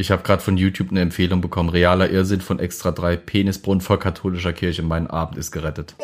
Ich 0.00 0.12
habe 0.12 0.22
gerade 0.22 0.40
von 0.40 0.56
YouTube 0.56 0.92
eine 0.92 1.00
Empfehlung 1.00 1.40
bekommen. 1.40 1.70
Realer 1.70 2.08
Irrsinn 2.08 2.40
von 2.40 2.60
Extra 2.60 2.92
3. 2.92 3.16
Penisbrunnen 3.16 3.80
voll 3.80 3.98
katholischer 3.98 4.52
Kirche. 4.52 4.84
Mein 4.84 5.08
Abend 5.08 5.36
ist 5.36 5.50
gerettet. 5.50 5.96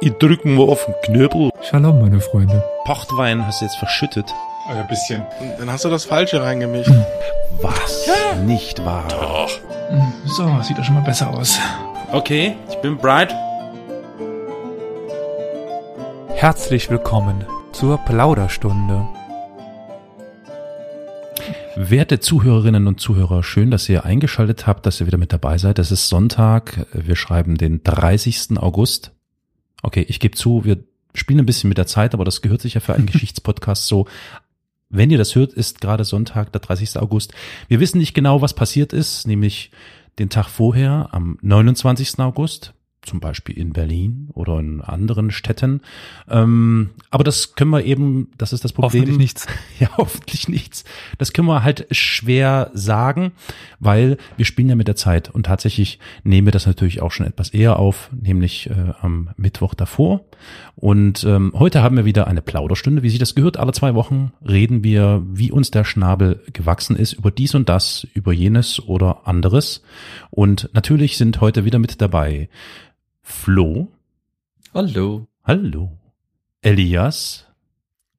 Ich 0.00 0.12
drücken 0.14 0.56
wir 0.56 0.64
auf 0.64 0.84
den 0.86 0.94
Knöbel. 1.04 1.50
Shalom, 1.62 2.00
meine 2.00 2.20
Freunde. 2.20 2.64
Pochtwein 2.84 3.46
hast 3.46 3.60
du 3.60 3.66
jetzt 3.66 3.76
verschüttet. 3.76 4.26
Ein 4.68 4.88
bisschen. 4.88 5.22
Dann 5.60 5.70
hast 5.70 5.84
du 5.84 5.88
das 5.88 6.04
Falsche 6.04 6.42
reingemischt. 6.42 6.90
Was? 7.62 8.10
Nicht 8.44 8.84
wahr? 8.84 9.06
Doch. 9.08 9.50
So, 10.24 10.62
sieht 10.62 10.76
doch 10.76 10.84
schon 10.84 10.96
mal 10.96 11.04
besser 11.04 11.30
aus. 11.30 11.60
Okay, 12.10 12.56
ich 12.68 12.76
bin 12.78 12.96
bright. 12.96 13.32
Herzlich 16.36 16.90
willkommen 16.90 17.46
zur 17.72 17.96
Plauderstunde. 17.96 19.08
Werte 21.76 22.20
Zuhörerinnen 22.20 22.86
und 22.86 23.00
Zuhörer, 23.00 23.42
schön, 23.42 23.70
dass 23.70 23.88
ihr 23.88 24.04
eingeschaltet 24.04 24.66
habt, 24.66 24.84
dass 24.84 25.00
ihr 25.00 25.06
wieder 25.06 25.16
mit 25.16 25.32
dabei 25.32 25.56
seid. 25.56 25.78
Es 25.78 25.90
ist 25.90 26.10
Sonntag, 26.10 26.86
wir 26.92 27.16
schreiben 27.16 27.56
den 27.56 27.82
30. 27.82 28.58
August. 28.58 29.12
Okay, 29.82 30.04
ich 30.06 30.20
gebe 30.20 30.36
zu, 30.36 30.62
wir 30.66 30.84
spielen 31.14 31.40
ein 31.40 31.46
bisschen 31.46 31.68
mit 31.68 31.78
der 31.78 31.86
Zeit, 31.86 32.12
aber 32.12 32.26
das 32.26 32.42
gehört 32.42 32.60
sich 32.60 32.74
ja 32.74 32.80
für 32.80 32.92
einen 32.92 33.06
Geschichtspodcast 33.10 33.86
so. 33.86 34.06
Wenn 34.90 35.10
ihr 35.10 35.18
das 35.18 35.34
hört, 35.34 35.54
ist 35.54 35.80
gerade 35.80 36.04
Sonntag, 36.04 36.52
der 36.52 36.60
30. 36.60 36.98
August. 36.98 37.32
Wir 37.68 37.80
wissen 37.80 37.96
nicht 37.96 38.12
genau, 38.12 38.42
was 38.42 38.52
passiert 38.52 38.92
ist, 38.92 39.26
nämlich 39.26 39.70
den 40.18 40.28
Tag 40.28 40.48
vorher, 40.48 41.08
am 41.12 41.38
29. 41.40 42.18
August, 42.18 42.74
zum 43.06 43.20
Beispiel 43.20 43.56
in 43.56 43.72
Berlin 43.72 44.28
oder 44.34 44.58
in 44.58 44.80
anderen 44.80 45.30
Städten. 45.30 45.80
Ähm, 46.28 46.90
aber 47.10 47.24
das 47.24 47.54
können 47.54 47.70
wir 47.70 47.84
eben, 47.84 48.28
das 48.36 48.52
ist 48.52 48.64
das 48.64 48.72
Problem. 48.72 49.02
Hoffentlich 49.02 49.18
nichts. 49.18 49.46
Ja, 49.78 49.88
hoffentlich 49.96 50.48
nichts. 50.48 50.84
Das 51.18 51.32
können 51.32 51.48
wir 51.48 51.62
halt 51.62 51.86
schwer 51.90 52.70
sagen, 52.74 53.32
weil 53.80 54.16
wir 54.36 54.44
spielen 54.44 54.68
ja 54.68 54.74
mit 54.74 54.88
der 54.88 54.96
Zeit 54.96 55.30
und 55.30 55.46
tatsächlich 55.46 55.98
nehmen 56.24 56.46
wir 56.46 56.52
das 56.52 56.66
natürlich 56.66 57.02
auch 57.02 57.12
schon 57.12 57.26
etwas 57.26 57.50
eher 57.50 57.78
auf, 57.78 58.10
nämlich 58.12 58.70
äh, 58.70 58.92
am 59.00 59.30
Mittwoch 59.36 59.74
davor. 59.74 60.24
Und 60.74 61.24
ähm, 61.24 61.52
heute 61.54 61.82
haben 61.82 61.96
wir 61.96 62.04
wieder 62.04 62.26
eine 62.26 62.42
Plauderstunde, 62.42 63.02
wie 63.02 63.10
sich 63.10 63.18
das 63.18 63.34
gehört. 63.34 63.56
Alle 63.56 63.72
zwei 63.72 63.94
Wochen 63.94 64.32
reden 64.46 64.84
wir, 64.84 65.22
wie 65.26 65.50
uns 65.50 65.70
der 65.70 65.84
Schnabel 65.84 66.42
gewachsen 66.52 66.96
ist, 66.96 67.14
über 67.14 67.30
dies 67.30 67.54
und 67.54 67.68
das, 67.68 68.06
über 68.14 68.32
jenes 68.32 68.80
oder 68.86 69.26
anderes. 69.26 69.82
Und 70.30 70.70
natürlich 70.74 71.16
sind 71.16 71.40
heute 71.40 71.64
wieder 71.64 71.78
mit 71.78 72.00
dabei 72.00 72.48
Flo. 73.28 73.88
Hallo. 74.72 75.26
Hallo. 75.42 75.98
Elias. 76.62 77.48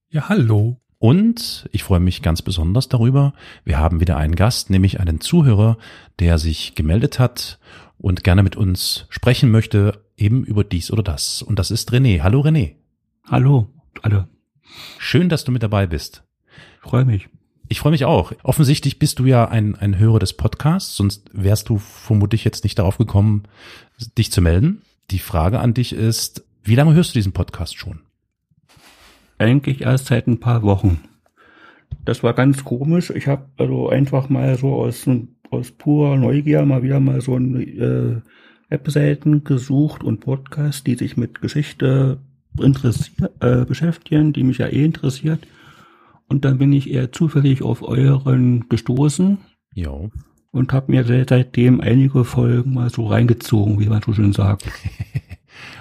Ja, 0.10 0.28
hallo. 0.28 0.82
Und 1.00 1.70
ich 1.72 1.84
freue 1.84 2.02
mich 2.02 2.22
ganz 2.22 2.42
besonders 2.42 2.90
darüber. 2.90 3.34
Wir 3.64 3.80
haben 3.80 4.02
wieder 4.02 4.18
einen 4.18 4.36
Gast, 4.36 4.70
nämlich 4.70 5.00
einen 5.00 5.22
Zuhörer, 5.22 5.78
der 6.20 6.38
sich 6.38 6.76
gemeldet 6.76 7.20
hat 7.20 7.58
und 7.98 8.26
gerne 8.26 8.44
mit 8.44 8.58
uns 8.58 9.06
sprechen 9.08 9.50
möchte, 9.50 10.04
eben 10.18 10.44
über 10.44 10.66
dies 10.66 10.92
oder 10.92 11.04
das. 11.04 11.42
Und 11.42 11.58
das 11.58 11.72
ist 11.72 11.94
René. 11.94 12.22
Hallo 12.22 12.42
René. 12.42 12.76
Hallo, 13.24 13.70
alle. 14.02 14.28
Schön, 15.00 15.30
dass 15.30 15.46
du 15.46 15.54
mit 15.54 15.64
dabei 15.64 15.88
bist. 15.88 16.24
Freue 16.82 17.06
mich. 17.06 17.30
Ich 17.70 17.80
freue 17.80 17.92
mich 17.92 18.04
auch. 18.04 18.34
Offensichtlich 18.44 19.00
bist 19.00 19.20
du 19.20 19.26
ja 19.26 19.48
ein, 19.48 19.76
ein 19.76 19.98
Hörer 19.98 20.20
des 20.20 20.34
Podcasts, 20.34 20.98
sonst 20.98 21.30
wärst 21.32 21.70
du 21.70 21.78
vermutlich 21.78 22.44
jetzt 22.44 22.66
nicht 22.66 22.78
darauf 22.78 22.98
gekommen, 22.98 23.44
dich 24.18 24.34
zu 24.34 24.42
melden. 24.42 24.82
Die 25.10 25.20
Frage 25.20 25.60
an 25.60 25.74
dich 25.74 25.94
ist, 25.94 26.46
wie 26.64 26.76
lange 26.76 26.94
hörst 26.94 27.12
du 27.12 27.20
diesen 27.20 27.32
Podcast 27.32 27.78
schon? 27.78 28.02
Eigentlich 29.38 29.82
erst 29.82 30.08
seit 30.08 30.28
ein 30.28 30.42
paar 30.42 30.64
Wochen. 30.64 31.00
Das 32.04 32.24
war 32.24 32.34
ganz 32.34 32.66
komisch. 32.66 33.10
Ich 33.12 33.28
habe 33.28 33.46
also 33.58 33.88
einfach 33.88 34.28
mal 34.28 34.58
so 34.58 34.74
aus, 34.74 35.08
aus 35.50 35.72
purer 35.72 36.18
Neugier 36.18 36.66
mal 36.66 36.84
wieder 36.84 37.00
mal 37.00 37.22
so 37.22 37.38
ein 37.38 37.56
äh, 37.56 38.22
Webseiten 38.70 39.46
gesucht 39.46 40.04
und 40.04 40.20
Podcasts, 40.20 40.84
die 40.84 40.96
sich 40.96 41.16
mit 41.16 41.40
Geschichte 41.40 42.20
interessiert, 42.60 43.32
äh, 43.40 43.64
beschäftigen, 43.64 44.34
die 44.34 44.44
mich 44.44 44.58
ja 44.58 44.67
eh 44.67 44.84
interessiert. 44.84 45.48
Und 46.28 46.44
dann 46.44 46.58
bin 46.58 46.73
ich 46.73 46.90
eher 46.90 47.14
zufällig 47.14 47.62
auf 47.62 47.82
euren 47.82 48.67
gestoßen. 48.67 49.38
Jo. 49.73 50.12
Und 50.52 50.74
habe 50.74 50.92
mir 50.92 51.04
seitdem 51.04 51.82
einige 51.82 52.24
Folgen 52.24 52.74
mal 52.74 52.90
so 52.90 53.08
reingezogen, 53.08 53.80
wie 53.80 53.88
man 53.88 54.02
so 54.02 54.14
schön 54.14 54.34
sagt. 54.34 54.64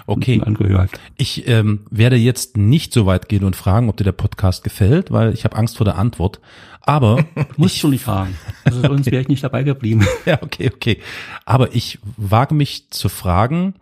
Okay. 0.06 0.40
Angehört. 0.44 1.00
Ich 1.16 1.48
ähm, 1.48 1.80
werde 1.90 2.16
jetzt 2.16 2.56
nicht 2.56 2.92
so 2.92 3.06
weit 3.06 3.28
gehen 3.28 3.44
und 3.44 3.56
fragen, 3.56 3.88
ob 3.88 3.96
dir 3.96 4.04
der 4.04 4.12
Podcast 4.12 4.62
gefällt, 4.62 5.10
weil 5.10 5.34
ich 5.34 5.44
habe 5.44 5.56
Angst 5.56 5.76
vor 5.76 5.84
der 5.84 5.98
Antwort. 5.98 6.40
Aber 6.80 7.24
musst 7.56 7.82
du 7.82 7.88
nicht 7.88 8.04
fragen. 8.04 8.36
Also 8.64 8.80
sonst 8.82 9.10
wäre 9.10 9.22
ich 9.22 9.28
nicht 9.28 9.42
dabei 9.42 9.64
geblieben. 9.64 10.06
ja, 10.24 10.40
okay, 10.42 10.70
okay. 10.72 11.00
Aber 11.44 11.74
ich 11.74 11.98
wage 12.16 12.54
mich 12.54 12.90
zu 12.90 13.08
fragen, 13.08 13.74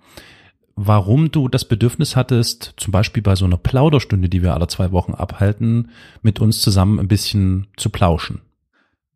warum 0.76 1.30
du 1.30 1.48
das 1.48 1.66
Bedürfnis 1.66 2.16
hattest, 2.16 2.74
zum 2.78 2.90
Beispiel 2.90 3.22
bei 3.22 3.36
so 3.36 3.44
einer 3.44 3.58
Plauderstunde, 3.58 4.28
die 4.28 4.42
wir 4.42 4.54
alle 4.54 4.68
zwei 4.68 4.92
Wochen 4.92 5.12
abhalten, 5.12 5.90
mit 6.22 6.40
uns 6.40 6.62
zusammen 6.62 6.98
ein 6.98 7.08
bisschen 7.08 7.66
zu 7.76 7.90
plauschen. 7.90 8.40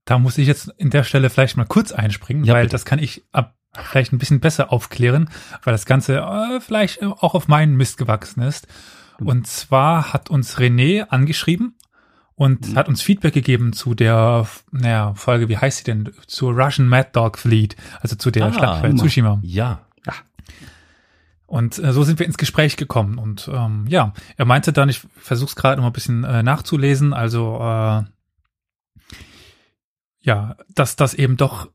Da 0.09 0.19
muss 0.19 0.39
ich 0.39 0.47
jetzt 0.47 0.73
in 0.79 0.91
der 0.91 1.05
Stelle 1.05 1.29
vielleicht 1.29 1.57
mal 1.57 1.67
kurz 1.67 1.93
einspringen, 1.93 2.45
Ja, 2.45 2.55
weil 2.55 2.63
bitte. 2.63 2.73
das 2.73 2.85
kann 2.87 2.99
ich 2.99 3.25
ab 3.33 3.55
vielleicht 3.75 4.13
ein 4.13 4.19
bisschen 4.19 4.41
besser 4.41 4.73
aufklären, 4.73 5.29
weil 5.63 5.73
das 5.73 5.85
Ganze 5.85 6.19
äh, 6.21 6.61
vielleicht 6.61 7.03
auch 7.03 7.35
auf 7.35 7.47
meinen 7.49 7.77
Mist 7.77 7.99
gewachsen 7.99 8.41
ist. 8.43 8.67
Und 9.21 9.47
zwar 9.47 10.13
hat 10.13 10.31
uns 10.31 10.57
René 10.59 11.03
angeschrieben 11.09 11.75
und 12.37 12.75
hat 12.77 12.89
uns 12.89 13.03
Feedback 13.03 13.35
gegeben 13.35 13.73
zu 13.73 13.95
der, 13.95 14.47
naja, 14.71 15.13
Folge, 15.15 15.49
wie 15.49 15.59
heißt 15.59 15.79
sie 15.79 15.85
denn? 15.85 16.11
Zur 16.27 16.53
Russian 16.55 16.89
Mad 16.89 17.11
Dog 17.13 17.37
Fleet, 17.37 17.77
also 18.01 18.17
zu 18.17 18.31
der 18.31 18.47
Ah, 18.47 18.53
Schlacht 18.53 18.83
bei. 18.83 18.93
Tsushima. 18.93 19.39
Ja. 19.43 19.81
Und 21.47 21.79
äh, 21.79 21.93
so 21.93 22.03
sind 22.03 22.19
wir 22.19 22.27
ins 22.27 22.37
Gespräch 22.37 22.77
gekommen. 22.77 23.17
Und 23.19 23.51
ähm, 23.53 23.87
ja, 23.89 24.13
er 24.37 24.45
meinte 24.45 24.73
dann, 24.73 24.89
ich 24.91 25.01
versuche 25.17 25.49
es 25.49 25.57
gerade 25.57 25.77
noch 25.77 25.83
mal 25.85 25.91
ein 25.91 25.95
bisschen 25.95 26.23
äh, 26.25 26.43
nachzulesen, 26.43 27.13
also 27.15 27.57
äh, 27.61 28.03
ja, 30.21 30.57
dass 30.75 30.97
das 30.97 31.15
eben 31.15 31.37
doch 31.37 31.69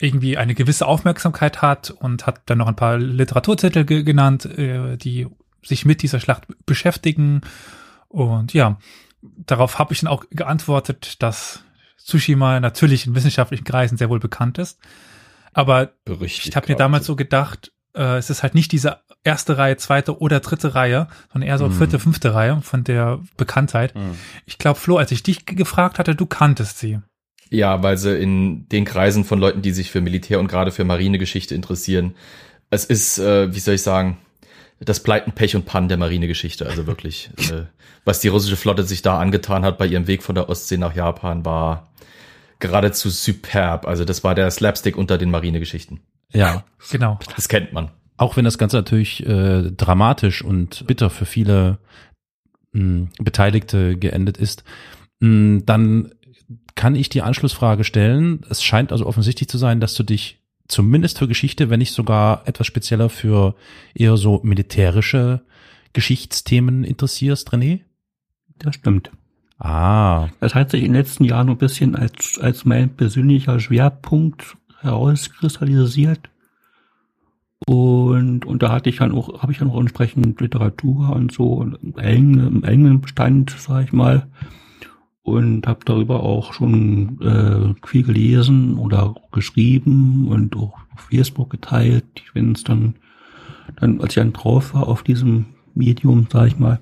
irgendwie 0.00 0.36
eine 0.38 0.54
gewisse 0.54 0.86
Aufmerksamkeit 0.86 1.60
hat 1.62 1.90
und 1.90 2.26
hat 2.26 2.42
dann 2.46 2.58
noch 2.58 2.68
ein 2.68 2.76
paar 2.76 2.98
Literaturtitel 2.98 3.84
ge 3.84 4.02
genannt, 4.04 4.44
äh, 4.46 4.96
die 4.96 5.26
sich 5.62 5.84
mit 5.84 6.02
dieser 6.02 6.20
Schlacht 6.20 6.46
beschäftigen. 6.66 7.40
Und 8.08 8.52
ja, 8.54 8.78
darauf 9.22 9.78
habe 9.78 9.92
ich 9.92 10.00
dann 10.00 10.08
auch 10.08 10.24
geantwortet, 10.30 11.22
dass 11.22 11.64
Tsushima 11.98 12.60
natürlich 12.60 13.06
in 13.06 13.14
wissenschaftlichen 13.14 13.64
Kreisen 13.64 13.98
sehr 13.98 14.08
wohl 14.08 14.20
bekannt 14.20 14.58
ist. 14.58 14.78
Aber 15.52 15.90
Berüchtigt. 16.04 16.48
ich 16.48 16.56
habe 16.56 16.68
mir 16.68 16.76
damals 16.76 17.04
so 17.06 17.16
gedacht, 17.16 17.72
äh, 17.94 18.16
es 18.18 18.30
ist 18.30 18.42
halt 18.44 18.54
nicht 18.54 18.70
diese 18.70 19.00
erste 19.24 19.58
Reihe, 19.58 19.76
zweite 19.76 20.20
oder 20.20 20.38
dritte 20.40 20.76
Reihe, 20.76 21.08
sondern 21.32 21.48
eher 21.48 21.58
so 21.58 21.68
Mhm. 21.68 21.72
vierte, 21.72 21.98
fünfte 21.98 22.34
Reihe 22.34 22.62
von 22.62 22.84
der 22.84 23.20
Bekanntheit. 23.36 23.96
Mhm. 23.96 24.14
Ich 24.46 24.58
glaube, 24.58 24.78
Flo, 24.78 24.96
als 24.96 25.10
ich 25.10 25.24
dich 25.24 25.44
gefragt 25.44 25.98
hatte, 25.98 26.14
du 26.14 26.24
kanntest 26.26 26.78
sie. 26.78 27.00
Ja, 27.50 27.82
weil 27.82 27.96
sie 27.96 28.16
in 28.16 28.68
den 28.68 28.84
Kreisen 28.84 29.24
von 29.24 29.38
Leuten, 29.38 29.62
die 29.62 29.72
sich 29.72 29.90
für 29.90 30.00
Militär 30.00 30.40
und 30.40 30.48
gerade 30.48 30.70
für 30.70 30.84
Marinegeschichte 30.84 31.54
interessieren, 31.54 32.14
es 32.70 32.84
ist, 32.84 33.18
äh, 33.18 33.54
wie 33.54 33.60
soll 33.60 33.74
ich 33.74 33.82
sagen, 33.82 34.18
das 34.80 35.00
Pleiten, 35.00 35.32
Pech 35.32 35.56
und 35.56 35.64
Pann 35.64 35.88
der 35.88 35.96
Marinegeschichte. 35.96 36.66
Also 36.66 36.86
wirklich, 36.86 37.30
äh, 37.50 37.64
was 38.04 38.20
die 38.20 38.28
russische 38.28 38.56
Flotte 38.56 38.84
sich 38.84 39.02
da 39.02 39.18
angetan 39.18 39.64
hat 39.64 39.78
bei 39.78 39.86
ihrem 39.86 40.06
Weg 40.06 40.22
von 40.22 40.34
der 40.34 40.48
Ostsee 40.48 40.76
nach 40.76 40.94
Japan, 40.94 41.44
war 41.44 41.88
geradezu 42.58 43.08
superb. 43.10 43.86
Also 43.86 44.04
das 44.04 44.24
war 44.24 44.34
der 44.34 44.50
Slapstick 44.50 44.96
unter 44.96 45.18
den 45.18 45.30
Marinegeschichten. 45.30 46.00
Ja. 46.32 46.64
Genau. 46.90 47.18
Das 47.34 47.48
kennt 47.48 47.72
man. 47.72 47.90
Auch 48.16 48.36
wenn 48.36 48.44
das 48.44 48.58
Ganze 48.58 48.76
natürlich 48.76 49.24
äh, 49.26 49.70
dramatisch 49.70 50.42
und 50.42 50.86
bitter 50.86 51.08
für 51.08 51.24
viele 51.24 51.78
mh, 52.72 53.08
Beteiligte 53.18 53.96
geendet 53.96 54.36
ist, 54.36 54.64
mh, 55.20 55.62
dann 55.64 56.12
kann 56.78 56.94
ich 56.94 57.08
die 57.08 57.22
Anschlussfrage 57.22 57.82
stellen. 57.82 58.42
Es 58.48 58.62
scheint 58.62 58.92
also 58.92 59.04
offensichtlich 59.04 59.48
zu 59.48 59.58
sein, 59.58 59.80
dass 59.80 59.94
du 59.94 60.04
dich 60.04 60.38
zumindest 60.68 61.18
für 61.18 61.26
Geschichte, 61.26 61.70
wenn 61.70 61.80
nicht 61.80 61.92
sogar 61.92 62.46
etwas 62.46 62.68
spezieller 62.68 63.08
für 63.08 63.56
eher 63.94 64.16
so 64.16 64.40
militärische 64.44 65.40
Geschichtsthemen 65.92 66.84
interessierst, 66.84 67.50
René? 67.50 67.80
Das 68.60 68.76
stimmt. 68.76 69.10
Ah, 69.58 70.28
Das 70.38 70.54
hat 70.54 70.70
sich 70.70 70.84
in 70.84 70.92
den 70.92 71.02
letzten 71.02 71.24
Jahren 71.24 71.48
ein 71.48 71.58
bisschen 71.58 71.96
als, 71.96 72.38
als 72.40 72.64
mein 72.64 72.90
persönlicher 72.90 73.58
Schwerpunkt 73.58 74.56
herauskristallisiert. 74.80 76.30
Und, 77.66 78.44
und 78.44 78.62
da 78.62 78.70
hatte 78.70 78.88
ich 78.88 78.98
dann 78.98 79.10
auch, 79.10 79.42
habe 79.42 79.50
ich 79.50 79.58
dann 79.58 79.70
auch 79.70 79.80
entsprechend 79.80 80.40
Literatur 80.40 81.10
und 81.10 81.32
so 81.32 81.60
im 81.60 81.98
engen, 81.98 82.46
im 82.46 82.62
engen 82.62 83.00
Bestand, 83.00 83.56
sag 83.58 83.86
ich 83.86 83.92
mal. 83.92 84.28
Und 85.28 85.66
habe 85.66 85.80
darüber 85.84 86.22
auch 86.22 86.52
schon 86.52 87.20
äh, 87.20 87.86
viel 87.86 88.02
gelesen 88.04 88.78
oder 88.78 89.14
geschrieben 89.32 90.28
und 90.28 90.56
auch 90.56 90.74
auf 90.94 91.00
Facebook 91.10 91.50
geteilt, 91.50 92.04
wenn 92.34 92.52
es 92.52 92.64
dann, 92.64 92.94
dann, 93.80 94.00
als 94.00 94.10
ich 94.10 94.22
dann 94.22 94.32
drauf 94.32 94.74
war 94.74 94.88
auf 94.88 95.02
diesem 95.02 95.46
Medium, 95.74 96.26
sag 96.32 96.48
ich 96.48 96.58
mal, 96.58 96.80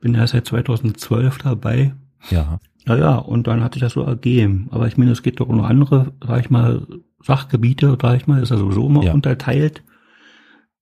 bin 0.00 0.14
ja 0.14 0.26
seit 0.26 0.46
2012 0.46 1.38
dabei. 1.38 1.94
Ja. 2.30 2.58
Ja, 2.86 2.96
ja, 2.96 3.14
und 3.16 3.46
dann 3.46 3.62
hat 3.62 3.74
sich 3.74 3.80
das 3.82 3.92
so 3.92 4.02
ergeben. 4.02 4.66
Aber 4.72 4.88
ich 4.88 4.96
meine, 4.96 5.12
es 5.12 5.22
geht 5.22 5.38
doch 5.38 5.48
um 5.48 5.56
noch 5.56 5.68
andere, 5.68 6.12
sag 6.26 6.40
ich 6.40 6.50
mal, 6.50 6.86
Sachgebiete, 7.22 7.96
sag 8.02 8.16
ich 8.16 8.26
mal, 8.26 8.42
ist 8.42 8.50
ja 8.50 8.56
sowieso 8.56 8.86
immer 8.88 9.04
Ja. 9.04 9.12
unterteilt. 9.12 9.82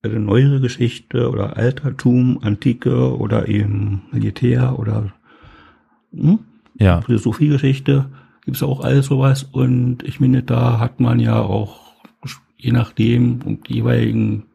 Also 0.03 0.19
neuere 0.19 0.61
Geschichte 0.61 1.29
oder 1.31 1.59
Altertum, 1.59 2.39
Antike 2.43 3.15
oder 3.19 3.49
eben 3.49 4.03
Militär 4.13 4.79
oder 4.79 5.13
hm? 6.15 6.39
Ja. 6.81 7.03
Philosophiegeschichte 7.03 8.11
gibt's 8.45 8.63
auch 8.63 8.81
alles 8.81 9.07
sowas. 9.07 9.45
Und 9.45 10.03
ich 10.03 10.19
meine, 10.19 10.43
da 10.43 10.81
hat 10.81 10.99
man 10.99 11.21
ja 11.21 11.39
auch, 11.41 11.95
je 12.57 12.73
nachdem, 12.73 13.43
und 13.43 13.69
die 13.69 13.75
jeweiligen 13.75 14.47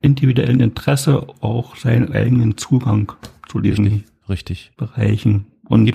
individuellen 0.00 0.60
Interesse 0.60 1.26
auch 1.40 1.76
seinen 1.76 2.12
eigenen 2.12 2.56
Zugang 2.56 3.12
zu 3.48 3.60
diesen 3.60 3.86
Richtig. 3.86 4.10
Richtig. 4.28 4.72
Bereichen. 4.76 5.46
Und 5.68 5.92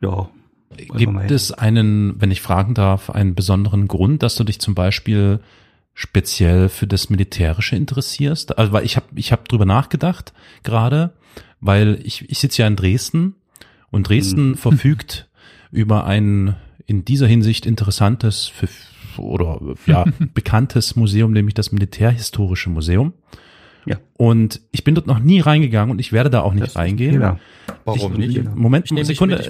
ja. 0.00 0.28
Gibt 0.76 1.30
es 1.30 1.52
einen, 1.52 2.20
wenn 2.20 2.30
ich 2.30 2.42
fragen 2.42 2.74
darf, 2.74 3.10
einen 3.10 3.34
besonderen 3.34 3.88
Grund, 3.88 4.22
dass 4.22 4.36
du 4.36 4.44
dich 4.44 4.60
zum 4.60 4.74
Beispiel 4.74 5.40
speziell 5.94 6.68
für 6.68 6.86
das 6.86 7.10
Militärische 7.10 7.76
interessierst? 7.76 8.56
Also 8.56 8.72
weil 8.72 8.84
ich 8.84 8.96
habe 8.96 9.06
ich 9.16 9.32
hab 9.32 9.48
drüber 9.48 9.64
nachgedacht 9.64 10.32
gerade, 10.62 11.14
weil 11.60 12.00
ich, 12.04 12.28
ich 12.30 12.38
sitze 12.38 12.62
ja 12.62 12.68
in 12.68 12.76
Dresden 12.76 13.34
und 13.90 14.08
Dresden 14.08 14.56
verfügt 14.56 15.28
über 15.70 16.04
ein 16.06 16.56
in 16.86 17.04
dieser 17.04 17.26
Hinsicht 17.28 17.66
interessantes 17.66 18.46
für, 18.48 18.68
oder 19.20 19.60
ja 19.86 20.04
bekanntes 20.34 20.96
Museum, 20.96 21.32
nämlich 21.32 21.54
das 21.54 21.70
Militärhistorische 21.72 22.70
Museum. 22.70 23.12
Ja. 23.86 23.96
Und 24.18 24.60
ich 24.72 24.84
bin 24.84 24.94
dort 24.94 25.06
noch 25.06 25.20
nie 25.20 25.40
reingegangen 25.40 25.90
und 25.90 26.00
ich 26.00 26.12
werde 26.12 26.28
da 26.30 26.40
auch 26.42 26.52
nicht 26.52 26.66
Das 26.66 26.76
reingehen. 26.76 27.12
Fehler. 27.12 27.38
Warum 27.84 28.20
Ich- 28.20 28.36
nicht? 28.36 28.54
Moment, 28.56 28.88
Sekunde, 28.88 29.36
mit, 29.38 29.46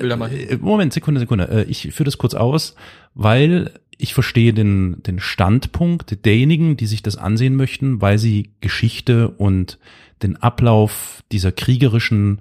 äh, 0.50 0.58
Moment, 0.60 0.92
Sekunde, 0.92 1.18
Sekunde. 1.20 1.48
Äh, 1.48 1.64
Ich 1.64 1.82
führe 1.92 2.04
das 2.04 2.16
kurz 2.18 2.34
aus, 2.34 2.76
weil 3.14 3.72
ich 3.98 4.14
verstehe 4.14 4.52
den, 4.54 5.02
den 5.02 5.18
Standpunkt 5.18 6.24
derjenigen, 6.24 6.76
die 6.76 6.86
sich 6.86 7.02
das 7.02 7.16
ansehen 7.16 7.56
möchten, 7.56 8.00
weil 8.00 8.18
sie 8.18 8.50
Geschichte 8.60 9.28
und 9.30 9.78
den 10.22 10.36
Ablauf 10.36 11.22
dieser 11.32 11.50
kriegerischen 11.52 12.40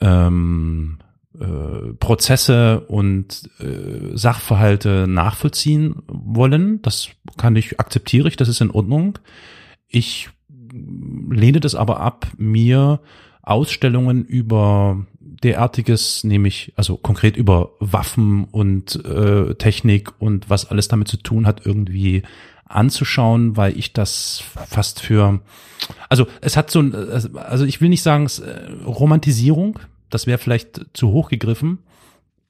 ähm, 0.00 0.98
äh, 1.40 1.92
Prozesse 1.94 2.80
und 2.80 3.48
äh, 3.58 4.16
Sachverhalte 4.16 5.06
nachvollziehen 5.08 6.02
wollen. 6.06 6.82
Das 6.82 7.08
kann 7.36 7.56
ich, 7.56 7.80
akzeptiere 7.80 8.28
ich, 8.28 8.36
das 8.36 8.48
ist 8.48 8.60
in 8.60 8.70
Ordnung. 8.70 9.18
Ich 9.88 10.30
lehne 10.72 11.60
das 11.60 11.74
aber 11.74 12.00
ab, 12.00 12.26
mir 12.36 13.00
Ausstellungen 13.42 14.24
über 14.24 15.06
derartiges, 15.20 16.24
nämlich 16.24 16.72
also 16.76 16.96
konkret 16.96 17.36
über 17.36 17.70
Waffen 17.78 18.44
und 18.44 19.04
äh, 19.04 19.54
Technik 19.54 20.12
und 20.18 20.50
was 20.50 20.70
alles 20.70 20.88
damit 20.88 21.08
zu 21.08 21.18
tun 21.18 21.46
hat, 21.46 21.64
irgendwie 21.64 22.22
anzuschauen, 22.64 23.56
weil 23.56 23.78
ich 23.78 23.92
das 23.92 24.42
fast 24.68 25.00
für, 25.00 25.40
also 26.08 26.26
es 26.40 26.56
hat 26.56 26.70
so 26.70 26.80
ein, 26.80 26.94
also 26.94 27.64
ich 27.64 27.80
will 27.80 27.88
nicht 27.88 28.02
sagen 28.02 28.24
es, 28.24 28.40
äh, 28.40 28.70
Romantisierung, 28.84 29.78
das 30.10 30.26
wäre 30.26 30.38
vielleicht 30.38 30.80
zu 30.94 31.08
hoch 31.10 31.28
gegriffen. 31.28 31.78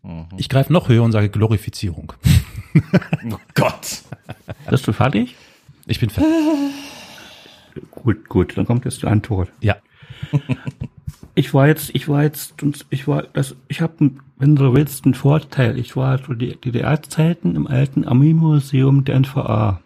Mhm. 0.02 0.26
Ich 0.36 0.48
greife 0.48 0.72
noch 0.72 0.88
höher 0.88 1.02
und 1.02 1.12
sage 1.12 1.28
Glorifizierung. 1.30 2.12
Oh 3.32 3.38
Gott. 3.54 4.02
Bist 4.68 4.86
du 4.86 4.92
fertig? 4.92 5.34
Ich 5.86 5.98
bin 5.98 6.10
fertig. 6.10 6.30
Gut, 7.90 8.28
gut, 8.28 8.56
dann 8.58 8.66
kommt 8.66 8.84
jetzt 8.84 9.00
die 9.02 9.06
Antwort. 9.06 9.50
Ja. 9.60 9.76
Ich 11.38 11.52
war 11.52 11.66
jetzt, 11.68 11.90
ich 11.94 12.08
war 12.08 12.22
jetzt, 12.22 12.62
und 12.62 12.86
ich 12.88 13.06
war, 13.06 13.24
das, 13.24 13.54
ich 13.68 13.82
habe, 13.82 14.10
wenn 14.38 14.56
du 14.56 14.72
willst, 14.72 15.04
einen 15.04 15.12
Vorteil. 15.12 15.78
Ich 15.78 15.94
war 15.94 16.22
zu 16.22 16.32
die 16.32 16.56
DDR-Zeiten 16.58 17.56
im 17.56 17.66
alten 17.66 18.06
Armeemuseum 18.06 19.04
der 19.04 19.16
NVA, 19.20 19.82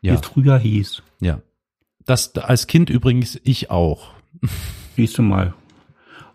wie 0.00 0.06
Ja. 0.06 0.14
es 0.14 0.20
früher 0.20 0.56
hieß. 0.56 1.02
Ja. 1.20 1.40
Das 2.06 2.36
als 2.36 2.68
Kind 2.68 2.88
übrigens 2.88 3.40
ich 3.42 3.72
auch. 3.72 4.12
Siehst 4.94 5.18
du 5.18 5.22
mal. 5.22 5.54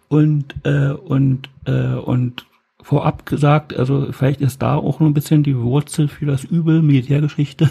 Und, 0.09 0.55
äh, 0.63 0.91
und, 0.91 1.49
äh, 1.65 1.93
und 1.93 2.45
vorab 2.81 3.25
gesagt, 3.25 3.77
also 3.77 4.11
vielleicht 4.11 4.41
ist 4.41 4.61
da 4.61 4.75
auch 4.75 4.99
noch 4.99 5.07
ein 5.07 5.13
bisschen 5.13 5.43
die 5.43 5.57
Wurzel 5.57 6.07
für 6.07 6.25
das 6.25 6.43
Übel 6.43 6.81
Militärgeschichte. 6.81 7.69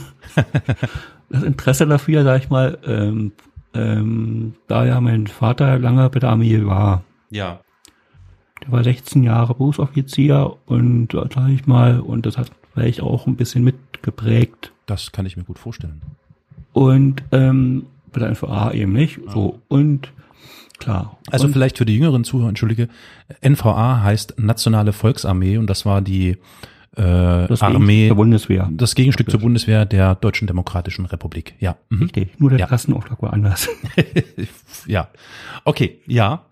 das 1.29 1.43
Interesse 1.43 1.87
dafür, 1.87 2.25
sag 2.25 2.43
ich 2.43 2.51
mal, 2.51 2.79
ähm, 2.87 3.33
ähm, 3.75 4.55
da 4.69 4.87
ja 4.87 5.01
mein 5.01 5.27
Vater 5.27 5.79
lange 5.79 6.09
bei 6.11 6.21
der 6.21 6.31
Armee 6.31 6.65
war. 6.65 7.03
Ja. 7.31 7.61
Der 8.63 8.73
war 8.73 8.85
16 8.85 9.25
Jahre 9.25 9.55
Berufsoffizier 9.55 10.57
und 10.67 11.09
da 11.09 11.29
sag 11.33 11.49
ich 11.49 11.67
mal, 11.67 12.01
und 12.01 12.25
das 12.25 12.39
hat 12.39 12.51
vielleicht 12.73 13.03
auch 13.03 13.27
ein 13.27 13.37
bisschen 13.37 13.65
mitgeprägt. 13.65 14.73
Das 14.87 15.13
kann 15.13 15.27
ich 15.27 15.37
mir 15.37 15.45
gut 15.45 15.59
vorstellen. 15.59 16.01
Und 16.73 17.23
ähm, 17.33 17.87
bei 18.13 18.21
der 18.21 18.31
NVA 18.31 18.73
eben 18.73 18.93
nicht. 18.93 19.21
So, 19.29 19.61
und 19.69 20.13
klar. 20.79 21.19
Also 21.31 21.47
und, 21.47 21.53
vielleicht 21.53 21.79
für 21.79 21.85
die 21.87 21.95
jüngeren 21.97 22.25
Zuhörer, 22.25 22.49
entschuldige, 22.49 22.89
NVA 23.47 24.03
heißt 24.03 24.39
Nationale 24.39 24.93
Volksarmee 24.93 25.59
und 25.59 25.67
das 25.69 25.85
war 25.87 26.01
die 26.03 26.37
äh, 26.97 27.47
das 27.47 27.63
Armee, 27.63 28.09
der 28.09 28.15
Bundeswehr. 28.15 28.69
das 28.73 28.95
Gegenstück 28.95 29.31
zur 29.31 29.41
Bundeswehr 29.41 29.85
der 29.87 30.15
Deutschen 30.15 30.47
Demokratischen 30.47 31.05
Republik. 31.07 31.55
Ja. 31.61 31.77
Mhm. 31.91 32.03
Richtig, 32.05 32.41
nur 32.41 32.51
der 32.51 32.59
Ja. 32.61 32.67
Klassenauftrag 32.67 33.21
war 33.23 33.33
anders. 33.33 33.69
ja. 34.87 35.09
Okay, 35.65 36.01
ja. 36.07 36.45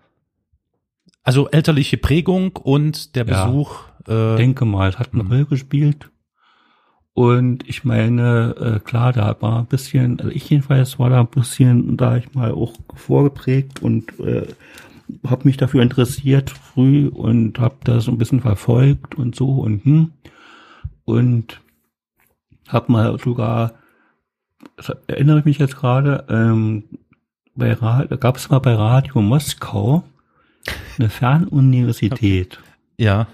Also 1.23 1.49
elterliche 1.49 1.97
Prägung 1.97 2.55
und 2.55 3.15
der 3.15 3.25
Ja. 3.27 3.45
Besuch. 3.47 3.79
Äh, 4.07 4.37
denke 4.37 4.63
mal, 4.63 4.89
es 4.89 4.99
hat 4.99 5.13
eine 5.13 5.23
Mhm. 5.23 5.29
Rolle 5.31 5.45
gespielt. 5.45 6.09
Und 7.17 7.67
ich 7.67 7.83
meine, 7.83 8.55
äh, 8.59 8.79
klar, 8.79 9.11
da 9.11 9.35
war 9.39 9.57
ein 9.57 9.65
bisschen, 9.65 10.19
also 10.19 10.29
ich 10.31 10.47
jedenfalls 10.51 10.99
war 10.99 11.09
da 11.09 11.21
ein 11.21 11.27
bisschen, 11.27 11.97
da 11.97 12.15
ich 12.15 12.35
mal 12.35 12.51
auch 12.51 12.73
vorgeprägt 12.93 13.81
und 13.81 14.19
äh, 14.19 14.45
habe 15.25 15.47
mich 15.47 15.57
dafür 15.57 15.81
interessiert 15.81 16.51
früh 16.51 17.07
und 17.07 17.57
habe 17.57 17.77
das 17.85 18.03
so 18.03 18.11
ein 18.11 18.19
bisschen 18.19 18.41
verfolgt 18.41 19.15
und 19.15 19.35
so 19.35 19.49
und 19.49 19.83
hm. 19.83 20.11
Und 21.05 21.59
habe 22.67 22.91
mal 22.91 23.17
sogar, 23.17 23.73
das 24.75 24.89
erinnere 25.07 25.39
ich 25.39 25.45
mich 25.45 25.57
jetzt 25.57 25.75
gerade, 25.75 26.23
ähm, 26.29 26.83
bei 27.55 27.73
gab 27.73 28.37
es 28.37 28.47
mal 28.51 28.59
bei 28.59 28.75
Radio 28.75 29.23
Moskau 29.23 30.03
eine 30.99 31.09
Fernuniversität. 31.09 32.59
ja. 32.97 33.25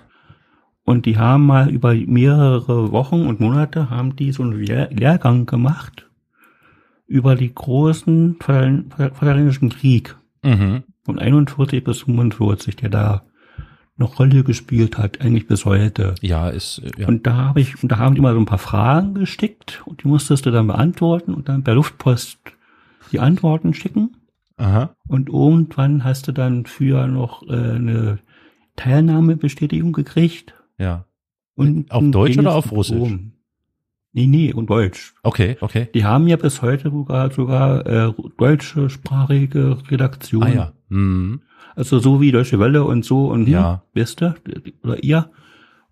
Und 0.86 1.06
die 1.06 1.18
haben 1.18 1.46
mal 1.46 1.70
über 1.70 1.94
mehrere 1.94 2.92
Wochen 2.92 3.25
und 3.25 3.40
Monate 3.40 3.90
haben 3.90 4.16
die 4.16 4.32
so 4.32 4.44
einen 4.44 4.54
Lehr 4.60 4.90
Lehrgang 4.92 5.46
gemacht 5.46 6.10
über 7.08 7.36
die 7.36 7.54
großen 7.54 8.38
Vaterl- 8.40 8.86
Vaterländischen 9.13 9.70
Krieg 9.70 10.18
Mhm. 10.44 10.84
von 11.06 11.20
41 11.20 11.84
bis 11.86 12.02
45, 12.02 12.75
der 12.75 12.90
da 12.90 13.24
eine 13.98 14.08
Rolle 14.08 14.44
gespielt 14.44 14.98
hat, 14.98 15.22
eigentlich 15.22 15.48
bis 15.48 15.63
heute. 15.66 16.16
Ja, 16.22 16.50
ist 16.50 16.82
ja. 16.98 17.08
Und 17.08 17.25
da 17.28 17.36
habe 17.36 17.62
ich, 17.62 17.82
und 17.82 17.90
da 17.92 17.98
haben 18.00 18.16
die 18.16 18.22
mal 18.22 18.34
so 18.34 18.40
ein 18.40 18.46
paar 18.46 18.58
Fragen 18.58 19.13
gestickt 19.13 19.84
und 19.86 20.04
die 20.04 20.08
musstest 20.08 20.46
du 20.46 20.52
dann 20.52 20.68
beantworten 20.68 21.34
und 21.34 21.48
dann 21.48 21.63
per 21.63 21.75
Luftpost 21.75 22.40
die 23.12 23.20
Antworten 23.20 23.74
schicken. 23.74 24.18
Aha. 24.58 24.96
Und 25.08 25.30
irgendwann 25.30 26.04
hast 26.04 26.28
du 26.28 26.32
dann 26.34 26.66
für 26.66 27.08
noch 27.08 27.44
äh, 27.48 27.54
eine 27.54 28.20
Teilnahmebestätigung 28.75 29.94
gekriegt. 29.94 30.54
Ja. 30.77 31.06
Und 31.56 31.92
Auf 31.92 32.03
Deutsch 32.12 32.38
oder 32.38 32.56
auf 32.56 32.72
Russisch? 32.72 32.96
Diplom. 32.98 33.32
Nee, 34.15 34.27
nee, 34.27 34.53
und 34.53 34.70
Deutsch. 34.70 35.15
Okay, 35.24 35.58
okay. 35.62 35.88
Die 35.94 36.06
haben 36.06 36.27
ja 36.27 36.36
bis 36.36 36.62
heute 36.62 36.92
sogar, 36.92 37.32
sogar 37.32 37.86
äh, 37.86 38.13
deutsche 38.38 38.89
sprachige 38.89 39.77
Redaktion. 39.89 40.44
Ah 40.44 40.50
ja. 40.50 40.74
Mhm. 40.89 41.42
Also 41.75 41.98
so 41.98 42.22
wie 42.22 42.32
Deutsche 42.32 42.60
Welle 42.60 42.84
und 42.84 43.03
so 43.03 43.27
und 43.32 43.46
hm, 43.46 43.53
Ja. 43.53 43.84
wisst 43.94 44.22
ihr, 44.22 44.36
oder 44.84 45.03
ihr. 45.03 45.32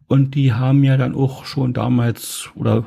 Und 0.08 0.36
die 0.36 0.54
haben 0.54 0.84
ja 0.84 0.98
dann 0.98 1.16
auch 1.16 1.46
schon 1.46 1.74
damals 1.74 2.50
oder 2.56 2.86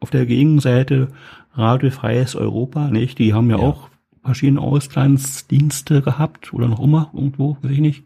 auf, 0.00 0.10
der 0.10 0.26
Gegenseite 0.26 1.08
Radio 1.54 1.90
Freies 1.90 2.34
Europa, 2.34 2.90
nicht? 2.90 3.18
Die 3.18 3.32
haben 3.32 3.48
ja, 3.48 3.56
Ja. 3.56 3.62
auch 3.62 3.88
verschiedene 4.22 4.60
Auslandsdienste 4.60 6.02
gehabt 6.02 6.52
oder 6.52 6.68
noch 6.68 6.80
immer 6.82 7.10
irgendwo, 7.14 7.56
weiß 7.62 7.70
ich 7.70 7.80
nicht. 7.80 8.04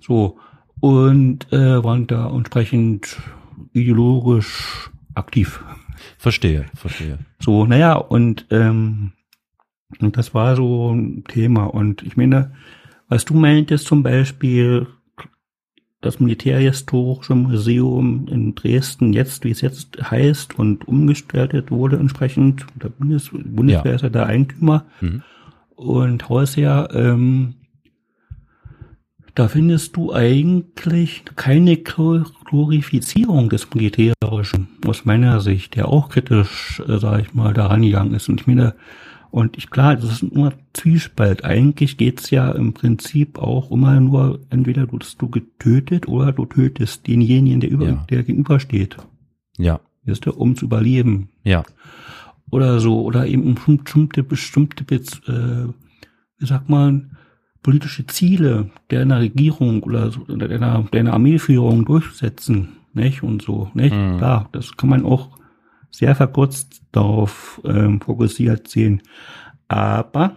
So. 0.00 0.38
Und 0.82 1.52
äh, 1.52 1.84
waren 1.84 2.08
da 2.08 2.28
entsprechend 2.28 3.16
ideologisch 3.72 4.90
aktiv. 5.14 5.62
Verstehe, 6.18 6.64
verstehe. 6.74 7.18
So, 7.38 7.66
naja, 7.66 7.94
und, 7.94 8.46
ähm, 8.50 9.12
und 10.00 10.16
das 10.16 10.34
war 10.34 10.56
so 10.56 10.90
ein 10.92 11.22
Thema. 11.28 11.66
Und 11.66 12.02
ich 12.02 12.16
meine, 12.16 12.50
was 13.08 13.24
du 13.24 13.34
meintest 13.34 13.86
zum 13.86 14.02
Beispiel, 14.02 14.88
das 16.00 16.18
Militärhistorische 16.18 17.36
Museum 17.36 18.26
in 18.28 18.56
Dresden 18.56 19.12
jetzt, 19.12 19.44
wie 19.44 19.52
es 19.52 19.60
jetzt 19.60 20.10
heißt 20.10 20.58
und 20.58 20.88
umgestaltet 20.88 21.70
wurde 21.70 21.96
entsprechend, 21.96 22.66
der 22.74 22.88
Bundes 22.88 23.28
Bundeswehr 23.30 23.92
Ja. 23.92 23.94
ist 23.96 24.02
ja 24.02 24.08
der 24.08 24.26
Eigentümer 24.26 24.86
Mhm. 25.00 25.22
und 25.76 26.28
Hausherr, 26.28 26.88
ähm, 26.92 27.54
da 29.34 29.48
findest 29.48 29.96
du 29.96 30.12
eigentlich 30.12 31.22
keine 31.36 31.76
Glor- 31.76 32.30
Glorifizierung 32.44 33.48
des 33.48 33.68
Militärischen, 33.74 34.68
aus 34.86 35.04
meiner 35.04 35.40
Sicht, 35.40 35.74
der 35.76 35.88
auch 35.88 36.08
kritisch, 36.10 36.82
äh, 36.86 36.98
sag 36.98 37.20
ich 37.22 37.34
mal, 37.34 37.54
da 37.54 37.66
rangegangen 37.66 38.14
ist. 38.14 38.28
Und 38.28 38.40
ich 38.40 38.46
meine, 38.46 38.74
und 39.30 39.56
ich 39.56 39.70
klar, 39.70 39.96
das 39.96 40.12
ist 40.22 40.34
nur 40.34 40.52
Zwiespalt. 40.74 41.44
Eigentlich 41.44 41.96
geht's 41.96 42.28
ja 42.30 42.50
im 42.52 42.74
Prinzip 42.74 43.38
auch 43.38 43.70
immer 43.70 43.98
nur, 43.98 44.40
entweder 44.50 44.86
du 44.86 44.98
wirst 45.00 45.22
du 45.22 45.30
getötet 45.30 46.06
oder 46.06 46.32
du 46.32 46.44
tötest 46.44 47.06
denjenigen, 47.06 47.60
der 47.60 47.70
über, 47.70 47.86
Ja. 47.86 48.06
der 48.10 48.22
gegenübersteht. 48.24 48.96
Ja, 49.56 49.80
Weißt 50.04 50.26
du, 50.26 50.32
um 50.32 50.56
zu 50.56 50.64
überleben 50.66 51.28
ja. 51.44 51.62
oder 52.50 52.80
so 52.80 53.02
oder 53.02 53.26
eben 53.26 53.54
bestimmte 53.54 54.22
bestimmte 54.22 54.84
äh, 54.94 55.68
wie 56.38 56.46
sagt 56.46 56.68
man 56.68 57.16
politische 57.62 58.06
Ziele 58.06 58.70
der 58.90 59.02
einer 59.02 59.20
Regierung 59.20 59.82
oder 59.82 60.10
so, 60.10 60.20
oder 60.22 60.50
einer, 60.50 60.84
der 60.92 61.00
einer 61.00 61.12
Armeeführung 61.12 61.84
durchsetzen, 61.84 62.68
nicht 62.94 63.22
und 63.22 63.42
so, 63.42 63.70
nicht 63.74 63.94
Mhm. 63.94 64.18
klar, 64.18 64.48
das 64.52 64.76
kann 64.76 64.90
man 64.90 65.04
auch 65.04 65.30
sehr 65.90 66.14
verkürzt 66.14 66.82
darauf 66.92 67.60
ähm, 67.64 68.00
fokussiert 68.00 68.68
sehen, 68.68 69.02
aber 69.68 70.36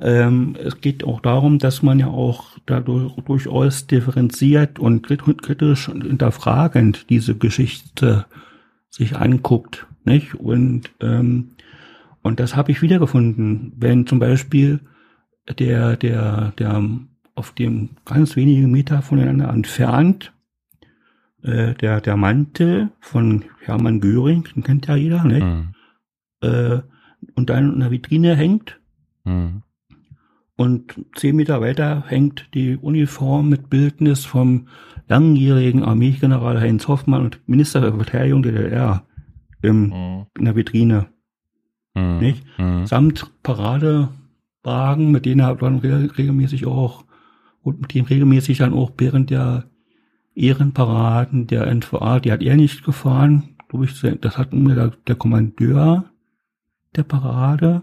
ähm, 0.00 0.56
es 0.58 0.80
geht 0.80 1.04
auch 1.04 1.20
darum, 1.20 1.58
dass 1.58 1.82
man 1.82 2.00
ja 2.00 2.08
auch 2.08 2.58
dadurch 2.66 3.14
durchaus 3.24 3.86
differenziert 3.86 4.78
und 4.80 5.06
krit- 5.06 5.40
kritisch 5.40 5.88
und 5.88 6.02
hinterfragend 6.02 7.08
diese 7.10 7.36
Geschichte 7.36 8.26
sich 8.90 9.16
anguckt, 9.16 9.86
nicht? 10.04 10.34
Und 10.34 10.90
ähm, 11.00 11.50
und 12.22 12.40
das 12.40 12.56
habe 12.56 12.72
ich 12.72 12.80
wiedergefunden, 12.82 13.72
wenn 13.76 14.06
zum 14.06 14.18
Beispiel 14.18 14.80
der 15.58 15.96
der 15.96 16.52
der 16.58 16.82
auf 17.34 17.52
dem 17.52 17.90
ganz 18.04 18.36
wenige 18.36 18.66
Meter 18.66 19.02
voneinander 19.02 19.48
entfernt 19.50 20.32
äh, 21.42 21.74
der 21.74 22.00
der 22.00 22.16
Mantel 22.16 22.90
von 23.00 23.44
Hermann 23.60 24.00
Göring, 24.00 24.44
den 24.54 24.62
kennt 24.62 24.86
ja 24.86 24.96
jeder, 24.96 25.24
nicht? 25.24 25.44
Mhm. 25.44 25.74
Äh, 26.40 26.80
und 27.34 27.50
dann 27.50 27.72
in 27.74 27.80
der 27.80 27.90
Vitrine 27.90 28.36
hängt 28.36 28.80
Mhm. 29.26 29.62
und 30.56 31.00
zehn 31.16 31.34
Meter 31.36 31.60
weiter 31.62 32.04
hängt 32.06 32.48
die 32.54 32.76
Uniform 32.76 33.48
mit 33.48 33.70
Bildnis 33.70 34.24
vom 34.26 34.68
langjährigen 35.08 35.82
Armeegeneral 35.82 36.60
Heinz 36.60 36.88
Hoffmann 36.88 37.22
und 37.22 37.40
Minister 37.48 37.80
der 37.80 37.94
Verteidigung 37.94 38.42
der 38.42 38.52
DDR 38.52 39.02
im, 39.62 39.88
Mhm. 39.88 40.26
in 40.38 40.44
der 40.44 40.56
Vitrine. 40.56 41.06
Mhm. 41.94 42.18
Nicht? 42.18 42.44
Mhm. 42.58 42.86
Samt 42.86 43.30
Paradewagen, 44.64 45.12
mit 45.12 45.26
denen 45.26 45.40
er 45.40 45.54
dann 45.54 45.78
re 45.78 46.10
regelmäßig 46.18 46.66
auch 46.66 47.04
und 47.62 47.80
mit 47.80 47.94
dem 47.94 48.04
regelmäßig 48.06 48.58
dann 48.58 48.74
auch 48.74 48.92
während 48.98 49.30
der 49.30 49.64
Ehrenparaden 50.34 51.46
der 51.46 51.72
NVA, 51.72 52.18
die 52.18 52.32
hat 52.32 52.42
er 52.42 52.56
nicht 52.56 52.84
gefahren, 52.84 53.50
glaube 53.68 53.84
ich, 53.84 54.00
das 54.20 54.36
hat 54.36 54.52
mir 54.52 54.74
der, 54.74 54.92
der 55.06 55.14
Kommandeur 55.14 56.06
der 56.96 57.04
Parade 57.04 57.82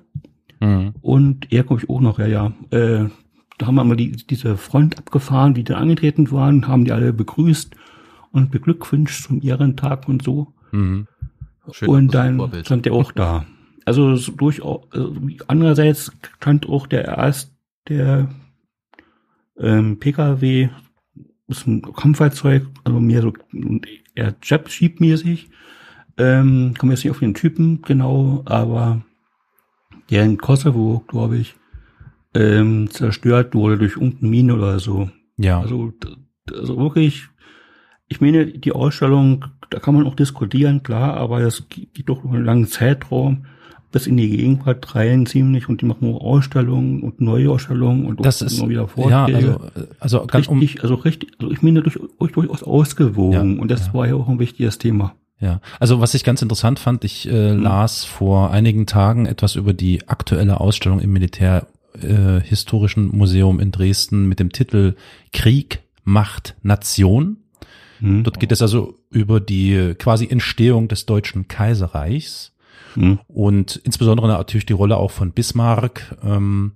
Mhm. 0.64 0.94
und 1.02 1.52
er 1.52 1.64
glaube 1.64 1.82
ich 1.82 1.90
auch 1.90 2.02
noch, 2.02 2.20
ja, 2.20 2.28
ja. 2.28 2.54
Äh, 2.70 3.10
da 3.58 3.66
haben 3.66 3.74
wir 3.74 3.84
mal 3.84 3.96
die, 3.96 4.12
diese 4.12 4.58
Front 4.58 4.96
abgefahren, 5.00 5.56
die 5.56 5.64
da 5.64 5.78
angetreten 5.78 6.32
waren, 6.32 6.68
haben 6.68 6.86
die 6.86 6.92
alle 6.92 7.14
begrüßt 7.14 7.76
und 8.32 8.52
beglückwünscht 8.52 9.24
zum 9.24 9.42
Ehrentag 9.42 10.08
und 10.08 10.22
so. 10.22 10.54
Mhm. 10.72 11.08
Schön, 11.72 11.90
und 11.90 12.14
dann 12.14 12.64
stand 12.64 12.86
er 12.86 12.94
auch 12.94 13.12
da. 13.12 13.46
Also 13.86 14.16
so 14.16 14.32
durchaus, 14.32 14.88
also 14.92 15.16
andererseits 15.48 16.12
stand 16.38 16.68
auch 16.70 16.88
der 16.88 17.06
erst 17.06 17.54
der 17.88 18.30
ähm, 19.58 20.00
PKW, 20.00 20.70
ist 21.48 21.68
ein 21.68 21.82
Kampffahrzeug, 21.82 22.68
also 22.84 23.00
mehr 23.00 23.22
so 23.22 23.34
eher 24.16 24.36
Jeep-mäßig. 24.42 25.50
Ähm, 26.18 26.74
komme 26.78 26.94
jetzt 26.94 27.04
nicht 27.04 27.12
auf 27.12 27.20
den 27.20 27.34
Typen 27.34 27.82
genau, 27.82 28.44
aber 28.46 29.02
der 30.10 30.24
in 30.24 30.38
Kosovo, 30.38 31.04
glaube 31.08 31.38
ich, 31.38 31.56
ähm, 32.34 32.90
zerstört 32.90 33.56
wurde 33.56 33.78
durch 33.78 33.94
irgendeine 33.94 34.30
Mine 34.30 34.56
oder 34.56 34.80
so. 34.80 35.10
Ja. 35.38 35.62
Also, 35.62 35.94
also 36.54 36.78
wirklich, 36.78 37.28
ich 38.08 38.22
meine, 38.22 38.46
die 38.46 38.72
Ausstellung, 38.72 39.46
da 39.70 39.80
kann 39.80 39.96
man 39.96 40.06
auch 40.06 40.16
diskutieren, 40.16 40.84
klar, 40.84 41.16
aber 41.16 41.42
es 41.42 41.68
geht 41.70 42.10
doch 42.10 42.24
über 42.24 42.36
einen 42.36 42.46
langen 42.46 42.68
Zeitraum 42.68 43.46
bis 43.92 44.08
in 44.08 44.18
die 44.18 44.30
Gegenwart 44.30 44.96
rein 44.96 45.26
ziemlich 45.26 45.68
und 45.70 45.82
die 45.82 45.86
machen 45.86 46.14
auch 46.14 46.22
Ausstellungen 46.22 47.02
und 47.02 47.20
neue 47.22 47.50
Ausstellungen 47.50 48.06
und 48.06 48.26
das 48.26 48.42
ist 48.42 48.58
immer 48.58 48.70
wieder 48.70 48.82
ja, 48.82 48.88
Vorträge. 48.88 49.60
also, 50.00 50.20
also 50.20 50.26
ganz 50.28 50.48
um, 50.48 50.60
richtig, 50.60 50.84
also 50.84 50.96
richtig, 50.96 51.32
also 51.40 51.52
ich 51.52 51.62
meine 51.62 51.82
durch, 51.82 52.00
durchaus 52.34 52.64
ausgewogen 52.64 53.56
Ja, 53.56 53.62
und 53.62 53.70
das 53.70 53.88
ja. 53.88 53.94
war 53.94 54.08
ja 54.08 54.16
auch 54.16 54.28
ein 54.30 54.40
wichtiges 54.40 54.78
Thema. 54.78 55.16
Ja, 55.40 55.60
also 55.80 56.00
was 56.00 56.14
ich 56.14 56.24
ganz 56.24 56.42
interessant 56.42 56.80
fand, 56.80 57.04
ich 57.04 57.28
äh, 57.28 57.54
Mhm. 57.54 57.64
las 57.64 58.06
vor 58.06 58.52
einigen 58.52 58.86
Tagen 58.86 59.26
etwas 59.26 59.56
über 59.56 59.74
die 59.74 60.08
aktuelle 60.08 60.60
Ausstellung 60.62 61.00
im 61.00 61.12
Militär 61.12 61.68
äh, 62.02 62.42
Museum 62.96 63.60
in 63.60 63.72
Dresden 63.72 64.28
mit 64.30 64.40
dem 64.40 64.52
Titel 64.52 64.96
Krieg, 65.34 65.82
Macht, 66.04 66.56
Nation. 66.62 67.38
Hm? 68.00 68.24
Dort 68.24 68.40
geht 68.40 68.52
es 68.52 68.62
also 68.62 68.96
über 69.10 69.40
die 69.40 69.74
äh, 69.74 69.96
quasi 69.96 70.28
Entstehung 70.28 70.88
des 70.88 71.06
Deutschen 71.06 71.48
Kaiserreichs 71.48 72.54
Hm? 72.96 73.20
und 73.28 73.78
insbesondere 73.84 74.28
natürlich 74.28 74.66
die 74.66 74.74
Rolle 74.74 74.98
auch 74.98 75.12
von 75.12 75.32
Bismarck. 75.32 76.18
Ähm, 76.24 76.74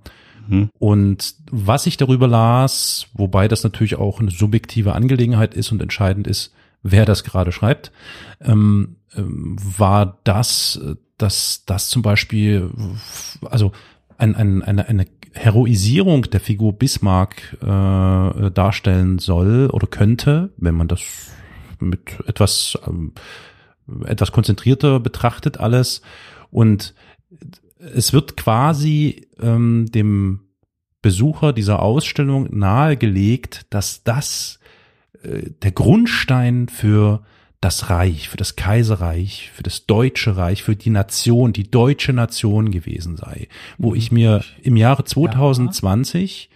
Hm? 0.48 0.70
und 0.78 1.36
was 1.52 1.88
ich 1.88 1.98
darüber 1.98 2.28
las, 2.28 3.08
wobei 3.14 3.48
das 3.48 3.64
natürlich 3.64 3.96
auch 3.96 4.20
eine 4.20 4.30
subjektive 4.30 4.94
Angelegenheit 4.94 5.56
ist 5.56 5.72
und 5.72 5.82
entscheidend 5.82 6.28
ist, 6.28 6.54
wer 6.84 7.06
das 7.06 7.24
gerade 7.24 7.52
schreibt, 7.52 7.92
ähm, 8.42 8.98
ähm, 9.16 9.56
war 9.60 10.20
das, 10.24 10.80
dass 11.18 11.64
das 11.66 11.90
zum 11.90 12.02
Beispiel, 12.02 12.70
also 13.42 13.72
ein, 14.18 14.36
ein, 14.36 14.62
eine, 14.62 14.88
eine 14.88 15.08
Heroisierung 15.34 16.24
der 16.24 16.40
Figur 16.40 16.74
Bismarck 16.74 17.58
äh, 17.62 18.52
darstellen 18.52 19.20
soll 19.20 19.70
oder 19.72 19.88
könnte, 19.88 20.52
wenn 20.58 20.76
man 20.76 20.88
das 20.88 21.02
mit 21.80 22.20
etwas 22.26 22.78
ähm, 22.88 23.14
etwas 24.06 24.32
konzentrierter 24.32 25.00
betrachtet 25.00 25.60
alles 25.60 26.02
und 26.52 26.94
es 27.80 28.14
wird 28.14 28.38
quasi 28.38 29.28
ähm, 29.40 29.88
dem 29.92 30.42
Besucher 31.02 31.54
dieser 31.54 31.82
Ausstellung 31.82 32.48
nahegelegt, 32.58 33.68
dass 33.70 34.04
das 34.04 34.60
äh, 35.22 35.52
der 35.62 35.72
Grundstein 35.72 36.68
für 36.68 37.24
das 37.62 37.90
Reich, 37.90 38.30
für 38.30 38.38
das 38.38 38.56
Kaiserreich, 38.56 39.52
für 39.54 39.64
das 39.64 39.86
deutsche 39.86 40.38
Reich, 40.38 40.64
für 40.64 40.76
die 40.76 40.90
Nation, 40.90 41.54
die 41.54 41.70
deutsche 41.70 42.14
Nation 42.14 42.72
gewesen 42.72 43.18
sei. 43.18 43.48
Wo 43.78 43.96
ich 43.96 44.12
mir 44.12 44.44
im 44.62 44.78
Jahre 44.78 45.04
2020, 45.04 46.50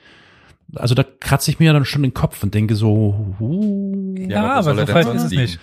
also 0.75 0.93
da 0.95 1.03
kratze 1.03 1.51
ich 1.51 1.59
mir 1.59 1.73
dann 1.73 1.85
schon 1.85 2.03
den 2.03 2.13
Kopf 2.13 2.43
und 2.43 2.53
denke 2.53 2.75
so, 2.75 3.35
huh, 3.39 4.15
Ja, 4.17 4.53
aber 4.53 4.77
er 4.77 4.85
so 4.85 4.91
falsch 4.91 5.15
ist 5.15 5.23
es 5.23 5.31
liegen? 5.31 5.41
nicht. 5.43 5.59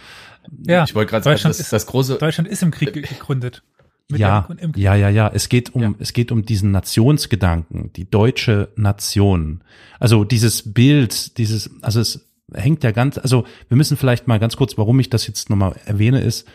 Ja, 0.66 0.84
ich 0.84 0.94
wollte 0.94 1.10
gerade 1.10 1.24
sagen, 1.24 1.34
Deutschland 1.34 1.54
das, 1.54 1.60
ist- 1.60 1.72
das 1.72 1.86
große, 1.86 2.16
Deutschland 2.18 2.48
ist 2.48 2.62
im 2.62 2.70
Krieg 2.70 2.92
ge- 2.92 3.02
gegründet. 3.02 3.62
Ja, 4.08 4.46
ja, 4.76 4.94
ja, 4.94 5.08
ja. 5.08 5.28
Es 5.34 5.48
geht 5.48 5.74
um, 5.74 5.82
Ja. 5.82 5.94
es 5.98 6.12
geht 6.12 6.30
um 6.30 6.44
diesen 6.44 6.70
Nationsgedanken, 6.70 7.92
die 7.94 8.08
deutsche 8.08 8.68
Nation. 8.76 9.64
Also 9.98 10.22
dieses 10.24 10.72
Bild, 10.72 11.38
dieses, 11.38 11.70
also 11.82 11.98
es 12.00 12.28
hängt 12.54 12.84
ja 12.84 12.92
ganz, 12.92 13.18
also 13.18 13.44
wir 13.68 13.76
müssen 13.76 13.96
vielleicht 13.96 14.28
mal 14.28 14.38
ganz 14.38 14.56
kurz, 14.56 14.78
warum 14.78 15.00
ich 15.00 15.10
das 15.10 15.26
jetzt 15.26 15.50
nochmal 15.50 15.74
erwähne, 15.86 16.20
ist, 16.20 16.46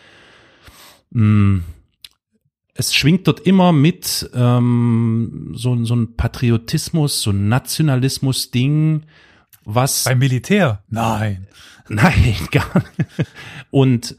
mh, 1.10 1.60
es 2.74 2.94
schwingt 2.94 3.26
dort 3.28 3.40
immer 3.40 3.72
mit 3.72 4.30
ähm, 4.34 5.52
so, 5.54 5.84
so 5.84 5.94
ein 5.94 6.16
Patriotismus, 6.16 7.20
so 7.20 7.30
ein 7.32 7.48
Nationalismus-Ding, 7.48 9.02
was 9.66 10.04
Beim 10.04 10.18
Militär? 10.20 10.82
Nein. 10.88 11.46
Nein, 11.88 12.36
gar 12.50 12.82
nicht. 12.96 13.30
Und 13.70 14.16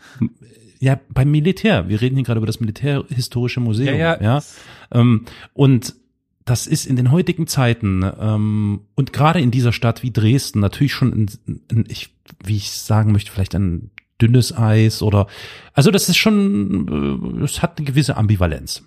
ja, 0.80 1.00
beim 1.10 1.32
Militär. 1.32 1.88
Wir 1.88 2.02
reden 2.02 2.16
hier 2.16 2.26
gerade 2.26 2.40
über 2.40 2.48
das 2.48 2.60
Militärhistorische 2.60 3.62
Museum. 3.62 3.98
Ja, 3.98 4.22
Ja, 4.22 4.22
ja. 4.22 4.44
Ähm, 4.92 5.26
und 5.54 5.96
das 6.46 6.68
ist 6.68 6.86
in 6.86 6.98
den 6.98 7.12
heutigen 7.12 7.48
Zeiten 7.48 8.04
ähm, 8.20 8.82
und 8.96 9.14
gerade 9.14 9.40
in 9.40 9.50
dieser 9.50 9.72
Stadt 9.72 10.04
wie 10.04 10.12
Dresden 10.12 10.60
natürlich 10.60 10.94
schon, 10.94 11.12
ein, 11.14 11.62
ein, 11.72 11.86
ich, 11.88 12.10
wie 12.44 12.58
ich 12.58 12.72
sagen 12.72 13.14
möchte, 13.14 13.32
vielleicht 13.32 13.56
ein 13.56 13.92
dünnes 14.22 14.56
Eis 14.56 15.02
oder 15.02 15.28
also 15.74 15.90
das 15.90 16.10
ist 16.10 16.18
schon, 16.18 17.40
äh, 17.40 17.44
es 17.44 17.62
hat 17.62 17.78
eine 17.78 17.88
gewisse 17.88 18.18
Ambivalenz. 18.18 18.84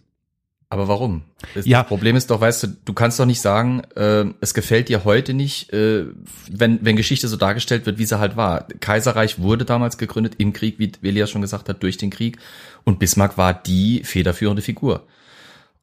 Aber 0.68 0.88
warum? 0.88 1.22
Das, 1.54 1.64
Ja. 1.66 1.82
Problem 1.84 2.16
ist 2.16 2.30
doch, 2.30 2.40
weißt 2.40 2.62
du, 2.64 2.66
du 2.84 2.92
kannst 2.92 3.20
doch 3.20 3.26
nicht 3.26 3.40
sagen, 3.40 3.82
äh, 3.94 4.24
es 4.40 4.52
gefällt 4.54 4.88
dir 4.88 5.04
heute 5.04 5.32
nicht, 5.34 5.72
äh, 5.72 6.06
wenn, 6.50 6.84
wenn 6.84 6.96
Geschichte 6.96 7.28
so 7.28 7.36
dargestellt 7.36 7.86
wird, 7.86 7.98
wie 7.98 8.04
sie 8.04 8.18
halt 8.18 8.36
war. 8.36 8.66
Kaiserreich 8.80 9.38
wurde 9.38 9.64
damals 9.64 9.96
gegründet 9.98 10.34
im 10.38 10.52
Krieg, 10.52 10.78
wie 10.78 10.92
Elias 11.02 11.30
schon 11.30 11.42
gesagt 11.42 11.68
hat, 11.68 11.82
durch 11.82 11.96
den 11.98 12.10
Krieg. 12.10 12.38
Und 12.84 12.98
Bismarck 12.98 13.38
war 13.38 13.54
die 13.54 14.02
federführende 14.04 14.62
Figur. 14.62 15.06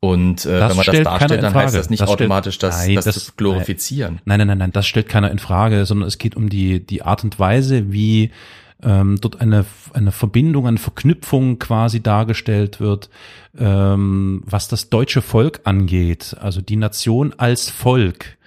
Und 0.01 0.45
äh, 0.45 0.49
Das 0.59 0.69
wenn 0.71 0.75
man 0.75 0.75
das 0.75 0.83
stellt 0.85 1.05
darstellt, 1.05 1.43
dann 1.43 1.53
heißt 1.53 1.73
das 1.75 1.89
nicht 1.89 2.01
Das 2.01 2.09
stellt- 2.09 2.21
automatisch, 2.21 2.57
dass 2.57 2.85
Nein, 2.85 2.95
das, 2.95 3.05
das- 3.05 3.37
glorifizieren. 3.37 4.19
Nein, 4.25 4.39
nein, 4.39 4.47
nein, 4.47 4.57
nein, 4.57 4.71
das 4.73 4.85
stellt 4.85 5.07
keiner 5.07 5.31
in 5.31 5.39
Frage, 5.39 5.85
sondern 5.85 6.09
es 6.09 6.17
geht 6.17 6.35
um 6.35 6.49
die, 6.49 6.85
die 6.85 7.03
Art 7.03 7.23
und 7.23 7.39
Weise, 7.39 7.93
wie 7.93 8.31
ähm, 8.83 9.17
dort 9.21 9.39
eine, 9.41 9.65
eine 9.93 10.11
Verbindung, 10.11 10.67
eine 10.67 10.77
Verknüpfung 10.77 11.59
quasi 11.59 12.01
dargestellt 12.01 12.79
wird, 12.79 13.09
ähm, 13.57 14.43
was 14.45 14.67
das 14.67 14.89
deutsche 14.89 15.21
Volk 15.21 15.61
angeht, 15.63 16.35
also 16.39 16.61
die 16.61 16.75
Nation 16.75 17.33
als 17.37 17.69
Volk. 17.69 18.37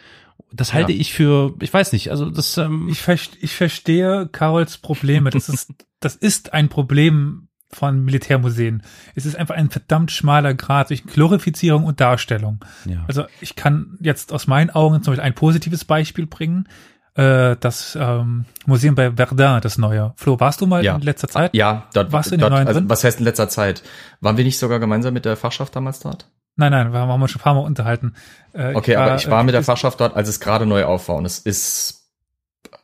Das 0.52 0.72
halte 0.72 0.92
Ja. 0.92 1.00
ich 1.00 1.12
für, 1.12 1.54
ich 1.60 1.72
weiß 1.72 1.92
nicht, 1.92 2.10
also 2.10 2.30
das, 2.30 2.56
ähm, 2.56 2.88
Ich, 2.90 3.00
verst- 3.00 3.36
ich 3.40 3.54
verstehe 3.54 4.28
Carols 4.30 4.78
Probleme. 4.78 5.30
Das 5.30 5.48
ist, 5.48 5.72
das 6.00 6.14
ist 6.16 6.52
ein 6.52 6.68
Problem 6.68 7.48
von 7.70 8.04
Militärmuseen. 8.04 8.82
Es 9.16 9.26
ist 9.26 9.34
einfach 9.36 9.56
ein 9.56 9.70
verdammt 9.70 10.12
schmaler 10.12 10.54
Grad 10.54 10.88
zwischen 10.88 11.08
Glorifizierung 11.08 11.84
und 11.84 12.00
Darstellung. 12.00 12.64
ja. 12.86 13.04
Also 13.08 13.24
ich 13.40 13.56
kann 13.56 13.98
jetzt 14.00 14.32
aus 14.32 14.46
meinen 14.46 14.70
Augen 14.70 15.02
zum 15.02 15.12
Beispiel 15.12 15.24
ein 15.26 15.34
positives 15.34 15.84
Beispiel 15.84 16.26
bringen. 16.26 16.68
Äh, 17.16 17.56
das 17.60 17.96
ähm, 17.98 18.44
Museum 18.66 18.94
bei 18.94 19.10
Verdun, 19.12 19.60
das 19.62 19.78
neue. 19.78 20.12
Flo, 20.16 20.38
warst 20.38 20.60
du 20.60 20.66
mal 20.66 20.84
Ja. 20.84 20.96
in 20.96 21.00
letzter 21.02 21.28
Zeit? 21.28 21.54
Ja, 21.54 21.88
dort, 21.94 22.12
Warst 22.12 22.30
du 22.30 22.34
in 22.34 22.40
dort 22.40 22.52
neuen 22.52 22.66
also, 22.68 22.80
drin? 22.80 22.90
was 22.90 23.02
heißt 23.04 23.18
in 23.20 23.24
letzter 23.24 23.48
Zeit? 23.48 23.82
Waren 24.20 24.36
wir 24.36 24.44
nicht 24.44 24.58
sogar 24.58 24.78
gemeinsam 24.80 25.14
mit 25.14 25.24
der 25.24 25.36
Fachschaft 25.36 25.74
damals 25.74 26.00
dort? 26.00 26.30
Nein, 26.56 26.72
nein, 26.72 26.92
wir 26.92 26.98
haben 27.00 27.22
uns 27.22 27.30
schon 27.30 27.40
ein 27.40 27.44
paar 27.44 27.54
Mal 27.54 27.60
unterhalten. 27.60 28.14
Äh, 28.52 28.74
Okay, 28.74 28.96
aber 28.96 29.16
ich 29.16 29.30
war 29.30 29.42
mit 29.44 29.54
der 29.54 29.60
ist- 29.60 29.66
Fachschaft 29.66 29.98
dort, 30.00 30.14
als 30.14 30.28
es 30.28 30.40
gerade 30.40 30.66
neu 30.66 30.84
aufwar 30.84 31.16
und 31.16 31.24
es 31.24 31.38
ist 31.38 32.10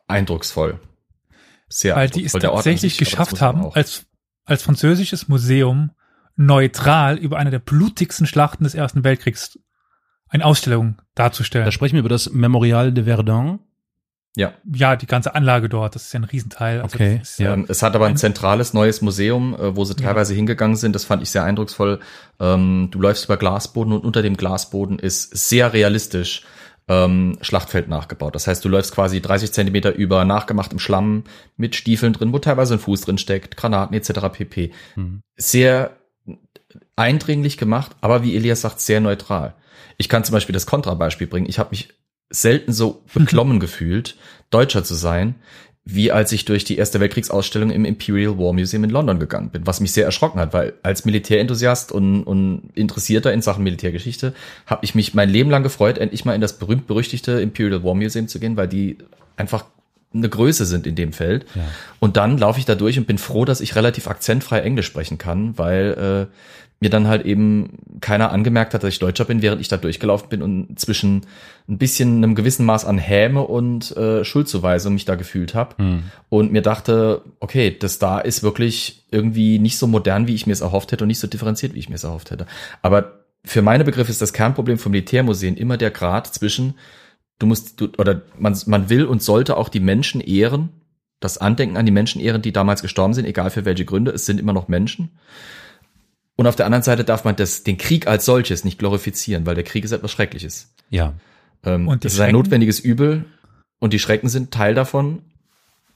eindrucksvoll. 0.08 0.78
Sehr 1.68 1.96
weil 1.96 2.08
die 2.10 2.24
es 2.24 2.32
tatsächlich 2.32 2.96
sich, 2.96 2.98
geschafft 2.98 3.40
haben, 3.40 3.66
als, 3.72 4.04
als 4.44 4.62
französisches 4.62 5.28
Museum 5.28 5.92
neutral 6.36 7.16
über 7.16 7.38
eine 7.38 7.50
der 7.50 7.58
blutigsten 7.60 8.26
Schlachten 8.26 8.64
des 8.64 8.74
Ersten 8.74 9.04
Weltkriegs 9.04 9.58
eine 10.28 10.44
Ausstellung 10.44 10.96
darzustellen. 11.14 11.64
Da 11.66 11.72
sprechen 11.72 11.94
wir 11.94 12.00
über 12.00 12.08
das 12.08 12.30
Memorial 12.30 12.92
de 12.92 13.04
Verdun. 13.04 13.60
Ja, 14.34 14.54
ja, 14.72 14.96
die 14.96 15.06
ganze 15.06 15.34
Anlage 15.34 15.68
dort, 15.68 15.94
das 15.94 16.04
ist 16.06 16.12
ja 16.14 16.20
ein 16.20 16.24
Riesenteil. 16.24 16.80
Also 16.80 16.94
Okay, 16.94 17.20
ist, 17.20 17.38
ja. 17.38 17.52
ähm, 17.52 17.66
es 17.68 17.82
hat 17.82 17.94
aber 17.94 18.06
ein 18.06 18.16
zentrales 18.16 18.72
neues 18.72 19.02
Museum, 19.02 19.54
äh, 19.54 19.76
wo 19.76 19.84
sie 19.84 19.94
teilweise 19.94 20.32
hingegangen 20.34 20.76
sind. 20.76 20.94
Das 20.94 21.04
fand 21.04 21.22
ich 21.22 21.30
sehr 21.30 21.44
eindrucksvoll. 21.44 22.00
Ähm, 22.40 22.88
du 22.90 23.00
läufst 23.00 23.26
über 23.26 23.36
Glasboden 23.36 23.92
und 23.92 24.04
unter 24.04 24.22
dem 24.22 24.38
Glasboden 24.38 24.98
ist 24.98 25.36
sehr 25.36 25.74
realistisch 25.74 26.44
ähm, 26.88 27.36
Schlachtfeld 27.42 27.88
nachgebaut. 27.88 28.34
Das 28.34 28.46
heißt, 28.46 28.64
du 28.64 28.70
läufst 28.70 28.94
quasi 28.94 29.20
30 29.20 29.52
Zentimeter 29.52 29.94
über 29.94 30.24
nachgemachtem 30.24 30.78
Schlamm 30.78 31.24
mit 31.56 31.76
Stiefeln 31.76 32.14
drin, 32.14 32.32
wo 32.32 32.38
teilweise 32.38 32.74
ein 32.74 32.80
Fuß 32.80 33.02
drin 33.02 33.18
steckt, 33.18 33.56
Granaten 33.58 33.94
etc. 33.94 34.12
pp. 34.32 34.72
Mhm. 34.96 35.20
Sehr 35.36 35.96
eindringlich 36.96 37.58
gemacht, 37.58 37.92
aber 38.00 38.22
wie 38.22 38.34
Elias 38.34 38.62
sagt, 38.62 38.80
sehr 38.80 39.00
neutral. 39.00 39.54
Ich 39.98 40.08
kann 40.08 40.24
zum 40.24 40.32
Beispiel 40.32 40.54
das 40.54 40.66
Kontrabeispiel 40.66 41.26
bringen. 41.26 41.48
Ich 41.48 41.58
habe 41.58 41.70
mich 41.70 41.90
selten 42.32 42.72
so 42.72 43.02
beklommen 43.14 43.60
gefühlt, 43.60 44.16
Deutscher 44.50 44.84
zu 44.84 44.94
sein, 44.94 45.36
wie 45.84 46.12
als 46.12 46.30
ich 46.30 46.44
durch 46.44 46.64
die 46.64 46.76
Erste 46.76 47.00
Weltkriegsausstellung 47.00 47.70
im 47.70 47.84
Imperial 47.84 48.38
War 48.38 48.52
Museum 48.52 48.84
in 48.84 48.90
London 48.90 49.18
gegangen 49.18 49.50
bin, 49.50 49.66
was 49.66 49.80
mich 49.80 49.92
sehr 49.92 50.04
erschrocken 50.04 50.38
hat, 50.38 50.52
weil 50.52 50.74
als 50.84 51.04
Militärenthusiast 51.04 51.90
und, 51.90 52.22
und 52.22 52.70
Interessierter 52.74 53.32
in 53.32 53.42
Sachen 53.42 53.64
Militärgeschichte 53.64 54.32
habe 54.66 54.84
ich 54.84 54.94
mich 54.94 55.14
mein 55.14 55.28
Leben 55.28 55.50
lang 55.50 55.64
gefreut, 55.64 55.98
endlich 55.98 56.24
mal 56.24 56.34
in 56.34 56.40
das 56.40 56.58
berühmt-berüchtigte 56.58 57.40
Imperial 57.40 57.82
War 57.82 57.94
Museum 57.94 58.28
zu 58.28 58.38
gehen, 58.38 58.56
weil 58.56 58.68
die 58.68 58.98
einfach 59.36 59.64
eine 60.14 60.28
Größe 60.28 60.66
sind 60.66 60.86
in 60.86 60.94
dem 60.94 61.12
Feld. 61.12 61.46
Ja. 61.54 61.62
Und 61.98 62.16
dann 62.16 62.38
laufe 62.38 62.58
ich 62.58 62.64
da 62.64 62.74
durch 62.74 62.98
und 62.98 63.06
bin 63.06 63.18
froh, 63.18 63.44
dass 63.44 63.60
ich 63.60 63.74
relativ 63.74 64.06
akzentfrei 64.06 64.60
Englisch 64.60 64.86
sprechen 64.86 65.18
kann, 65.18 65.58
weil 65.58 66.28
äh, 66.30 66.36
mir 66.82 66.90
dann 66.90 67.06
halt 67.06 67.24
eben 67.24 67.78
keiner 68.00 68.32
angemerkt 68.32 68.74
hat, 68.74 68.82
dass 68.82 68.92
ich 68.92 68.98
Deutscher 68.98 69.24
bin, 69.24 69.40
während 69.40 69.60
ich 69.60 69.68
da 69.68 69.76
durchgelaufen 69.76 70.28
bin 70.28 70.42
und 70.42 70.78
zwischen 70.78 71.26
ein 71.68 71.78
bisschen 71.78 72.16
einem 72.16 72.34
gewissen 72.34 72.66
Maß 72.66 72.84
an 72.84 72.98
Häme 72.98 73.42
und 73.42 73.96
äh, 73.96 74.24
Schuldzuweisung 74.24 74.92
mich 74.92 75.04
da 75.04 75.14
gefühlt 75.14 75.54
habe 75.54 75.76
Hm. 75.78 76.02
und 76.28 76.50
mir 76.50 76.60
dachte, 76.60 77.22
okay, 77.38 77.74
das 77.78 78.00
da 78.00 78.18
ist 78.18 78.42
wirklich 78.42 79.06
irgendwie 79.12 79.60
nicht 79.60 79.78
so 79.78 79.86
modern, 79.86 80.26
wie 80.26 80.34
ich 80.34 80.46
mir 80.46 80.52
es 80.52 80.60
erhofft 80.60 80.90
hätte 80.90 81.04
und 81.04 81.08
nicht 81.08 81.20
so 81.20 81.28
differenziert, 81.28 81.72
wie 81.74 81.78
ich 81.78 81.88
mir 81.88 81.94
es 81.94 82.04
erhofft 82.04 82.32
hätte. 82.32 82.46
Aber 82.82 83.20
für 83.44 83.62
meine 83.62 83.84
Begriffe 83.84 84.10
ist 84.10 84.20
das 84.20 84.32
Kernproblem 84.32 84.78
von 84.78 84.90
Militärmuseen 84.90 85.56
immer 85.56 85.76
der 85.76 85.92
Grad 85.92 86.26
zwischen 86.26 86.74
du 87.38 87.46
musst 87.46 87.80
du, 87.80 87.88
oder 87.96 88.22
man 88.38 88.56
man 88.66 88.90
will 88.90 89.04
und 89.04 89.22
sollte 89.22 89.56
auch 89.56 89.68
die 89.68 89.80
Menschen 89.80 90.20
ehren, 90.20 90.70
das 91.20 91.38
Andenken 91.38 91.76
an 91.76 91.86
die 91.86 91.92
Menschen 91.92 92.20
ehren, 92.20 92.42
die 92.42 92.52
damals 92.52 92.82
gestorben 92.82 93.14
sind, 93.14 93.24
egal 93.24 93.50
für 93.50 93.64
welche 93.64 93.84
Gründe, 93.84 94.10
es 94.10 94.26
sind 94.26 94.40
immer 94.40 94.52
noch 94.52 94.66
Menschen. 94.66 95.12
Und 96.36 96.46
auf 96.46 96.56
der 96.56 96.66
anderen 96.66 96.82
Seite 96.82 97.04
darf 97.04 97.24
man 97.24 97.36
das, 97.36 97.62
den 97.62 97.76
Krieg 97.78 98.06
als 98.06 98.24
solches 98.24 98.64
nicht 98.64 98.78
glorifizieren, 98.78 99.44
weil 99.46 99.54
der 99.54 99.64
Krieg 99.64 99.84
ist 99.84 99.92
etwas 99.92 100.10
Schreckliches. 100.12 100.72
Ja. 100.90 101.12
Ähm, 101.64 101.88
Und 101.88 102.04
es 102.04 102.14
ist 102.14 102.20
ein 102.20 102.24
Schrecken? 102.26 102.38
notwendiges 102.38 102.80
Übel 102.80 103.24
und 103.78 103.92
die 103.92 103.98
Schrecken 103.98 104.28
sind 104.28 104.50
Teil 104.52 104.74
davon. 104.74 105.22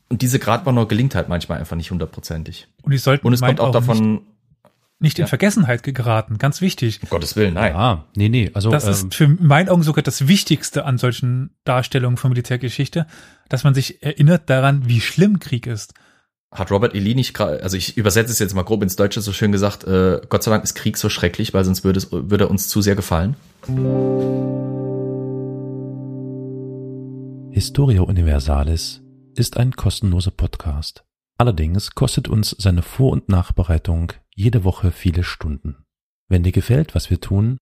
Und 0.08 0.22
diese 0.22 0.38
Gradwanderung 0.38 0.88
gelingt 0.88 1.14
halt 1.14 1.28
manchmal 1.28 1.58
einfach 1.58 1.76
nicht 1.76 1.90
hundertprozentig. 1.90 2.68
und 2.82 2.92
die 2.92 2.98
sollten 2.98 3.26
Und 3.26 3.32
es 3.32 3.40
in 3.40 3.46
kommt 3.46 3.60
auch 3.60 3.72
davon, 3.72 4.12
nicht, 4.12 4.22
nicht 5.00 5.18
in 5.18 5.22
Ja. 5.24 5.26
Vergessenheit 5.26 5.82
geraten. 5.82 6.38
Ganz 6.38 6.60
wichtig. 6.60 7.00
um 7.02 7.08
Gottes 7.08 7.34
Willen, 7.34 7.54
nein. 7.54 7.74
Ah, 7.74 8.04
nee, 8.14 8.28
nee, 8.28 8.50
also 8.54 8.70
Das 8.70 8.84
ähm, 8.84 8.90
ist 8.90 9.14
für 9.14 9.24
in 9.24 9.38
meinen 9.46 9.68
Augen 9.68 9.82
sogar 9.82 10.04
das 10.04 10.28
Wichtigste 10.28 10.84
an 10.84 10.98
solchen 10.98 11.50
Darstellungen 11.64 12.18
von 12.18 12.28
Militärgeschichte, 12.30 13.06
dass 13.48 13.64
man 13.64 13.74
sich 13.74 14.02
erinnert 14.04 14.48
daran, 14.48 14.86
wie 14.88 15.00
schlimm 15.00 15.40
Krieg 15.40 15.66
ist. 15.66 15.94
Hat 16.56 16.70
Robert 16.70 16.94
E. 16.94 16.98
Lee 16.98 17.14
nicht 17.14 17.34
gerade, 17.34 17.62
also 17.62 17.76
ich 17.76 17.98
übersetze 17.98 18.32
es 18.32 18.38
jetzt 18.38 18.54
mal 18.54 18.62
grob 18.62 18.82
ins 18.82 18.96
Deutsche 18.96 19.20
so 19.20 19.32
schön 19.32 19.52
gesagt, 19.52 19.84
äh, 19.84 20.20
Gott 20.28 20.42
sei 20.42 20.50
Dank 20.50 20.64
ist 20.64 20.74
Krieg 20.74 20.96
so 20.96 21.10
schrecklich, 21.10 21.52
weil 21.52 21.64
sonst 21.64 21.84
würde, 21.84 21.98
es, 21.98 22.10
würde 22.10 22.44
er 22.44 22.50
uns 22.50 22.68
zu 22.68 22.80
sehr 22.80 22.96
gefallen. 22.96 23.36
Historia 27.50 28.00
Universalis 28.02 29.02
ist 29.34 29.58
ein 29.58 29.72
kostenloser 29.72 30.30
Podcast. 30.30 31.04
Allerdings 31.36 31.94
kostet 31.94 32.28
uns 32.28 32.56
seine 32.58 32.80
Vor- 32.82 33.12
und 33.12 33.28
Nachbereitung 33.28 34.14
jede 34.34 34.64
Woche 34.64 34.92
viele 34.92 35.24
Stunden. 35.24 35.84
Wenn 36.28 36.42
dir 36.42 36.52
gefällt, 36.52 36.94
was 36.94 37.10
wir 37.10 37.20
tun, 37.20 37.58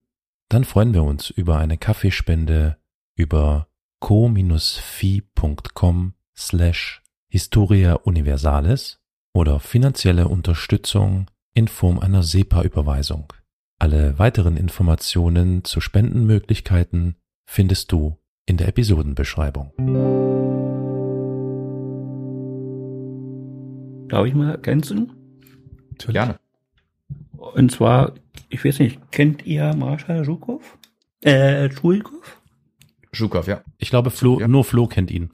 dann 0.49 0.63
freuen 0.65 0.95
wir 0.95 1.03
uns 1.03 1.31
über 1.31 1.59
eine 1.59 1.79
Kaffeespende 1.79 2.77
über 3.17 3.67
co-fi.com 3.99 4.45
slash 6.37 7.04
Historia 7.35 7.95
Universalis 8.05 9.01
oder 9.35 9.59
finanzielle 9.59 10.29
Unterstützung 10.29 11.27
in 11.53 11.67
Form 11.67 11.99
einer 11.99 12.23
SEPA-Überweisung. 12.23 13.33
Alle 13.81 14.21
weiteren 14.21 14.57
Informationen 14.57 15.65
zu 15.65 15.81
Spendenmöglichkeiten 15.81 17.17
findest 17.45 17.91
du 17.91 18.17
in 18.47 18.57
der 18.57 18.69
Episodenbeschreibung. 18.69 19.73
Darf 24.07 24.27
ich 24.27 24.35
mal 24.35 24.53
ergänzen? 24.53 25.11
Natürlich. 25.91 26.15
Gerne. 26.15 26.39
Und 27.37 27.73
zwar, 27.73 28.13
ich 28.49 28.65
weiß 28.65 28.79
nicht, 28.79 29.11
kennt 29.11 29.45
ihr 29.45 29.75
Marschall 29.75 30.25
Zhukov? 30.25 30.79
Äh, 31.23 31.69
Schulkow? 31.73 32.41
Zhukov, 33.13 33.49
ja. 33.49 33.61
Ich 33.79 33.91
glaube, 33.91 34.13
Flo, 34.13 34.39
Ja. 34.39 34.47
nur 34.47 34.63
Flo 34.63 34.87
kennt 34.87 35.11
ihn. 35.11 35.31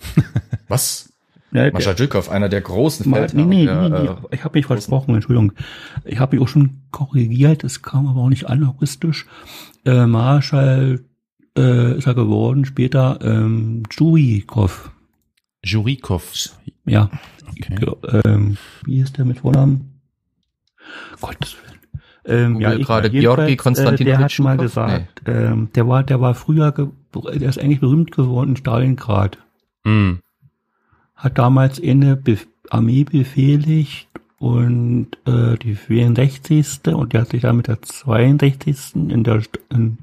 Was? 0.66 1.09
Ja, 1.52 1.64
der- 1.64 1.72
Mascha 1.72 1.96
Zhukov, 1.96 2.28
einer 2.30 2.48
der 2.48 2.60
großen 2.60 3.10
Mal, 3.10 3.28
Feldherren. 3.28 3.48
nee, 3.48 3.56
nee, 3.56 3.66
der, 3.66 3.88
nee, 3.88 3.98
nee, 4.02 4.06
äh, 4.08 4.16
ich 4.34 4.44
habe 4.44 4.58
mich 4.58 4.66
versprochen, 4.66 5.14
Entschuldigung. 5.14 5.52
Ich 6.04 6.18
habe 6.20 6.36
mich 6.36 6.44
auch 6.44 6.48
schon 6.48 6.82
korrigiert, 6.92 7.64
es 7.64 7.82
kam 7.82 8.06
aber 8.06 8.20
auch 8.20 8.28
nicht 8.28 8.48
anachronistisch. 8.48 9.26
Äh, 9.84 10.06
Marschall 10.06 11.00
äh, 11.58 11.96
ist 11.98 12.06
er 12.06 12.14
geworden, 12.14 12.64
später 12.64 13.18
ähm, 13.22 13.82
Zhukov. 13.90 14.92
Jurikov. 15.64 16.32
Ja, 16.86 17.10
Okay. 17.50 17.74
Ge- 17.74 18.22
ähm, 18.24 18.56
wie 18.84 19.00
ist 19.00 19.18
der 19.18 19.24
mit 19.24 19.40
Vornamen? 19.40 20.00
Gottes 21.20 21.56
Willen. 21.56 21.80
Ähm, 22.24 22.54
Google 22.54 22.80
ich- 22.80 22.86
gerade 22.86 23.10
Georgi 23.10 23.52
äh, 23.52 23.56
Konstantinowitsch 23.56 24.06
Der 24.06 24.18
hat 24.20 24.38
mal 24.38 24.56
gesagt, 24.56 25.22
ähm, 25.26 25.68
der 25.74 25.88
war, 25.88 26.04
der 26.04 26.20
war 26.20 26.34
früher, 26.34 26.70
der 26.72 27.48
ist 27.48 27.58
eigentlich 27.58 27.80
berühmt 27.80 28.12
geworden 28.12 28.50
in 28.50 28.56
Stalingrad. 28.56 29.38
Mm. 29.84 30.12
Hat 31.20 31.38
damals 31.38 31.80
eine 31.82 32.16
Be 32.16 32.38
Armee 32.70 33.04
befehligt 33.04 34.08
und 34.38 35.08
äh, 35.26 35.56
die 35.58 35.74
64. 35.74 36.94
und 36.94 37.12
der 37.12 37.22
hat 37.22 37.28
sich 37.28 37.42
dann 37.42 37.56
mit 37.56 37.66
der 37.66 37.82
62. 37.82 38.94
in 38.94 39.24
der 39.24 39.42
St 39.42 39.58
in 39.70 39.98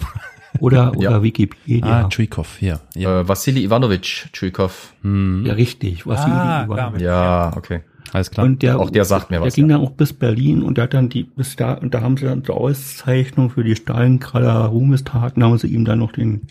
Oder, 0.59 0.91
Ja. 0.99 1.09
oder 1.09 1.23
Wikipedia. 1.23 2.05
Ah, 2.05 2.09
Jurikov, 2.09 2.57
hier. 2.57 2.79
Ja. 2.95 3.21
äh, 3.21 3.27
Vassili 3.27 3.63
Ivanovich 3.63 4.27
Zhukov. 4.33 4.93
Hm. 5.01 5.45
ja, 5.45 5.53
richtig. 5.53 6.05
Was 6.07 6.21
Ah, 6.21 6.65
damit. 6.65 7.01
Ja, 7.01 7.51
okay. 7.55 7.81
Alles 8.13 8.31
klar. 8.31 8.45
Und 8.45 8.61
der, 8.61 8.79
Auch 8.79 8.89
der 8.91 9.03
sagt 9.03 9.29
mir 9.31 9.37
der 9.37 9.47
was, 9.47 9.55
ging 9.55 9.69
ja. 9.69 9.77
dann 9.77 9.85
auch 9.85 9.91
bis 9.91 10.13
Berlin 10.13 10.61
und 10.63 10.77
der 10.77 10.85
hat 10.85 10.93
dann 10.93 11.09
die, 11.09 11.23
bis 11.23 11.55
da, 11.55 11.73
und 11.73 11.93
da 11.93 12.01
haben 12.01 12.15
sie 12.17 12.25
dann 12.25 12.43
zur 12.45 12.55
Auszeichnung 12.55 13.49
für 13.49 13.63
die 13.63 13.75
Stalingrader 13.75 14.65
Ruhmestaten, 14.65 15.43
haben 15.43 15.57
sie 15.57 15.67
ihm 15.67 15.83
dann 15.85 15.99
noch 15.99 16.11
den, 16.13 16.41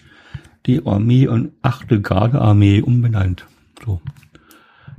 die 0.66 0.84
Armee 0.84 1.26
und 1.28 1.52
achte 1.62 2.00
Garde-Armee 2.00 2.82
umbenannt. 2.82 3.46
So. 3.84 4.00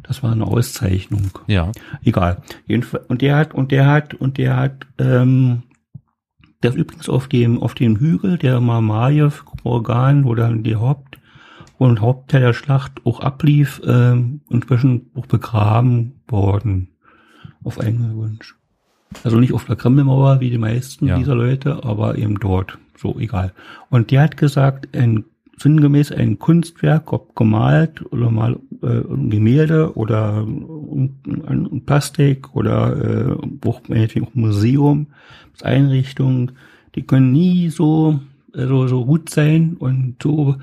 Das 0.03 0.23
war 0.23 0.31
eine 0.31 0.45
Auszeichnung. 0.45 1.29
ja. 1.47 1.71
Egal. 2.03 2.37
Jedenfalls, 2.67 3.05
und 3.07 3.21
der 3.21 3.35
hat, 3.37 3.53
und 3.53 3.71
der 3.71 3.87
hat, 3.87 4.13
und 4.13 4.37
der 4.37 4.55
hat, 4.55 4.87
ähm, 4.97 5.63
das 6.65 6.75
übrigens 6.75 7.09
auf 7.09 7.27
dem, 7.27 7.61
auf 7.61 7.73
dem 7.75 7.97
Hügel 7.97 8.37
der 8.37 8.59
Mamajew-Organ, 8.61 10.25
wo 10.25 10.35
dann 10.35 10.63
die 10.63 10.75
Haupt, 10.75 11.19
ein 11.79 11.99
Hauptteil 12.01 12.41
der 12.41 12.53
Schlacht 12.53 13.05
auch 13.05 13.19
ablief, 13.19 13.81
ähm, 13.85 14.41
inzwischen 14.49 15.11
auch 15.15 15.25
begraben 15.25 16.21
worden. 16.27 16.89
Auf 17.63 17.79
eigenen 17.79 18.15
Wunsch. 18.15 18.55
Also 19.23 19.39
nicht 19.39 19.53
auf 19.53 19.65
der 19.65 19.75
Kremlmauer 19.75 20.39
wie 20.39 20.49
die 20.49 20.57
meisten 20.57 21.07
Ja. 21.07 21.17
dieser 21.17 21.35
Leute, 21.35 21.83
aber 21.83 22.17
eben 22.17 22.39
dort. 22.39 22.77
So, 22.97 23.17
egal. 23.19 23.53
Und 23.89 24.11
der 24.11 24.21
hat 24.23 24.37
gesagt, 24.37 24.95
ein, 24.95 25.25
sinngemäß 25.57 26.11
ein 26.11 26.39
Kunstwerk, 26.39 27.13
ob 27.13 27.35
gemalt 27.35 28.03
oder 28.11 28.29
mal 28.29 28.59
äh, 28.81 28.87
ein 28.87 29.29
Gemälde 29.29 29.95
oder 29.95 30.45
ein, 30.45 31.15
ein 31.47 31.81
Plastik 31.85 32.55
oder 32.55 33.37
äh, 33.37 33.67
auch 33.67 33.81
meinetwegen 33.87 34.27
auch 34.27 34.35
ein 34.35 34.41
Museum, 34.41 35.07
Einrichtung, 35.61 36.51
die 36.95 37.03
können 37.03 37.31
nie 37.31 37.69
so, 37.69 38.19
äh, 38.53 38.67
so, 38.67 38.87
so 38.87 39.05
gut 39.05 39.29
sein 39.29 39.75
und 39.79 40.15
so 40.21 40.55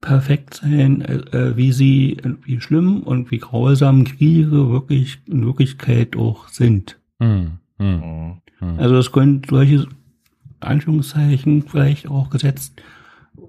perfekt 0.00 0.54
sein, 0.54 1.00
äh, 1.02 1.16
äh, 1.36 1.56
wie 1.56 1.72
sie, 1.72 2.16
wie 2.44 2.60
schlimm 2.60 3.02
und 3.02 3.30
wie 3.30 3.38
grausam 3.38 4.04
Kriege 4.04 4.70
wirklich 4.70 5.18
in 5.26 5.44
Wirklichkeit 5.44 6.16
auch 6.16 6.48
sind. 6.48 6.98
Hm, 7.20 7.58
hm, 7.78 7.98
Mhm. 7.98 8.40
hm. 8.58 8.78
Also 8.78 8.96
es 8.96 9.12
können 9.12 9.42
solche 9.48 9.86
Anführungszeichen 10.60 11.62
vielleicht 11.62 12.08
auch 12.08 12.30
gesetzt 12.30 12.80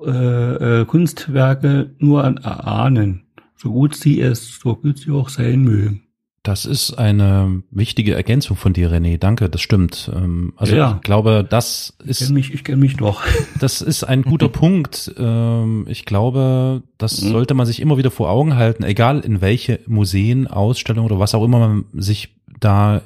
äh, 0.05 0.81
äh, 0.81 0.85
Kunstwerke 0.85 1.91
nur 1.99 2.23
an 2.23 2.37
erahnen, 2.37 3.23
so 3.55 3.71
gut 3.71 3.95
sie 3.95 4.19
es, 4.21 4.59
so 4.59 4.75
gut 4.75 4.97
sie 4.99 5.11
auch 5.11 5.29
sein 5.29 5.61
mögen. 5.63 5.99
Das 6.45 6.65
ist 6.65 6.95
eine 6.95 7.63
wichtige 7.71 8.15
Ergänzung 8.15 8.57
von 8.57 8.73
dir, 8.73 8.91
René. 8.91 9.17
Danke, 9.17 9.49
das 9.49 9.61
stimmt. 9.61 10.11
Ähm, 10.13 10.51
Also 10.57 10.75
Ja. 10.75 10.95
ich 10.97 11.01
glaube, 11.03 11.45
das 11.49 11.93
Ich 12.03 12.09
ist 12.09 12.19
kenne 12.19 12.33
mich, 12.33 12.53
ich 12.53 12.65
kenn 12.65 12.79
mich 12.79 12.97
doch. 12.97 13.21
Das 13.61 13.81
ist 13.81 14.03
ein 14.03 14.23
guter 14.23 14.49
Punkt. 14.49 15.13
Ähm, 15.17 15.85
Ich 15.87 16.03
glaube, 16.03 16.83
das 16.97 17.21
Mhm. 17.21 17.29
sollte 17.29 17.53
man 17.53 17.65
sich 17.65 17.79
immer 17.79 17.97
wieder 17.97 18.11
vor 18.11 18.29
Augen 18.29 18.55
halten, 18.57 18.83
egal 18.83 19.21
in 19.21 19.39
welche 19.39 19.79
Museen, 19.87 20.47
Ausstellungen 20.47 21.05
oder 21.09 21.17
was 21.19 21.33
auch 21.33 21.45
immer 21.45 21.59
man 21.59 21.85
sich 21.93 22.35
da 22.59 23.01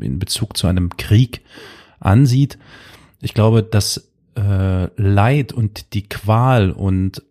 in 0.00 0.18
Bezug 0.18 0.56
zu 0.56 0.66
einem 0.66 0.96
Krieg 0.96 1.42
ansieht. 2.00 2.58
Ich 3.20 3.34
glaube, 3.34 3.62
das 3.62 4.07
äh, 4.38 4.88
Leid 5.00 5.52
und 5.52 5.92
die 5.94 6.08
Qual 6.08 6.70
und 6.70 7.22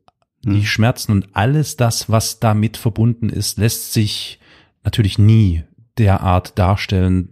die 0.43 0.49
Mhm. 0.49 0.63
Schmerzen 0.63 1.11
und 1.11 1.29
alles 1.33 1.77
das, 1.77 2.09
was 2.09 2.39
damit 2.39 2.77
verbunden 2.77 3.29
ist, 3.29 3.57
lässt 3.57 3.93
sich 3.93 4.39
natürlich 4.83 5.17
nie 5.17 5.63
derart 5.97 6.57
darstellen, 6.59 7.29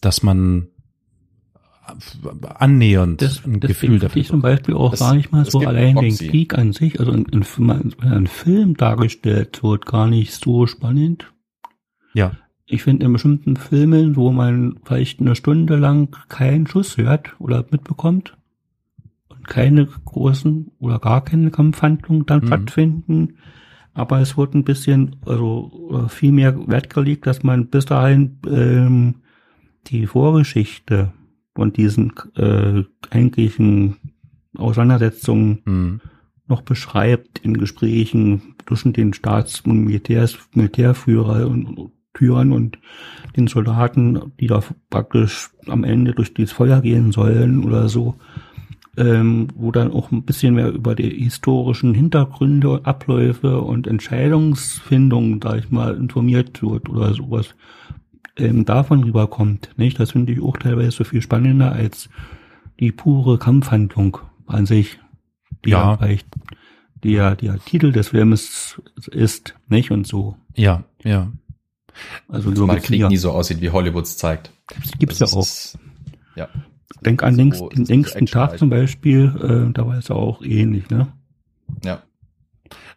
dass 0.00 0.22
man 0.22 0.68
annähernd 2.56 3.22
Das, 3.22 3.44
ein 3.44 3.60
Gefühl 3.60 3.98
dafür 3.98 4.20
ich 4.20 4.28
zum 4.28 4.42
Beispiel 4.42 4.74
auch 4.74 4.92
Es- 4.92 4.98
gar 5.00 5.14
nicht 5.14 5.32
mal 5.32 5.44
so 5.44 5.60
allein 5.60 5.96
den. 5.96 6.14
Krieg 6.16 6.56
an 6.56 6.72
sich, 6.72 7.00
also 7.00 7.12
ein, 7.12 7.26
ein, 7.32 7.42
Film- 7.44 7.92
wenn 7.98 8.12
ein 8.12 8.26
Film 8.26 8.76
dargestellt 8.76 9.62
wird, 9.62 9.86
gar 9.86 10.06
nicht 10.06 10.32
so 10.32 10.66
spannend. 10.66 11.32
Ja. 12.14 12.32
Ich 12.66 12.82
finde 12.82 13.06
in 13.06 13.12
bestimmten 13.14 13.56
Filmen, 13.56 14.16
wo 14.16 14.30
man 14.32 14.78
vielleicht 14.84 15.20
eine 15.20 15.34
Stunde 15.34 15.76
lang 15.76 16.14
keinen 16.28 16.66
Schuss 16.66 16.96
hört 16.98 17.34
oder 17.40 17.64
mitbekommt 17.70 18.36
keine 19.48 19.86
großen 19.86 20.70
oder 20.78 20.98
gar 20.98 21.24
keine 21.24 21.50
Kampfhandlungen 21.50 22.26
dann 22.26 22.42
Mhm. 22.42 22.46
stattfinden, 22.46 23.34
aber 23.94 24.20
es 24.20 24.36
wird 24.36 24.54
ein 24.54 24.64
bisschen, 24.64 25.16
also 25.26 25.70
oder 25.72 26.08
viel 26.08 26.32
mehr 26.32 26.68
Wert 26.68 26.90
gelegt, 26.90 27.26
dass 27.26 27.42
man 27.42 27.66
bis 27.66 27.86
dahin 27.86 28.38
ähm, 28.46 29.16
die 29.88 30.06
Vorgeschichte 30.06 31.12
von 31.54 31.72
diesen 31.72 32.12
äh, 32.36 32.84
eigentlichen 33.10 33.96
Auseinandersetzungen 34.56 35.60
Hm. 35.64 36.00
noch 36.46 36.62
beschreibt 36.62 37.38
in 37.40 37.56
Gesprächen 37.56 38.54
zwischen 38.66 38.92
den 38.92 39.12
Staats- 39.12 39.60
und 39.60 39.84
Militärs, 39.84 40.38
Militärführer 40.54 41.48
und 41.48 41.90
Führern 42.14 42.52
und 42.52 42.78
den 43.36 43.46
Soldaten, 43.46 44.32
die 44.40 44.46
da 44.46 44.62
praktisch 44.90 45.50
am 45.66 45.84
Ende 45.84 46.12
durch 46.12 46.34
dieses 46.34 46.52
Feuer 46.52 46.80
gehen 46.80 47.12
sollen 47.12 47.64
oder 47.64 47.88
so, 47.88 48.16
ähm, 48.98 49.48
wo 49.54 49.70
dann 49.70 49.92
auch 49.92 50.10
ein 50.10 50.22
bisschen 50.24 50.54
mehr 50.54 50.70
über 50.72 50.94
die 50.94 51.08
historischen 51.24 51.94
Hintergründe, 51.94 52.80
Abläufe 52.84 53.60
und 53.60 53.86
Entscheidungsfindung, 53.86 55.40
sag 55.42 55.58
ich 55.60 55.70
mal, 55.70 55.96
informiert 55.96 56.62
wird 56.62 56.88
oder 56.88 57.14
sowas 57.14 57.54
ähm, 58.36 58.64
davon 58.64 59.04
rüberkommt. 59.04 59.70
Nicht? 59.76 59.98
Das 60.00 60.12
finde 60.12 60.32
ich 60.32 60.42
auch 60.42 60.56
teilweise 60.56 61.04
viel 61.04 61.22
spannender 61.22 61.72
als 61.72 62.08
die 62.80 62.92
pure 62.92 63.38
Kampfhandlung 63.38 64.18
an 64.46 64.66
sich, 64.66 64.98
die 65.64 65.70
Ja. 65.70 65.92
ja 65.92 65.96
vielleicht 65.96 66.28
der, 67.04 67.36
der 67.36 67.58
Titel 67.64 67.92
des 67.92 68.08
Filmes 68.08 68.80
ist, 69.12 69.54
nicht? 69.68 69.90
Und 69.90 70.06
so. 70.06 70.36
Ja, 70.54 70.82
ja. 71.04 71.30
Also 72.28 72.52
Zumal 72.52 72.76
geht's 72.76 72.88
Krieg 72.88 73.08
nie 73.08 73.16
so 73.16 73.30
aussieht, 73.32 73.60
wie 73.60 73.70
Hollywoods 73.70 74.16
zeigt. 74.16 74.52
Gibt's 74.98 75.18
ja 75.18 75.24
Das 75.26 75.34
auch. 75.34 75.40
ist- 75.42 75.78
Ja. 76.36 76.48
Denk 77.04 77.22
an 77.22 77.34
so- 77.34 77.38
den, 77.38 77.52
so 77.52 77.68
den 77.68 77.84
längsten 77.84 78.26
Tag 78.26 78.50
halt. 78.50 78.58
zum 78.58 78.70
Beispiel, 78.70 79.68
äh, 79.68 79.72
da 79.72 79.86
war 79.86 79.98
es 79.98 80.08
ja 80.08 80.16
auch 80.16 80.42
ähnlich, 80.42 80.88
ne? 80.90 81.08
Ja. 81.84 82.02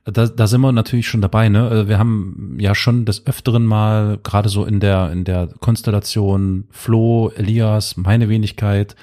Da, 0.03 0.25
da 0.27 0.47
sind 0.47 0.61
wir 0.61 0.71
natürlich 0.71 1.07
schon 1.07 1.21
dabei, 1.21 1.49
ne? 1.49 1.67
Also 1.67 1.87
Wir 1.87 1.99
haben 1.99 2.57
ja 2.59 2.73
schon 2.73 3.05
des 3.05 3.27
Öfteren 3.27 3.65
mal, 3.65 4.19
gerade 4.23 4.49
so 4.49 4.65
in 4.65 4.79
der, 4.79 5.11
in 5.11 5.23
der 5.23 5.47
Konstellation 5.59 6.65
Flo, 6.71 7.31
Elias, 7.35 7.97
meine 7.97 8.27
Wenigkeit, 8.27 8.95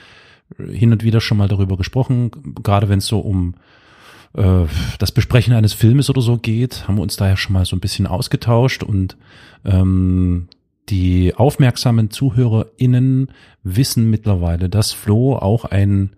hin 0.59 0.93
und 0.93 1.05
wieder 1.05 1.21
schon 1.21 1.39
mal 1.39 1.49
darüber 1.49 1.77
gesprochen, 1.77 2.31
gerade 2.63 2.89
wenn 2.89 2.99
es 2.99 3.07
so 3.07 3.21
um 3.21 3.55
äh, 4.35 4.65
das 4.99 5.13
Besprechen 5.13 5.55
eines 5.55 5.73
Filmes 5.73 6.11
oder 6.11 6.21
so 6.23 6.37
geht, 6.39 6.89
haben 6.89 6.97
wir 6.97 7.03
uns 7.03 7.17
da 7.17 7.29
ja 7.29 7.37
schon 7.37 7.53
mal 7.53 7.65
so 7.65 7.77
ein 7.77 7.81
bisschen 7.81 8.07
ausgetauscht 8.07 8.83
und 8.83 9.17
ähm, 9.65 10.49
die 10.89 11.35
aufmerksamen 11.35 12.11
ZuhörerInnen 12.11 13.31
wissen 13.63 14.11
mittlerweile, 14.11 14.69
dass 14.69 14.93
Flo 14.93 15.37
auch 15.37 15.65
ein 15.65 16.11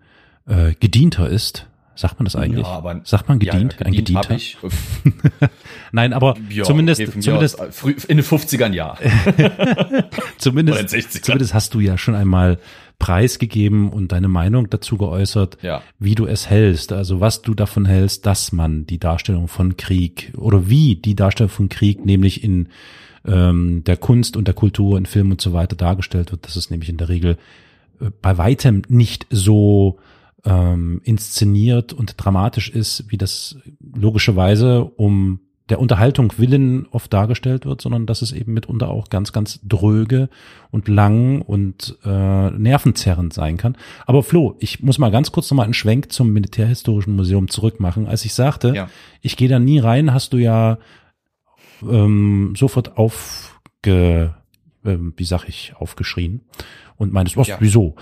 äh, 0.47 0.75
Gedienter 0.79 1.29
ist. 1.29 1.67
Sagt 1.97 2.19
man 2.19 2.25
das 2.25 2.35
eigentlich? 2.37 2.67
Ja, 2.67 2.73
aber 2.73 3.01
Sagt 3.05 3.29
man 3.29 3.39
gedient? 3.39 3.77
Ja, 3.79 3.87
ein 3.87 3.93
gedient 3.93 4.23
Gedienter? 4.23 4.31
hab 4.31 4.37
ich. 4.37 4.57
Nein, 5.93 6.13
aber 6.15 6.35
Ja, 6.49 6.65
zumindest, 6.65 7.01
okay, 7.03 7.21
zumindest, 7.21 7.61
aus, 7.61 7.77
früh, 7.77 7.95
in 8.09 8.17
den 8.17 8.25
50ern 8.25 8.73
ja. 8.73 8.97
zumindest, 10.39 10.79
Oder 10.79 10.95
in 10.95 11.03
60ern. 11.03 11.23
zumindest 11.23 11.55
hast 11.55 11.75
du 11.75 11.81
ja 11.81 11.99
schon 11.99 12.15
einmal 12.15 12.59
preisgegeben 12.99 13.91
und 13.91 14.13
deine 14.13 14.29
Meinung 14.29 14.69
dazu 14.71 14.97
geäußert, 14.97 15.59
Ja. 15.63 15.83
wie 15.99 16.15
du 16.15 16.27
es 16.27 16.49
hältst, 16.49 16.93
also 16.93 17.21
was 17.21 17.43
du 17.43 17.55
davon 17.55 17.85
hältst, 17.87 18.27
dass 18.27 18.53
man 18.53 18.87
die 18.87 18.99
Darstellung 18.99 19.49
von 19.49 19.77
Krieg 19.77 20.33
oder 20.37 20.69
wie 20.69 20.97
die 20.97 21.15
Darstellung 21.15 21.51
von 21.51 21.69
Krieg 21.69 22.05
nämlich 22.05 22.45
in 22.45 22.69
ähm, 23.27 23.85
der 23.85 23.97
Kunst 23.97 24.37
und 24.37 24.47
der 24.47 24.55
Kultur, 24.55 24.99
in 24.99 25.07
Film 25.07 25.31
und 25.31 25.41
so 25.41 25.53
weiter 25.53 25.77
dargestellt 25.77 26.33
wird, 26.33 26.47
dass 26.47 26.57
es 26.57 26.71
nämlich 26.71 26.89
in 26.89 26.97
der 26.97 27.09
Regel 27.09 27.37
äh, 28.01 28.11
bei 28.23 28.39
weitem 28.39 28.83
nicht 28.89 29.27
so 29.31 29.99
ähm, 30.45 31.01
inszeniert 31.05 31.93
und 31.93 32.15
dramatisch 32.17 32.71
ist, 32.71 33.05
wie 33.09 33.19
das 33.19 33.57
logischerweise 33.95 34.85
um 34.85 35.41
der 35.69 35.79
Unterhaltung 35.81 36.33
willen 36.37 36.87
oft 36.91 37.13
dargestellt 37.13 37.65
wird, 37.65 37.81
sondern 37.81 38.05
dass 38.05 38.23
es 38.23 38.33
eben 38.33 38.53
mitunter 38.55 38.89
auch 38.89 39.09
ganz, 39.09 39.33
ganz 39.33 39.61
dröge 39.63 40.29
und 40.73 40.89
lang 40.89 41.43
und 41.43 41.97
äh, 42.05 42.51
nervenzerrend 42.51 43.33
sein 43.33 43.57
kann. 43.57 43.77
Aber 44.05 44.25
Flo, 44.25 44.57
ich 44.59 44.83
muss 44.83 44.99
mal 44.99 45.13
ganz 45.13 45.31
kurz 45.31 45.49
nochmal 45.49 45.65
einen 45.65 45.75
Schwenk 45.75 46.11
zum 46.11 46.33
Militärhistorischen 46.33 47.15
Museum 47.15 47.49
zurückmachen. 47.49 48.09
Als 48.09 48.25
ich 48.25 48.35
sagte, 48.35 48.73
Ja. 48.75 48.89
ich 49.21 49.37
gehe 49.37 49.49
da 49.49 49.61
nie 49.61 49.79
rein, 49.79 50.13
hast 50.13 50.33
du 50.33 50.39
ja 50.39 50.79
ähm, 51.83 52.55
sofort 52.57 52.97
aufge, 52.97 54.35
ähm, 54.85 55.15
wie 55.17 55.25
sag 55.25 55.45
ich, 55.49 55.75
aufgeschrien 55.77 56.43
und 56.97 57.13
meintest, 57.13 57.37
was, 57.37 57.49
Ja. 57.49 57.57
wieso? 57.61 57.97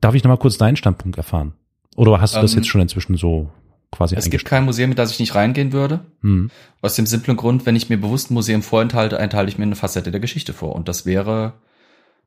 Darf 0.00 0.14
ich 0.14 0.24
nochmal 0.24 0.38
kurz 0.38 0.56
deinen 0.58 0.76
Standpunkt 0.76 1.18
erfahren? 1.18 1.52
Oder 1.96 2.20
hast 2.20 2.34
du 2.36 2.40
das 2.40 2.52
Ähm, 2.52 2.58
jetzt 2.60 2.68
schon 2.68 2.80
inzwischen 2.80 3.16
so 3.16 3.50
quasi 3.90 4.14
Es 4.16 4.30
gibt 4.30 4.44
kein 4.44 4.64
Museum, 4.64 4.90
in 4.90 4.96
das 4.96 5.10
ich 5.10 5.18
nicht 5.20 5.34
reingehen 5.34 5.72
würde. 5.72 6.00
Hm. 6.22 6.50
Aus 6.80 6.94
dem 6.94 7.06
simplen 7.06 7.36
Grund, 7.36 7.66
wenn 7.66 7.76
ich 7.76 7.90
mir 7.90 8.00
bewusst 8.00 8.30
ein 8.30 8.34
Museum 8.34 8.62
vorenthalte, 8.62 9.18
enthalte 9.18 9.50
ich 9.50 9.58
mir 9.58 9.64
eine 9.64 9.76
Facette 9.76 10.10
der 10.10 10.20
Geschichte 10.20 10.52
vor. 10.52 10.74
Und 10.74 10.88
das 10.88 11.04
wäre, 11.06 11.54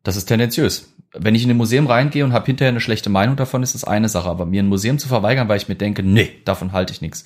das 0.03 0.15
ist 0.17 0.25
tendenziös. 0.25 0.93
Wenn 1.15 1.35
ich 1.35 1.43
in 1.43 1.49
ein 1.49 1.57
Museum 1.57 1.87
reingehe 1.87 2.25
und 2.25 2.33
habe 2.33 2.45
hinterher 2.45 2.69
eine 2.69 2.81
schlechte 2.81 3.09
Meinung 3.09 3.35
davon, 3.35 3.63
ist 3.63 3.75
das 3.75 3.83
eine 3.83 4.09
Sache. 4.09 4.29
Aber 4.29 4.45
mir 4.45 4.61
ein 4.61 4.67
Museum 4.67 4.99
zu 4.99 5.07
verweigern, 5.07 5.47
weil 5.47 5.57
ich 5.57 5.69
mir 5.69 5.75
denke, 5.75 6.03
nee, 6.03 6.29
davon 6.45 6.73
halte 6.73 6.91
ich 6.93 7.01
nichts. 7.01 7.25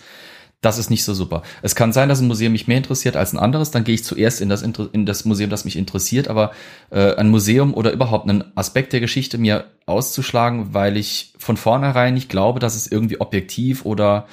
Das 0.62 0.80
ist 0.80 0.89
nicht 0.89 1.04
so 1.04 1.13
super. 1.13 1.43
Es 1.62 1.76
kann 1.76 1.93
sein, 1.93 2.10
dass 2.10 2.20
ein 2.20 2.28
Museum 2.28 2.52
mich 2.52 2.67
mehr 2.67 2.78
interessiert 2.78 3.15
als 3.15 3.32
ein 3.32 3.38
anderes, 3.38 3.70
dann 3.70 3.84
gehe 3.84 3.93
ich 3.93 4.04
zuerst 4.04 4.41
in 4.41 4.50
das, 4.50 4.63
in 4.63 5.06
das 5.06 5.24
Museum, 5.24 5.52
das 5.52 5.65
mich 5.65 5.76
interessiert, 5.76 6.30
aber 6.30 6.52
äh, 6.89 7.13
ein 7.15 7.30
Museum 7.30 7.76
oder 7.76 7.91
überhaupt 7.91 8.28
einen 8.28 8.43
Aspekt 8.56 8.91
der 8.91 9.00
Geschichte 9.00 9.38
mir 9.38 9.65
auszuschlagen, 9.86 10.74
weil 10.74 10.98
ich 10.98 11.34
von 11.38 11.58
vornherein 11.58 12.15
nicht 12.15 12.30
glaube, 12.30 12.60
dass 12.60 12.76
es 12.76 12.91
irgendwie 12.91 13.22
objektiv 13.22 13.86
oder 13.86 14.26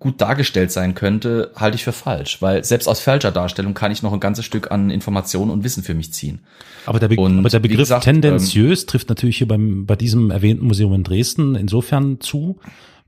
gut 0.00 0.20
dargestellt 0.20 0.70
sein 0.70 0.94
könnte, 0.94 1.50
halte 1.56 1.76
ich 1.76 1.84
für 1.84 1.92
falsch, 1.92 2.40
weil 2.40 2.62
selbst 2.64 2.86
aus 2.88 3.00
falscher 3.00 3.32
Darstellung 3.32 3.74
kann 3.74 3.90
ich 3.90 4.02
noch 4.02 4.12
ein 4.12 4.20
ganzes 4.20 4.44
Stück 4.44 4.70
an 4.70 4.90
Informationen 4.90 5.50
und 5.50 5.64
Wissen 5.64 5.82
für 5.82 5.94
mich 5.94 6.12
ziehen. 6.12 6.40
Aber 6.86 7.00
der, 7.00 7.08
Be 7.08 7.16
Und 7.20 7.38
aber 7.38 7.48
der 7.48 7.58
Begriff 7.58 7.80
gesagt, 7.80 8.04
tendenziös 8.04 8.86
trifft 8.86 9.08
natürlich 9.08 9.38
hier 9.38 9.48
beim, 9.48 9.86
bei 9.86 9.96
diesem 9.96 10.30
erwähnten 10.30 10.66
Museum 10.66 10.92
in 10.94 11.04
Dresden 11.04 11.56
insofern 11.56 12.20
zu. 12.20 12.58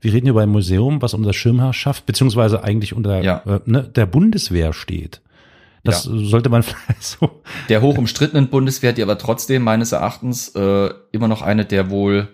Wir 0.01 0.13
reden 0.13 0.25
hier 0.25 0.33
bei 0.33 0.43
einem 0.43 0.51
Museum, 0.51 1.01
was 1.01 1.13
unter 1.13 1.31
Schirmherrschaft, 1.31 2.05
beziehungsweise 2.05 2.63
eigentlich 2.63 2.93
unter 2.93 3.21
Ja. 3.21 3.43
äh, 3.45 3.59
ne, 3.65 3.83
der 3.83 4.07
Bundeswehr 4.07 4.73
steht. 4.73 5.21
Das 5.83 6.03
sollte 6.03 6.49
man 6.49 6.63
vielleicht 6.63 7.03
so. 7.03 7.41
Der 7.69 7.81
hoch 7.81 7.97
umstrittenen 7.97 8.49
Bundeswehr, 8.49 8.93
die 8.93 9.03
aber 9.03 9.17
trotzdem 9.17 9.63
meines 9.63 9.91
Erachtens 9.91 10.49
äh, 10.49 10.89
immer 11.11 11.27
noch 11.27 11.41
eine 11.41 11.65
der 11.65 11.89
wohl 11.89 12.27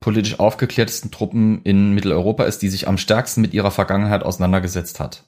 politisch 0.00 0.40
aufgeklärtesten 0.40 1.10
Truppen 1.12 1.62
in 1.62 1.92
Mitteleuropa 1.92 2.44
ist, 2.44 2.60
die 2.62 2.68
sich 2.68 2.88
am 2.88 2.98
stärksten 2.98 3.40
mit 3.40 3.54
ihrer 3.54 3.70
Vergangenheit 3.70 4.24
auseinandergesetzt 4.24 4.98
hat. 5.00 5.24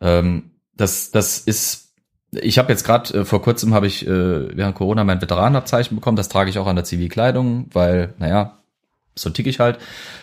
Ähm, 0.00 0.50
das, 0.76 1.10
das 1.10 1.38
ist, 1.38 1.94
ich 2.30 2.58
habe 2.58 2.70
jetzt 2.70 2.84
gerade 2.84 3.20
äh, 3.20 3.24
vor 3.24 3.40
kurzem 3.42 3.72
habe 3.72 3.86
ich 3.86 4.06
äh, 4.06 4.56
während 4.56 4.74
Corona 4.76 5.04
mein 5.04 5.22
Veteranenabzeichen 5.22 5.96
bekommen. 5.96 6.16
Das 6.16 6.28
trage 6.28 6.50
ich 6.50 6.58
auch 6.58 6.66
an 6.66 6.76
der 6.76 6.84
Zivilkleidung, 6.84 7.68
weil, 7.72 8.14
naja, 8.18 8.59
so 9.20 9.30
tick 9.30 9.46
ich 9.46 9.60
halt. 9.60 9.78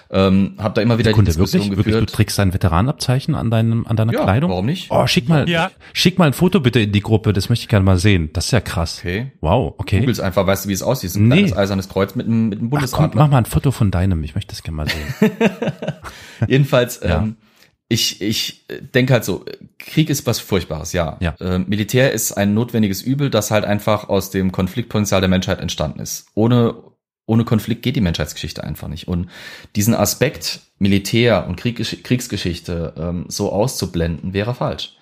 Ähm, 0.10 0.54
habe 0.58 0.74
da 0.74 0.82
immer 0.82 0.98
wieder 0.98 1.12
Kunde, 1.12 1.32
die 1.32 1.36
Diskussion 1.38 1.64
wirklich, 1.64 1.78
wirklich, 1.80 1.94
du 1.96 2.00
geführt. 2.00 2.16
trägst 2.16 2.40
ein 2.40 2.54
Veteranenabzeichen 2.54 3.36
an 3.36 3.52
deinem, 3.52 3.86
an 3.88 3.98
deiner 3.98 4.14
Ja, 4.14 4.24
Kleidung? 4.24 4.52
warum 4.52 4.66
nicht? 4.66 4.88
Oh, 4.90 5.06
schick 5.06 5.28
mal, 5.28 5.50
Ja. 5.50 5.70
schick 5.92 6.18
mal 6.18 6.28
ein 6.28 6.34
Foto 6.34 6.62
bitte 6.62 6.80
in 6.80 6.94
die 6.94 7.02
Gruppe, 7.02 7.34
das 7.34 7.50
möchte 7.50 7.64
ich 7.64 7.68
gerne 7.68 7.84
mal 7.84 7.98
sehen. 7.98 8.30
Das 8.32 8.46
ist 8.46 8.52
ja 8.52 8.62
krass. 8.62 9.00
Okay. 9.00 9.32
Wow, 9.42 9.74
okay. 9.78 10.00
Googles 10.00 10.22
einfach, 10.22 10.48
weißt 10.48 10.64
du, 10.64 10.70
wie 10.70 10.74
es 10.74 10.82
aussieht. 10.82 11.14
Ein 11.16 11.28
Nee. 11.28 11.36
kleines 11.36 11.58
eisernes 11.58 11.90
Kreuz 11.90 12.16
mit 12.16 12.26
einem, 12.26 12.48
mit 12.50 12.60
einem 12.60 12.68
Ach, 12.68 12.72
komm, 12.72 12.80
Bundesadler. 12.80 13.22
mach 13.22 13.30
mal 13.30 13.38
ein 13.40 13.46
Foto 13.46 13.72
von 13.72 13.92
deinem, 13.92 14.24
ich 14.24 14.34
möchte 14.36 14.52
das 14.56 14.64
gerne 14.64 14.78
mal 14.78 14.88
sehen. 14.88 15.32
Jedenfalls, 16.48 17.02
Ja. 17.04 17.18
ähm, 17.20 17.38
ich, 17.90 18.22
ich 18.22 18.66
denke 18.94 19.14
halt 19.14 19.24
so, 19.24 19.46
Krieg 19.80 20.10
ist 20.10 20.26
was 20.28 20.40
Furchtbares, 20.40 20.92
ja. 20.94 21.18
Ja. 21.22 21.36
Ähm, 21.40 21.66
Militär 21.70 22.12
ist 22.12 22.34
ein 22.34 22.54
notwendiges 22.54 23.02
Übel, 23.02 23.30
das 23.30 23.50
halt 23.50 23.64
einfach 23.64 24.10
aus 24.10 24.30
dem 24.30 24.52
Konfliktpotenzial 24.52 25.22
der 25.22 25.30
Menschheit 25.30 25.60
entstanden 25.62 26.00
ist. 26.02 26.28
Ohne, 26.34 26.76
ohne 27.28 27.46
Konflikt 27.46 27.84
geht 27.84 27.96
die 27.96 28.02
Menschheitsgeschichte 28.02 28.64
einfach 28.64 28.88
nicht. 28.88 29.08
Und 29.08 29.30
diesen 29.76 29.94
Aspekt 29.94 30.62
Militär 30.80 31.46
und 31.48 31.58
Krieg, 31.58 31.78
Kriegsgeschichte 32.04 32.94
ähm, 32.98 33.26
so 33.28 33.52
auszublenden, 33.52 34.34
wäre 34.34 34.56
falsch. 34.56 34.98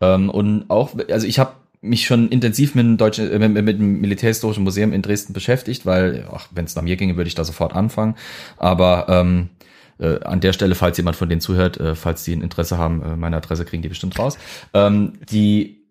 Ähm, 0.00 0.30
und 0.30 0.64
auch, 0.68 0.94
also 1.10 1.26
ich 1.26 1.38
habe 1.38 1.52
mich 1.80 2.06
schon 2.06 2.28
intensiv 2.30 2.74
mit 2.74 2.84
dem, 2.84 2.96
deutschen, 2.96 3.30
äh, 3.30 3.48
mit, 3.48 3.64
mit 3.64 3.78
dem 3.78 4.00
Militärhistorischen 4.00 4.64
Museum 4.64 4.92
in 4.92 5.02
Dresden 5.02 5.32
beschäftigt, 5.32 5.86
weil, 5.86 6.26
wenn 6.50 6.64
es 6.64 6.74
nach 6.74 6.82
mir 6.82 6.96
ginge, 6.96 7.16
würde 7.16 7.28
ich 7.28 7.34
da 7.34 7.44
sofort 7.44 7.74
anfangen. 7.74 8.16
Aber 8.56 9.06
ähm, 9.08 9.50
äh, 9.98 10.20
an 10.20 10.40
der 10.40 10.54
Stelle, 10.54 10.74
falls 10.74 10.96
jemand 10.96 11.16
von 11.16 11.28
denen 11.28 11.40
zuhört, 11.40 11.78
äh, 11.78 11.94
falls 11.94 12.24
die 12.24 12.34
ein 12.34 12.42
Interesse 12.42 12.78
haben, 12.78 13.02
äh, 13.02 13.16
meine 13.16 13.36
Adresse 13.36 13.64
kriegen 13.66 13.82
die 13.82 13.88
bestimmt 13.88 14.18
raus. 14.18 14.38
Ähm, 14.72 15.14
die, 15.30 15.84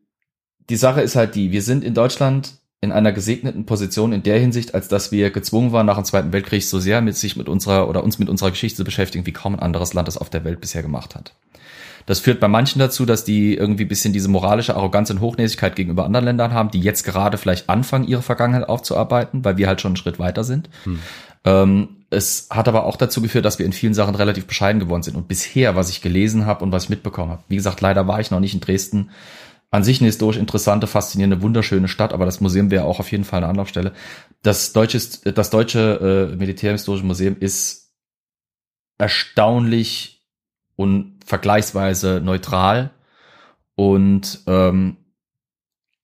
die 0.70 0.76
Sache 0.76 1.02
ist 1.02 1.16
halt 1.16 1.36
die, 1.36 1.52
wir 1.52 1.62
sind 1.62 1.84
in 1.84 1.94
Deutschland 1.94 2.54
in 2.80 2.92
einer 2.92 3.12
gesegneten 3.12 3.66
Position 3.66 4.14
in 4.14 4.24
der 4.24 4.40
Hinsicht, 4.40 4.76
als 4.76 4.88
dass 4.88 5.12
wir 5.12 5.32
gezwungen 5.32 5.72
waren, 5.72 5.88
nach 5.88 5.96
dem 5.96 6.06
Zweiten 6.06 6.32
Weltkrieg 6.32 6.64
so 6.64 6.80
sehr 6.80 7.02
mit 7.02 7.16
sich 7.16 7.36
mit 7.36 7.50
unserer 7.50 7.90
oder 7.90 8.04
uns 8.04 8.20
mit 8.20 8.30
unserer 8.30 8.52
Geschichte 8.52 8.78
zu 8.78 8.84
beschäftigen, 8.84 9.26
wie 9.26 9.34
kaum 9.34 9.56
ein 9.56 9.60
anderes 9.60 9.94
Land 9.94 10.08
das 10.08 10.18
auf 10.18 10.30
der 10.30 10.44
Welt 10.44 10.62
bisher 10.62 10.84
gemacht 10.84 11.16
hat. 11.16 11.34
Das 12.06 12.20
führt 12.20 12.40
bei 12.40 12.48
manchen 12.48 12.80
dazu, 12.80 13.06
dass 13.06 13.26
die 13.26 13.56
irgendwie 13.56 13.84
bisschen 13.84 14.14
diese 14.14 14.30
moralische 14.30 14.76
Arroganz 14.76 15.10
und 15.10 15.20
Hochnäsigkeit 15.20 15.76
gegenüber 15.76 16.06
anderen 16.06 16.26
Ländern 16.26 16.54
haben, 16.54 16.72
die 16.72 16.80
jetzt 16.80 17.04
gerade 17.04 17.38
vielleicht 17.38 17.68
anfangen, 17.68 18.08
ihre 18.08 18.22
Vergangenheit 18.22 18.70
aufzuarbeiten, 18.70 19.44
weil 19.44 19.58
wir 19.58 19.68
halt 19.68 19.82
schon 19.82 19.90
einen 19.90 19.98
Schritt 19.98 20.18
weiter 20.18 20.44
sind. 20.44 20.70
Ähm, 21.44 21.90
es 22.10 22.48
hat 22.50 22.70
aber 22.70 22.86
auch 22.86 22.96
dazu 22.96 23.22
geführt, 23.22 23.44
dass 23.44 23.60
wir 23.60 23.66
in 23.66 23.74
vielen 23.74 23.94
Sachen 23.94 24.16
relativ 24.16 24.46
bescheiden 24.46 24.80
geworden 24.80 25.04
sind. 25.04 25.18
Und 25.18 25.28
bisher, 25.28 25.76
was 25.76 25.90
ich 25.90 26.02
gelesen 26.02 26.46
habe 26.46 26.64
und 26.64 26.72
was 26.72 26.86
ich 26.86 26.90
mitbekommen 26.90 27.32
habe, 27.32 27.44
wie 27.50 27.58
gesagt, 27.58 27.82
leider 27.82 28.08
war 28.08 28.22
ich 28.22 28.32
noch 28.32 28.40
nicht 28.40 28.54
in 28.54 28.62
Dresden. 28.62 29.10
An 29.70 29.84
sich 29.84 30.00
eine 30.00 30.08
historisch 30.08 30.38
interessante, 30.38 30.88
faszinierende, 30.88 31.42
wunderschöne 31.42 31.90
Stadt, 31.90 32.14
aber 32.14 32.26
das 32.26 32.40
Museum 32.40 32.72
wäre 32.72 32.86
auch 32.86 33.00
auf 33.00 33.12
jeden 33.12 33.26
Fall 33.26 33.40
eine 33.40 33.48
Anlaufstelle. 33.48 33.94
Das 34.42 34.72
deutsche, 34.72 35.00
das 35.34 35.50
deutsche 35.50 36.30
äh, 36.32 36.36
Militärhistorische 36.36 37.06
Museum 37.06 37.36
ist 37.40 37.92
erstaunlich 38.98 40.26
und 40.76 41.20
vergleichsweise 41.26 42.22
neutral 42.24 42.92
und 43.76 44.40
ähm, 44.48 44.98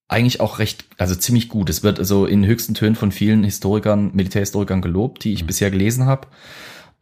eigentlich 0.08 0.42
auch 0.42 0.60
recht, 0.60 0.86
also 0.98 1.16
ziemlich 1.16 1.50
gut. 1.50 1.70
Es 1.70 1.84
wird 1.84 2.00
also 2.00 2.26
in 2.26 2.46
höchsten 2.46 2.74
Tönen 2.74 2.96
von 2.96 3.12
vielen 3.12 3.44
Historikern, 3.44 4.12
Militärhistorikern 4.14 4.82
gelobt, 4.82 5.24
die 5.24 5.34
ich 5.34 5.48
bisher 5.48 5.72
gelesen 5.72 6.06
habe. 6.06 6.28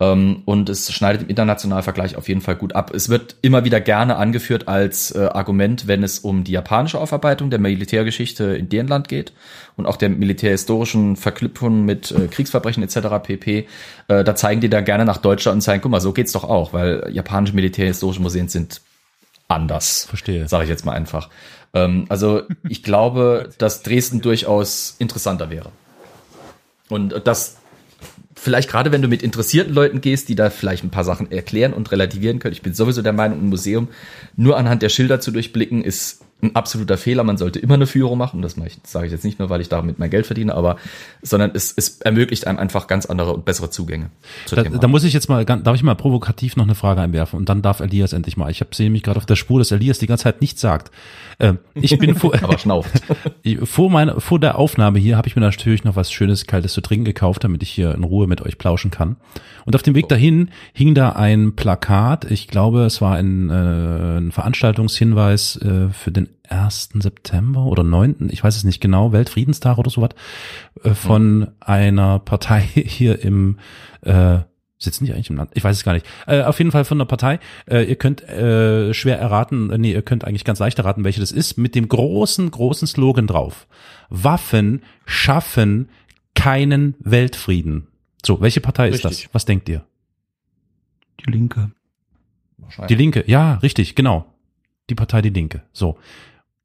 Ähm, 0.01 0.41
und 0.45 0.67
es 0.67 0.91
schneidet 0.91 1.21
im 1.21 1.29
internationalen 1.29 1.83
Vergleich 1.83 2.15
auf 2.15 2.27
jeden 2.27 2.41
Fall 2.41 2.55
gut 2.55 2.73
ab. 2.73 2.91
Es 2.91 3.07
wird 3.07 3.35
immer 3.43 3.65
wieder 3.65 3.79
gerne 3.79 4.15
angeführt 4.15 4.67
als 4.67 5.13
äh, 5.13 5.29
Argument, 5.31 5.87
wenn 5.87 6.01
es 6.01 6.17
um 6.17 6.43
die 6.43 6.53
japanische 6.53 6.99
Aufarbeitung 6.99 7.51
der 7.51 7.59
Militärgeschichte 7.59 8.45
in 8.55 8.67
deren 8.67 8.87
Land 8.87 9.07
geht 9.07 9.31
und 9.77 9.85
auch 9.85 9.97
der 9.97 10.09
militärhistorischen 10.09 11.17
Verknüpfung 11.17 11.85
mit 11.85 12.09
äh, 12.09 12.27
Kriegsverbrechen 12.27 12.81
etc. 12.81 12.97
pp. 13.21 13.67
Äh, 14.07 14.23
da 14.23 14.35
zeigen 14.35 14.59
die 14.59 14.69
da 14.69 14.81
gerne 14.81 15.05
nach 15.05 15.17
Deutschland 15.17 15.57
und 15.57 15.61
zeigen, 15.61 15.83
guck 15.83 15.91
mal, 15.91 16.01
so 16.01 16.13
geht's 16.13 16.31
doch 16.31 16.45
auch, 16.45 16.73
weil 16.73 17.07
japanische 17.11 17.55
militärhistorische 17.55 18.23
Museen 18.23 18.49
sind 18.49 18.81
anders. 19.47 20.05
Verstehe. 20.05 20.47
Sage 20.47 20.63
ich 20.63 20.69
jetzt 20.71 20.83
mal 20.83 20.93
einfach. 20.93 21.29
Ähm, 21.75 22.07
also 22.09 22.41
ich 22.67 22.81
glaube, 22.81 23.51
dass 23.59 23.83
Dresden 23.83 24.21
durchaus 24.21 24.95
interessanter 24.97 25.51
wäre. 25.51 25.71
Und 26.89 27.21
das 27.25 27.60
vielleicht 28.41 28.69
gerade, 28.69 28.91
wenn 28.91 29.03
du 29.03 29.07
mit 29.07 29.21
interessierten 29.21 29.73
Leuten 29.73 30.01
gehst, 30.01 30.27
die 30.27 30.35
da 30.35 30.49
vielleicht 30.49 30.83
ein 30.83 30.89
paar 30.89 31.03
Sachen 31.03 31.31
erklären 31.31 31.73
und 31.73 31.91
relativieren 31.91 32.39
können. 32.39 32.53
Ich 32.53 32.63
bin 32.63 32.73
sowieso 32.73 33.03
der 33.03 33.13
Meinung, 33.13 33.39
ein 33.39 33.49
Museum 33.49 33.87
nur 34.35 34.57
anhand 34.57 34.81
der 34.81 34.89
Schilder 34.89 35.19
zu 35.19 35.29
durchblicken, 35.29 35.83
ist 35.83 36.25
ein 36.41 36.55
absoluter 36.55 36.97
Fehler. 36.97 37.23
Man 37.23 37.37
sollte 37.37 37.59
immer 37.59 37.75
eine 37.75 37.87
Führung 37.87 38.17
machen. 38.17 38.41
Das 38.41 38.55
sage 38.83 39.05
ich 39.05 39.11
jetzt 39.11 39.23
nicht 39.23 39.39
nur, 39.39 39.49
weil 39.49 39.61
ich 39.61 39.69
damit 39.69 39.99
mein 39.99 40.09
Geld 40.09 40.25
verdiene, 40.25 40.55
aber 40.55 40.77
sondern 41.21 41.51
es, 41.53 41.73
es 41.75 42.01
ermöglicht 42.01 42.47
einem 42.47 42.59
einfach 42.59 42.87
ganz 42.87 43.05
andere 43.05 43.33
und 43.33 43.45
bessere 43.45 43.69
Zugänge. 43.69 44.09
Da, 44.49 44.63
da 44.63 44.87
muss 44.87 45.03
ich 45.03 45.13
jetzt 45.13 45.29
mal, 45.29 45.45
darf 45.45 45.75
ich 45.75 45.83
mal 45.83 45.95
provokativ 45.95 46.55
noch 46.55 46.63
eine 46.63 46.75
Frage 46.75 47.01
einwerfen 47.01 47.37
und 47.37 47.49
dann 47.49 47.61
darf 47.61 47.79
Elias 47.79 48.13
endlich 48.13 48.37
mal. 48.37 48.49
Ich 48.49 48.61
habe 48.61 48.75
sehe 48.75 48.89
mich 48.89 49.03
gerade 49.03 49.17
auf 49.17 49.25
der 49.25 49.35
Spur, 49.35 49.59
dass 49.59 49.71
Elias 49.71 49.99
die 49.99 50.07
ganze 50.07 50.23
Zeit 50.23 50.41
nichts 50.41 50.61
sagt. 50.61 50.91
Ähm, 51.39 51.59
ich 51.75 51.97
bin 51.97 52.15
vor, 52.21 52.33
aber 52.41 52.57
schnauft. 52.57 52.91
vor 53.63 53.89
meiner, 53.89 54.19
vor 54.19 54.39
der 54.39 54.57
Aufnahme 54.57 54.99
hier 54.99 55.17
habe 55.17 55.27
ich 55.27 55.35
mir 55.35 55.41
natürlich 55.41 55.83
noch 55.83 55.95
was 55.95 56.11
Schönes, 56.11 56.47
kaltes 56.47 56.73
zu 56.73 56.81
trinken 56.81 57.05
gekauft, 57.05 57.43
damit 57.43 57.63
ich 57.63 57.69
hier 57.69 57.93
in 57.93 58.03
Ruhe 58.03 58.27
mit 58.27 58.41
euch 58.41 58.57
plauschen 58.57 58.91
kann. 58.91 59.17
Und 59.65 59.75
auf 59.75 59.83
dem 59.83 59.95
Weg 59.95 60.09
dahin 60.09 60.49
hing 60.73 60.95
da 60.95 61.11
ein 61.11 61.55
Plakat. 61.55 62.29
Ich 62.29 62.47
glaube, 62.47 62.81
es 62.85 63.01
war 63.01 63.15
ein, 63.15 63.49
äh, 63.49 64.17
ein 64.17 64.31
Veranstaltungshinweis 64.31 65.57
äh, 65.57 65.89
für 65.89 66.11
den 66.11 66.29
1. 66.47 66.89
September 66.95 67.65
oder 67.65 67.83
9., 67.83 68.29
ich 68.31 68.43
weiß 68.43 68.55
es 68.55 68.63
nicht 68.63 68.81
genau, 68.81 69.11
Weltfriedenstag 69.11 69.77
oder 69.77 69.89
sowas, 69.89 70.11
äh, 70.83 70.93
von 70.93 71.51
einer 71.59 72.19
Partei 72.19 72.61
hier 72.73 73.21
im 73.23 73.57
äh, 74.01 74.39
Sitzen 74.83 75.05
die 75.05 75.13
eigentlich 75.13 75.29
im 75.29 75.37
Land? 75.37 75.51
Ich 75.53 75.63
weiß 75.63 75.77
es 75.77 75.83
gar 75.83 75.93
nicht. 75.93 76.07
Äh, 76.25 76.41
auf 76.41 76.57
jeden 76.57 76.71
Fall 76.71 76.85
von 76.85 76.97
der 76.97 77.05
Partei. 77.05 77.39
Äh, 77.67 77.83
ihr 77.83 77.97
könnt 77.97 78.27
äh, 78.27 78.95
schwer 78.95 79.19
erraten, 79.19 79.69
äh, 79.69 79.77
nee, 79.77 79.91
ihr 79.91 80.01
könnt 80.01 80.25
eigentlich 80.25 80.43
ganz 80.43 80.57
leicht 80.57 80.79
erraten, 80.79 81.03
welche 81.03 81.19
das 81.19 81.31
ist, 81.31 81.57
mit 81.57 81.75
dem 81.75 81.87
großen, 81.87 82.49
großen 82.49 82.87
Slogan 82.87 83.27
drauf. 83.27 83.67
Waffen 84.09 84.81
schaffen 85.05 85.89
keinen 86.33 86.95
Weltfrieden. 86.99 87.89
So, 88.25 88.41
welche 88.41 88.59
Partei 88.59 88.89
ist 88.89 89.05
Richtig. 89.05 89.25
das? 89.25 89.33
Was 89.35 89.45
denkt 89.45 89.69
ihr? 89.69 89.85
Die 91.19 91.31
Linke. 91.31 91.71
Die 92.89 92.95
Linke, 92.95 93.23
ja, 93.27 93.55
richtig, 93.55 93.95
genau. 93.95 94.25
Die 94.91 94.95
Partei 94.95 95.21
Die 95.21 95.29
Linke. 95.29 95.63
So. 95.71 95.97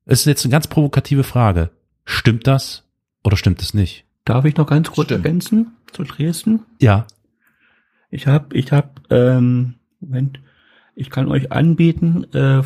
Es 0.04 0.20
ist 0.20 0.26
jetzt 0.26 0.44
eine 0.44 0.50
ganz 0.50 0.66
provokative 0.66 1.22
Frage. 1.22 1.70
Stimmt 2.04 2.48
das 2.48 2.82
oder 3.22 3.36
stimmt 3.36 3.62
es 3.62 3.72
nicht? 3.72 4.04
Darf 4.24 4.44
ich 4.44 4.56
noch 4.56 4.66
ganz 4.66 4.90
kurz 4.90 5.06
Stimmt. 5.06 5.24
ergänzen 5.24 5.76
zu 5.92 6.02
Dresden? 6.02 6.64
Ja. 6.80 7.06
Ich 8.10 8.26
habe, 8.26 8.56
ich 8.56 8.72
habe, 8.72 8.90
ähm, 9.10 9.74
Moment, 10.00 10.40
ich 10.96 11.08
kann 11.10 11.28
euch 11.28 11.52
anbieten, 11.52 12.26
äh, 12.32 12.62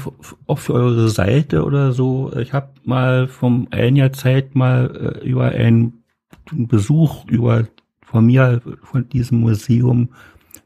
auch 0.46 0.59
für 0.59 0.73
eure 0.73 1.11
Seite 1.11 1.64
oder 1.64 1.92
so. 1.92 2.33
Ich 2.38 2.55
habe 2.55 2.70
mal 2.85 3.29
vom 3.29 3.68
ein 3.70 3.96
Jahr 3.96 4.14
Zeit 4.14 4.55
mal 4.55 5.20
äh, 5.23 5.29
über 5.29 5.51
einen 5.51 6.03
Besuch 6.51 7.27
über 7.27 7.66
von 8.01 8.25
mir 8.25 8.62
von 8.83 9.07
diesem 9.11 9.40
Museum 9.40 10.09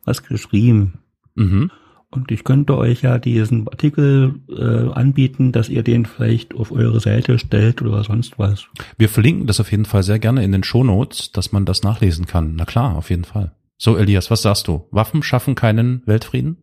was 0.05 0.23
geschrieben. 0.23 1.01
Mhm. 1.35 1.73
Und 2.15 2.31
ich 2.31 2.45
könnte 2.45 2.77
euch 2.77 3.03
ja 3.03 3.19
diesen 3.19 3.67
Artikel 3.69 4.37
äh, 4.49 4.93
anbieten, 4.93 5.51
dass 5.51 5.69
ihr 5.69 5.83
den 5.83 6.07
vielleicht 6.07 6.55
auf 6.55 6.71
eure 6.71 7.01
Seite 7.01 7.39
stellt 7.39 7.83
oder 7.83 8.05
sonst 8.05 8.39
was. 8.39 8.67
Wir 8.97 9.09
verlinken 9.09 9.47
das 9.47 9.59
auf 9.59 9.71
jeden 9.73 9.85
Fall 9.85 10.05
sehr 10.05 10.21
gerne 10.21 10.45
in 10.45 10.53
den 10.53 10.63
Shownotes, 10.63 11.33
dass 11.33 11.51
man 11.51 11.65
das 11.65 11.83
nachlesen 11.83 12.27
kann. 12.27 12.55
Na 12.55 12.65
klar, 12.65 12.95
auf 12.97 13.11
jeden 13.11 13.25
Fall. 13.25 13.53
So, 13.77 13.97
Elias, 13.97 14.31
was 14.31 14.43
sagst 14.43 14.69
du? 14.69 14.87
Waffen 14.93 15.23
schaffen 15.23 15.57
keinen 15.57 16.03
Weltfrieden? 16.07 16.59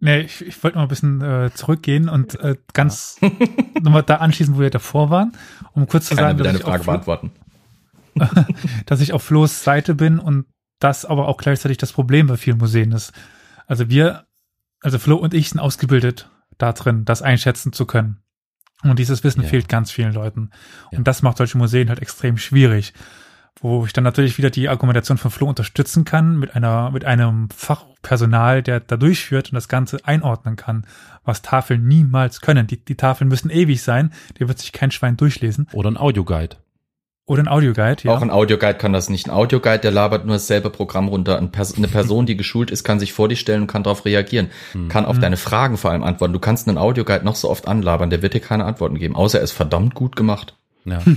Nee, 0.00 0.20
ich, 0.20 0.44
ich 0.46 0.62
wollte 0.62 0.76
mal 0.76 0.82
ein 0.82 0.88
bisschen 0.88 1.22
äh, 1.22 1.50
zurückgehen 1.54 2.10
und 2.10 2.38
äh, 2.40 2.56
ganz 2.74 3.18
nochmal 3.80 4.02
da 4.02 4.16
anschließen, 4.16 4.56
wo 4.56 4.60
wir 4.60 4.68
davor 4.68 5.08
waren, 5.08 5.32
um 5.72 5.86
kurz 5.86 6.08
zu 6.08 6.16
Keiner 6.16 6.28
sagen, 6.28 6.38
will 6.38 6.44
dass 6.44 6.52
deine 6.52 6.58
ich, 6.58 6.64
Frage 6.64 6.84
beantworten. 6.84 7.30
dass 8.86 9.00
ich 9.00 9.14
auf 9.14 9.22
Flo's 9.22 9.64
Seite 9.64 9.94
bin 9.94 10.18
und 10.18 10.44
das 10.78 11.06
aber 11.06 11.28
auch 11.28 11.38
gleichzeitig 11.38 11.78
das 11.78 11.92
Problem 11.92 12.26
bei 12.26 12.36
vielen 12.36 12.58
Museen 12.58 12.92
ist. 12.92 13.12
Also 13.66 13.88
wir, 13.88 14.23
also 14.84 14.98
Flo 14.98 15.16
und 15.16 15.34
ich 15.34 15.50
sind 15.50 15.60
ausgebildet 15.60 16.30
da 16.58 16.72
drin, 16.72 17.04
das 17.04 17.22
einschätzen 17.22 17.72
zu 17.72 17.86
können. 17.86 18.18
Und 18.82 18.98
dieses 18.98 19.24
Wissen 19.24 19.42
Ja. 19.42 19.48
fehlt 19.48 19.68
ganz 19.68 19.90
vielen 19.90 20.12
Leuten. 20.12 20.50
Ja. 20.92 20.98
Und 20.98 21.08
das 21.08 21.22
macht 21.22 21.38
solche 21.38 21.58
Museen 21.58 21.88
halt 21.88 22.00
extrem 22.00 22.36
schwierig. 22.36 22.92
Wo 23.60 23.86
ich 23.86 23.92
dann 23.92 24.04
natürlich 24.04 24.36
wieder 24.36 24.50
die 24.50 24.68
Argumentation 24.68 25.16
von 25.16 25.30
Flo 25.30 25.48
unterstützen 25.48 26.04
kann 26.04 26.38
mit 26.38 26.54
einer, 26.54 26.90
mit 26.90 27.04
einem 27.04 27.48
Fachpersonal, 27.50 28.62
der 28.62 28.80
da 28.80 28.96
durchführt 28.96 29.50
und 29.50 29.54
das 29.54 29.68
Ganze 29.68 29.98
einordnen 30.04 30.56
kann, 30.56 30.86
was 31.24 31.40
Tafeln 31.40 31.86
niemals 31.86 32.40
können. 32.40 32.66
Die, 32.66 32.84
die 32.84 32.96
Tafeln 32.96 33.28
müssen 33.28 33.50
ewig 33.50 33.82
sein, 33.82 34.12
der 34.38 34.48
wird 34.48 34.58
sich 34.58 34.72
kein 34.72 34.90
Schwein 34.90 35.16
durchlesen. 35.16 35.68
Oder 35.72 35.90
ein 35.90 35.96
Audioguide. 35.96 36.56
Oder 37.26 37.42
ein 37.44 37.48
Audioguide, 37.48 38.02
ja. 38.04 38.12
Auch 38.12 38.20
ein 38.20 38.30
Audioguide 38.30 38.74
kann 38.74 38.92
das 38.92 39.08
nicht. 39.08 39.26
Ein 39.26 39.30
Audioguide, 39.30 39.78
der 39.78 39.90
labert 39.92 40.26
nur 40.26 40.34
dasselbe 40.34 40.68
Programm 40.68 41.08
runter. 41.08 41.38
Eine 41.38 41.48
Person, 41.88 42.26
die 42.26 42.36
geschult 42.36 42.70
ist, 42.70 42.84
kann 42.84 43.00
sich 43.00 43.14
vor 43.14 43.28
dich 43.28 43.40
stellen 43.40 43.62
und 43.62 43.66
kann 43.66 43.82
darauf 43.82 44.04
reagieren. 44.04 44.50
Hm. 44.72 44.88
Kann 44.90 45.06
auf 45.06 45.16
Mhm. 45.16 45.20
deine 45.22 45.36
Fragen 45.38 45.78
vor 45.78 45.90
allem 45.90 46.02
antworten. 46.02 46.34
Du 46.34 46.38
kannst 46.38 46.68
einen 46.68 46.76
Audioguide 46.76 47.24
noch 47.24 47.36
so 47.36 47.48
oft 47.48 47.66
anlabern, 47.66 48.10
der 48.10 48.20
wird 48.20 48.34
dir 48.34 48.40
keine 48.40 48.66
Antworten 48.66 48.98
geben, 48.98 49.16
außer 49.16 49.38
er 49.38 49.44
ist 49.44 49.52
verdammt 49.52 49.94
gut 49.94 50.16
gemacht. 50.16 50.56
Ja. 50.84 51.00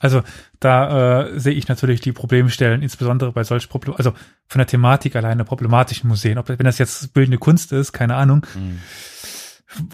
Also 0.00 0.22
da 0.58 1.26
äh, 1.28 1.38
sehe 1.38 1.52
ich 1.54 1.68
natürlich 1.68 2.00
die 2.00 2.10
Problemstellen, 2.10 2.82
insbesondere 2.82 3.30
bei 3.30 3.44
solch 3.44 3.68
Problem, 3.68 3.94
also 3.96 4.10
von 4.48 4.58
der 4.58 4.66
Thematik 4.66 5.14
alleine 5.14 5.44
problematischen 5.44 6.08
Museen. 6.08 6.36
Ob 6.36 6.48
wenn 6.48 6.58
das 6.58 6.78
jetzt 6.78 7.14
bildende 7.14 7.38
Kunst 7.38 7.70
ist, 7.70 7.92
keine 7.92 8.16
Ahnung. 8.16 8.44
Hm. 8.54 8.80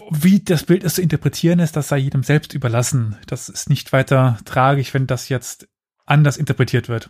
Wie 0.09 0.39
das 0.39 0.63
Bild 0.63 0.83
ist 0.83 0.95
zu 0.95 1.01
interpretieren 1.01 1.59
ist, 1.59 1.75
das 1.75 1.89
sei 1.89 1.97
jedem 1.97 2.23
selbst 2.23 2.53
überlassen. 2.53 3.17
Das 3.27 3.49
ist 3.49 3.69
nicht 3.69 3.91
weiter 3.91 4.37
tragisch, 4.45 4.93
wenn 4.93 5.07
das 5.07 5.29
jetzt 5.29 5.67
anders 6.05 6.37
interpretiert 6.37 6.87
wird. 6.87 7.09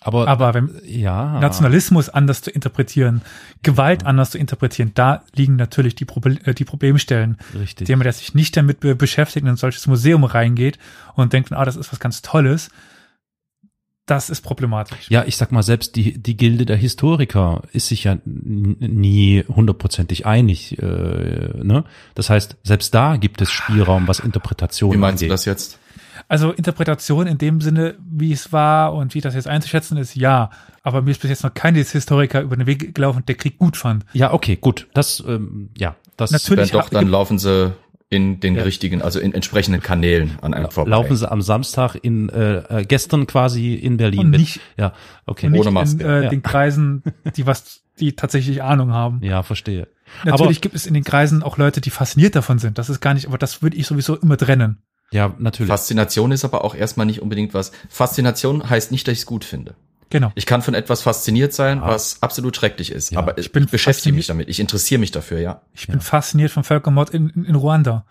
Aber, 0.00 0.28
Aber 0.28 0.54
wenn 0.54 0.80
ja. 0.84 1.40
Nationalismus 1.40 2.08
anders 2.08 2.42
zu 2.42 2.50
interpretieren, 2.50 3.22
Gewalt 3.62 4.06
anders 4.06 4.30
zu 4.30 4.38
interpretieren, 4.38 4.92
da 4.94 5.24
liegen 5.34 5.56
natürlich 5.56 5.96
die, 5.96 6.04
Proble 6.04 6.38
äh, 6.44 6.54
die 6.54 6.64
Problemstellen. 6.64 7.36
Richtig. 7.58 7.88
Jemand, 7.88 8.04
der 8.04 8.12
sich 8.12 8.34
nicht 8.34 8.56
damit 8.56 8.78
be 8.80 8.94
beschäftigt 8.94 9.42
und 9.42 9.48
in 9.48 9.54
ein 9.54 9.56
solches 9.56 9.86
Museum 9.88 10.22
reingeht 10.22 10.78
und 11.14 11.32
denkt, 11.32 11.52
ah, 11.52 11.64
das 11.64 11.76
ist 11.76 11.90
was 11.90 11.98
ganz 11.98 12.22
Tolles, 12.22 12.70
das 14.08 14.30
ist 14.30 14.40
problematisch. 14.40 15.10
Ja, 15.10 15.24
ich 15.24 15.36
sag 15.36 15.52
mal, 15.52 15.62
selbst 15.62 15.94
die, 15.96 16.18
die 16.18 16.36
Gilde 16.36 16.66
der 16.66 16.76
Historiker 16.76 17.62
ist 17.72 17.88
sich 17.88 18.04
ja 18.04 18.16
nie 18.24 19.44
hundertprozentig 19.46 20.26
einig. 20.26 20.78
Äh, 20.78 20.84
ne? 20.84 21.84
Das 22.14 22.30
heißt, 22.30 22.56
selbst 22.62 22.94
da 22.94 23.16
gibt 23.16 23.40
es 23.42 23.50
Spielraum, 23.50 24.08
was 24.08 24.20
Interpretation 24.20 24.92
Wie 24.92 24.96
meinst 24.96 25.22
du 25.22 25.26
angeht. 25.26 25.32
das 25.32 25.44
jetzt? 25.44 25.78
Also 26.26 26.52
Interpretation 26.52 27.26
in 27.26 27.38
dem 27.38 27.60
Sinne, 27.60 27.96
wie 28.00 28.32
es 28.32 28.52
war 28.52 28.94
und 28.94 29.14
wie 29.14 29.20
das 29.20 29.34
jetzt 29.34 29.46
einzuschätzen 29.46 29.96
ist, 29.98 30.16
ja. 30.16 30.50
Aber 30.82 31.02
mir 31.02 31.10
ist 31.10 31.20
bis 31.20 31.30
jetzt 31.30 31.44
noch 31.44 31.54
kein 31.54 31.74
Historiker 31.74 32.40
über 32.40 32.56
den 32.56 32.66
Weg 32.66 32.94
gelaufen, 32.94 33.24
der 33.26 33.34
Krieg 33.34 33.58
gut 33.58 33.76
fand. 33.76 34.04
Ja, 34.14 34.32
okay, 34.32 34.56
gut. 34.56 34.88
Das, 34.94 35.22
ähm, 35.26 35.70
ja, 35.76 35.96
das 36.16 36.30
Natürlich. 36.30 36.70
Dann 36.70 36.80
doch, 36.80 36.88
dann 36.88 37.08
laufen 37.08 37.38
sie 37.38 37.72
in 38.10 38.40
den 38.40 38.54
Ja. 38.56 38.62
richtigen, 38.62 39.02
also 39.02 39.20
in 39.20 39.34
entsprechenden 39.34 39.82
Kanälen 39.82 40.38
an 40.40 40.54
einem 40.54 40.70
vorbei. 40.70 40.90
laufen 40.90 41.14
sie 41.16 41.30
am 41.30 41.42
Samstag 41.42 41.94
in 42.00 42.28
äh, 42.30 42.80
äh, 42.80 42.84
gestern 42.84 43.26
quasi 43.26 43.74
in 43.74 43.98
Berlin. 43.98 44.20
Und 44.20 44.30
mit- 44.30 44.40
nicht, 44.40 44.60
ja, 44.78 44.94
okay. 45.26 45.46
und 45.46 45.52
nicht 45.52 45.60
Ohne 45.60 45.68
in 45.68 45.74
Maske. 45.74 46.04
äh, 46.04 46.24
Ja. 46.24 46.30
den 46.30 46.42
Kreisen, 46.42 47.02
die 47.36 47.46
was, 47.46 47.82
die 48.00 48.14
tatsächlich 48.16 48.62
Ahnung 48.62 48.92
haben. 48.92 49.20
Ja, 49.22 49.42
verstehe. 49.42 49.88
Natürlich 50.24 50.62
gibt 50.62 50.74
es 50.74 50.86
in 50.86 50.94
den 50.94 51.04
Kreisen 51.04 51.42
auch 51.42 51.58
Leute, 51.58 51.82
die 51.82 51.90
fasziniert 51.90 52.34
davon 52.34 52.58
sind. 52.58 52.78
Das 52.78 52.88
ist 52.88 53.00
gar 53.00 53.12
nicht, 53.12 53.26
aber 53.26 53.36
das 53.36 53.60
würde 53.62 53.76
ich 53.76 53.86
sowieso 53.86 54.16
immer 54.16 54.38
trennen. 54.38 54.78
Ja, 55.10 55.34
natürlich. 55.38 55.68
Faszination 55.68 56.32
ist 56.32 56.44
aber 56.44 56.64
auch 56.64 56.74
erstmal 56.74 57.04
nicht 57.06 57.20
unbedingt 57.20 57.52
was. 57.52 57.72
Faszination 57.90 58.68
heißt 58.70 58.90
nicht, 58.90 59.06
dass 59.06 59.12
ich 59.12 59.18
es 59.20 59.26
gut 59.26 59.44
finde. 59.44 59.74
Genau. 60.10 60.32
Ich 60.34 60.46
kann 60.46 60.62
von 60.62 60.74
etwas 60.74 61.02
fasziniert 61.02 61.52
sein, 61.52 61.78
Ja. 61.78 61.88
was 61.88 62.22
absolut 62.22 62.56
schrecklich 62.56 62.92
ist. 62.92 63.10
Ja. 63.10 63.18
Aber 63.18 63.36
ich, 63.38 63.46
Ich 63.46 63.52
bin 63.52 63.66
beschäftige 63.66 64.14
mich 64.16 64.26
damit. 64.26 64.48
Ich 64.48 64.58
interessiere 64.60 64.98
mich 64.98 65.10
dafür, 65.10 65.38
ja. 65.40 65.60
Ich 65.74 65.86
bin 65.86 65.96
Ja. 65.96 66.00
fasziniert 66.00 66.50
vom 66.50 66.64
Völkermord 66.64 67.10
in, 67.10 67.28
in, 67.30 67.44
in 67.44 67.54
Ruanda. 67.54 68.04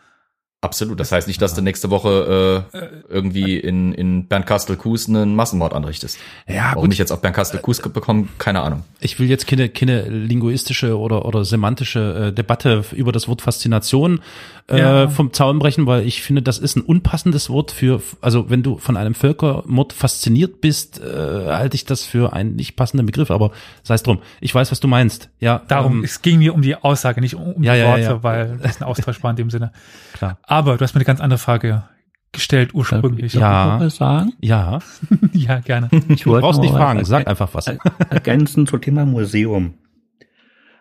Absolut. 0.62 1.00
Das 1.00 1.12
heißt 1.12 1.28
nicht, 1.28 1.39
dass 1.39 1.54
du 1.54 1.62
nächste 1.62 1.91
Woche 1.91 2.65
äh, 2.74 2.80
irgendwie 3.10 3.60
in, 3.60 3.93
in 3.93 4.28
Bernkastel-Kues 4.28 5.08
einen 5.08 5.36
Massenmord 5.36 5.72
anrichtest. 5.74 6.17
Ja, 6.48 6.70
Warum 6.70 6.86
gut. 6.86 6.93
ich 6.93 6.98
jetzt 7.00 7.12
auf 7.12 7.22
Bernkastel-Kues 7.22 7.80
bekomme, 7.93 8.28
keine 8.39 8.62
Ahnung. 8.62 8.84
Ich 9.00 9.20
will 9.20 9.30
jetzt 9.30 9.46
keine, 9.46 9.70
keine 9.70 10.10
linguistische 10.10 10.98
oder, 10.98 11.26
oder 11.26 11.46
semantische 11.46 12.30
äh, 12.30 12.34
Debatte 12.34 12.84
über 12.93 13.12
das 13.12 13.28
Wort 13.28 13.43
Faszination 13.43 14.20
äh, 14.67 14.80
Ja. 14.80 15.10
vom 15.10 15.32
Zaun 15.32 15.60
brechen, 15.60 15.86
weil 15.86 16.08
ich 16.08 16.24
finde, 16.24 16.41
das 16.41 16.58
ist 16.58 16.76
ein 16.76 16.82
unpassendes 16.82 17.52
Wort 17.52 17.70
für, 17.70 18.02
also 18.22 18.50
wenn 18.50 18.63
du 18.63 18.80
von 18.80 18.98
einem 18.98 19.13
Völkermord 19.13 19.93
fasziniert 19.93 20.60
bist, 20.60 21.00
äh, 21.00 21.06
halte 21.06 21.76
ich 21.76 21.86
das 21.86 22.04
für 22.04 22.34
einen 22.34 22.56
nicht 22.56 22.76
passenden 22.76 23.06
Begriff, 23.06 23.30
aber 23.30 23.52
sei 23.84 23.93
es 23.93 24.02
drum. 24.02 24.24
Ich 24.41 24.56
weiß, 24.56 24.72
was 24.72 24.80
du 24.80 24.88
meinst. 24.88 25.30
Ja, 25.39 25.62
Darum, 25.67 26.00
ähm, 26.00 26.04
es 26.04 26.24
ging 26.24 26.39
mir 26.39 26.56
um 26.56 26.63
die 26.63 26.76
Aussage, 26.76 27.22
nicht 27.22 27.36
um, 27.36 27.54
um 27.54 27.62
Ja, 27.63 27.74
die 27.76 27.80
ja, 27.82 27.88
Worte, 27.89 28.02
ja. 28.02 28.24
weil 28.24 28.58
das 28.63 28.82
ein 28.82 28.86
Austausch 28.86 29.22
war 29.22 29.30
in 29.30 29.36
dem 29.38 29.52
Sinne. 29.52 29.72
klar. 30.13 30.39
Aber 30.48 30.78
du 30.78 30.84
hast 30.84 30.96
mir 30.96 31.00
eine 31.00 31.06
ganz 31.06 31.20
andere 31.22 31.38
Frage 31.38 31.84
gestellt 32.32 32.74
ursprünglich. 32.74 33.34
Ja. 33.34 33.86
ich 33.86 33.94
sagen? 33.94 34.34
Ja, 34.42 34.80
ja 35.34 35.60
gerne. 35.60 35.90
Ich 36.10 36.24
du 36.24 36.32
wollte 36.32 36.42
brauchst 36.42 36.62
nicht 36.62 36.72
fragen, 36.72 37.04
sag 37.06 37.28
einfach 37.28 37.54
was. 37.54 37.68
ergänzen 38.10 38.66
zum 38.66 38.82
Thema 38.82 39.06
Museum. 39.06 39.76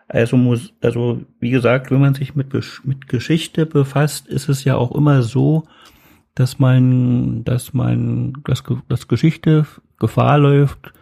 Also, 0.07 0.37
Mus- 0.37 0.73
also 0.81 1.21
wie 1.39 1.49
gesagt, 1.49 1.91
wenn 1.91 1.99
man 1.99 2.13
sich 2.13 2.33
mit, 2.35 2.53
mit 2.85 3.07
Geschichte 3.07 3.65
befasst, 3.65 4.27
ist 4.27 4.47
es 4.49 4.63
ja 4.63 4.75
auch 4.75 4.95
immer 4.95 5.21
so, 5.21 5.67
dass 6.33 6.59
man, 6.59 7.43
dass 7.43 7.73
man, 7.73 8.33
dass, 8.45 8.63
dass 8.87 9.07
Geschichte 9.07 9.65
Gefahr 9.99 10.37
läuft, 10.37 10.93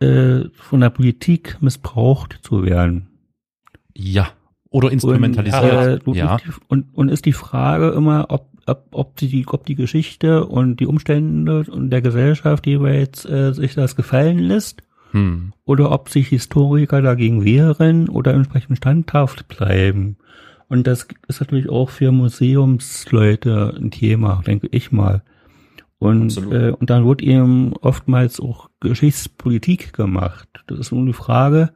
äh, 0.00 0.44
von 0.54 0.80
der 0.80 0.90
Politik 0.90 1.58
missbraucht 1.60 2.40
zu 2.42 2.64
werden. 2.64 3.08
Ja. 3.94 4.28
Oder 4.76 4.92
instrumentalisiert. 4.92 6.06
Und, 6.06 6.16
äh, 6.16 6.18
ja. 6.18 6.38
und, 6.68 6.86
und 6.94 7.08
ist 7.08 7.24
die 7.24 7.32
Frage 7.32 7.90
immer, 7.90 8.26
ob, 8.28 8.48
ob, 8.66 8.86
ob, 8.92 9.16
die, 9.16 9.46
ob 9.48 9.64
die 9.66 9.74
Geschichte 9.74 10.46
und 10.46 10.80
die 10.80 10.86
Umstände 10.86 11.64
und 11.70 11.90
der 11.90 12.02
Gesellschaft 12.02 12.66
jeweils 12.66 13.24
äh, 13.24 13.52
sich 13.52 13.74
das 13.74 13.96
gefallen 13.96 14.38
lässt 14.38 14.82
Hm. 15.12 15.52
oder 15.64 15.92
ob 15.92 16.08
sich 16.10 16.28
Historiker 16.28 17.00
dagegen 17.00 17.44
wehren 17.44 18.08
oder 18.08 18.34
entsprechend 18.34 18.76
standhaft 18.78 19.48
bleiben. 19.48 20.16
Und 20.68 20.86
das 20.86 21.06
ist 21.28 21.40
natürlich 21.40 21.68
auch 21.68 21.90
für 21.90 22.10
Museumsleute 22.10 23.74
ein 23.76 23.90
Thema, 23.90 24.42
denke 24.46 24.68
ich 24.72 24.90
mal. 24.90 25.22
Und, 25.98 26.36
Absolut. 26.36 26.52
äh, 26.52 26.70
und 26.72 26.90
dann 26.90 27.06
wird 27.06 27.22
eben 27.22 27.72
oftmals 27.74 28.40
auch 28.40 28.68
Geschichtspolitik 28.80 29.92
gemacht. 29.92 30.48
Das 30.66 30.78
ist 30.78 30.92
nur 30.92 31.06
die 31.06 31.12
Frage 31.12 31.70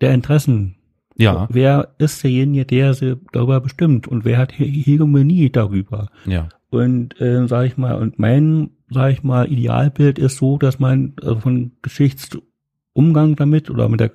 der 0.00 0.14
Interessen. 0.14 0.76
Ja, 1.16 1.46
Wer 1.50 1.90
ist 1.98 2.24
derjenige, 2.24 2.64
der 2.64 2.94
sie 2.94 3.16
darüber 3.32 3.60
bestimmt 3.60 4.08
und 4.08 4.24
wer 4.24 4.38
hat 4.38 4.52
He- 4.52 4.82
Hegemonie 4.82 5.50
darüber? 5.50 6.08
ja. 6.26 6.48
Und 6.70 7.20
äh, 7.20 7.46
sage 7.46 7.68
ich 7.68 7.76
mal, 7.76 7.94
und 7.94 8.18
mein, 8.18 8.70
sage 8.90 9.12
ich 9.12 9.22
mal, 9.22 9.46
Idealbild 9.50 10.18
ist 10.18 10.38
so, 10.38 10.58
dass 10.58 10.80
man 10.80 11.12
also 11.22 11.38
von 11.38 11.70
Geschichtsumgang 11.82 13.36
damit 13.36 13.70
oder 13.70 13.88
mit 13.88 14.00
der, 14.00 14.10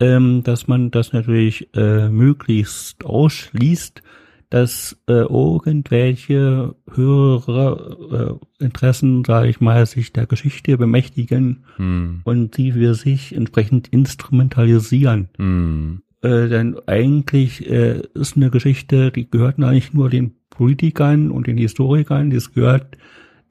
ähm, 0.00 0.42
dass 0.42 0.66
man 0.66 0.90
das 0.90 1.12
natürlich 1.12 1.68
äh, 1.76 2.08
möglichst 2.08 3.04
ausschließt, 3.04 4.02
dass 4.50 4.96
äh, 5.08 5.12
irgendwelche 5.12 6.74
höhere 6.90 8.38
äh, 8.60 8.64
Interessen, 8.64 9.22
sage 9.24 9.48
ich 9.48 9.60
mal, 9.60 9.86
sich 9.86 10.12
der 10.12 10.26
Geschichte 10.26 10.78
bemächtigen 10.78 11.64
Hm. 11.76 12.22
und 12.24 12.56
sie 12.56 12.72
für 12.72 12.94
sich 12.94 13.34
entsprechend 13.36 13.86
instrumentalisieren. 13.88 15.28
Hm. 15.36 16.02
Äh, 16.22 16.48
denn 16.48 16.76
eigentlich 16.86 17.68
äh, 17.70 18.02
ist 18.14 18.36
eine 18.36 18.50
Geschichte, 18.50 19.12
die 19.12 19.30
gehört 19.30 19.60
eigentlich 19.60 19.92
nur 19.92 20.10
den 20.10 20.34
Politikern 20.50 21.30
und 21.30 21.46
den 21.46 21.56
Historikern, 21.56 22.30
das 22.30 22.52
gehört 22.52 22.98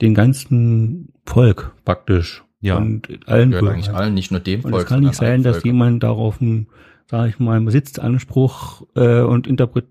den 0.01 0.13
ganzen 0.13 1.13
Volk 1.25 1.73
praktisch. 1.86 2.43
Ja. 2.60 2.75
Und 2.77 3.08
allen 3.27 3.51
Gehört 3.51 3.73
eigentlich 3.73 3.89
allen, 3.91 4.13
nicht 4.13 4.32
nur 4.32 4.41
dem 4.41 4.65
Und 4.65 4.72
Volk. 4.72 4.84
es 4.84 4.89
kann 4.89 4.99
nicht 5.01 5.15
sein, 5.15 5.43
dass 5.43 5.57
Völkern. 5.57 5.72
jemand 5.74 6.03
darauf 6.03 6.41
einen, 6.41 6.68
sage 7.09 7.30
ich 7.30 7.39
mal, 7.39 7.55
einen 7.55 7.65
Besitzanspruch 7.65 8.86
äh, 8.95 9.22
und 9.22 9.47
Interpret 9.47 9.86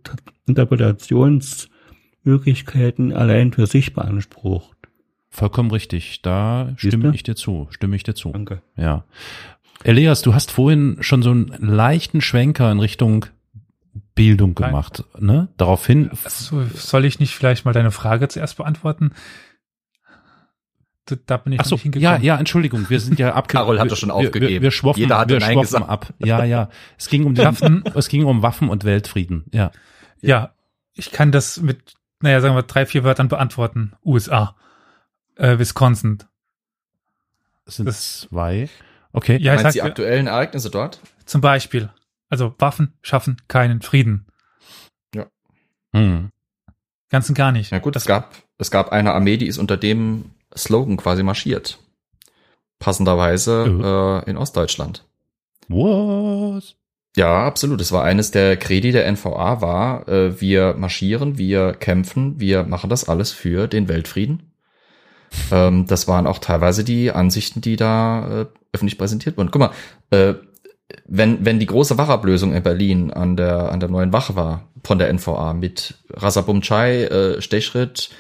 Interpretationsmöglichkeiten 0.49 3.13
allein 3.13 3.53
für 3.53 3.67
sich 3.67 3.95
beansprucht. 3.95 4.77
Vollkommen 5.29 5.71
richtig. 5.71 6.23
Da 6.23 6.73
stimme 6.77 7.03
Siehste? 7.05 7.15
ich 7.15 7.23
dir 7.25 7.37
zu. 7.37 7.67
Stimme 7.71 7.97
ich 7.97 8.03
dir 8.05 8.15
zu. 8.15 8.31
Danke. 8.31 8.63
Ja. 8.77 9.05
Elias, 9.85 10.23
du 10.23 10.35
hast 10.35 10.51
vorhin 10.51 10.99
schon 11.01 11.23
so 11.23 11.31
einen 11.31 11.49
leichten 11.59 12.21
Schwenker 12.21 12.71
in 12.73 12.81
Richtung 12.81 13.27
Bildung 14.15 14.55
Nein. 14.59 14.71
gemacht, 14.71 15.05
ne? 15.19 15.49
Daraufhin, 15.57 16.11
So, 16.27 16.65
soll 16.75 17.05
ich 17.05 17.21
nicht 17.21 17.35
vielleicht 17.35 17.65
mal 17.65 17.73
deine 17.73 17.91
Frage 17.91 18.29
zuerst 18.29 18.57
beantworten? 18.57 19.13
da, 21.27 21.37
bin 21.37 21.53
ich 21.53 21.61
Ach 21.61 21.65
noch 21.65 21.69
so, 21.69 21.75
nicht 21.77 21.83
hingekommen. 21.85 22.21
ja, 22.23 22.35
ja, 22.35 22.37
Entschuldigung, 22.37 22.91
wir 22.91 22.99
sind 22.99 23.21
ja 23.21 23.33
abge 23.35 23.53
Carol 23.53 23.79
hatte 23.79 23.91
wir- 23.91 23.97
schon 23.97 24.09
wir, 24.09 24.15
Wir, 24.23 24.27
aufgegeben. 24.27 24.63
wir 24.63 24.71
schwoffen, 24.73 24.99
Jeder 25.01 25.19
hatte 25.19 25.35
wir 25.35 25.41
Nein 25.41 25.53
schwoffen 25.53 25.67
gesagt. 25.67 25.89
ab. 25.89 26.13
Ja, 26.19 26.43
ja. 26.45 26.69
Es 26.99 27.09
ging 27.09 27.25
um 27.27 27.35
die 27.37 27.43
Waffen, 27.45 27.85
es 27.95 28.09
ging 28.09 28.25
um 28.25 28.43
Waffen 28.43 28.69
und 28.69 28.83
Weltfrieden. 28.85 29.45
Ja. 29.53 29.71
Ja, 30.21 30.53
ich 30.95 31.13
kann 31.13 31.31
das 31.31 31.61
mit, 31.61 31.95
naja, 32.21 32.41
sagen 32.41 32.57
wir 32.57 32.63
drei, 32.65 32.87
vier 32.87 33.05
Wörtern 33.05 33.29
beantworten. 33.29 33.93
USA. 34.05 34.57
Äh, 35.37 35.59
Wisconsin. 35.61 36.19
Es 37.67 37.77
sind 37.77 37.87
Das- 37.87 38.23
zwei. 38.23 38.69
Okay. 39.17 39.39
Ja, 39.39 39.55
ich 39.55 39.63
Meinst 39.63 39.77
du 39.77 39.79
die 39.79 39.83
sag, 39.83 39.89
aktuellen 39.89 40.27
Ereignisse 40.27 40.71
dort? 40.71 41.01
zum 41.25 41.41
Beispiel. 41.41 41.89
Also 42.29 42.55
Waffen 42.59 42.93
schaffen 43.01 43.39
keinen 43.49 43.81
Frieden. 43.81 44.27
Hm. 45.93 46.31
Ganz 47.09 47.29
und 47.31 47.35
gar 47.35 47.53
nicht. 47.53 47.73
Ja 47.73 47.79
gut, 47.79 47.97
das 47.97 48.03
es 48.03 48.07
gab, 48.07 48.35
es 48.59 48.71
gab 48.71 48.93
eine 48.93 49.15
Armee, 49.15 49.39
die 49.39 49.47
ist 49.47 49.57
unter 49.57 49.79
dem 49.79 50.33
Slogan 50.55 50.99
quasi 50.99 51.23
marschiert. 51.23 51.79
Passenderweise 52.79 54.23
äh, 54.27 54.31
in 54.31 54.37
Ostdeutschland. 54.37 55.07
Was? 55.69 56.75
Ja, 57.17 57.47
absolut. 57.47 57.81
Es 57.81 57.93
war 57.93 58.05
eines 58.05 58.33
der 58.33 58.59
Kredi 58.59 58.93
der 58.93 59.11
NVA 59.11 59.63
war, 59.63 60.07
äh, 60.09 60.39
wir 60.39 60.75
marschieren, 60.75 61.39
wir 61.39 61.73
kämpfen, 61.73 62.39
wir 62.39 62.65
machen 62.65 62.91
das 62.91 63.09
alles 63.09 63.33
für 63.33 63.67
den 63.67 63.89
Weltfrieden. 63.89 64.53
Ähm, 65.51 65.87
das 65.87 66.07
waren 66.07 66.27
auch 66.27 66.39
teilweise 66.39 66.85
die 66.85 67.11
Ansichten, 67.11 67.63
die 67.63 67.77
da 67.77 68.43
äh, 68.43 68.47
öffentlich 68.77 68.99
präsentiert 68.99 69.37
wurden. 69.37 69.51
Guck 69.51 69.61
mal, 69.61 69.71
äh, 70.11 70.35
wenn, 71.07 71.45
wenn 71.45 71.59
die 71.59 71.67
große 71.67 71.99
Wachablösung 71.99 72.53
in 72.53 72.63
Berlin 72.63 73.11
an 73.13 73.37
der, 73.37 73.73
an 73.73 73.81
der 73.81 73.89
neuen 73.89 74.13
Wache 74.13 74.37
war 74.37 74.69
von 74.85 74.99
der 74.99 75.13
NVA 75.13 75.53
mit 75.53 75.95
Rasabumchai, 76.11 77.05
äh, 77.05 77.43
Stechschritt, 77.43 78.11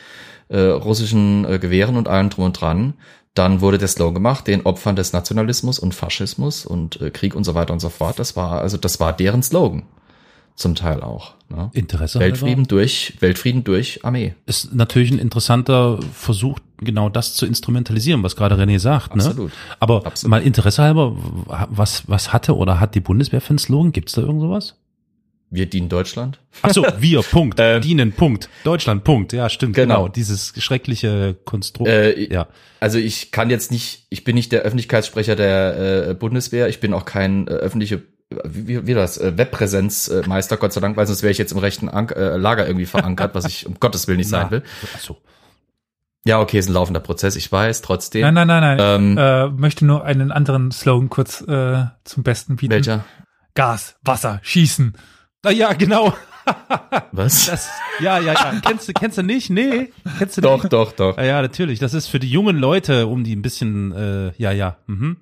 äh, 0.48 0.59
russischen 0.59 1.44
äh, 1.44 1.59
Gewehren 1.59 1.96
und 1.96 2.09
allem 2.09 2.30
drum 2.30 2.46
und 2.46 2.61
dran, 2.61 2.94
dann 3.34 3.61
wurde 3.61 3.78
der 3.78 3.88
Slogan 3.88 4.14
gemacht, 4.14 4.46
den 4.46 4.64
Opfern 4.64 4.96
des 4.96 5.12
Nationalismus 5.12 5.78
und 5.78 5.94
Faschismus 5.94 6.64
und 6.66 7.00
äh, 7.00 7.11
Krieg 7.11 7.34
und 7.34 7.44
so 7.44 7.54
weiter 7.54 7.72
und 7.72 7.80
so 7.80 7.90
fort. 7.90 8.18
Das 8.18 8.34
war, 8.34 8.61
also 8.61 8.76
das 8.76 8.98
war 8.98 9.12
deren 9.12 9.42
Slogan. 9.42 9.84
Zum 10.54 10.74
Teil 10.74 11.02
auch. 11.02 11.34
Ne? 11.50 11.70
Interesse 11.74 12.18
Weltfrieden 12.18 12.64
halber 12.64 12.68
durch, 12.68 13.12
Weltfrieden 13.20 13.62
durch 13.62 14.07
Armee. 14.07 14.34
ist 14.46 14.74
natürlich 14.74 15.11
ein 15.11 15.18
interessanter 15.18 15.98
Versuch, 16.14 16.59
genau 16.79 17.09
das 17.09 17.35
zu 17.35 17.47
instrumentalisieren, 17.47 18.22
was 18.22 18.37
gerade 18.37 18.57
René 18.57 18.79
sagt. 18.79 19.16
Ne? 19.16 19.24
Absolut. 19.24 19.53
Aber 19.81 20.07
Absolut. 20.07 20.31
mal 20.31 20.43
Interesse 20.43 20.83
halber, 20.83 21.16
was, 21.47 22.09
was 22.09 22.33
hatte 22.33 22.57
oder 22.57 22.81
hat 22.81 22.95
die 22.95 23.01
Bundeswehr 23.01 23.41
für 23.41 23.51
einen 23.51 23.59
Slogan? 23.59 23.93
Gibt's 23.93 24.12
da 24.12 24.22
irgend 24.22 24.41
sowas? 24.41 24.74
Wir 25.49 25.66
dienen 25.66 25.89
Deutschland. 25.89 26.41
Ach 26.62 26.72
so, 26.72 26.85
wir, 26.99 27.22
Punkt. 27.22 27.59
Ähm, 27.61 27.81
Dienen, 27.81 28.12
Punkt. 28.12 28.49
Deutschland, 28.64 29.05
Punkt. 29.05 29.33
Ja, 29.33 29.49
stimmt, 29.49 29.74
genau. 29.74 30.03
Genau. 30.03 30.09
Dieses 30.09 30.53
schreckliche 30.59 31.37
Konstrukt. 31.45 31.89
Äh, 31.89 32.33
ja. 32.33 32.49
Also 32.81 32.99
ich 32.99 33.31
kann 33.31 33.49
jetzt 33.49 33.70
nicht, 33.70 34.07
ich 34.11 34.24
bin 34.24 34.35
nicht 34.35 34.51
der 34.51 34.62
Öffentlichkeitssprecher 34.62 35.37
der 35.37 36.09
äh, 36.09 36.14
Bundeswehr, 36.14 36.68
ich 36.68 36.81
bin 36.81 36.93
auch 36.93 37.05
kein 37.05 37.47
äh, 37.47 37.53
öffentliche, 37.53 38.03
wie, 38.45 38.89
wie 38.89 38.95
das, 38.95 39.18
äh, 39.18 39.39
Webpräsenzmeister, 39.39 40.57
Gott 40.57 40.72
sei 40.72 40.81
Dank, 40.81 40.97
weil 40.97 41.07
sonst 41.07 41.22
wäre 41.22 41.31
ich 41.31 41.39
jetzt 41.39 41.53
im 41.53 41.59
rechten 41.59 41.89
Ank 41.89 42.11
äh, 42.16 42.37
Lager 42.37 42.66
irgendwie 42.66 42.87
verankert, 42.87 43.37
was 43.37 43.45
ich 43.45 43.66
um 43.66 43.79
Gottes 43.79 44.09
Willen 44.09 44.18
nicht 44.18 44.29
sein 44.29 44.51
will. 44.51 44.64
Ach 44.97 45.01
so. 45.01 45.16
Ja, 46.27 46.41
okay, 46.41 46.59
ist 46.59 46.68
ein 46.68 46.72
laufender 46.72 47.01
Prozess, 47.01 47.37
ich 47.37 47.51
weiß, 47.51 47.83
trotzdem. 47.83 48.22
Nein, 48.22 48.35
nein, 48.35 48.49
nein, 48.49 48.77
nein. 48.77 48.79
Ähm, 48.81 49.18
äh, 49.18 49.47
möchte 49.49 49.87
nur 49.87 50.05
einen 50.05 50.33
anderen 50.33 50.72
Slogan 50.72 51.09
kurz 51.09 51.41
äh, 51.43 51.85
zum 52.05 52.22
Besten 52.24 52.57
bieten. 52.57 52.72
welcher? 52.72 53.05
Gas, 53.55 53.97
Wasser, 54.03 54.41
Schießen. 54.43 54.95
Ah, 55.45 55.51
ja, 55.51 55.72
genau. 55.72 56.12
Was? 57.12 57.47
Das, 57.47 57.68
ja, 58.01 58.18
ja, 58.18 58.33
ja. 58.33 58.61
Kennst 58.61 58.89
du, 58.89 58.93
kennst 58.93 59.18
du 59.18 59.22
nicht? 59.22 59.51
Nee. 59.51 59.93
Kennst 60.18 60.37
du 60.37 60.41
doch, 60.41 60.64
nicht? 60.64 60.72
doch, 60.72 60.93
doch. 60.93 61.16
Ja, 61.16 61.24
ja, 61.24 61.43
natürlich. 61.43 61.79
Das 61.79 61.95
ist 61.95 62.09
für 62.09 62.18
die 62.18 62.31
jungen 62.31 62.57
Leute, 62.57 63.07
um 63.07 63.24
die 63.24 63.35
ein 63.35 63.43
bisschen, 63.43 63.93
äh, 63.93 64.33
ja, 64.37 64.51
ja. 64.51 64.77
Mhm. 64.87 65.18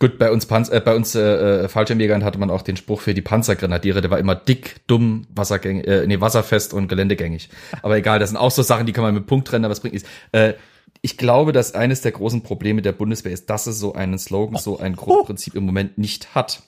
Gut, 0.00 0.18
bei 0.18 0.32
uns 0.32 0.46
Panz 0.46 0.68
äh, 0.68 0.80
bei 0.84 0.96
uns 0.96 1.14
äh, 1.14 1.20
äh, 1.64 1.68
Fallschirmjägern 1.68 2.24
hatte 2.24 2.40
man 2.40 2.50
auch 2.50 2.62
den 2.62 2.76
Spruch 2.76 3.00
für 3.00 3.14
die 3.14 3.22
Panzergrenadiere, 3.22 4.00
der 4.00 4.10
war 4.10 4.18
immer 4.18 4.34
dick, 4.34 4.80
dumm, 4.88 5.26
wassergängig, 5.30 5.86
äh, 5.86 6.06
nee, 6.08 6.20
wasserfest 6.20 6.74
und 6.74 6.88
geländegängig. 6.88 7.50
Aber 7.82 7.96
egal, 7.96 8.18
das 8.18 8.30
sind 8.30 8.36
auch 8.36 8.50
so 8.50 8.62
Sachen, 8.62 8.86
die 8.86 8.92
kann 8.92 9.04
man 9.04 9.14
mit 9.14 9.26
Punkt 9.26 9.46
trennen, 9.46 9.64
aber 9.64 9.72
es 9.72 9.80
bringt 9.80 9.94
nichts. 9.94 10.08
Äh, 10.32 10.54
ich 11.02 11.16
glaube, 11.16 11.52
dass 11.52 11.74
eines 11.74 12.00
der 12.02 12.12
großen 12.12 12.42
Probleme 12.42 12.82
der 12.82 12.92
Bundeswehr 12.92 13.32
ist, 13.32 13.48
dass 13.48 13.68
es 13.68 13.78
so 13.78 13.94
einen 13.94 14.18
Slogan, 14.18 14.60
so 14.60 14.78
ein 14.78 14.96
Grundprinzip 14.96 15.54
im 15.54 15.64
Moment 15.64 15.98
nicht 15.98 16.34
hat. 16.34 16.62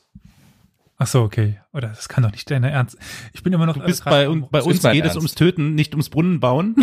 Ach 0.96 1.08
so, 1.08 1.22
okay. 1.22 1.58
Oder 1.72 1.88
das 1.88 2.08
kann 2.08 2.22
doch 2.22 2.30
nicht 2.30 2.48
deine 2.50 2.70
Ernst. 2.70 2.96
Ich 3.32 3.42
bin 3.42 3.52
immer 3.52 3.66
noch. 3.66 3.76
Du 3.76 3.84
bist 3.84 4.04
bei, 4.04 4.28
bei 4.28 4.62
uns 4.62 4.82
geht 4.82 5.04
es 5.04 5.16
ums 5.16 5.34
Töten, 5.34 5.74
nicht 5.74 5.92
ums 5.94 6.08
Brunnen 6.08 6.38
bauen. 6.38 6.76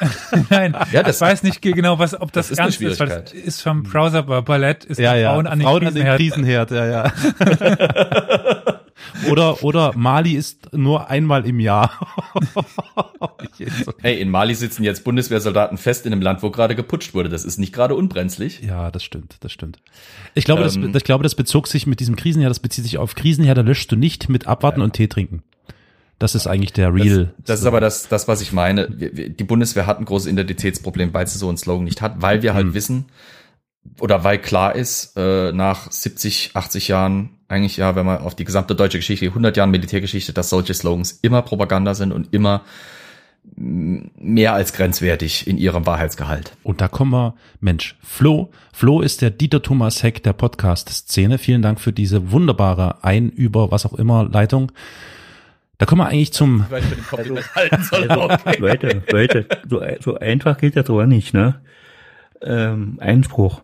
Nein, 0.50 0.76
Ja, 0.92 1.02
das- 1.02 1.16
ich 1.16 1.20
weiß 1.22 1.42
nicht 1.42 1.62
genau, 1.62 1.98
was, 1.98 2.20
ob 2.20 2.32
das, 2.32 2.48
Das 2.48 2.52
ist 2.52 2.58
eine 2.58 2.66
ernst 2.68 2.80
ist, 2.82 3.00
weil 3.00 3.08
das 3.08 3.16
Schwierigkeit. 3.30 3.46
ist 3.46 3.62
vom 3.62 3.82
Browser 3.82 4.22
Ballett, 4.22 4.84
ist 4.84 4.98
Ja, 4.98 5.14
ja. 5.14 5.32
Frauen 5.32 5.46
an 5.46 5.58
den 5.58 5.66
Frauen 5.66 5.86
an 5.86 5.94
den 5.94 6.04
Krisenherd. 6.16 6.68
Krisenherd, 6.68 6.70
ja, 6.70 6.86
ja. 6.86 7.12
oder, 9.30 9.62
oder 9.64 9.92
Mali 9.96 10.32
ist 10.34 10.72
nur 10.72 11.08
einmal 11.10 11.46
im 11.46 11.60
Jahr. 11.60 11.90
Hey, 14.02 14.20
in 14.20 14.28
Mali 14.30 14.54
sitzen 14.54 14.84
jetzt 14.84 15.02
Bundeswehrsoldaten 15.04 15.78
fest 15.78 16.04
in 16.06 16.12
einem 16.12 16.20
Land, 16.20 16.42
wo 16.42 16.50
gerade 16.50 16.74
geputscht 16.76 17.14
wurde. 17.14 17.28
Das 17.30 17.44
ist 17.44 17.58
nicht 17.58 17.72
gerade 17.72 17.94
unbrenzlig. 17.94 18.60
Ja, 18.62 18.90
das 18.90 19.02
stimmt, 19.02 19.36
das 19.40 19.50
stimmt. 19.52 19.78
Ich 20.34 20.44
glaube, 20.44 20.62
das, 20.62 20.76
Ähm, 20.76 20.92
ich 20.94 21.04
glaube, 21.04 21.22
das 21.22 21.34
bezog 21.34 21.66
sich 21.66 21.86
mit 21.86 21.98
diesem 22.00 22.16
Krisenherd, 22.16 22.50
das 22.50 22.60
bezieht 22.60 22.84
sich 22.84 22.98
auf 22.98 23.14
Krisenherde 23.14 23.62
löschst 23.62 23.90
du 23.90 23.96
nicht 23.96 24.28
mit 24.28 24.46
abwarten 24.46 24.82
und 24.82 24.92
Tee 24.92 25.06
trinken. 25.08 25.42
Das 26.18 26.34
ist 26.34 26.46
eigentlich 26.46 26.72
der 26.72 26.94
Real. 26.94 27.34
Das, 27.38 27.46
das 27.46 27.60
ist 27.60 27.66
aber 27.66 27.80
das, 27.80 28.08
das, 28.08 28.26
was 28.26 28.40
ich 28.40 28.52
meine. 28.52 28.88
Die 28.88 29.44
Bundeswehr 29.44 29.86
hat 29.86 29.98
ein 29.98 30.06
großes 30.06 30.32
Identitätsproblem, 30.32 31.12
weil 31.12 31.26
sie 31.26 31.38
so 31.38 31.48
einen 31.48 31.58
Slogan 31.58 31.84
nicht 31.84 32.00
hat, 32.00 32.22
weil 32.22 32.42
wir 32.42 32.54
halt 32.54 32.66
Hm. 32.66 32.74
wissen 32.74 33.04
oder 34.00 34.24
weil 34.24 34.38
klar 34.38 34.74
ist, 34.74 35.16
äh, 35.16 35.52
nach 35.52 35.90
70, 35.90 36.50
80 36.54 36.88
Jahren, 36.88 37.30
eigentlich 37.48 37.76
ja, 37.76 37.96
wenn 37.96 38.06
man 38.06 38.18
auf 38.18 38.34
die 38.34 38.44
gesamte 38.44 38.74
deutsche 38.74 38.98
Geschichte, 38.98 39.26
100 39.26 39.56
Jahren 39.56 39.70
Militärgeschichte, 39.70 40.32
dass 40.32 40.50
solche 40.50 40.74
Slogans 40.74 41.18
immer 41.22 41.42
Propaganda 41.42 41.94
sind 41.94 42.12
und 42.12 42.32
immer 42.34 42.62
mm, 43.56 43.98
mehr 44.18 44.54
als 44.54 44.72
grenzwertig 44.72 45.46
in 45.46 45.58
ihrem 45.58 45.86
Wahrheitsgehalt. 45.86 46.56
Und 46.62 46.80
da 46.80 46.88
kommen 46.88 47.12
wir, 47.12 47.34
Mensch, 47.60 47.96
Flo, 48.02 48.50
Flo 48.72 49.00
ist 49.00 49.22
der 49.22 49.30
Dieter 49.30 49.62
Thomas 49.62 50.02
Heck 50.02 50.22
der 50.22 50.32
Podcast-Szene. 50.32 51.38
Vielen 51.38 51.62
Dank 51.62 51.80
für 51.80 51.92
diese 51.92 52.32
wunderbare 52.32 53.04
Einüber, 53.04 53.70
was 53.70 53.86
auch 53.86 53.94
immer, 53.94 54.24
Leitung. 54.24 54.72
Da 55.78 55.84
kommen 55.86 56.00
wir 56.00 56.06
eigentlich 56.08 56.32
zum, 56.32 56.64
ich 56.70 57.86
soll, 57.86 58.08
Also, 58.08 58.22
okay. 58.22 58.56
Leute, 58.58 59.02
Leute, 59.10 59.46
so, 59.68 59.82
so 60.00 60.18
einfach 60.18 60.56
geht 60.58 60.76
das 60.76 60.88
aber 60.88 61.06
nicht, 61.06 61.34
ne? 61.34 61.60
Ähm, 62.42 62.96
Einspruch. 63.00 63.62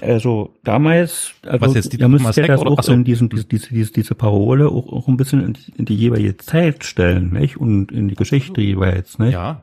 Also 0.00 0.54
damals, 0.62 1.32
also 1.44 1.66
Was 1.66 1.74
jetzt, 1.74 1.92
die 1.92 1.98
ihr 1.98 2.06
müsst 2.08 2.22
Thomas 2.22 2.36
ja 2.36 2.46
das 2.46 2.60
oder- 2.60 2.70
auch 2.70 2.82
so. 2.82 2.92
in 2.92 3.02
diesen, 3.04 3.28
diese, 3.28 3.44
diese, 3.44 3.68
diese, 3.74 3.92
diese 3.92 4.14
Parole 4.14 4.68
auch, 4.68 4.92
auch 4.92 5.08
ein 5.08 5.16
bisschen 5.16 5.44
in 5.44 5.52
die, 5.54 5.72
in 5.76 5.84
die 5.84 5.96
jeweilige 5.96 6.36
Zeit 6.36 6.84
stellen, 6.84 7.32
nicht? 7.32 7.56
Und 7.56 7.90
in 7.90 8.08
die 8.08 8.14
Geschichte 8.14 8.60
jeweils, 8.60 9.18
nicht? 9.18 9.32
ja, 9.32 9.62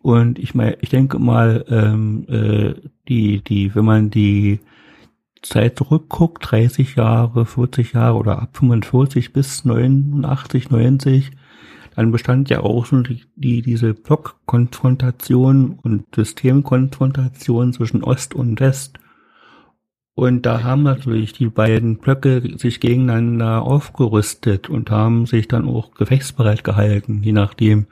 Und 0.00 0.38
ich 0.38 0.54
meine, 0.54 0.78
ich 0.80 0.88
denke 0.88 1.18
mal, 1.18 1.64
ähm, 1.68 2.26
äh, 2.28 2.74
die, 3.08 3.42
die, 3.44 3.74
wenn 3.74 3.84
man 3.84 4.10
die 4.10 4.60
Zeit 5.42 5.76
zurückguckt, 5.76 6.50
30 6.50 6.96
Jahre, 6.96 7.46
40 7.46 7.92
Jahre 7.92 8.16
oder 8.16 8.40
ab 8.40 8.56
45 8.56 9.32
bis 9.32 9.64
89, 9.64 10.70
90, 10.70 11.32
dann 11.94 12.10
bestand 12.10 12.48
ja 12.48 12.60
auch 12.60 12.86
schon 12.86 13.04
die, 13.04 13.22
die 13.36 13.62
diese 13.62 13.92
Blockkonfrontation 13.92 15.78
und 15.82 16.04
Systemkonfrontation 16.14 17.72
zwischen 17.72 18.02
Ost 18.02 18.34
und 18.34 18.60
West. 18.60 18.98
Und 20.14 20.44
da 20.44 20.62
haben 20.62 20.82
natürlich 20.82 21.32
die 21.32 21.46
beiden 21.46 21.96
Blöcke 21.96 22.42
sich 22.58 22.80
gegeneinander 22.80 23.62
aufgerüstet 23.62 24.68
und 24.68 24.90
haben 24.90 25.24
sich 25.24 25.48
dann 25.48 25.66
auch 25.66 25.94
gefechtsbereit 25.94 26.64
gehalten, 26.64 27.22
je 27.22 27.32
nachdem. 27.32 27.86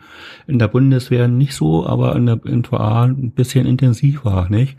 In 0.47 0.59
der 0.59 0.69
Bundeswehr 0.69 1.29
nicht 1.29 1.55
so, 1.55 1.87
aber 1.87 2.15
in 2.17 2.27
der 2.27 2.41
NVA 2.45 3.05
ein 3.05 3.33
bisschen 3.33 3.67
intensiver, 3.67 4.49
nicht? 4.51 4.77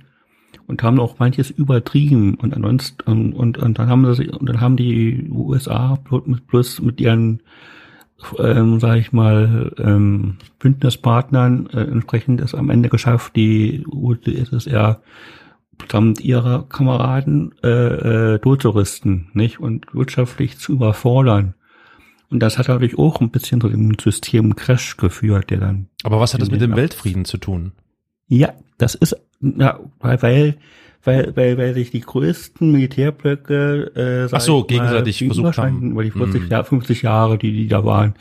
Und 0.71 0.81
haben 0.83 1.01
auch 1.01 1.19
manches 1.19 1.49
übertrieben 1.49 2.35
und 2.35 2.53
ansonsten 2.53 3.01
und, 3.03 3.33
und, 3.33 3.57
und 3.57 3.77
dann 3.77 3.89
haben 3.89 4.13
sie 4.13 4.29
und 4.29 4.47
dann 4.47 4.61
haben 4.61 4.77
die 4.77 5.27
USA 5.29 5.97
plus 6.47 6.81
mit, 6.81 7.01
ihren 7.01 7.41
ähm, 8.39 8.79
sage 8.79 9.01
ich 9.01 9.11
mal, 9.11 9.73
ähm, 9.77 10.37
Bündnispartnern 10.59 11.67
äh, 11.73 11.81
entsprechend 11.81 12.39
es 12.39 12.55
am 12.55 12.69
Ende 12.69 12.87
geschafft, 12.87 13.35
die 13.35 13.83
UdSSR 13.85 15.01
samt 15.91 16.21
ihrer 16.21 16.63
Kameraden 16.69 17.53
äh, 17.65 18.35
äh, 18.35 18.39
totzurüsten, 18.39 19.29
nicht? 19.33 19.59
Und 19.59 19.93
wirtschaftlich 19.93 20.57
zu 20.57 20.71
überfordern. 20.71 21.55
Und 22.29 22.39
das 22.39 22.57
hat 22.57 22.69
natürlich 22.69 22.97
auch 22.97 23.19
ein 23.19 23.29
bisschen 23.29 23.59
zu 23.59 23.67
dem 23.67 23.99
System 23.99 24.55
Crash 24.55 24.95
geführt, 24.95 25.49
der 25.49 25.59
dann 25.59 25.87
aber 26.03 26.21
was 26.21 26.33
hat 26.33 26.39
das 26.39 26.49
mit 26.49 26.61
dem. 26.61 26.77
Weltfrieden 26.77 27.25
zu 27.25 27.39
tun? 27.39 27.73
ja, 28.29 28.53
das 28.77 28.95
ist 28.95 29.17
na, 29.41 29.79
weil, 29.99 30.57
weil, 31.03 31.35
weil, 31.35 31.57
weil, 31.57 31.73
sich 31.73 31.91
die 31.91 32.01
größten 32.01 32.71
Militärblöcke, 32.71 33.91
äh, 33.95 34.29
Ach 34.31 34.41
so, 34.41 34.63
gegenseitig 34.63 35.23
versucht 35.25 35.57
haben. 35.57 35.91
Über 35.91 36.03
die 36.03 36.11
40 36.11 36.43
Mm. 36.43 36.51
Jahre, 36.51 36.63
50 36.65 37.01
Jahre, 37.01 37.37
die, 37.37 37.51
die 37.51 37.67
da 37.67 37.83
waren, 37.83 38.13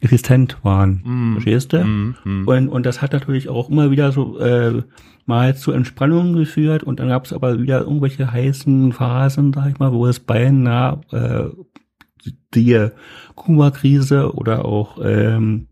existent 0.00 0.56
waren. 0.62 1.02
Mm. 1.04 1.32
Verstehst 1.34 1.72
du? 1.72 1.84
Mm, 1.84 2.14
mm. 2.24 2.48
Und, 2.48 2.68
und 2.68 2.86
das 2.86 3.02
hat 3.02 3.12
natürlich 3.12 3.48
auch 3.48 3.68
immer 3.70 3.90
wieder 3.90 4.12
so 4.12 4.38
äh, 4.38 4.82
mal 5.26 5.56
zu 5.56 5.72
Entspannungen 5.72 6.36
geführt 6.36 6.82
und 6.82 7.00
dann 7.00 7.08
gab 7.08 7.26
es 7.26 7.34
aber 7.34 7.58
wieder 7.60 7.80
irgendwelche 7.80 8.32
heißen 8.32 8.92
Phasen, 8.92 9.52
sag 9.52 9.68
ich 9.68 9.78
mal, 9.78 9.92
wo 9.92 10.06
es 10.06 10.20
beinahe 10.20 11.00
äh, 11.12 12.30
die 12.54 12.88
Kuba-Krise 13.34 14.34
oder 14.34 14.64
auch 14.64 14.98
ähm, 15.02 15.66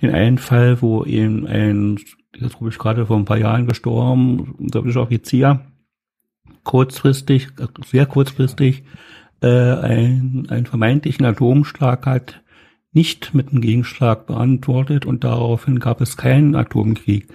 den 0.00 0.10
einen 0.14 0.38
Fall, 0.38 0.80
wo 0.80 1.04
eben 1.04 1.46
ein, 1.46 1.98
jetzt 2.36 2.58
glaube 2.58 2.70
ich 2.70 2.78
gerade 2.78 3.06
vor 3.06 3.16
ein 3.16 3.24
paar 3.24 3.38
Jahren 3.38 3.66
gestorben, 3.66 4.54
sowjetischer 4.72 5.02
Offizier, 5.02 5.60
kurzfristig, 6.62 7.48
sehr 7.86 8.06
kurzfristig, 8.06 8.84
äh, 9.40 9.48
ein, 9.48 10.46
einen 10.48 10.66
vermeintlichen 10.66 11.26
Atomschlag 11.26 12.06
hat 12.06 12.40
nicht 12.92 13.34
mit 13.34 13.50
einem 13.50 13.60
Gegenschlag 13.60 14.26
beantwortet 14.26 15.04
und 15.04 15.24
daraufhin 15.24 15.80
gab 15.80 16.00
es 16.00 16.16
keinen 16.16 16.54
Atomkrieg. 16.54 17.28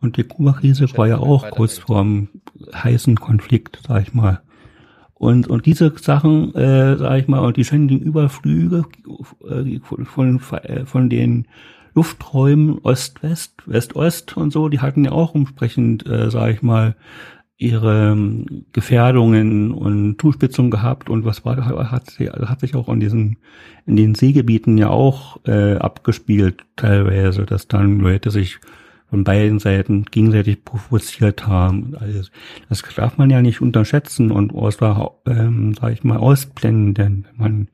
Und 0.00 0.16
die 0.16 0.24
Kuba-Krise 0.24 0.86
war 0.98 1.08
ja 1.08 1.18
auch 1.18 1.48
kurz 1.50 1.78
vorm 1.78 2.28
heißen 2.74 3.16
Konflikt, 3.16 3.80
sag 3.86 4.02
ich 4.02 4.12
mal. 4.12 4.42
Und, 5.14 5.48
und 5.48 5.64
diese 5.64 5.94
Sachen, 5.96 6.54
äh, 6.54 6.98
sag 6.98 7.20
ich 7.20 7.28
mal, 7.28 7.38
und 7.38 7.56
die 7.56 7.64
ständigen 7.64 8.04
Überflüge 8.04 8.84
äh, 9.48 9.78
von, 9.80 10.04
von, 10.04 10.40
äh, 10.64 10.84
von 10.84 11.08
den 11.08 11.46
Lufträumen 11.94 12.78
Ost-West, 12.82 13.62
West-Ost 13.66 14.36
und 14.36 14.52
so, 14.52 14.68
die 14.68 14.80
hatten 14.80 15.04
ja 15.04 15.12
auch 15.12 15.34
entsprechend, 15.34 16.06
äh, 16.06 16.30
sag 16.30 16.50
ich 16.50 16.62
mal, 16.62 16.96
ihre 17.56 18.12
ähm, 18.12 18.66
Gefährdungen 18.72 19.70
und 19.72 20.20
Zuspitzungen 20.20 20.70
gehabt 20.70 21.08
und 21.08 21.24
was 21.24 21.44
war 21.44 21.56
hat, 21.64 22.18
hat 22.18 22.60
sich 22.60 22.74
auch 22.74 22.88
in 22.88 23.00
diesen 23.00 23.36
in 23.86 23.96
den 23.96 24.14
Seegebieten 24.14 24.76
ja 24.76 24.88
auch 24.88 25.38
äh, 25.46 25.76
abgespielt 25.76 26.64
teilweise, 26.76 27.46
dass 27.46 27.68
dann 27.68 28.00
Leute 28.00 28.30
sich 28.30 28.58
von 29.08 29.22
beiden 29.22 29.60
Seiten 29.60 30.04
gegenseitig 30.06 30.64
provoziert 30.64 31.46
haben 31.46 31.84
und 31.84 31.96
alles. 31.96 32.32
Das 32.68 32.82
darf 32.96 33.18
man 33.18 33.30
ja 33.30 33.42
nicht 33.42 33.60
unterschätzen 33.60 34.32
und 34.32 34.52
außer, 34.52 35.12
ähm, 35.26 35.74
sag 35.80 35.92
ich 35.92 36.02
mal, 36.02 36.16
ausblenden, 36.16 37.26
wenn 37.28 37.36
man 37.36 37.68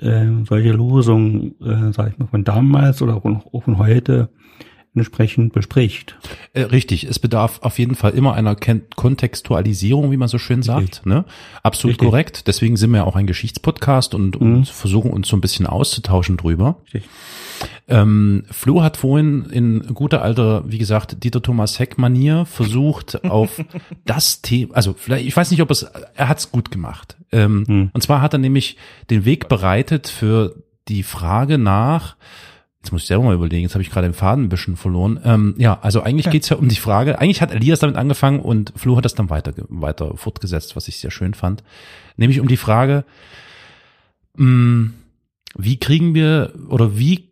äh, 0.00 0.44
solche 0.44 0.72
Losungen, 0.72 1.54
äh, 1.60 1.92
sag 1.92 2.12
ich 2.12 2.18
mal, 2.18 2.26
von 2.26 2.44
damals 2.44 3.02
oder 3.02 3.16
auch 3.16 3.62
von 3.62 3.78
heute 3.78 4.28
entsprechend 4.98 5.52
bespricht. 5.52 6.16
Äh, 6.52 6.62
richtig, 6.62 7.04
es 7.04 7.18
bedarf 7.18 7.60
auf 7.62 7.78
jeden 7.78 7.94
Fall 7.94 8.12
immer 8.12 8.34
einer 8.34 8.54
Ken 8.56 8.82
Kontextualisierung, 8.96 10.10
wie 10.10 10.16
man 10.16 10.28
so 10.28 10.38
schön 10.38 10.62
sagt. 10.62 10.82
Richtig. 10.82 11.06
Ne? 11.06 11.24
Absolut 11.62 11.94
Richtig. 11.94 12.06
korrekt. 12.08 12.46
Deswegen 12.46 12.76
sind 12.76 12.90
wir 12.90 12.98
ja 12.98 13.04
auch 13.04 13.16
ein 13.16 13.26
Geschichtspodcast 13.26 14.14
und, 14.14 14.40
Mhm. 14.40 14.54
und 14.56 14.68
versuchen 14.68 15.10
uns 15.12 15.28
so 15.28 15.36
ein 15.36 15.40
bisschen 15.40 15.66
auszutauschen 15.66 16.36
drüber. 16.36 16.76
Richtig. 16.84 17.04
Ähm, 17.88 18.44
Flo 18.50 18.82
hat 18.82 18.96
vorhin 18.96 19.46
in 19.50 19.94
guter 19.94 20.22
alter, 20.22 20.62
wie 20.70 20.78
gesagt, 20.78 21.24
Dieter 21.24 21.42
Thomas 21.42 21.78
Heck 21.78 21.98
Manier 21.98 22.44
versucht 22.44 23.24
auf 23.28 23.62
das 24.04 24.42
Thema, 24.42 24.74
also 24.74 24.94
vielleicht, 24.96 25.26
ich 25.26 25.36
weiß 25.36 25.50
nicht, 25.50 25.62
ob 25.62 25.70
es, 25.70 25.82
er 26.14 26.28
hat 26.28 26.38
es 26.38 26.52
gut 26.52 26.70
gemacht. 26.70 27.16
Ähm, 27.32 27.64
Hm. 27.66 27.90
Und 27.92 28.02
zwar 28.02 28.20
hat 28.22 28.32
er 28.34 28.38
nämlich 28.38 28.76
den 29.10 29.24
Weg 29.24 29.48
bereitet 29.48 30.06
für 30.08 30.54
die 30.88 31.02
Frage 31.02 31.58
nach, 31.58 32.16
jetzt 32.88 32.92
muss 32.92 33.02
ich 33.02 33.08
selber 33.08 33.24
mal 33.24 33.34
überlegen, 33.34 33.62
jetzt 33.62 33.74
habe 33.74 33.82
ich 33.82 33.90
gerade 33.90 34.08
den 34.08 34.14
Faden 34.14 34.44
ein 34.44 34.48
bisschen 34.48 34.76
verloren. 34.76 35.20
Ähm, 35.22 35.54
ja, 35.58 35.78
also 35.82 36.02
eigentlich 36.02 36.30
geht's 36.30 36.48
ja 36.48 36.56
um 36.56 36.68
die 36.68 36.76
Frage, 36.76 37.18
eigentlich 37.18 37.42
hat 37.42 37.52
Elias 37.52 37.80
damit 37.80 37.96
angefangen 37.96 38.40
und 38.40 38.72
Flo 38.76 38.96
hat 38.96 39.04
das 39.04 39.14
dann 39.14 39.28
weiter, 39.28 39.52
weiter 39.68 40.16
fortgesetzt, 40.16 40.74
was 40.74 40.88
ich 40.88 40.96
sehr 40.96 41.10
schön 41.10 41.34
fand. 41.34 41.62
Nämlich 42.16 42.40
um 42.40 42.48
die 42.48 42.56
Frage, 42.56 43.04
mh, 44.36 44.90
wie 45.56 45.76
kriegen 45.78 46.14
wir 46.14 46.54
oder 46.70 46.96
wie 46.98 47.28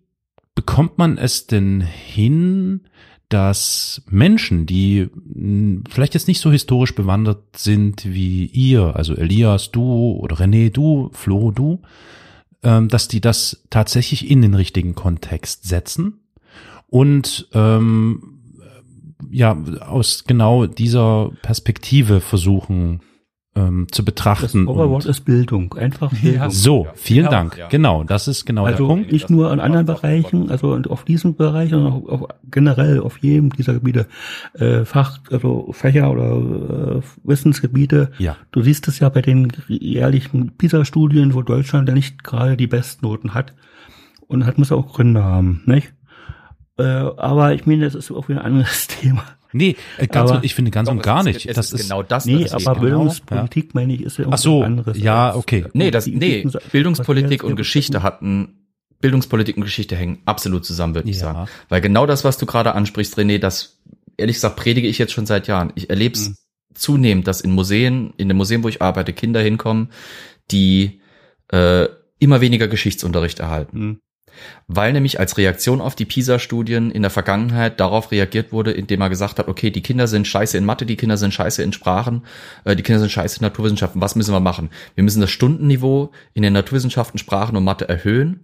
bekommt 0.55 0.99
man 0.99 1.17
es 1.17 1.47
denn 1.47 1.81
hin, 1.81 2.83
dass 3.31 4.03
Menschen, 4.11 4.67
die 4.67 5.09
mh, 5.25 5.85
vielleicht 5.89 6.13
jetzt 6.13 6.29
nicht 6.29 6.41
so 6.41 6.53
historisch 6.53 6.95
bewandert 6.95 7.57
sind 7.57 8.05
wie 8.05 8.45
ihr, 8.45 8.95
also 8.95 9.17
Elias, 9.17 9.73
du 9.73 10.19
oder 10.21 10.37
René, 10.37 10.71
du, 10.71 11.09
Flo, 11.15 11.51
du, 11.51 11.81
ähm, 12.67 12.89
dass 12.89 13.07
die 13.07 13.21
das 13.21 13.63
tatsächlich 13.71 14.29
in 14.29 14.43
den 14.43 14.55
richtigen 14.55 14.97
Kontext 14.97 15.69
setzen 15.69 16.19
und 16.89 17.49
ähm, 17.53 18.41
ja 19.31 19.57
aus 19.81 20.25
genau 20.25 20.67
dieser 20.67 21.31
Perspektive 21.43 22.21
versuchen 22.21 23.03
ähm, 23.57 23.87
zu 23.91 24.03
Das 24.03 24.07
betrachten. 24.07 24.67
Oberwort 24.69 25.05
und 25.07 25.11
ist 25.11 25.25
Bildung, 25.25 25.75
einfach. 25.75 26.13
Bildung. 26.13 26.51
so, 26.51 26.87
vielen 26.95 27.25
Ja, 27.25 27.31
Dank. 27.31 27.57
ja. 27.59 27.69
Genau, 27.69 28.05
das 28.05 28.29
ist 28.29 28.45
genau 28.45 28.65
der 28.67 28.75
Also 28.75 28.87
Punkt. 28.87 29.11
nicht 29.11 29.31
nur 29.31 29.53
in 29.53 29.61
anderen 29.61 29.87
Bereichen, 29.87 30.51
also 30.51 30.79
auf 30.89 31.05
diesem 31.05 31.35
Bereich, 31.37 31.71
sondern 31.71 31.93
auch, 31.93 32.09
auch 32.09 32.29
generell 32.51 33.01
auf 33.01 33.19
jedem 33.19 33.51
dieser 33.51 33.75
Gebiete, 33.75 34.07
äh, 34.55 34.85
Fach, 34.85 35.19
also 35.31 35.71
Fächer 35.73 36.11
oder 36.11 36.99
äh, 36.99 37.03
Wissensgebiete. 37.25 38.13
Ja. 38.19 38.37
Du 38.53 38.63
siehst 38.63 38.87
es 38.89 38.99
ja 39.01 39.09
bei 39.09 39.23
den 39.23 39.53
jährlichen 39.69 40.57
PISA-Studien, 40.57 41.35
wo 41.35 41.43
Deutschland 41.43 41.89
ja 41.89 41.95
nicht 41.95 42.23
gerade 42.23 42.57
die 42.57 42.67
Bestnoten 42.67 43.35
hat. 43.35 43.55
Und 44.29 44.45
hat 44.45 44.59
muss 44.59 44.73
auch 44.73 44.93
Gründe 44.93 45.23
haben, 45.23 45.63
nicht? 45.67 45.93
Äh, 46.79 46.83
aber 46.83 47.55
ich 47.55 47.65
meine, 47.65 47.85
das 47.85 47.95
ist 47.95 48.11
auch 48.11 48.29
wieder 48.29 48.41
ein 48.41 48.47
anderes 48.55 48.87
Thema. 48.89 49.23
Nee, 49.57 49.77
äh, 49.99 50.07
ganz, 50.07 50.31
Aber- 50.31 50.45
ich 50.45 50.55
finde 50.55 50.71
ganz 50.71 50.89
und 50.89 51.03
gar 51.03 51.21
es 51.21 51.25
nicht. 51.27 51.47
es 51.47 51.55
das 51.57 51.73
ist 51.73 51.83
genau 51.83 52.03
das. 52.03 52.25
Nee, 52.27 52.43
das 52.45 52.53
ist 52.53 52.67
aber 52.67 52.81
genau- 52.81 52.99
Bildungspolitik, 52.99 53.75
meine 53.75 53.95
ich, 53.95 54.03
ist 54.03 54.19
ja 54.19 54.27
Ach 54.31 54.39
so, 54.39 54.63
irgendwas 54.63 54.89
anderes. 54.95 54.99
ja, 55.03 55.29
als- 55.29 55.37
okay. 55.37 55.65
Nee, 55.73 55.91
das, 55.91 56.07
nee, 56.07 56.47
Bildungspolitik 56.73 57.43
und 57.45 57.57
Geschichte 57.57 58.03
hatten, 58.03 58.67
Bildungspolitik 59.01 59.57
und 59.57 59.63
Geschichte 59.65 59.97
hängen 59.97 60.19
absolut 60.25 60.65
zusammen, 60.65 60.95
würde 60.95 61.11
ich 61.11 61.17
Ja. 61.17 61.23
sagen. 61.33 61.49
Weil 61.69 61.81
genau 61.81 62.07
das, 62.07 62.25
was 62.25 62.39
du 62.39 62.47
gerade 62.47 62.75
ansprichst, 62.75 63.17
René, 63.19 63.39
das, 63.39 63.79
ehrlich 64.17 64.37
gesagt, 64.37 64.57
predige 64.57 64.89
ich 64.89 64.99
jetzt 64.99 65.13
schon 65.13 65.27
seit 65.27 65.47
Jahren. 65.49 65.73
Ich 65.75 65.91
erlebe 65.91 66.15
es 66.15 66.31
Mhm. 66.31 66.37
zunehmend, 66.75 67.27
dass 67.27 67.41
in 67.41 67.51
Museen, 67.53 68.13
in 68.17 68.29
dem 68.29 68.37
Museum, 68.37 68.63
wo 68.65 68.69
ich 68.69 68.81
arbeite, 68.83 69.13
Kinder 69.13 69.41
hinkommen, 69.41 69.91
die 70.51 71.01
äh, 71.53 71.87
immer 72.19 72.41
weniger 72.41 72.67
Geschichtsunterricht 72.69 73.39
erhalten. 73.39 73.79
Hm. 73.79 73.99
Weil 74.69 74.93
nämlich 74.93 75.21
als 75.21 75.37
Reaktion 75.37 75.81
auf 75.81 75.95
die 75.95 76.05
PISA-Studien 76.05 76.91
in 76.91 77.03
der 77.03 77.11
Vergangenheit 77.11 77.81
darauf 77.81 78.11
reagiert 78.11 78.53
wurde, 78.53 78.73
indem 78.73 79.01
er 79.01 79.09
gesagt 79.09 79.39
hat, 79.39 79.49
okay, 79.49 79.71
die 79.71 79.83
Kinder 79.83 80.07
sind 80.07 80.27
scheiße 80.27 80.59
in 80.59 80.65
Mathe, 80.65 80.87
die 80.87 80.97
Kinder 80.97 81.17
sind 81.17 81.33
scheiße 81.33 81.63
in 81.63 81.73
Sprachen, 81.73 82.23
äh, 82.65 82.77
die 82.77 82.83
Kinder 82.83 83.01
sind 83.01 83.11
scheiße 83.11 83.39
in 83.39 83.43
Naturwissenschaften. 83.43 84.01
Was 84.01 84.17
müssen 84.17 84.33
wir 84.33 84.41
machen? 84.41 84.71
Wir 84.95 85.05
müssen 85.05 85.21
das 85.21 85.31
Stundenniveau 85.31 86.11
in 86.35 86.43
den 86.43 86.53
Naturwissenschaften, 86.53 87.19
Sprachen 87.19 87.57
und 87.57 87.65
Mathe 87.65 87.89
erhöhen. 87.89 88.41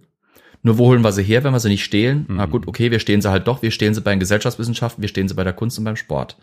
Nur 0.63 0.77
wo 0.77 0.87
holen 0.87 1.01
wir 1.01 1.11
sie 1.11 1.23
her, 1.23 1.43
wenn 1.43 1.51
wir 1.51 1.59
sie 1.59 1.69
nicht 1.69 1.83
stehlen? 1.83 2.25
Na 2.29 2.45
gut, 2.45 2.67
okay, 2.67 2.89
wir 2.89 2.99
stehlen 2.99 3.21
sie 3.21 3.29
halt 3.29 3.47
doch. 3.47 3.61
Wir 3.61 3.71
stehlen 3.71 3.93
sie 3.93 4.01
bei 4.01 4.11
den 4.11 4.19
Gesellschaftswissenschaften, 4.21 5.01
wir 5.01 5.09
stehlen 5.09 5.27
sie 5.27 5.35
bei 5.35 5.43
der 5.43 5.53
Kunst 5.53 5.77
und 5.77 5.83
beim 5.83 5.97
Sport. 5.97 6.37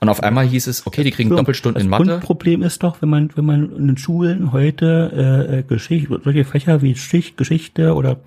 Und 0.00 0.08
auf 0.08 0.22
einmal 0.22 0.46
hieß 0.46 0.68
es, 0.68 0.86
okay, 0.86 1.02
die 1.02 1.10
kriegen 1.10 1.30
Doppelstunden 1.30 1.74
das 1.74 1.84
in 1.84 1.90
Mathe. 1.90 2.04
Grundproblem 2.04 2.62
ist 2.62 2.82
doch, 2.82 3.02
wenn 3.02 3.08
man, 3.08 3.30
wenn 3.34 3.44
man 3.44 3.74
in 3.74 3.86
den 3.88 3.96
Schulen 3.96 4.52
heute 4.52 5.48
äh, 5.50 5.58
äh, 5.58 5.62
Geschichte, 5.64 6.20
solche 6.22 6.44
Fächer 6.44 6.82
wie 6.82 6.94
Schicht, 6.94 7.36
Geschichte 7.36 7.94
oder 7.94 8.20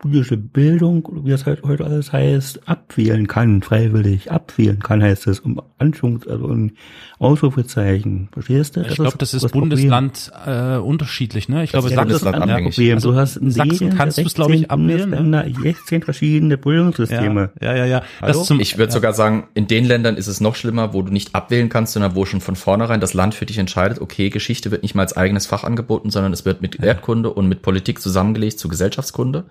politische 0.00 0.38
Bildung, 0.38 1.06
wie 1.24 1.30
das 1.30 1.44
halt 1.44 1.62
heute 1.62 1.84
alles 1.84 2.10
heißt, 2.10 2.66
abwählen 2.66 3.26
kann, 3.26 3.60
freiwillig 3.60 4.30
abwählen 4.32 4.78
kann, 4.80 5.02
heißt 5.02 5.26
es, 5.26 5.40
um 5.40 5.60
Anschwung, 5.76 6.22
also 6.26 6.46
um 6.46 6.72
Ausrufezeichen. 7.18 8.30
Verstehst 8.32 8.76
du? 8.76 8.80
Ich 8.80 8.94
glaube, 8.94 9.18
das 9.18 9.34
ist 9.34 9.42
Problem. 9.42 9.68
Bundesland 9.68 10.32
äh, 10.46 10.76
unterschiedlich, 10.76 11.50
ne? 11.50 11.64
Ich 11.64 11.72
glaube, 11.72 11.90
Ja, 11.90 11.96
das 11.96 11.98
ein 11.98 12.08
Bundesland 12.08 12.36
anderes 12.36 12.52
abhängig. 12.52 12.74
Problem. 12.76 12.94
Also 12.94 13.12
du 13.12 13.18
hast 13.18 13.36
in 13.36 13.50
Sachsen 13.50 13.94
kannst 13.94 14.16
der 14.16 14.24
du's, 14.24 14.34
glaub 14.34 14.48
ich, 14.48 14.60
16 14.60 14.70
abwählen, 14.70 15.10
ne? 15.10 15.16
Bundesländer 15.16 15.62
16 15.62 16.02
verschiedene 16.02 16.56
Bildungssysteme. 16.56 17.50
ja, 17.60 17.76
ja, 17.76 17.84
ja. 17.84 18.02
Hallo? 18.22 18.32
Das 18.32 18.46
zum, 18.46 18.58
Ich 18.58 18.78
würde 18.78 18.92
sogar 18.92 19.12
sagen, 19.12 19.48
in 19.52 19.66
den 19.66 19.84
Ländern 19.84 20.16
ist 20.16 20.28
es 20.28 20.40
noch 20.40 20.56
schlimmer, 20.56 20.94
wo 20.94 21.02
du 21.02 21.12
nicht 21.12 21.34
abwählen 21.34 21.68
kannst, 21.68 21.92
sondern 21.92 22.14
wo 22.14 22.24
schon 22.24 22.40
von 22.40 22.56
vornherein 22.56 23.00
das 23.00 23.12
Land 23.12 23.34
für 23.34 23.44
dich 23.44 23.58
entscheidet, 23.58 24.00
okay, 24.00 24.30
Geschichte 24.30 24.70
wird 24.70 24.82
nicht 24.82 24.94
mal 24.94 25.02
als 25.02 25.14
eigenes 25.14 25.44
Fach 25.44 25.62
angeboten, 25.62 26.08
sondern 26.08 26.32
es 26.32 26.46
wird 26.46 26.62
mit 26.62 26.82
Erdkunde 26.82 27.30
und 27.30 27.48
mit 27.48 27.60
Politik 27.60 28.00
zusammengelegt 28.00 28.58
zu 28.58 28.68
Gesellschaftskunde. 28.68 29.44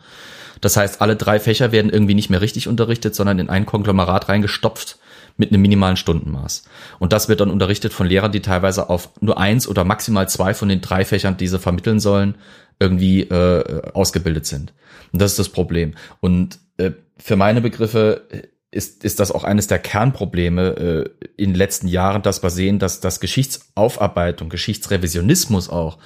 Das 0.62 0.78
heißt, 0.78 1.02
alle 1.02 1.16
drei 1.16 1.40
Fächer 1.40 1.72
werden 1.72 1.92
irgendwie 1.92 2.16
nicht 2.16 2.30
mehr 2.30 2.42
richtig 2.42 2.68
unterrichtet, 2.68 3.16
sondern 3.16 3.40
in 3.40 3.50
ein 3.50 3.66
Konglomerat 3.66 4.30
reingestopft 4.30 4.98
mit 5.38 5.52
einem 5.52 5.62
minimalen 5.62 5.96
Stundenmaß. 5.96 6.64
Und 7.00 7.14
das 7.14 7.30
wird 7.30 7.40
dann 7.40 7.50
unterrichtet 7.50 7.94
von 7.94 8.08
Lehrern, 8.08 8.32
die 8.32 8.42
teilweise 8.42 8.90
auf 8.90 9.10
nur 9.22 9.38
eins 9.38 9.68
oder 9.68 9.86
maximal 9.86 10.28
zwei 10.28 10.54
von 10.54 10.70
den 10.70 10.82
drei 10.82 11.06
Fächern, 11.06 11.38
die 11.38 11.48
sie 11.48 11.60
vermitteln 11.60 12.00
sollen, 12.00 12.36
irgendwie 12.80 13.22
äh, 13.22 13.92
ausgebildet 13.94 14.46
sind. 14.46 14.74
Und 15.12 15.22
das 15.22 15.32
ist 15.32 15.40
das 15.40 15.50
Problem. 15.50 15.96
Und 16.20 16.60
äh, 16.78 16.92
für 17.18 17.36
meine 17.36 17.62
Begriffe 17.62 18.28
ist, 18.72 19.04
ist 19.04 19.20
das 19.20 19.32
auch 19.32 19.44
eines 19.44 19.68
der 19.68 19.80
Kernprobleme 19.80 21.08
äh, 21.18 21.26
in 21.38 21.52
den 21.52 21.56
letzten 21.56 21.88
Jahren, 21.88 22.22
dass 22.22 22.44
wir 22.44 22.50
sehen, 22.50 22.80
dass 22.80 23.00
das 23.00 23.20
Geschichtsaufarbeitung, 23.20 24.50
Geschichtsrevisionismus 24.50 25.70
auch 25.70 25.98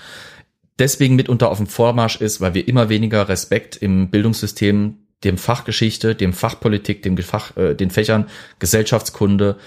deswegen 0.80 1.16
mitunter 1.16 1.50
auf 1.50 1.58
dem 1.58 1.68
Vormarsch 1.68 2.18
ist, 2.22 2.42
weil 2.42 2.54
wir 2.54 2.68
immer 2.68 2.90
weniger 2.90 3.30
Respekt 3.30 3.76
im 3.76 4.10
Bildungssystem 4.10 4.98
dem 5.24 5.38
Fachgeschichte, 5.38 6.16
dem 6.16 6.34
Fachpolitik, 6.34 7.02
dem 7.04 7.18
Fach, 7.18 7.56
äh, 7.56 7.76
den 7.76 7.90
Fächern 7.90 8.28
Gesellschaftskunde 8.60 9.58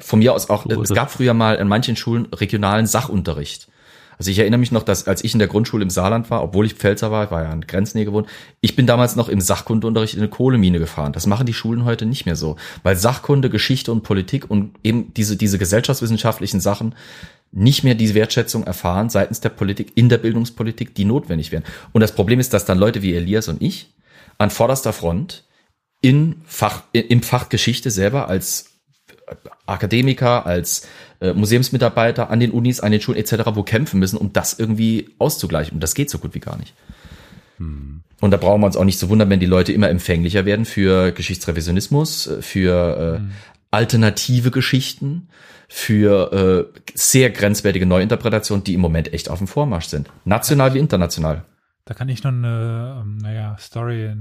von 0.00 0.18
mir 0.18 0.34
aus 0.34 0.50
auch, 0.50 0.66
es 0.66 0.90
gab 0.90 1.10
früher 1.10 1.34
mal 1.34 1.54
in 1.54 1.68
manchen 1.68 1.94
Schulen 1.94 2.26
regionalen 2.32 2.86
Sachunterricht. 2.86 3.68
Also 4.18 4.30
ich 4.30 4.38
erinnere 4.38 4.58
mich 4.58 4.72
noch, 4.72 4.82
dass 4.82 5.06
als 5.08 5.24
ich 5.24 5.32
in 5.32 5.38
der 5.38 5.48
Grundschule 5.48 5.82
im 5.82 5.90
Saarland 5.90 6.30
war, 6.30 6.42
obwohl 6.42 6.66
ich 6.66 6.74
Pfälzer 6.74 7.10
war, 7.10 7.24
ich 7.24 7.30
war 7.30 7.42
ja 7.42 7.52
in 7.52 7.62
Grenznähe 7.62 8.04
gewohnt, 8.04 8.28
ich 8.60 8.76
bin 8.76 8.86
damals 8.86 9.16
noch 9.16 9.28
im 9.28 9.40
Sachkundeunterricht 9.40 10.14
in 10.14 10.20
eine 10.20 10.28
Kohlemine 10.28 10.78
gefahren. 10.78 11.12
Das 11.12 11.26
machen 11.26 11.46
die 11.46 11.52
Schulen 11.52 11.84
heute 11.84 12.06
nicht 12.06 12.26
mehr 12.26 12.36
so, 12.36 12.56
weil 12.82 12.96
Sachkunde, 12.96 13.50
Geschichte 13.50 13.90
und 13.92 14.02
Politik 14.02 14.48
und 14.50 14.74
eben 14.82 15.12
diese, 15.14 15.36
diese 15.36 15.58
gesellschaftswissenschaftlichen 15.58 16.60
Sachen 16.60 16.94
nicht 17.54 17.84
mehr 17.84 17.94
die 17.94 18.14
Wertschätzung 18.14 18.64
erfahren 18.64 19.10
seitens 19.10 19.40
der 19.40 19.50
Politik, 19.50 19.92
in 19.94 20.08
der 20.08 20.18
Bildungspolitik, 20.18 20.94
die 20.94 21.04
notwendig 21.04 21.52
wären. 21.52 21.64
Und 21.92 22.00
das 22.00 22.14
Problem 22.14 22.40
ist, 22.40 22.52
dass 22.52 22.64
dann 22.64 22.78
Leute 22.78 23.02
wie 23.02 23.14
Elias 23.14 23.48
und 23.48 23.62
ich 23.62 23.92
an 24.38 24.50
vorderster 24.50 24.92
Front 24.92 25.44
in 26.00 26.42
Fach, 26.44 26.82
im 26.92 27.22
Fach 27.22 27.48
Geschichte 27.48 27.90
selber 27.90 28.28
als 28.28 28.72
Akademiker, 29.66 30.44
als 30.46 30.86
äh, 31.20 31.32
Museumsmitarbeiter 31.32 32.28
an 32.28 32.40
den 32.40 32.50
Unis, 32.50 32.80
an 32.80 32.92
den 32.92 33.00
Schulen 33.00 33.18
etc., 33.18 33.34
wo 33.54 33.62
kämpfen 33.62 34.00
müssen, 34.00 34.18
um 34.18 34.32
das 34.32 34.58
irgendwie 34.58 35.10
auszugleichen. 35.18 35.74
Und 35.74 35.80
das 35.80 35.94
geht 35.94 36.10
so 36.10 36.18
gut 36.18 36.34
wie 36.34 36.40
gar 36.40 36.58
nicht. 36.58 36.74
Und 38.20 38.30
da 38.30 38.36
brauchen 38.36 38.62
wir 38.62 38.66
uns 38.66 38.76
auch 38.76 38.84
nicht 38.84 38.98
zu 38.98 39.08
wundern, 39.08 39.30
wenn 39.30 39.40
die 39.40 39.46
Leute 39.46 39.72
immer 39.72 39.88
empfänglicher 39.88 40.44
werden 40.44 40.64
für 40.64 41.12
Geschichtsrevisionismus, 41.12 42.26
äh, 42.26 42.42
für 42.42 43.20
äh, 43.20 43.53
alternative 43.74 44.50
Geschichten, 44.50 45.28
für 45.68 46.70
äh, 46.74 46.80
sehr 46.94 47.30
grenzwertige 47.30 47.86
Neuinterpretationen, 47.86 48.64
die 48.64 48.74
im 48.74 48.80
Moment 48.80 49.12
echt 49.12 49.28
auf 49.28 49.38
dem 49.38 49.48
Vormarsch 49.48 49.86
sind. 49.86 50.08
National 50.24 50.74
wie 50.74 50.78
international. 50.78 51.44
Da 51.84 51.94
kann 51.94 52.08
ich 52.08 52.22
noch 52.22 52.30
eine, 52.32 53.02
ähm, 53.02 53.18
naja, 53.18 53.56
Story 53.58 54.14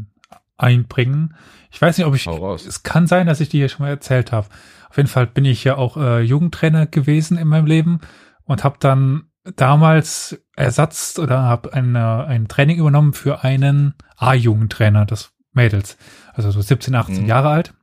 einbringen. 0.57 1.35
Ich 1.71 1.81
weiß 1.81 1.97
nicht, 1.97 2.07
ob 2.07 2.15
ich, 2.15 2.27
es 2.67 2.83
kann 2.83 3.07
sein, 3.07 3.27
dass 3.27 3.39
ich 3.39 3.49
die 3.49 3.57
hier 3.57 3.69
schon 3.69 3.85
mal 3.85 3.89
erzählt 3.91 4.31
habe. 4.31 4.47
Auf 4.89 4.97
jeden 4.97 5.09
Fall 5.09 5.27
bin 5.27 5.45
ich 5.45 5.63
ja 5.63 5.75
auch 5.77 5.97
äh, 5.97 6.21
Jugendtrainer 6.21 6.87
gewesen 6.87 7.37
in 7.37 7.47
meinem 7.47 7.65
Leben 7.65 7.99
und 8.45 8.63
habe 8.63 8.77
dann 8.79 9.25
damals 9.55 10.39
Ersatz 10.55 11.19
oder 11.19 11.43
habe 11.43 11.73
eine, 11.73 12.25
ein 12.25 12.47
Training 12.47 12.77
übernommen 12.77 13.13
für 13.13 13.43
einen 13.43 13.95
A-Jugendtrainer 14.17 15.05
des 15.05 15.33
Mädels. 15.51 15.97
Also 16.33 16.51
so 16.51 16.61
17, 16.61 16.95
18 16.95 17.23
Mhm. 17.23 17.29
Jahre 17.29 17.49
alt. 17.49 17.73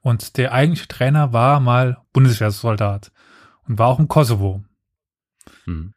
Und 0.00 0.36
der 0.36 0.52
eigentliche 0.52 0.88
Trainer 0.88 1.32
war 1.32 1.60
mal 1.60 1.98
Bundeswehrsoldat 2.12 3.12
und 3.68 3.78
war 3.78 3.88
auch 3.88 3.98
im 3.98 4.08
Kosovo. 4.08 4.64
Hm. 5.64 5.94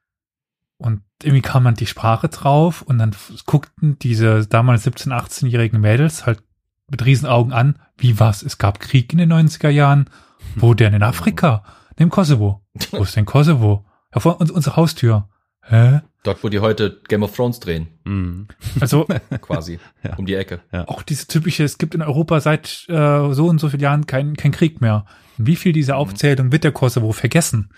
Und 0.77 1.01
irgendwie 1.21 1.41
kam 1.41 1.63
man 1.63 1.75
die 1.75 1.85
Sprache 1.85 2.27
drauf 2.27 2.81
und 2.81 2.97
dann 2.97 3.15
guckten 3.45 3.97
diese 3.99 4.45
damals 4.47 4.85
17-, 4.85 5.09
18-jährigen 5.09 5.79
Mädels 5.79 6.25
halt 6.25 6.43
mit 6.89 7.05
Riesenaugen 7.05 7.53
an, 7.53 7.79
wie 7.97 8.19
was? 8.19 8.43
Es 8.43 8.57
gab 8.57 8.79
Krieg 8.79 9.11
in 9.13 9.19
den 9.19 9.31
90er 9.31 9.69
Jahren. 9.69 10.09
Wo 10.55 10.73
denn? 10.73 10.93
In 10.93 11.03
Afrika? 11.03 11.63
Im 11.97 12.09
Kosovo. 12.09 12.65
Wo 12.91 13.03
ist 13.03 13.15
denn 13.15 13.25
Kosovo? 13.25 13.85
Ja, 14.13 14.19
vor 14.19 14.41
uns, 14.41 14.51
unsere 14.51 14.75
Haustür. 14.75 15.29
Hä? 15.61 16.01
Dort, 16.23 16.43
wo 16.43 16.49
die 16.49 16.59
heute 16.59 17.01
Game 17.07 17.21
of 17.23 17.35
Thrones 17.35 17.59
drehen, 17.59 17.87
Hm. 18.05 18.47
Also 18.79 19.05
quasi, 19.41 19.79
Ja. 20.03 20.15
um 20.15 20.25
die 20.25 20.35
Ecke. 20.35 20.61
auch 20.87 21.03
diese 21.03 21.27
typische, 21.27 21.63
es 21.63 21.77
gibt 21.77 21.95
in 21.95 22.01
Europa 22.01 22.39
seit 22.39 22.85
äh, 22.87 23.33
so 23.33 23.47
und 23.47 23.59
so 23.59 23.69
vielen 23.69 23.81
Jahren 23.81 24.07
kein, 24.07 24.35
kein 24.37 24.51
Krieg 24.51 24.79
mehr. 24.81 25.05
Wie 25.37 25.55
viel 25.55 25.73
dieser 25.73 25.97
Aufzählung 25.97 26.51
wird 26.51 26.63
der 26.63 26.71
Kosovo 26.71 27.11
vergessen? 27.11 27.69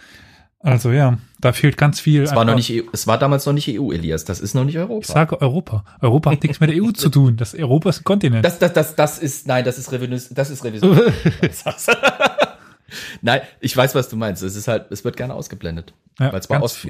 Also 0.59 0.91
ja, 0.91 1.19
da 1.39 1.53
fehlt 1.53 1.77
ganz 1.77 1.99
viel. 1.99 2.23
Es 2.23 2.33
war 2.35 2.43
noch 2.43 2.55
nicht, 2.55 2.71
EU, 2.71 2.87
es 2.91 3.05
war 3.05 3.19
damals 3.19 3.45
noch 3.45 3.53
nicht 3.53 3.69
EU, 3.69 3.91
Elias. 3.91 4.25
Das 4.25 4.39
ist 4.39 4.55
noch 4.55 4.63
nicht 4.63 4.77
Europa. 4.79 4.99
Ich 5.01 5.07
sage 5.07 5.39
Europa. 5.39 5.85
Europa 6.01 6.31
hat 6.31 6.41
nichts 6.41 6.59
mit 6.59 6.71
der 6.71 6.81
EU 6.83 6.89
zu 6.91 7.09
tun. 7.09 7.37
Das 7.37 7.53
Europa 7.53 7.89
ist 7.89 8.01
ein 8.01 8.03
Kontinent. 8.03 8.43
Das, 8.43 8.57
das, 8.57 8.73
das, 8.73 8.95
das 8.95 9.19
ist, 9.19 9.45
nein, 9.47 9.63
das 9.63 9.77
ist 9.77 9.91
Revision, 9.91 10.19
das 10.31 10.49
ist 10.49 10.63
Revision. 10.63 10.99
nein, 13.21 13.41
ich 13.59 13.75
weiß, 13.77 13.93
was 13.95 14.09
du 14.09 14.15
meinst. 14.15 14.41
Es 14.43 14.55
ist 14.55 14.67
halt, 14.67 14.87
es 14.91 15.03
wird 15.03 15.17
gerne 15.17 15.33
ausgeblendet. 15.35 15.93
Ja, 16.19 16.31
weil 16.31 16.39
es 16.39 16.49
war 16.49 16.63
aus. 16.63 16.87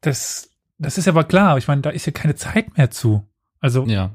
Das, 0.00 0.50
das 0.78 0.98
ist 0.98 1.08
aber 1.08 1.24
klar. 1.24 1.58
Ich 1.58 1.68
meine, 1.68 1.82
da 1.82 1.90
ist 1.90 2.06
ja 2.06 2.12
keine 2.12 2.34
Zeit 2.34 2.76
mehr 2.76 2.90
zu. 2.90 3.26
Also 3.60 3.84
Ja. 3.86 4.12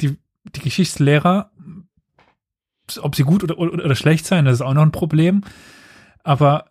die, 0.00 0.16
die 0.44 0.60
Geschichtslehrer, 0.60 1.50
ob 3.00 3.14
sie 3.14 3.24
gut 3.24 3.44
oder, 3.44 3.58
oder, 3.58 3.84
oder 3.84 3.94
schlecht 3.94 4.24
sein, 4.26 4.44
das 4.46 4.54
ist 4.54 4.62
auch 4.62 4.74
noch 4.74 4.82
ein 4.82 4.92
Problem. 4.92 5.42
Aber 6.24 6.70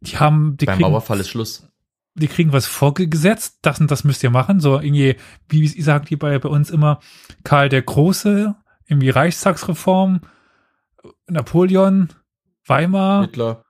die 0.00 0.18
haben, 0.18 0.56
die 0.56 0.66
beim 0.66 0.76
kriegen, 0.76 0.90
Mauerfall 0.90 1.20
ist 1.20 1.28
Schluss. 1.30 1.66
die 2.14 2.28
kriegen 2.28 2.52
was 2.52 2.66
vorgesetzt, 2.66 3.58
das 3.62 3.80
und 3.80 3.90
das 3.90 4.04
müsst 4.04 4.22
ihr 4.22 4.30
machen. 4.30 4.60
So 4.60 4.78
irgendwie, 4.80 5.16
wie 5.48 5.66
sie 5.68 5.82
sagen 5.82 6.04
die 6.06 6.16
bei, 6.16 6.38
bei 6.38 6.48
uns 6.48 6.70
immer, 6.70 7.00
Karl 7.44 7.68
der 7.68 7.82
Große, 7.82 8.54
irgendwie 8.86 9.10
Reichstagsreform, 9.10 10.20
Napoleon, 11.28 12.08
Weimar 12.66 13.22
Hitler. 13.22 13.64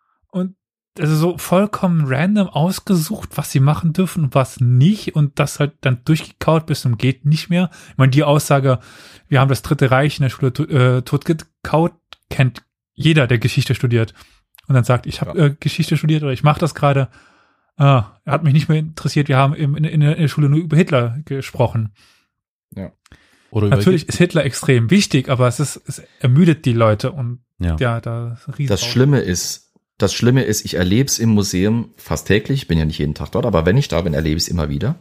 Also 0.99 1.15
so 1.15 1.39
vollkommen 1.39 2.05
random 2.07 2.49
ausgesucht, 2.49 3.31
was 3.37 3.51
sie 3.53 3.61
machen 3.61 3.93
dürfen 3.93 4.25
und 4.25 4.35
was 4.35 4.61
nicht 4.61 5.15
und 5.15 5.39
das 5.39 5.61
halt 5.61 5.73
dann 5.83 6.01
durchgekaut 6.05 6.67
bis 6.67 6.81
zum 6.83 6.99
geht 6.99 7.25
nicht 7.25 7.49
mehr. 7.51 7.71
Ich 7.93 7.99
meine, 7.99 8.11
die 8.11 8.25
Aussage, 8.25 8.81
wir 9.29 9.41
haben 9.41 9.49
das 9.49 9.63
Dritte 9.63 9.91
Reich 9.91 10.19
in 10.19 10.23
der 10.25 10.31
Schule 10.31 10.49
äh, 10.99 11.03
totgekaut, 11.03 11.95
kennt 12.29 12.65
jeder, 12.95 13.27
der 13.27 13.39
Geschichte 13.39 13.75
studiert 13.75 14.15
und 14.67 14.75
dann 14.75 14.85
sagt, 14.85 15.07
ich 15.07 15.21
habe 15.21 15.39
Ja. 15.39 15.47
äh, 15.47 15.57
Geschichte 15.59 15.97
studiert 15.97 16.23
oder 16.23 16.33
ich 16.33 16.43
mache 16.43 16.61
das 16.61 16.75
gerade. 16.75 17.09
Ah, 17.77 18.21
hat 18.27 18.43
mich 18.45 18.53
nicht 18.53 18.69
mehr 18.69 18.79
interessiert. 18.79 19.29
Wir 19.29 19.39
haben 19.39 19.55
im, 19.55 19.75
in, 19.75 19.85
in 19.85 20.01
der 20.01 20.29
Schule 20.29 20.51
nur 20.51 20.59
über 20.61 20.77
Hitler 20.77 21.19
gesprochen. 21.25 21.95
Oder 23.51 23.67
über- 23.67 23.77
Natürlich 23.77 24.09
ist 24.09 24.19
Hitler 24.19 24.45
extrem 24.45 24.91
wichtig, 24.91 25.29
aber 25.29 25.49
es 25.49 25.61
ist, 25.61 25.81
es 25.87 26.03
ermüdet 26.21 26.65
die 26.67 26.73
Leute 26.73 27.11
und 27.13 27.41
Ja. 27.59 27.77
ja, 27.81 28.01
da 28.01 28.37
riesen 28.59 28.69
Das 28.69 28.85
Schlimme 28.85 29.21
ist, 29.21 29.70
das 30.03 30.15
Schlimme 30.15 30.43
ist, 30.45 30.65
ich 30.65 30.75
erlebe 30.75 31.07
es 31.07 31.19
im 31.19 31.31
Museum 31.31 31.91
fast 31.97 32.27
täglich, 32.27 32.63
ich 32.63 32.69
bin 32.69 32.79
ja 32.79 32.85
nicht 32.85 32.99
jeden 32.99 33.15
Tag 33.15 33.31
dort, 33.33 33.47
aber 33.47 33.67
wenn 33.67 33.77
ich 33.77 33.89
da 33.89 34.01
bin, 34.01 34.15
erlebe 34.15 34.37
ich 34.37 34.45
es 34.45 34.49
immer 34.49 34.69
wieder. 34.69 34.97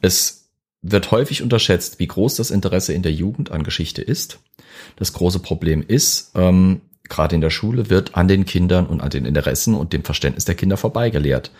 Es 0.00 0.48
wird 0.82 1.10
häufig 1.10 1.42
unterschätzt, 1.42 1.98
wie 1.98 2.06
groß 2.06 2.36
das 2.36 2.50
Interesse 2.50 2.92
in 2.92 3.02
der 3.02 3.12
Jugend 3.12 3.50
an 3.50 3.64
Geschichte 3.64 4.02
ist. 4.02 4.38
Das 4.96 5.12
große 5.12 5.40
Problem 5.40 5.82
ist, 5.86 6.32
ähm, 6.34 6.80
gerade 7.08 7.34
in 7.34 7.40
der 7.40 7.50
Schule 7.50 7.90
wird 7.90 8.14
an 8.14 8.28
den 8.28 8.44
Kindern 8.44 8.86
und 8.86 9.00
an 9.00 9.10
den 9.10 9.24
Interessen 9.24 9.74
und 9.74 9.92
dem 9.92 10.04
Verständnis 10.04 10.44
der 10.44 10.54
Kinder 10.54 10.76
vorbeigelehrt. 10.76 11.50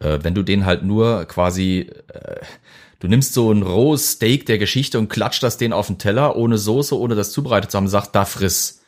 Äh, 0.00 0.18
wenn 0.22 0.34
du 0.34 0.42
denen 0.42 0.66
halt 0.66 0.82
nur 0.82 1.24
quasi, 1.24 1.90
äh, 2.08 2.36
du 3.00 3.08
nimmst 3.08 3.32
so 3.32 3.52
ein 3.52 3.62
rohes 3.62 4.12
Steak 4.12 4.46
der 4.46 4.58
Geschichte 4.58 4.98
und 4.98 5.08
klatscht 5.08 5.42
das 5.42 5.56
denen 5.56 5.72
auf 5.72 5.86
den 5.86 5.98
Teller, 5.98 6.36
ohne 6.36 6.58
Soße, 6.58 6.98
ohne 6.98 7.14
das 7.14 7.32
zubereitet 7.32 7.70
zu 7.70 7.78
haben, 7.78 7.88
sagt, 7.88 8.14
da 8.14 8.24
friss. 8.24 8.82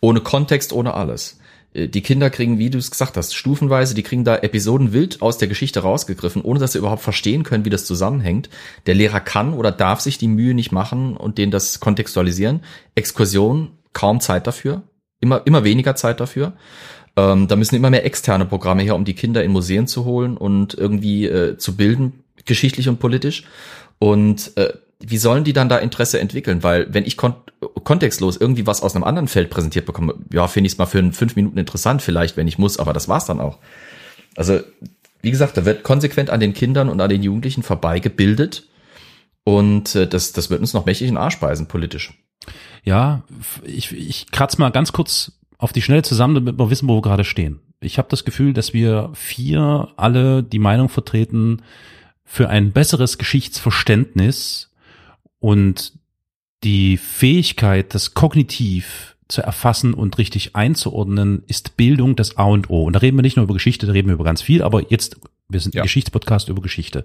Ohne 0.00 0.20
Kontext, 0.20 0.72
ohne 0.72 0.94
alles. 0.94 1.38
Äh, 1.74 1.88
Die 1.88 2.02
Kinder 2.02 2.30
kriegen, 2.30 2.58
wie 2.58 2.70
du 2.70 2.78
es 2.78 2.90
gesagt 2.90 3.16
hast, 3.16 3.34
stufenweise, 3.34 3.94
die 3.94 4.02
kriegen 4.02 4.24
da 4.24 4.36
Episoden 4.36 4.92
wild 4.92 5.20
aus 5.20 5.38
der 5.38 5.48
Geschichte 5.48 5.80
rausgegriffen, 5.80 6.42
ohne 6.42 6.60
dass 6.60 6.72
sie 6.72 6.78
überhaupt 6.78 7.02
verstehen 7.02 7.42
können, 7.42 7.64
wie 7.64 7.70
das 7.70 7.84
zusammenhängt. 7.84 8.48
Der 8.86 8.94
Lehrer 8.94 9.20
kann 9.20 9.52
oder 9.54 9.72
darf 9.72 10.00
sich 10.00 10.18
die 10.18 10.28
Mühe 10.28 10.54
nicht 10.54 10.72
machen 10.72 11.16
und 11.16 11.38
denen 11.38 11.52
das 11.52 11.80
kontextualisieren. 11.80 12.60
Exkursion, 12.94 13.72
kaum 13.92 14.20
Zeit 14.20 14.46
dafür. 14.46 14.82
Immer, 15.20 15.42
immer 15.46 15.64
weniger 15.64 15.94
Zeit 15.96 16.20
dafür. 16.20 16.54
Ähm, 17.16 17.46
da 17.48 17.56
müssen 17.56 17.76
immer 17.76 17.90
mehr 17.90 18.04
externe 18.04 18.44
Programme 18.44 18.82
her, 18.82 18.96
um 18.96 19.04
die 19.04 19.14
Kinder 19.14 19.44
in 19.44 19.52
Museen 19.52 19.86
zu 19.86 20.04
holen 20.04 20.36
und 20.36 20.74
irgendwie 20.74 21.26
äh, 21.26 21.56
zu 21.56 21.76
bilden, 21.76 22.24
geschichtlich 22.44 22.88
und 22.88 22.98
politisch. 22.98 23.44
Und 24.00 24.56
äh, 24.56 24.72
wie 25.06 25.18
sollen 25.18 25.44
die 25.44 25.52
dann 25.52 25.68
da 25.68 25.78
Interesse 25.78 26.20
entwickeln? 26.20 26.62
Weil 26.62 26.92
wenn 26.92 27.04
ich 27.04 27.16
kon 27.16 27.34
kontextlos 27.82 28.36
irgendwie 28.36 28.66
was 28.66 28.82
aus 28.82 28.94
einem 28.94 29.04
anderen 29.04 29.28
Feld 29.28 29.50
präsentiert 29.50 29.86
bekomme, 29.86 30.14
ja, 30.32 30.46
finde 30.48 30.66
ich 30.66 30.74
es 30.74 30.78
mal 30.78 30.86
für 30.86 31.12
fünf 31.12 31.36
Minuten 31.36 31.58
interessant, 31.58 32.02
vielleicht, 32.02 32.36
wenn 32.36 32.48
ich 32.48 32.58
muss, 32.58 32.78
aber 32.78 32.92
das 32.92 33.08
war's 33.08 33.26
dann 33.26 33.40
auch. 33.40 33.58
Also, 34.36 34.60
wie 35.22 35.30
gesagt, 35.30 35.56
da 35.56 35.64
wird 35.64 35.82
konsequent 35.82 36.30
an 36.30 36.40
den 36.40 36.52
Kindern 36.52 36.88
und 36.88 37.00
an 37.00 37.08
den 37.08 37.22
Jugendlichen 37.22 37.62
vorbeigebildet. 37.62 38.68
Und 39.44 39.94
äh, 39.94 40.06
das, 40.06 40.32
das 40.32 40.50
wird 40.50 40.60
uns 40.60 40.72
noch 40.72 40.86
mächtig 40.86 41.08
in 41.08 41.16
Arsch 41.16 41.34
speisen, 41.34 41.68
politisch. 41.68 42.14
Ja, 42.82 43.22
ich, 43.64 43.92
ich 43.92 44.30
kratze 44.30 44.58
mal 44.58 44.70
ganz 44.70 44.92
kurz 44.92 45.32
auf 45.58 45.72
die 45.72 45.82
Schnelle 45.82 46.02
zusammen, 46.02 46.34
damit 46.34 46.58
wir 46.58 46.70
wissen, 46.70 46.88
wo 46.88 46.96
wir 46.96 47.02
gerade 47.02 47.24
stehen. 47.24 47.60
Ich 47.80 47.98
habe 47.98 48.08
das 48.10 48.24
Gefühl, 48.24 48.52
dass 48.52 48.72
wir 48.72 49.10
vier 49.14 49.88
alle 49.96 50.42
die 50.42 50.58
Meinung 50.58 50.88
vertreten, 50.88 51.62
für 52.24 52.48
ein 52.48 52.72
besseres 52.72 53.18
Geschichtsverständnis 53.18 54.73
und 55.44 55.92
die 56.62 56.96
Fähigkeit, 56.96 57.94
das 57.94 58.14
kognitiv 58.14 59.14
zu 59.28 59.42
erfassen 59.42 59.92
und 59.92 60.16
richtig 60.16 60.56
einzuordnen, 60.56 61.42
ist 61.46 61.76
Bildung 61.76 62.16
das 62.16 62.38
A 62.38 62.44
und 62.44 62.70
O. 62.70 62.84
Und 62.84 62.94
da 62.94 63.00
reden 63.00 63.18
wir 63.18 63.22
nicht 63.22 63.36
nur 63.36 63.44
über 63.44 63.52
Geschichte, 63.52 63.84
da 63.84 63.92
reden 63.92 64.08
wir 64.08 64.14
über 64.14 64.24
ganz 64.24 64.40
viel, 64.40 64.62
aber 64.62 64.90
jetzt, 64.90 65.20
wir 65.50 65.60
sind 65.60 65.74
ein 65.74 65.78
Ja. 65.78 65.82
Geschichtspodcast 65.82 66.48
über 66.48 66.62
Geschichte. 66.62 67.04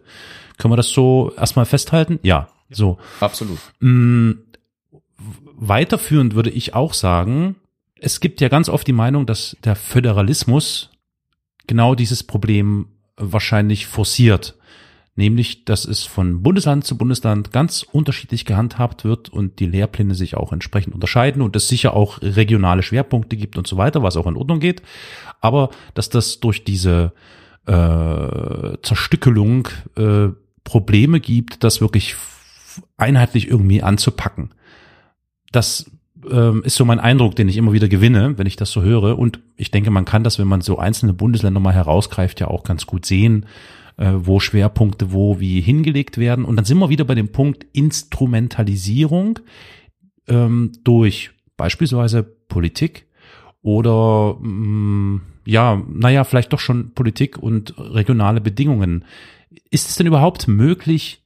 Können 0.58 0.72
wir 0.72 0.78
das 0.78 0.88
so 0.88 1.34
erstmal 1.36 1.66
festhalten? 1.66 2.18
Ja, 2.24 2.48
so. 2.70 2.98
Absolut. 3.20 3.60
Mm, 3.82 4.32
Weiterführend 5.62 6.34
würde 6.34 6.50
ich 6.50 6.74
auch 6.74 6.94
sagen, 6.94 7.58
es 8.00 8.22
gibt 8.22 8.40
ja 8.40 8.48
ganz 8.48 8.70
oft 8.70 8.88
die 8.88 8.94
Meinung, 8.94 9.26
dass 9.26 9.58
der 9.66 9.76
Föderalismus 9.76 10.92
genau 11.68 11.94
dieses 11.94 12.24
Problem 12.24 12.88
wahrscheinlich 13.18 13.86
forciert. 13.88 14.56
Nämlich, 15.20 15.66
dass 15.66 15.86
es 15.86 16.06
von 16.06 16.42
Bundesland 16.42 16.86
zu 16.86 16.98
Bundesland 16.98 17.52
ganz 17.52 17.84
unterschiedlich 17.84 18.46
gehandhabt 18.46 19.04
wird 19.04 19.30
und 19.30 19.60
die 19.60 19.68
Lehrpläne 19.68 20.16
sich 20.16 20.36
auch 20.36 20.52
entsprechend 20.54 20.96
unterscheiden 20.96 21.42
und 21.42 21.56
es 21.56 21.68
sicher 21.68 21.94
auch 21.94 22.22
regionale 22.22 22.82
Schwerpunkte 22.82 23.36
gibt 23.36 23.58
und 23.58 23.68
so 23.68 23.78
weiter, 23.78 24.02
was 24.02 24.18
auch 24.18 24.26
in 24.26 24.38
Ordnung 24.38 24.60
geht. 24.60 24.82
Aber 25.42 25.70
dass 25.94 26.10
das 26.10 26.40
durch 26.40 26.64
diese 26.64 27.12
äh, 27.68 28.78
Zerstückelung 28.82 29.68
äh, 29.96 30.30
Probleme 30.64 31.20
gibt, 31.20 31.64
das 31.64 31.82
wirklich 31.82 32.16
einheitlich 32.96 33.50
irgendwie 33.50 33.84
anzupacken. 33.84 34.52
Das 35.52 35.92
ähm, 36.32 36.64
ist 36.64 36.76
so 36.76 36.86
mein 36.86 37.00
Eindruck, 37.00 37.36
den 37.36 37.50
ich 37.50 37.58
immer 37.58 37.74
wieder 37.74 37.90
gewinne, 37.90 38.38
wenn 38.38 38.48
ich 38.48 38.56
das 38.56 38.72
so 38.72 38.84
höre. 38.84 39.20
Und 39.20 39.42
ich 39.58 39.70
denke, 39.70 39.92
man 39.92 40.06
kann 40.06 40.24
das, 40.24 40.40
wenn 40.40 40.48
man 40.48 40.62
so 40.62 40.78
einzelne 40.78 41.14
Bundesländer 41.14 41.60
mal 41.60 41.74
herausgreift, 41.74 42.40
ja 42.40 42.48
auch 42.48 42.64
ganz 42.64 42.86
gut 42.86 43.06
sehen, 43.06 43.46
äh, 44.00 44.14
wo 44.16 44.40
Schwerpunkte 44.40 45.12
wo 45.12 45.40
wie 45.40 45.60
hingelegt 45.60 46.18
werden. 46.18 46.46
Und 46.46 46.56
dann 46.56 46.66
sind 46.66 46.80
wir 46.80 46.90
wieder 46.90 47.04
bei 47.04 47.16
dem 47.16 47.30
Punkt 47.30 47.66
Instrumentalisierung 47.74 49.40
ähm, 50.28 50.72
durch 50.84 51.32
beispielsweise 51.58 52.24
Politik 52.24 53.08
oder 53.62 54.38
mh, 54.40 55.20
ja, 55.46 55.84
naja, 55.88 56.24
vielleicht 56.24 56.54
doch 56.54 56.60
schon 56.60 56.94
Politik 56.94 57.38
und 57.38 57.78
regionale 57.78 58.40
Bedingungen. 58.40 59.04
Ist 59.70 59.90
es 59.90 59.96
denn 59.98 60.08
überhaupt 60.08 60.48
möglich, 60.48 61.22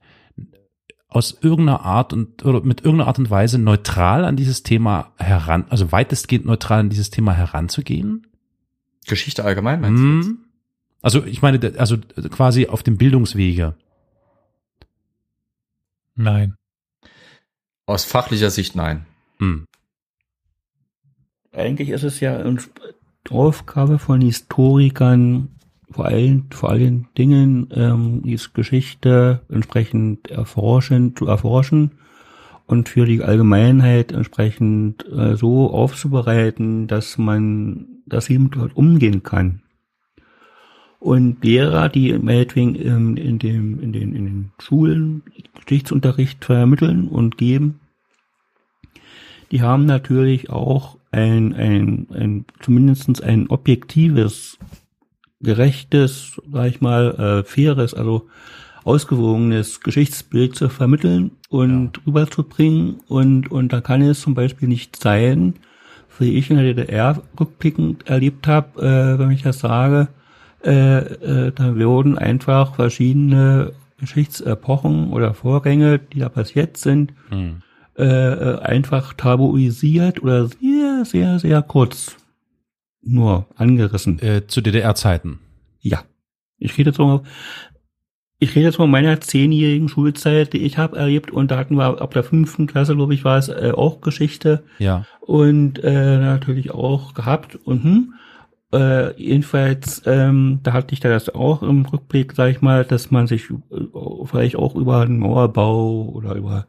aus 1.06 1.38
irgendeiner 1.40 1.82
Art 1.82 2.12
und 2.12 2.44
oder 2.44 2.62
mit 2.62 2.80
irgendeiner 2.80 3.06
Art 3.06 3.20
und 3.20 3.30
Weise 3.30 3.60
neutral 3.60 4.24
an 4.24 4.34
dieses 4.34 4.64
Thema 4.64 5.12
heran, 5.16 5.64
also 5.68 5.92
weitestgehend 5.92 6.44
neutral 6.44 6.80
an 6.80 6.90
dieses 6.90 7.10
Thema 7.10 7.34
heranzugehen? 7.34 8.26
Geschichte 9.06 9.44
allgemein, 9.44 9.80
meinst 9.80 10.02
du? 10.02 10.16
jetzt? 10.16 10.43
Also 11.04 11.22
ich 11.26 11.42
meine, 11.42 11.60
also 11.76 11.98
quasi 12.30 12.66
auf 12.68 12.82
dem 12.82 12.96
Bildungswege. 12.96 13.74
Nein. 16.14 16.54
Aus 17.84 18.06
fachlicher 18.06 18.48
Sicht 18.48 18.74
nein. 18.74 19.04
Hm. 19.38 19.66
Eigentlich 21.52 21.90
ist 21.90 22.04
es 22.04 22.20
ja 22.20 22.38
eine 22.38 22.56
Aufgabe 23.28 23.98
von 23.98 24.22
Historikern, 24.22 25.50
vor 25.90 26.06
allen, 26.06 26.46
vor 26.50 26.70
allen 26.70 27.06
Dingen 27.18 27.68
ähm, 27.72 28.22
die 28.22 28.40
Geschichte 28.54 29.42
entsprechend 29.50 30.30
erforschen, 30.30 31.14
zu 31.16 31.26
erforschen 31.26 31.98
und 32.64 32.88
für 32.88 33.04
die 33.04 33.22
Allgemeinheit 33.22 34.12
entsprechend 34.12 35.06
äh, 35.12 35.36
so 35.36 35.70
aufzubereiten, 35.70 36.86
dass 36.86 37.18
man, 37.18 37.88
dass 38.06 38.24
sie 38.24 38.38
dort 38.50 38.74
umgehen 38.74 39.22
kann. 39.22 39.63
Und 41.04 41.44
Lehrer, 41.44 41.90
die 41.90 42.14
meinetwegen 42.14 42.76
ähm, 42.76 43.16
in, 43.18 43.38
dem, 43.38 43.78
in, 43.78 43.92
den, 43.92 44.14
in 44.14 44.24
den 44.24 44.52
Schulen 44.58 45.22
Geschichtsunterricht 45.60 46.42
vermitteln 46.42 47.08
und 47.08 47.36
geben, 47.36 47.78
die 49.50 49.60
haben 49.60 49.84
natürlich 49.84 50.48
auch 50.48 50.96
ein, 51.10 51.52
ein, 51.52 52.06
ein 52.10 52.44
zumindestens 52.60 53.20
ein 53.20 53.50
objektives, 53.50 54.56
gerechtes, 55.42 56.40
sag 56.50 56.68
ich 56.68 56.80
mal, 56.80 57.14
äh, 57.16 57.44
faires, 57.44 57.92
also 57.92 58.26
ausgewogenes 58.84 59.82
Geschichtsbild 59.82 60.56
zu 60.56 60.70
vermitteln 60.70 61.32
und 61.50 62.00
rüberzubringen. 62.06 63.00
Und, 63.08 63.50
und 63.50 63.74
da 63.74 63.82
kann 63.82 64.00
es 64.00 64.22
zum 64.22 64.32
Beispiel 64.32 64.68
nicht 64.68 64.96
sein, 64.96 65.56
wie 66.18 66.38
ich 66.38 66.48
in 66.48 66.56
der 66.56 66.72
DDR 66.72 67.20
rückblickend 67.38 68.08
erlebt 68.08 68.46
habe, 68.46 68.80
äh, 68.80 69.18
wenn 69.18 69.32
ich 69.32 69.42
das 69.42 69.58
sage, 69.58 70.08
äh, 70.64 70.98
äh, 70.98 71.52
da 71.52 71.76
wurden 71.76 72.18
einfach 72.18 72.74
verschiedene 72.76 73.72
Geschichtsepochen 73.98 75.10
oder 75.12 75.34
Vorgänge, 75.34 75.98
die 75.98 76.20
da 76.20 76.28
passiert 76.28 76.76
sind, 76.76 77.12
Hm. 77.28 77.62
äh, 77.96 78.04
äh, 78.04 78.58
einfach 78.60 79.12
tabuisiert 79.14 80.22
oder 80.22 80.46
sehr, 80.48 81.04
sehr, 81.04 81.38
sehr 81.38 81.62
kurz 81.62 82.16
nur 83.02 83.46
angerissen. 83.56 84.18
Äh, 84.20 84.46
zu 84.46 84.60
DDR-Zeiten. 84.62 85.38
Ja. 85.80 86.02
Ich 86.58 86.76
rede 86.78 86.90
jetzt 86.90 86.98
mal, 86.98 87.20
ich 88.38 88.50
rede 88.56 88.66
jetzt 88.66 88.76
von 88.76 88.90
meiner 88.90 89.20
zehnjährigen 89.20 89.88
Schulzeit, 89.88 90.52
die 90.54 90.58
ich 90.64 90.78
habe 90.78 90.96
erlebt 90.96 91.30
und 91.30 91.50
da 91.50 91.58
hatten 91.58 91.76
wir 91.76 92.00
ab 92.00 92.12
der 92.14 92.24
fünften 92.24 92.66
Klasse, 92.66 92.96
glaube 92.96 93.12
ich, 93.14 93.24
war 93.24 93.38
es 93.38 93.48
äh, 93.48 93.72
auch 93.74 94.00
Geschichte 94.00 94.64
Ja. 94.78 95.04
und 95.20 95.82
äh, 95.84 96.18
natürlich 96.18 96.70
auch 96.72 97.12
gehabt 97.14 97.56
und 97.64 97.84
hm, 97.84 98.14
äh, 98.74 99.14
jedenfalls, 99.20 100.02
ähm, 100.06 100.60
da 100.62 100.72
hatte 100.72 100.92
ich 100.92 101.00
da 101.00 101.08
das 101.08 101.34
auch 101.34 101.62
im 101.62 101.86
Rückblick, 101.86 102.32
sag 102.34 102.50
ich 102.50 102.60
mal, 102.60 102.84
dass 102.84 103.10
man 103.10 103.26
sich 103.26 103.48
äh, 103.50 103.54
vielleicht 104.24 104.56
auch 104.56 104.74
über 104.74 105.06
den 105.06 105.18
Mauerbau 105.18 106.08
oder 106.08 106.34
über 106.34 106.66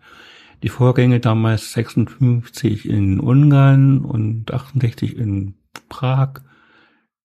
die 0.63 0.69
Vorgänge 0.69 1.19
damals 1.19 1.73
56 1.73 2.87
in 2.89 3.19
Ungarn 3.19 3.99
und 4.05 4.53
68 4.53 5.17
in 5.17 5.55
Prag 5.89 6.41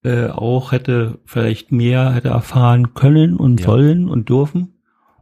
äh, 0.03 0.29
auch 0.29 0.73
hätte 0.73 1.19
vielleicht 1.27 1.73
mehr 1.73 2.13
hätte 2.15 2.29
erfahren 2.29 2.95
können 2.95 3.37
und 3.37 3.61
Ja. 3.61 3.67
sollen 3.67 4.09
und 4.09 4.29
dürfen 4.29 4.75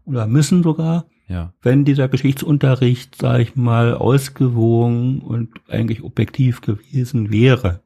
oder 0.04 0.26
müssen 0.26 0.62
sogar, 0.62 1.06
Ja. 1.28 1.52
wenn 1.62 1.84
dieser 1.84 2.08
Geschichtsunterricht, 2.08 3.16
sag 3.16 3.40
ich 3.40 3.56
mal, 3.56 3.94
ausgewogen 3.94 5.20
und 5.20 5.50
eigentlich 5.68 6.02
objektiv 6.02 6.60
gewesen 6.60 7.30
wäre. 7.32 7.82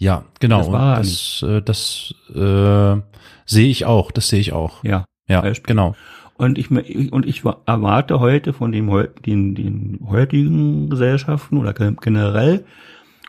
Ja, 0.00 0.24
genau. 0.40 0.58
Das 0.58 0.66
Und 0.68 0.72
war 0.72 0.96
das, 0.96 1.44
äh, 1.46 1.62
das 1.62 2.14
äh, 2.34 3.00
sehe 3.44 3.68
ich 3.68 3.84
auch. 3.84 4.10
Das 4.10 4.28
sehe 4.28 4.40
ich 4.40 4.52
auch. 4.52 4.82
Ja. 4.82 5.04
Ja, 5.28 5.42
Beispiel. 5.42 5.74
genau. 5.74 5.94
Und 6.38 6.56
ich, 6.56 6.70
und 6.70 7.26
ich 7.26 7.42
erwarte 7.66 8.18
heute 8.18 8.54
von 8.54 8.72
dem, 8.72 8.90
den, 9.26 9.54
den 9.54 10.00
heutigen 10.08 10.88
Gesellschaften 10.88 11.58
oder 11.58 11.74
gen- 11.74 11.98
generell, 12.00 12.64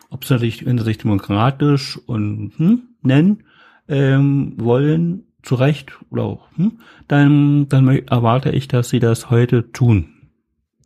ob 0.09 0.23
sie 0.23 0.39
sich, 0.39 0.65
wenn 0.65 0.77
sie 0.77 0.85
sich 0.85 0.97
demokratisch 0.97 1.99
und 2.05 2.53
hm, 2.55 2.83
nennen 3.01 3.43
ähm, 3.89 4.53
wollen, 4.57 5.25
zu 5.43 5.55
Recht 5.55 5.91
oder 6.09 6.23
auch, 6.23 6.47
hm, 6.55 6.79
dann, 7.09 7.67
dann 7.67 7.87
erwarte 7.89 8.51
ich, 8.51 8.69
dass 8.69 8.89
sie 8.89 8.99
das 8.99 9.29
heute 9.29 9.71
tun. 9.73 10.07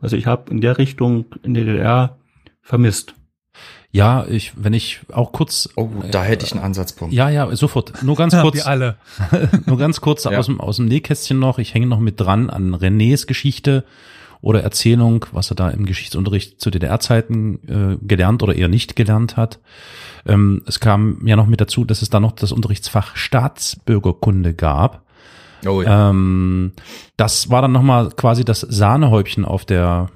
Also 0.01 0.17
ich 0.17 0.25
habe 0.25 0.49
in 0.49 0.61
der 0.61 0.79
Richtung 0.79 1.25
in 1.43 1.53
der 1.53 1.65
DDR 1.65 2.17
vermisst. 2.61 3.13
Ja, 3.95 4.25
ich, 4.27 4.51
wenn 4.57 4.73
ich 4.73 4.99
auch 5.13 5.31
kurz. 5.31 5.69
Oh, 5.75 5.89
da 6.11 6.23
hätte 6.23 6.45
ich 6.45 6.51
einen 6.53 6.61
Ansatzpunkt. 6.63 7.13
Ja, 7.13 7.29
ja, 7.29 7.55
sofort. 7.55 8.03
Nur 8.03 8.15
ganz 8.17 8.35
kurz. 8.41 8.55
Wir 8.55 8.67
alle. 8.67 8.97
Nur 9.65 9.77
ganz 9.77 10.01
kurz 10.01 10.25
Ja. 10.25 10.37
aus, 10.37 10.47
dem, 10.47 10.59
aus 10.59 10.75
dem 10.77 10.85
Nähkästchen 10.85 11.39
noch. 11.39 11.59
Ich 11.59 11.73
hänge 11.73 11.87
noch 11.87 11.99
mit 11.99 12.19
dran 12.19 12.49
an 12.49 12.75
Renés 12.75 13.25
Geschichte 13.25 13.85
oder 14.41 14.61
Erzählung, 14.61 15.25
was 15.31 15.49
er 15.51 15.55
da 15.55 15.69
im 15.69 15.85
Geschichtsunterricht 15.85 16.59
zu 16.59 16.69
DDR-Zeiten 16.71 17.59
äh, 18.01 18.05
gelernt 18.05 18.43
oder 18.43 18.53
eher 18.53 18.67
nicht 18.67 18.95
gelernt 18.97 19.37
hat. 19.37 19.59
Ähm, 20.27 20.61
es 20.67 20.79
kam 20.79 21.25
ja 21.25 21.35
noch 21.35 21.47
mit 21.47 21.61
dazu, 21.61 21.85
dass 21.85 22.01
es 22.01 22.09
da 22.09 22.19
noch 22.19 22.33
das 22.33 22.51
Unterrichtsfach 22.51 23.15
Staatsbürgerkunde 23.15 24.53
gab. 24.53 25.03
Oh 25.65 25.81
ja. 25.81 26.09
Ähm, 26.09 26.73
das 27.17 27.49
war 27.49 27.61
dann 27.61 27.71
nochmal 27.71 28.09
quasi 28.09 28.43
das 28.45 28.59
Sahnehäubchen 28.59 29.45
auf 29.45 29.65
der, 29.65 30.09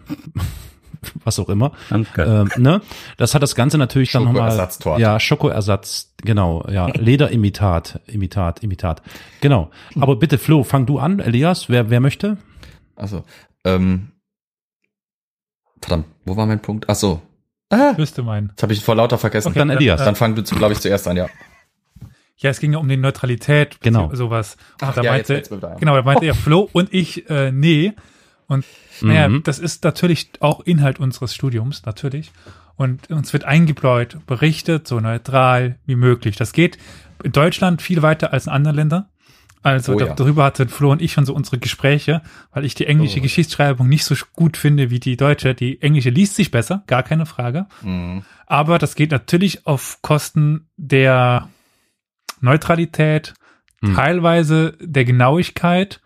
was 1.24 1.39
auch 1.39 1.50
immer. 1.50 1.72
Danke. 1.89 2.24
Ähm, 2.24 2.50
ne? 2.62 2.82
Das 3.18 3.36
hat 3.36 3.41
das 3.43 3.56
Ganze 3.56 3.78
natürlich 3.78 4.12
dann 4.12 4.24
nochmal. 4.26 4.43
Schokoersatztorte. 4.52 5.02
Ja, 5.02 5.20
Schokoersatz, 5.20 6.14
genau, 6.24 6.66
ja. 6.70 6.88
Lederimitat, 6.93 8.02
Imitat, 8.08 8.64
Imitat. 8.64 9.02
Genau. 9.41 9.72
Aber 10.00 10.16
bitte, 10.18 10.38
Flo, 10.38 10.64
fang 10.64 10.86
du 10.86 11.00
an, 11.00 11.20
Elias, 11.20 11.70
wer, 11.70 11.89
wer 11.89 12.00
möchte? 12.00 12.38
Also, 12.95 13.24
ähm, 13.64 14.10
verdammt, 15.82 16.06
wo 16.26 16.36
war 16.36 16.45
mein 16.45 16.62
Punkt? 16.62 16.86
Ach 16.89 16.95
so. 16.95 17.22
Ah, 17.70 17.93
Müsste 17.97 18.24
meinen. 18.24 18.50
jetzt 18.50 18.64
habe 18.64 18.74
ich 18.74 18.84
vor 18.84 18.95
lauter 18.95 19.18
vergessen. 19.18 19.54
dann 19.54 19.70
Elias. 19.70 20.04
Dann 20.04 20.16
fang 20.16 20.34
du, 20.36 20.41
glaube 20.43 20.74
ich, 20.74 20.80
zuerst 20.80 21.08
an, 21.08 21.18
ja. 21.18 21.28
Ja, 22.38 22.50
es 22.50 22.60
ging 22.60 22.72
ja 22.72 22.80
um 22.80 22.88
die 22.88 22.95
Neutralität, 22.97 23.80
Genau. 23.82 24.10
sowas. 24.16 24.56
Und 24.82 24.88
Ach 24.88 24.95
da 24.95 25.02
ja, 25.04 25.12
meinte, 25.12 25.34
jetzt 25.36 25.52
ein. 25.52 25.60
genau, 25.78 25.95
da 25.95 26.02
meinte 26.02 26.26
er 26.26 26.34
Flo 26.36 26.70
und 26.72 26.93
ich, 26.93 27.30
äh, 27.30 27.52
nee. 27.52 27.93
Und 28.50 28.66
naja, 29.00 29.30
Mhm. 29.30 29.43
das 29.43 29.60
ist 29.60 29.86
natürlich 29.86 30.32
auch 30.41 30.60
Inhalt 30.62 31.00
unseres 31.00 31.34
Studiums, 31.34 31.86
natürlich. 31.86 32.32
Und 32.76 33.10
uns 33.10 33.32
wird 33.32 33.45
eingebläut, 33.45 34.18
berichtet, 34.26 34.88
so 34.88 35.00
neutral 35.00 35.78
wie 35.86 35.95
möglich. 35.95 36.36
Das 36.36 36.52
geht 36.52 36.78
in 37.24 37.32
Deutschland 37.32 37.82
viel 37.82 38.02
weiter 38.02 38.34
als 38.34 38.47
in 38.47 38.52
anderen 38.52 38.76
Ländern. 38.76 39.06
Also 39.62 39.93
Oh 39.95 40.00
ja. 40.00 40.14
darüber 40.14 40.45
hatten 40.45 40.70
Flo 40.70 40.89
und 40.91 41.02
ich 41.02 41.12
schon 41.12 41.26
so 41.26 41.34
unsere 41.34 41.58
Gespräche, 41.60 42.22
weil 42.54 42.64
ich 42.64 42.76
die 42.76 42.86
englische 42.88 43.20
Oh. 43.20 43.22
Geschichtsschreibung 43.24 43.89
nicht 43.89 44.06
so 44.06 44.16
gut 44.34 44.56
finde 44.56 44.89
wie 44.89 45.02
die 45.02 45.18
deutsche. 45.18 45.54
Die 45.54 45.82
englische 45.82 46.10
liest 46.10 46.36
sich 46.36 46.50
besser, 46.50 46.84
gar 46.88 47.04
keine 47.04 47.26
Frage. 47.26 47.66
Mhm. 47.82 48.24
Aber 48.47 48.80
das 48.80 48.95
geht 48.95 49.12
natürlich 49.12 49.68
auf 49.68 50.02
Kosten 50.02 50.68
der 50.78 51.50
Neutralität, 52.41 53.34
Hm. 53.84 53.95
teilweise 53.95 54.78
der 54.82 55.06
Genauigkeit. 55.06 56.02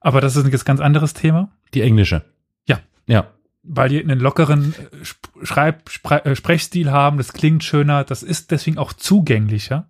Aber 0.00 0.20
das 0.20 0.36
ist 0.36 0.44
ein 0.44 0.50
ganz 0.50 0.80
anderes 0.80 1.12
Thema, 1.14 1.50
Die 1.74 1.82
englische. 1.82 2.24
Ja. 2.66 2.80
Ja. 3.06 3.28
weil 3.62 3.88
die 3.90 4.00
einen 4.02 4.18
lockeren 4.20 4.74
äh, 4.74 5.44
Schreib, 5.44 5.90
Spre 5.90 6.24
äh, 6.24 6.34
Sprechstil 6.36 6.90
haben. 6.90 7.18
Das 7.18 7.32
klingt 7.32 7.64
schöner. 7.64 8.04
Das 8.04 8.22
ist 8.22 8.50
deswegen 8.50 8.78
auch 8.78 8.92
zugänglicher. 8.92 9.86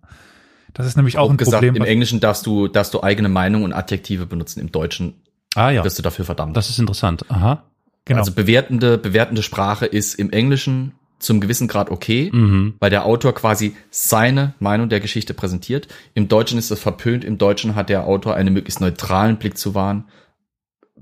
Das 0.73 0.85
ist 0.85 0.95
nämlich 0.97 1.17
auch 1.17 1.23
Grob 1.23 1.31
ein 1.33 1.37
gesagt, 1.37 1.63
Problem. 1.65 1.75
im 1.75 1.83
Englischen 1.83 2.19
darfst 2.19 2.45
du, 2.45 2.67
darfst 2.67 2.93
du 2.93 3.01
eigene 3.01 3.29
Meinung 3.29 3.63
und 3.63 3.73
Adjektive 3.73 4.25
benutzen. 4.25 4.59
Im 4.59 4.71
Deutschen 4.71 5.15
Ah 5.55 5.71
ja, 5.71 5.83
wirst 5.83 5.97
du 5.97 6.03
dafür 6.03 6.25
verdammt. 6.25 6.55
das 6.55 6.69
ist 6.69 6.77
interessant. 6.79 7.25
Aha. 7.29 7.63
genau. 8.05 8.19
Also 8.19 8.33
bewertende, 8.33 8.97
bewertende 8.99 9.41
Sprache 9.41 9.85
ist 9.87 10.13
im 10.15 10.29
Englischen 10.31 10.91
zum 11.17 11.41
gewissen 11.41 11.67
Grad 11.67 11.89
okay, 11.89 12.29
Mhm. 12.31 12.75
weil 12.79 12.89
der 12.91 13.05
Autor 13.05 13.33
quasi 13.33 13.75
seine 13.89 14.53
Meinung 14.59 14.89
der 14.89 14.99
Geschichte 14.99 15.33
präsentiert. 15.33 15.87
Im 16.13 16.27
Deutschen 16.27 16.57
ist 16.59 16.69
das 16.71 16.79
verpönt. 16.79 17.23
Im 17.25 17.37
Deutschen 17.39 17.75
hat 17.75 17.89
der 17.89 18.05
Autor 18.05 18.35
einen 18.35 18.53
möglichst 18.53 18.79
neutralen 18.79 19.37
Blick 19.37 19.57
zu 19.57 19.73
wahren. 19.75 20.05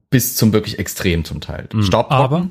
Bis 0.10 0.36
zum 0.36 0.54
wirklich 0.54 0.80
extrem 0.80 1.24
zum 1.26 1.42
Teil. 1.42 1.68
Mhm. 1.74 1.90
Aber- 1.94 2.48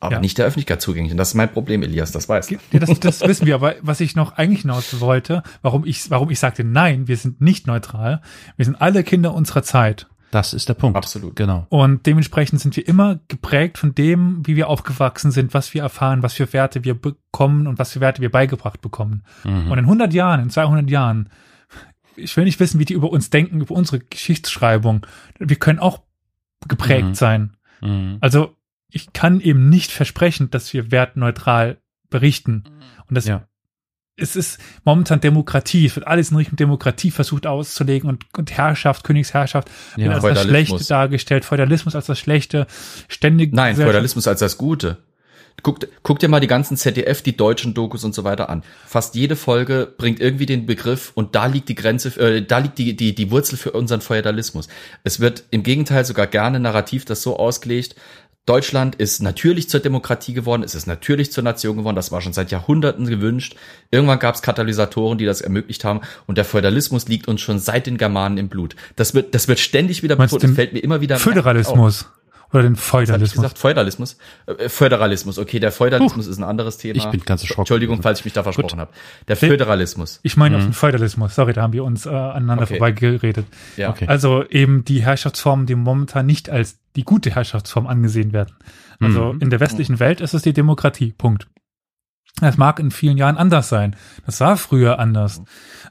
aber 0.00 0.14
Ja. 0.14 0.20
nicht 0.20 0.36
der 0.36 0.46
Öffentlichkeit 0.46 0.82
zugänglich. 0.82 1.12
Und 1.12 1.18
das 1.18 1.28
ist 1.28 1.34
mein 1.34 1.52
Problem, 1.52 1.82
Elias, 1.84 2.10
das 2.10 2.28
weißt 2.28 2.50
du. 2.50 2.54
Ja, 2.72 2.80
das, 2.80 2.98
das 2.98 3.20
wissen 3.20 3.46
wir, 3.46 3.54
aber 3.54 3.76
was 3.82 4.00
ich 4.00 4.16
noch 4.16 4.32
eigentlich 4.36 4.62
hinaus 4.62 5.00
wollte, 5.00 5.44
warum 5.62 5.84
ich, 5.86 6.10
warum 6.10 6.28
ich 6.30 6.40
sagte, 6.40 6.64
nein, 6.64 7.06
wir 7.06 7.16
sind 7.16 7.40
nicht 7.40 7.68
neutral. 7.68 8.20
Wir 8.56 8.64
sind 8.64 8.80
alle 8.82 9.04
Kinder 9.04 9.32
unserer 9.32 9.62
Zeit. 9.62 10.08
Das 10.32 10.54
ist 10.54 10.68
der 10.68 10.74
Punkt. 10.74 10.96
Absolut. 10.96 11.36
Genau. 11.36 11.66
Und 11.68 12.06
dementsprechend 12.06 12.58
sind 12.60 12.74
wir 12.74 12.88
immer 12.88 13.20
geprägt 13.28 13.76
von 13.78 13.94
dem, 13.94 14.44
wie 14.46 14.56
wir 14.56 14.68
aufgewachsen 14.68 15.30
sind, 15.30 15.52
was 15.54 15.72
wir 15.74 15.82
erfahren, 15.82 16.22
was 16.22 16.32
für 16.32 16.50
Werte 16.54 16.82
wir 16.84 16.94
bekommen 16.94 17.66
und 17.68 17.78
was 17.78 17.92
für 17.92 18.00
Werte 18.00 18.22
wir 18.22 18.30
beigebracht 18.30 18.80
bekommen. 18.80 19.22
Mhm. 19.44 19.70
Und 19.70 19.78
in 19.78 19.84
100 19.86 20.12
Jahren, 20.14 20.40
in 20.40 20.50
200 20.50 20.88
Jahren, 20.90 21.28
ich 22.16 22.36
will 22.36 22.44
nicht 22.44 22.60
wissen, 22.60 22.78
wie 22.78 22.84
die 22.84 22.94
über 22.94 23.10
uns 23.10 23.30
denken, 23.30 23.60
über 23.60 23.74
unsere 23.74 24.00
Geschichtsschreibung. 24.00 25.06
Wir 25.38 25.56
können 25.56 25.78
auch 25.78 26.02
geprägt 26.68 27.08
Mhm. 27.08 27.14
sein. 27.14 27.56
Mhm. 27.80 28.18
Also 28.20 28.56
ich 28.88 29.12
kann 29.12 29.40
eben 29.40 29.68
nicht 29.68 29.90
versprechen, 29.90 30.50
dass 30.50 30.72
wir 30.72 30.90
wertneutral 30.90 31.78
berichten. 32.10 32.64
Und 33.08 33.14
das 33.16 33.26
Ja. 33.26 33.48
es 34.16 34.36
ist 34.36 34.60
momentan 34.84 35.20
Demokratie. 35.20 35.86
Es 35.86 35.96
wird 35.96 36.06
alles 36.06 36.30
in 36.30 36.36
Richtung 36.36 36.56
Demokratie 36.56 37.10
versucht 37.10 37.46
auszulegen 37.46 38.08
und, 38.08 38.26
und 38.36 38.52
Herrschaft, 38.52 39.02
Königsherrschaft 39.04 39.70
wird 39.96 40.08
Ja. 40.08 40.12
als 40.14 40.22
das. 40.22 40.42
Schlechte 40.42 40.84
dargestellt, 40.86 41.44
Feudalismus 41.44 41.94
als 41.96 42.06
das 42.06 42.18
Schlechte, 42.18 42.66
ständig. 43.08 43.52
Nein, 43.54 43.76
Feudalismus 43.76 44.28
als 44.28 44.40
das 44.40 44.58
Gute. 44.58 44.98
Guck, 45.62 45.80
guck 46.02 46.18
dir 46.18 46.28
mal 46.28 46.40
die 46.40 46.46
ganzen 46.46 46.76
ZDF, 46.76 47.22
die 47.22 47.36
deutschen 47.36 47.74
Dokus 47.74 48.04
und 48.04 48.14
so 48.14 48.24
weiter 48.24 48.48
an. 48.48 48.62
Fast 48.86 49.14
jede 49.14 49.36
Folge 49.36 49.92
bringt 49.96 50.20
irgendwie 50.20 50.46
den 50.46 50.66
Begriff 50.66 51.12
und 51.14 51.34
da 51.34 51.46
liegt 51.46 51.68
die 51.68 51.74
Grenze, 51.74 52.08
äh, 52.20 52.42
da 52.42 52.58
liegt 52.58 52.78
die, 52.78 52.96
die, 52.96 53.14
die 53.14 53.30
Wurzel 53.30 53.56
für 53.56 53.72
unseren 53.72 54.00
Feudalismus. 54.00 54.68
Es 55.04 55.20
wird 55.20 55.44
im 55.50 55.62
Gegenteil 55.62 56.04
sogar 56.04 56.26
gerne 56.26 56.58
narrativ 56.58 57.04
das 57.04 57.22
so 57.22 57.36
ausgelegt, 57.36 57.96
Deutschland 58.44 58.96
ist 58.96 59.22
natürlich 59.22 59.68
zur 59.68 59.78
Demokratie 59.78 60.32
geworden, 60.32 60.64
es 60.64 60.74
ist 60.74 60.86
natürlich 60.86 61.30
zur 61.30 61.44
Nation 61.44 61.76
geworden, 61.76 61.94
das 61.94 62.10
war 62.10 62.20
schon 62.20 62.32
seit 62.32 62.50
Jahrhunderten 62.50 63.06
gewünscht. 63.06 63.54
Irgendwann 63.92 64.18
gab 64.18 64.34
es 64.34 64.42
Katalysatoren, 64.42 65.16
die 65.16 65.24
das 65.24 65.40
ermöglicht 65.40 65.84
haben 65.84 66.00
und 66.26 66.38
der 66.38 66.44
Feudalismus 66.44 67.06
liegt 67.06 67.28
uns 67.28 67.40
schon 67.40 67.60
seit 67.60 67.86
den 67.86 67.98
Germanen 67.98 68.38
im 68.38 68.48
Blut. 68.48 68.74
Das 68.96 69.14
wird, 69.14 69.36
das 69.36 69.46
wird 69.46 69.60
ständig 69.60 70.02
wieder 70.02 70.16
Meinst 70.16 70.34
betont, 70.34 70.50
den 70.50 70.56
fällt 70.56 70.72
mir 70.72 70.80
immer 70.80 71.00
wieder 71.00 71.18
auf. 72.04 72.21
Oder 72.52 72.62
den 72.64 72.72
hab 72.74 72.78
ich 72.78 72.84
Feudalismus. 72.84 73.32
gesagt? 73.32 73.58
Feudalismus? 73.58 74.16
Äh, 74.46 74.68
Föderalismus, 74.68 75.38
okay, 75.38 75.58
der 75.58 75.72
Feudalismus 75.72 76.26
ist 76.26 76.38
ein 76.38 76.44
anderes 76.44 76.78
Thema. 76.78 76.96
Ich 76.96 77.06
bin 77.06 77.20
ganz 77.24 77.42
erschrocken. 77.42 77.62
Entschuldigung, 77.62 78.02
falls 78.02 78.18
ich 78.20 78.24
mich 78.26 78.34
da 78.34 78.42
versprochen 78.42 78.78
habe. 78.78 78.90
Der 79.28 79.36
Föderalismus. 79.36 80.20
Ich 80.22 80.36
meine 80.36 80.56
auf 80.58 80.62
den 80.64 80.72
Feudalismus. 80.72 81.34
Sorry, 81.34 81.52
da 81.52 81.62
haben 81.62 81.72
wir 81.72 81.84
uns 81.84 82.06
äh, 82.06 82.10
aneinander 82.10 82.64
Okay. 82.64 82.74
vorbeigeredet. 82.78 83.46
Ja. 83.76 83.90
Okay. 83.90 84.06
Also 84.06 84.44
eben 84.48 84.84
die 84.84 85.02
Herrschaftsformen, 85.02 85.66
die 85.66 85.74
momentan 85.74 86.26
nicht 86.26 86.50
als 86.50 86.78
die 86.96 87.04
gute 87.04 87.30
Herrschaftsform 87.34 87.86
angesehen 87.86 88.32
werden. 88.32 88.54
Also 89.00 89.32
Mhm. 89.32 89.40
in 89.40 89.50
der 89.50 89.60
westlichen 89.60 89.98
Welt 89.98 90.20
ist 90.20 90.34
es 90.34 90.42
die 90.42 90.52
Demokratie. 90.52 91.12
Punkt. 91.16 91.48
Es 92.40 92.56
mag 92.56 92.80
in 92.80 92.90
vielen 92.90 93.18
Jahren 93.18 93.36
anders 93.36 93.68
sein. 93.68 93.94
Das 94.24 94.40
war 94.40 94.56
früher 94.56 94.98
anders. 94.98 95.42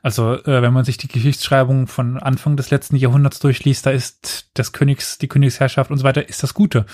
Also 0.02 0.34
äh, 0.34 0.62
wenn 0.62 0.74
man 0.74 0.84
sich 0.84 0.98
die 0.98 1.08
Geschichtsschreibung 1.08 1.88
von 1.88 2.18
Anfang 2.18 2.58
des 2.58 2.72
letzten 2.72 2.96
Jahrhunderts 2.96 3.40
durchliest, 3.40 3.86
da 3.86 3.92
ist 3.92 4.50
das 4.56 4.72
Königs, 4.72 5.18
die 5.18 5.28
Königsherrschaft 5.28 5.92
und 5.92 5.98
so 5.98 6.04
weiter, 6.04 6.28
ist 6.28 6.44
das 6.44 6.54
Gute. 6.54 6.86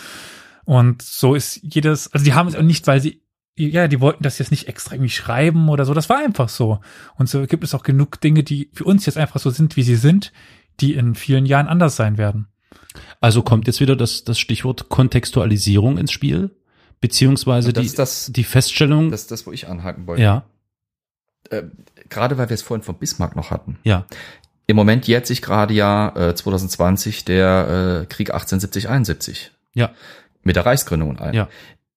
Und 0.65 1.01
so 1.01 1.33
ist 1.33 1.59
jedes, 1.63 2.13
also 2.13 2.25
die 2.25 2.33
haben 2.33 2.47
es 2.47 2.55
auch 2.55 2.61
nicht, 2.61 2.85
weil 2.87 2.99
sie, 2.99 3.23
ja, 3.55 3.87
die 3.87 4.01
wollten 4.01 4.21
das 4.21 4.37
jetzt 4.37 4.51
nicht 4.51 4.67
extra 4.67 4.95
irgendwie 4.95 5.09
schreiben 5.09 5.69
oder 5.69 5.85
so. 5.85 5.93
Das 5.93 6.09
war 6.09 6.17
einfach 6.17 6.49
so. 6.49 6.81
Und 7.15 7.29
so 7.29 7.47
gibt 7.47 7.63
es 7.63 7.73
auch 7.73 7.83
genug 7.83 8.19
Dinge, 8.19 8.43
die 8.43 8.69
für 8.73 8.83
uns 8.83 9.05
jetzt 9.05 9.17
einfach 9.17 9.39
so 9.39 9.49
sind, 9.49 9.77
wie 9.77 9.83
sie 9.83 9.95
sind, 9.95 10.33
die 10.81 10.93
in 10.93 11.15
vielen 11.15 11.45
Jahren 11.45 11.67
anders 11.67 11.95
sein 11.95 12.17
werden. 12.17 12.47
Also 13.21 13.41
kommt 13.41 13.67
jetzt 13.67 13.79
wieder 13.79 13.95
das, 13.95 14.23
das 14.23 14.39
Stichwort 14.39 14.89
Kontextualisierung 14.89 15.97
ins 15.97 16.11
Spiel, 16.11 16.55
beziehungsweise 17.01 17.73
die, 17.73 17.89
das- 17.93 18.31
die 18.33 18.43
Feststellung. 18.43 19.11
Das 19.11 19.21
ist 19.21 19.31
das, 19.31 19.45
wo 19.47 19.51
ich 19.51 19.67
anhaken 19.67 20.07
wollte. 20.07 20.21
ja, 20.23 20.43
Äh, 21.49 21.63
gerade 22.09 22.37
weil 22.37 22.49
wir 22.49 22.53
es 22.55 22.61
vorhin 22.61 22.83
von 22.83 22.95
Bismarck 22.97 23.35
noch 23.35 23.51
hatten. 23.51 23.79
ja. 23.83 24.05
Im 24.69 24.75
Moment 24.75 25.07
jährt 25.07 25.25
sich 25.25 25.41
gerade 25.41 25.73
ja 25.73 26.09
äh, 26.15 26.35
2020 26.35 27.23
der 27.23 28.01
äh, 28.01 28.05
Krieg 28.07 28.35
1870-71 28.35 29.51
Ja, 29.75 29.91
mit 30.43 30.57
der 30.57 30.65
Reichsgründung 30.65 31.09
und 31.09 31.21
allem. 31.21 31.33
ja. 31.35 31.47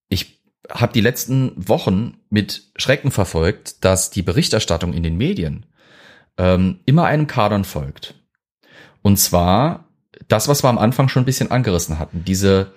Ich 0.09 0.40
habe 0.70 0.92
die 0.92 1.01
letzten 1.01 1.53
Wochen 1.57 2.18
mit 2.30 2.70
Schrecken 2.76 3.11
verfolgt, 3.11 3.84
dass 3.84 4.11
die 4.11 4.22
Berichterstattung 4.22 4.92
in 4.92 5.03
den 5.03 5.16
Medien 5.16 5.66
ähm, 6.38 6.78
immer 6.86 7.07
einem 7.07 7.26
Kadern 7.26 7.64
folgt. 7.64 8.14
Und 9.03 9.16
zwar 9.18 9.88
das, 10.28 10.46
was 10.46 10.62
wir 10.62 10.68
am 10.68 10.78
Anfang 10.78 11.09
schon 11.09 11.22
ein 11.24 11.26
bisschen 11.26 11.51
angerissen 11.51 11.98
hatten, 11.98 12.24
diese 12.24 12.72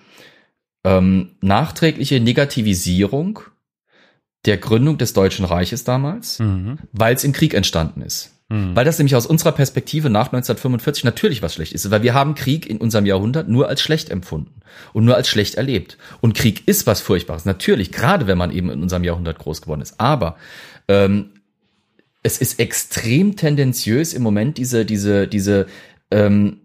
ähm, 0.83 1.31
nachträgliche 1.41 2.19
Negativisierung 2.19 3.39
der 4.45 4.57
Gründung 4.57 4.97
des 4.97 5.13
Deutschen 5.13 5.45
Reiches 5.45 5.83
damals, 5.83 6.39
Mhm. 6.39 6.79
weil 6.91 7.15
es 7.15 7.23
im 7.23 7.31
Krieg 7.31 7.53
entstanden 7.53 8.01
ist. 8.01 8.31
Mhm. 8.49 8.75
Weil 8.75 8.83
das 8.83 8.97
nämlich 8.99 9.15
aus 9.15 9.25
unserer 9.25 9.53
Perspektive 9.53 10.09
nach 10.09 10.27
1945 10.33 11.05
natürlich 11.05 11.41
was 11.41 11.53
schlecht 11.53 11.71
ist, 11.71 11.89
weil 11.91 12.03
wir 12.03 12.13
haben 12.13 12.35
Krieg 12.35 12.65
in 12.69 12.77
unserem 12.77 13.05
Jahrhundert 13.05 13.47
nur 13.47 13.69
als 13.69 13.81
schlecht 13.81 14.09
empfunden 14.09 14.59
und 14.91 15.05
nur 15.05 15.15
als 15.15 15.29
schlecht 15.29 15.55
erlebt. 15.55 15.97
Und 16.19 16.35
Krieg 16.35 16.67
ist 16.67 16.85
was 16.85 16.99
Furchtbares, 16.99 17.45
natürlich, 17.45 17.93
gerade 17.93 18.27
wenn 18.27 18.37
man 18.37 18.51
eben 18.51 18.69
in 18.69 18.81
unserem 18.81 19.05
Jahrhundert 19.05 19.39
groß 19.39 19.61
geworden 19.61 19.81
ist. 19.81 19.97
Aber 19.99 20.35
ähm, 20.89 21.29
es 22.21 22.37
ist 22.37 22.59
extrem 22.59 23.37
tendenziös 23.37 24.13
im 24.13 24.23
Moment 24.23 24.57
diese 24.57 24.85
diese 24.85 25.27
diese 25.27 25.67
ähm, 26.11 26.59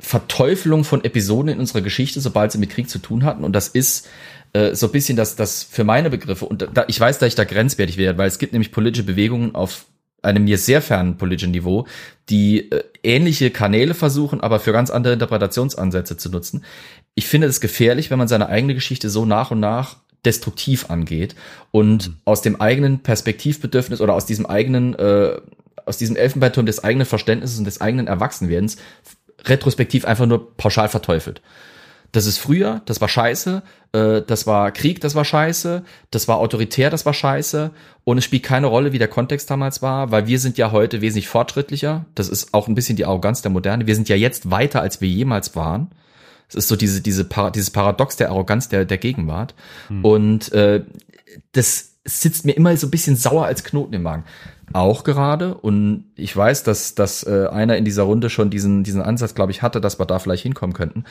Verteufelung 0.00 0.84
von 0.84 1.04
Episoden 1.04 1.52
in 1.52 1.60
unserer 1.60 1.82
Geschichte, 1.82 2.20
sobald 2.20 2.52
sie 2.52 2.58
mit 2.58 2.70
Krieg 2.70 2.90
zu 2.90 2.98
tun 2.98 3.24
hatten. 3.24 3.44
Und 3.44 3.52
das 3.52 3.68
ist 3.68 4.08
äh, 4.52 4.74
so 4.74 4.86
ein 4.86 4.92
bisschen 4.92 5.16
das, 5.16 5.36
das 5.36 5.62
für 5.62 5.84
meine 5.84 6.10
Begriffe. 6.10 6.46
Und 6.46 6.68
da, 6.72 6.84
ich 6.88 6.98
weiß, 6.98 7.18
dass 7.18 7.28
ich 7.28 7.34
da 7.34 7.44
grenzwertig 7.44 7.96
werde, 7.96 8.18
weil 8.18 8.28
es 8.28 8.38
gibt 8.38 8.52
nämlich 8.52 8.72
politische 8.72 9.04
Bewegungen 9.04 9.54
auf 9.54 9.86
einem 10.22 10.44
mir 10.44 10.58
sehr 10.58 10.82
fernen 10.82 11.16
politischen 11.16 11.52
Niveau, 11.52 11.86
die 12.28 12.70
äh, 12.70 12.82
ähnliche 13.02 13.50
Kanäle 13.50 13.94
versuchen, 13.94 14.40
aber 14.40 14.60
für 14.60 14.72
ganz 14.72 14.90
andere 14.90 15.14
Interpretationsansätze 15.14 16.16
zu 16.16 16.30
nutzen. 16.30 16.64
Ich 17.14 17.26
finde 17.26 17.46
es 17.46 17.60
gefährlich, 17.60 18.10
wenn 18.10 18.18
man 18.18 18.28
seine 18.28 18.48
eigene 18.48 18.74
Geschichte 18.74 19.10
so 19.10 19.24
nach 19.24 19.50
und 19.50 19.60
nach 19.60 19.96
destruktiv 20.24 20.90
angeht 20.90 21.34
und 21.70 22.12
aus 22.24 22.42
dem 22.42 22.60
eigenen 22.60 23.00
Perspektivbedürfnis 23.00 24.00
oder 24.00 24.14
aus 24.14 24.26
diesem 24.26 24.44
eigenen, 24.46 24.94
äh, 24.94 25.40
aus 25.86 25.96
diesem 25.96 26.16
Elfenbeinturm 26.16 26.66
des 26.66 26.84
eigenen 26.84 27.06
Verständnisses 27.06 27.58
und 27.58 27.64
des 27.64 27.80
eigenen 27.80 28.06
Erwachsenwerdens 28.06 28.76
retrospektiv 29.44 30.04
einfach 30.04 30.26
nur 30.26 30.56
pauschal 30.56 30.88
verteufelt. 30.88 31.40
Das 32.12 32.26
ist 32.26 32.38
früher, 32.38 32.82
das 32.86 33.00
war 33.00 33.08
scheiße, 33.08 33.62
äh, 33.92 34.22
das 34.22 34.46
war 34.46 34.72
Krieg, 34.72 35.00
das 35.00 35.14
war 35.14 35.24
scheiße, 35.24 35.84
das 36.10 36.26
war 36.26 36.38
autoritär, 36.38 36.90
das 36.90 37.06
war 37.06 37.14
scheiße 37.14 37.70
und 38.02 38.18
es 38.18 38.24
spielt 38.24 38.42
keine 38.42 38.66
Rolle, 38.66 38.92
wie 38.92 38.98
der 38.98 39.06
Kontext 39.08 39.48
damals 39.48 39.80
war, 39.80 40.10
weil 40.10 40.26
wir 40.26 40.40
sind 40.40 40.58
ja 40.58 40.72
heute 40.72 41.02
wesentlich 41.02 41.28
fortschrittlicher. 41.28 42.06
Das 42.16 42.28
ist 42.28 42.52
auch 42.52 42.66
ein 42.66 42.74
bisschen 42.74 42.96
die 42.96 43.04
Arroganz 43.04 43.42
der 43.42 43.52
Moderne. 43.52 43.86
Wir 43.86 43.94
sind 43.94 44.08
ja 44.08 44.16
jetzt 44.16 44.50
weiter, 44.50 44.80
als 44.80 45.00
wir 45.00 45.08
jemals 45.08 45.54
waren. 45.54 45.92
Es 46.48 46.56
ist 46.56 46.68
so 46.68 46.74
diese, 46.74 47.00
diese 47.00 47.28
dieses 47.54 47.70
Paradox 47.70 48.16
der 48.16 48.30
Arroganz 48.30 48.68
der, 48.68 48.84
der 48.84 48.98
Gegenwart. 48.98 49.54
Und 50.02 50.50
äh, 50.52 50.82
das 51.52 51.90
sitzt 52.04 52.44
mir 52.44 52.52
immer 52.52 52.76
so 52.76 52.88
ein 52.88 52.90
bisschen 52.90 53.14
sauer 53.14 53.46
als 53.46 53.62
Knoten 53.62 53.94
im 53.94 54.02
Magen. 54.02 54.24
Auch 54.72 55.04
gerade. 55.04 55.54
Und 55.54 56.04
ich 56.16 56.36
weiß, 56.36 56.62
dass, 56.62 56.94
dass 56.94 57.22
äh, 57.26 57.48
einer 57.50 57.76
in 57.76 57.84
dieser 57.84 58.04
Runde 58.04 58.30
schon 58.30 58.50
diesen, 58.50 58.84
diesen 58.84 59.02
Ansatz, 59.02 59.34
glaube 59.34 59.52
ich, 59.52 59.62
hatte, 59.62 59.80
dass 59.80 59.98
wir 59.98 60.06
da 60.06 60.18
vielleicht 60.18 60.42
hinkommen 60.42 60.72
könnten. 60.74 61.04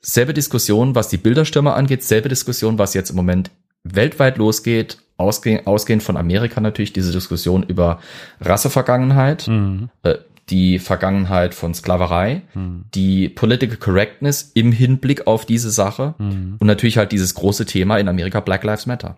Selbe 0.00 0.34
Diskussion, 0.34 0.94
was 0.94 1.08
die 1.08 1.16
Bilderstürme 1.16 1.74
angeht, 1.74 2.02
selbe 2.02 2.28
Diskussion, 2.28 2.78
was 2.78 2.94
jetzt 2.94 3.10
im 3.10 3.16
Moment 3.16 3.50
weltweit 3.84 4.38
losgeht, 4.38 4.98
ausgehend, 5.16 5.66
ausgehend 5.66 6.02
von 6.02 6.16
Amerika 6.16 6.60
natürlich, 6.60 6.92
diese 6.92 7.12
Diskussion 7.12 7.62
über 7.62 7.98
Rassevergangenheit, 8.40 9.48
Mhm. 9.48 9.88
äh, 10.02 10.16
die 10.50 10.78
Vergangenheit 10.80 11.54
von 11.54 11.72
Sklaverei, 11.72 12.42
Mhm. 12.54 12.84
die 12.94 13.28
Political 13.28 13.76
Correctness 13.76 14.50
im 14.54 14.72
Hinblick 14.72 15.26
auf 15.26 15.46
diese 15.46 15.70
Sache 15.70 16.14
Mhm. 16.18 16.56
und 16.58 16.66
natürlich 16.66 16.98
halt 16.98 17.12
dieses 17.12 17.34
große 17.34 17.64
Thema 17.66 17.96
in 17.98 18.08
Amerika 18.08 18.40
Black 18.40 18.64
Lives 18.64 18.86
Matter. 18.86 19.16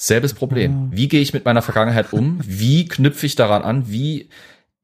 Selbes 0.00 0.32
Problem. 0.32 0.90
Wie 0.92 1.08
gehe 1.08 1.20
ich 1.20 1.32
mit 1.34 1.44
meiner 1.44 1.60
Vergangenheit 1.60 2.12
um? 2.12 2.38
Wie 2.44 2.86
knüpfe 2.86 3.26
ich 3.26 3.34
daran 3.34 3.62
an? 3.62 3.90
Wie 3.90 4.28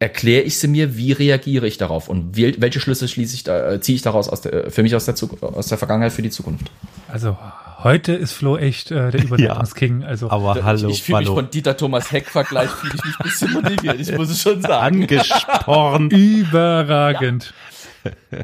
erkläre 0.00 0.42
ich 0.42 0.58
sie 0.58 0.66
mir, 0.66 0.96
wie 0.96 1.12
reagiere 1.12 1.68
ich 1.68 1.78
darauf 1.78 2.08
und 2.08 2.36
welche 2.36 2.80
Schlüsse 2.80 3.06
schließe 3.06 3.36
ich 3.36 3.44
da, 3.44 3.74
äh, 3.74 3.80
ziehe 3.80 3.94
ich 3.94 4.02
daraus 4.02 4.28
aus 4.28 4.40
der, 4.40 4.72
für 4.72 4.82
mich 4.82 4.96
aus 4.96 5.04
der, 5.04 5.14
Zuk- 5.14 5.40
aus 5.40 5.68
der 5.68 5.78
Vergangenheit 5.78 6.12
für 6.12 6.22
die 6.22 6.30
Zukunft. 6.30 6.68
Also 7.06 7.38
heute 7.84 8.12
ist 8.12 8.32
Flo 8.32 8.56
echt 8.58 8.90
äh, 8.90 9.12
der 9.12 9.22
Überleitungsking. 9.22 10.02
Also 10.06 10.30
Aber 10.30 10.62
hallo, 10.64 10.88
ich 10.88 10.96
ich 10.96 11.02
fühle 11.04 11.20
mich 11.20 11.28
von 11.28 11.48
Dieter 11.48 11.76
Thomas 11.76 12.10
Heck 12.10 12.26
Vergleich 12.28 12.70
fühle 12.70 12.94
ich 12.96 13.04
mich 13.04 13.14
ein 13.20 13.22
bisschen 13.22 13.52
motiviert, 13.52 14.00
ich 14.00 14.12
muss 14.18 14.30
es 14.30 14.42
schon 14.42 14.60
sagen. 14.62 15.02
Angespornt. 15.02 16.12
überragend. 16.16 17.54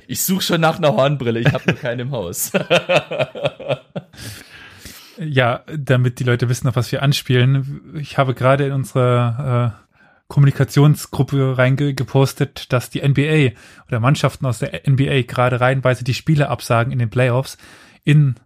Ich 0.07 0.23
suche 0.23 0.43
schon 0.43 0.61
nach 0.61 0.79
einer 0.79 0.95
Hornbrille, 0.95 1.41
ich 1.41 1.53
habe 1.53 1.65
nur 1.67 1.77
keine 1.77 2.03
im 2.03 2.13
Haus. 2.13 2.53
Ja, 5.23 5.65
damit 5.77 6.19
die 6.19 6.25
Leute 6.25 6.49
wissen, 6.49 6.67
auf 6.67 6.77
was 6.77 6.91
wir 6.93 7.03
anspielen. 7.03 7.95
Ich 8.01 8.17
habe 8.17 8.35
gerade 8.35 8.67
in 8.67 8.73
unsere 8.73 9.75
äh, 9.77 9.93
Kommunikationsgruppe 10.29 11.59
reingepostet, 11.59 12.73
dass 12.73 12.89
die 12.89 13.07
NBA 13.07 13.55
oder 13.87 14.01
Mannschaften 14.01 14.47
aus 14.47 14.61
der 14.61 14.81
NBA 14.89 15.23
gerade 15.23 15.61
reihenweise 15.61 16.05
die 16.05 16.15
Spiele 16.15 16.49
absagen 16.49 16.91
in 16.91 16.99
den 16.99 17.11
Playoffs 17.11 17.59
in, 18.03 18.37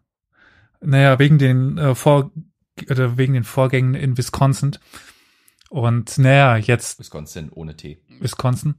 naja, 0.81 1.21
wegen 1.21 1.39
den 1.39 1.79
äh, 1.79 1.95
Vor 1.95 2.33
oder 2.91 3.17
wegen 3.19 3.35
den 3.35 3.45
Vorgängen 3.45 3.95
in 3.95 4.19
Wisconsin. 4.19 4.77
Und 5.71 6.19
naja, 6.19 6.57
jetzt 6.57 6.99
Wisconsin 6.99 7.51
ohne 7.51 7.77
T. 7.77 8.01
Wisconsin. 8.19 8.75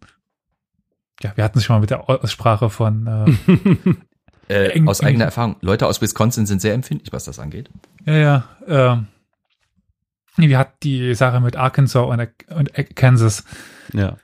Ja, 1.22 1.32
wir 1.38 1.46
hatten 1.46 1.60
es 1.60 1.64
schon 1.64 1.78
mal 1.78 1.80
mit 1.80 1.92
der 1.92 2.10
Aussprache 2.10 2.70
von 2.70 3.08
äh, 3.08 3.94
Äh, 4.50 4.70
Eng- 4.70 4.88
aus 4.88 5.02
eigener 5.02 5.26
Erfahrung, 5.26 5.56
Leute 5.62 5.88
aus 5.88 6.02
Wisconsin 6.02 6.46
sind 6.46 6.62
sehr 6.62 6.74
empfindlich, 6.74 7.12
was 7.14 7.26
das 7.26 7.40
angeht. 7.40 7.70
Ja, 8.06 8.14
ja. 8.14 8.44
Ähm, 8.68 9.08
nee, 10.38 10.50
wir 10.50 10.60
hatten 10.60 10.78
die 10.84 11.14
Sache 11.16 11.40
mit 11.40 11.56
Arkansas 11.56 12.06
und, 12.06 12.28
und 12.56 12.96
Kansas 12.96 13.44
Ja, 13.94 14.18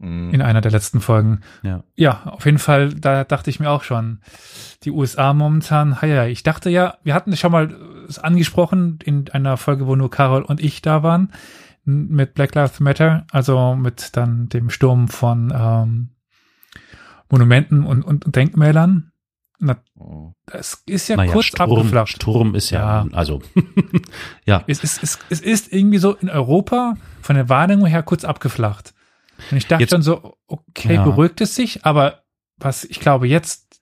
Mhm. 0.00 0.34
in 0.34 0.42
einer 0.42 0.60
der 0.60 0.72
letzten 0.72 1.00
Folgen. 1.00 1.40
ja. 1.62 1.84
Ja, 1.94 2.24
auf 2.24 2.44
jeden 2.44 2.58
Fall, 2.58 2.92
da 2.94 3.22
dachte 3.24 3.48
ich 3.48 3.60
mir 3.60 3.70
auch 3.70 3.84
schon, 3.84 4.20
die 4.82 4.90
USA 4.90 5.32
momentan, 5.32 5.96
ja, 6.02 6.26
ich 6.26 6.42
dachte 6.42 6.68
ja, 6.68 6.98
wir 7.04 7.14
hatten 7.14 7.32
es 7.32 7.38
schon 7.40 7.52
mal 7.52 7.70
äh, 7.70 8.20
angesprochen 8.20 8.98
in 9.04 9.30
einer 9.30 9.56
Folge, 9.56 9.86
wo 9.86 9.94
nur 9.96 10.10
Carol 10.10 10.42
und 10.42 10.60
ich 10.60 10.82
da 10.82 11.02
waren, 11.04 11.32
mit 11.84 12.34
Black 12.34 12.54
Lives 12.56 12.80
Matter, 12.80 13.24
also 13.30 13.76
mit 13.76 14.16
dann 14.16 14.48
dem 14.48 14.68
Sturm 14.68 15.06
von 15.08 15.52
ähm, 15.56 16.08
Monumenten 17.30 17.84
und, 17.86 18.02
und 18.02 18.34
Denkmälern. 18.34 19.12
Na, 19.60 19.76
Oh. 19.98 20.32
das 20.46 20.82
ist 20.86 21.08
ja 21.08 21.16
naja, 21.16 21.32
kurz 21.32 21.46
Sturm, 21.46 21.70
abgeflacht. 21.72 22.08
Sturm 22.08 22.54
ist 22.54 22.70
ja, 22.70 23.04
Ja. 23.04 23.06
also, 23.12 23.40
ja, 24.44 24.64
Es 24.66 24.82
ist, 24.82 25.02
es, 25.02 25.18
es 25.30 25.40
ist 25.40 25.72
irgendwie 25.72 25.98
so 25.98 26.12
in 26.14 26.28
Europa 26.28 26.96
von 27.22 27.36
der 27.36 27.48
Wahrnehmung 27.48 27.86
her 27.86 28.02
kurz 28.02 28.24
abgeflacht. 28.24 28.92
Und 29.50 29.56
ich 29.56 29.66
dachte 29.66 29.82
Jetzt- 29.84 29.92
dann 29.92 30.02
so, 30.02 30.36
okay, 30.46 30.94
Ja. 30.94 31.04
beruhigt 31.04 31.40
es 31.40 31.54
sich, 31.54 31.84
aber 31.86 32.22
was 32.58 32.84
ich 32.84 33.00
glaube, 33.00 33.26
jetzt 33.28 33.80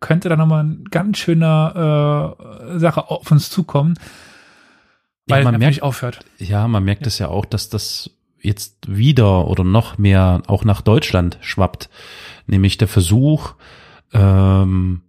könnte 0.00 0.28
da 0.28 0.36
nochmal 0.36 0.64
ein 0.64 0.84
ganz 0.90 1.18
schöner 1.18 2.36
äh, 2.74 2.78
Sache 2.78 3.08
auf 3.08 3.30
uns 3.30 3.48
zukommen, 3.50 3.94
Ja, 5.28 5.36
weil 5.36 5.44
man 5.44 5.54
man 5.54 5.60
merkt- 5.60 5.82
aufhört. 5.82 6.20
ja, 6.38 6.66
man 6.68 6.82
merkt 6.84 7.06
es 7.06 7.18
ja 7.18 7.28
auch, 7.28 7.44
dass 7.44 7.68
das 7.68 8.10
jetzt 8.40 8.92
wieder 8.92 9.46
oder 9.46 9.62
noch 9.62 9.98
mehr 9.98 10.42
auch 10.48 10.64
nach 10.64 10.80
Deutschland 10.80 11.38
schwappt, 11.40 11.88
nämlich 12.46 12.76
der 12.78 12.88
Versuch, 12.88 13.54
ähm, 14.12 15.02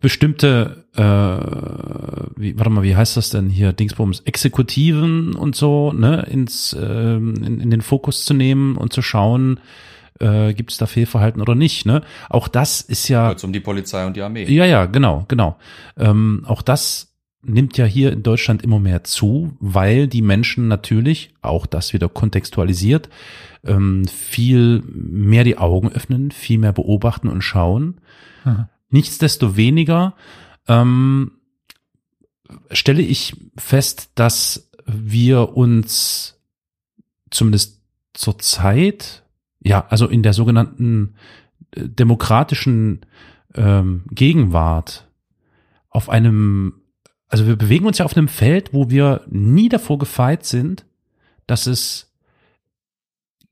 bestimmte, 0.00 0.84
äh, 0.94 2.40
wie, 2.40 2.58
warte 2.58 2.70
mal, 2.70 2.82
wie 2.82 2.96
heißt 2.96 3.16
das 3.16 3.30
denn 3.30 3.48
hier, 3.48 3.72
Dingsbums, 3.72 4.20
Exekutiven 4.20 5.34
und 5.34 5.56
so, 5.56 5.92
ne, 5.92 6.26
ins, 6.30 6.76
ähm, 6.78 7.34
in, 7.42 7.60
in 7.60 7.70
den 7.70 7.82
Fokus 7.82 8.24
zu 8.24 8.34
nehmen 8.34 8.76
und 8.76 8.92
zu 8.92 9.02
schauen, 9.02 9.60
äh, 10.20 10.54
gibt 10.54 10.72
es 10.72 10.78
da 10.78 10.86
Fehlverhalten 10.86 11.42
oder 11.42 11.54
nicht, 11.54 11.86
ne? 11.86 12.02
Auch 12.30 12.48
das 12.48 12.80
ist 12.80 13.08
ja, 13.08 13.30
Jetzt 13.30 13.44
um 13.44 13.52
die 13.52 13.60
Polizei 13.60 14.06
und 14.06 14.16
die 14.16 14.22
Armee. 14.22 14.44
ja, 14.44 14.64
ja, 14.64 14.86
genau, 14.86 15.24
genau. 15.28 15.56
Ähm, 15.96 16.44
auch 16.46 16.62
das 16.62 17.12
nimmt 17.42 17.78
ja 17.78 17.84
hier 17.84 18.12
in 18.12 18.22
Deutschland 18.22 18.62
immer 18.62 18.80
mehr 18.80 19.04
zu, 19.04 19.56
weil 19.60 20.08
die 20.08 20.22
Menschen 20.22 20.68
natürlich, 20.68 21.30
auch 21.42 21.66
das 21.66 21.92
wieder 21.92 22.08
kontextualisiert, 22.08 23.08
ähm, 23.64 24.06
viel 24.06 24.82
mehr 24.86 25.44
die 25.44 25.58
Augen 25.58 25.92
öffnen, 25.92 26.30
viel 26.30 26.58
mehr 26.58 26.72
beobachten 26.72 27.28
und 27.28 27.42
schauen. 27.42 28.00
Mhm. 28.44 28.66
Nichtsdestoweniger 28.96 30.14
ähm, 30.68 31.32
stelle 32.70 33.02
ich 33.02 33.36
fest, 33.58 34.10
dass 34.14 34.70
wir 34.86 35.54
uns 35.54 36.40
zumindest 37.30 37.82
zur 38.14 38.38
Zeit, 38.38 39.22
ja, 39.62 39.86
also 39.88 40.06
in 40.06 40.22
der 40.22 40.32
sogenannten 40.32 41.16
äh, 41.72 41.86
demokratischen 41.88 43.04
ähm, 43.54 44.04
Gegenwart 44.10 45.06
auf 45.90 46.08
einem, 46.08 46.80
also 47.28 47.46
wir 47.46 47.56
bewegen 47.56 47.84
uns 47.84 47.98
ja 47.98 48.06
auf 48.06 48.16
einem 48.16 48.28
Feld, 48.28 48.72
wo 48.72 48.88
wir 48.88 49.26
nie 49.28 49.68
davor 49.68 49.98
gefeit 49.98 50.46
sind, 50.46 50.86
dass 51.46 51.66
es 51.66 52.14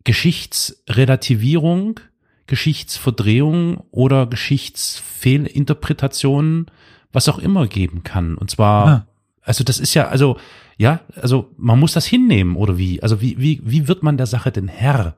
Geschichtsrelativierung, 0.05 2.01
Geschichtsverdrehung 2.47 3.85
oder 3.91 4.27
Geschichtsfehlinterpretationen, 4.27 6.67
was 7.13 7.29
auch 7.29 7.39
immer 7.39 7.67
geben 7.67 8.03
kann. 8.05 8.37
Und 8.37 8.51
zwar, 8.51 8.87
Ja. 8.87 9.07
also 9.43 9.65
das 9.65 9.81
ist 9.81 9.95
ja, 9.95 10.09
also, 10.09 10.39
ja, 10.77 11.01
also 11.17 11.51
man 11.57 11.79
muss 11.79 11.93
das 11.93 12.07
hinnehmen 12.07 12.57
oder 12.57 12.77
wie? 12.79 13.03
Also 13.03 13.21
wie, 13.21 13.39
wie, 13.39 13.61
wie 13.65 13.89
wird 13.89 14.03
man 14.03 14.17
der 14.17 14.27
Sache 14.27 14.51
denn 14.53 14.69
Herr? 14.69 15.17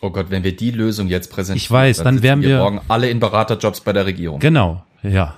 Oh 0.00 0.10
Gott, 0.10 0.30
wenn 0.30 0.42
wir 0.42 0.56
die 0.56 0.72
Lösung 0.72 1.06
jetzt 1.08 1.30
präsentieren, 1.30 1.64
Ich 1.64 1.70
weiß, 1.70 1.98
dann 1.98 2.14
sitzen 2.16 2.22
wären 2.24 2.42
wir- 2.42 2.58
morgen 2.58 2.80
alle 2.88 3.08
in 3.08 3.20
Beraterjobs 3.20 3.82
bei 3.82 3.92
der 3.92 4.04
Regierung. 4.06 4.40
Genau, 4.40 4.84
ja. 5.02 5.36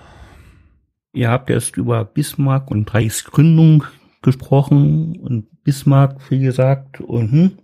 Ihr 1.12 1.31
habt 1.31 1.51
erst 1.51 1.77
über 1.77 2.05
Bismarck 2.05 2.71
und 2.71 2.93
Reichsgründung 2.95 3.85
gesprochen 4.23 5.19
und 5.21 5.62
Bismarck, 5.62 6.17
wie 6.31 6.41
gesagt, 6.41 7.01
und 7.01 7.31
hm, 7.31 7.59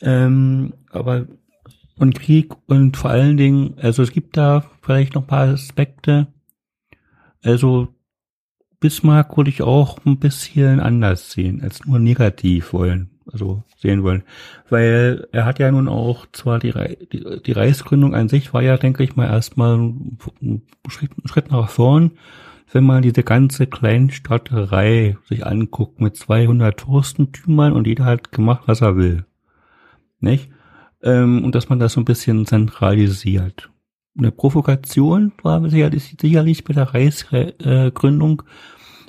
ähm, 0.00 0.74
aber 0.90 1.26
und 1.96 2.14
Krieg 2.14 2.52
und 2.66 2.96
vor 2.96 3.10
allen 3.10 3.36
Dingen, 3.36 3.74
also 3.80 4.02
es 4.02 4.12
gibt 4.12 4.36
da 4.36 4.64
vielleicht 4.82 5.14
noch 5.14 5.26
paar 5.26 5.48
Aspekte. 5.48 6.26
Also 7.42 7.88
Bismarck 8.80 9.36
würde 9.36 9.50
ich 9.50 9.62
auch 9.62 9.98
ein 10.04 10.18
bisschen 10.18 10.80
anders 10.80 11.30
sehen, 11.30 11.62
als 11.62 11.84
nur 11.86 11.98
negativ 11.98 12.72
wollen, 12.72 13.10
also 13.32 13.62
sehen 13.78 14.02
wollen. 14.02 14.24
Weil 14.68 15.26
er 15.32 15.46
hat 15.46 15.58
ja 15.58 15.70
nun 15.70 15.88
auch 15.88 16.26
zwar 16.32 16.58
die, 16.58 16.72
die, 17.12 17.42
die 17.42 17.52
Reichsgründung 17.52 18.14
an 18.14 18.28
sich 18.28 18.52
war 18.52 18.62
ja, 18.62 18.76
denke 18.76 19.04
ich 19.04 19.16
mal, 19.16 19.26
erstmal 19.26 19.78
ein 19.78 20.18
Schritt, 20.88 21.12
ein 21.16 21.28
Schritt 21.28 21.50
nach 21.50 21.68
vorn, 21.68 22.12
wenn 22.72 22.84
man 22.84 23.02
diese 23.02 23.22
ganze 23.22 23.66
Kleinstadterei 23.66 25.16
sich 25.28 25.46
anguckt 25.46 26.00
mit 26.00 26.16
200 26.16 26.78
Touristentümern 26.78 27.72
und 27.72 27.86
jeder 27.86 28.04
hat 28.04 28.32
gemacht, 28.32 28.64
was 28.66 28.80
er 28.80 28.96
will. 28.96 29.24
Nicht? 30.24 30.50
Ähm, 31.02 31.44
und 31.44 31.54
dass 31.54 31.68
man 31.68 31.78
das 31.78 31.92
so 31.92 32.00
ein 32.00 32.06
bisschen 32.06 32.46
zentralisiert. 32.46 33.70
Eine 34.16 34.30
Provokation 34.30 35.32
war 35.42 35.68
sicherlich, 35.68 36.16
sicherlich 36.20 36.64
bei 36.64 36.72
der 36.72 36.94
Reichsgründung, 36.94 38.42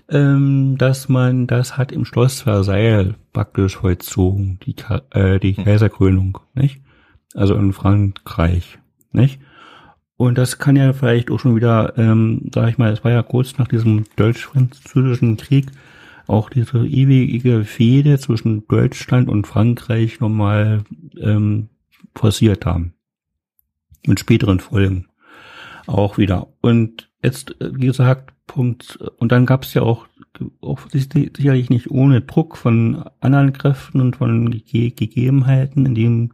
ähm, 0.10 0.78
dass 0.78 1.08
man 1.10 1.48
das 1.48 1.78
hat 1.78 1.92
im 1.92 2.06
Schloss 2.06 2.42
Versailles 2.42 3.16
praktisch 3.34 3.78
vollzogen, 3.78 4.60
die, 4.66 4.76
äh, 5.12 5.40
die 5.40 5.54
Kaiserkrönung, 5.54 6.40
nicht? 6.54 6.82
Also 7.34 7.56
in 7.56 7.72
Frankreich, 7.72 8.78
nicht? 9.12 9.40
Und 10.18 10.38
das 10.38 10.58
kann 10.58 10.76
ja 10.76 10.94
vielleicht 10.94 11.32
auch 11.32 11.40
schon 11.40 11.56
wieder, 11.56 11.98
ähm, 11.98 12.50
sag 12.54 12.70
ich 12.70 12.78
mal, 12.78 12.92
es 12.92 13.04
war 13.04 13.12
ja 13.12 13.24
kurz 13.24 13.58
nach 13.58 13.68
diesem 13.68 14.06
deutsch-französischen 14.16 15.38
Krieg 15.38 15.68
auch 16.28 16.50
diese 16.50 16.86
ewige 16.86 17.64
Fehde 17.64 18.20
zwischen 18.20 18.68
Deutschland 18.68 19.30
und 19.30 19.48
Frankreich 19.48 20.20
nochmal 20.20 20.84
ähm, 21.20 21.70
forciert 22.16 22.66
haben. 22.66 22.94
Mit 24.06 24.20
späteren 24.20 24.60
Folgen 24.60 25.08
auch 25.88 26.18
wieder. 26.18 26.48
Und 26.62 27.10
jetzt, 27.24 27.60
äh, 27.62 27.72
wie 27.74 27.88
gesagt, 27.88 28.34
Punkt, 28.48 28.98
und 29.18 29.32
dann 29.32 29.46
gab 29.46 29.64
es 29.64 29.74
ja 29.74 29.82
auch, 29.82 30.08
auch 30.62 30.80
sicherlich 30.92 31.70
nicht 31.70 31.90
ohne 31.90 32.22
Druck 32.22 32.58
von 32.58 33.04
anderen 33.20 33.54
Kräften 33.54 34.02
und 34.02 34.18
von 34.18 34.52
Ge 34.52 34.92
Gegebenheiten, 34.92 35.86
in 35.86 35.96
dem 35.96 36.34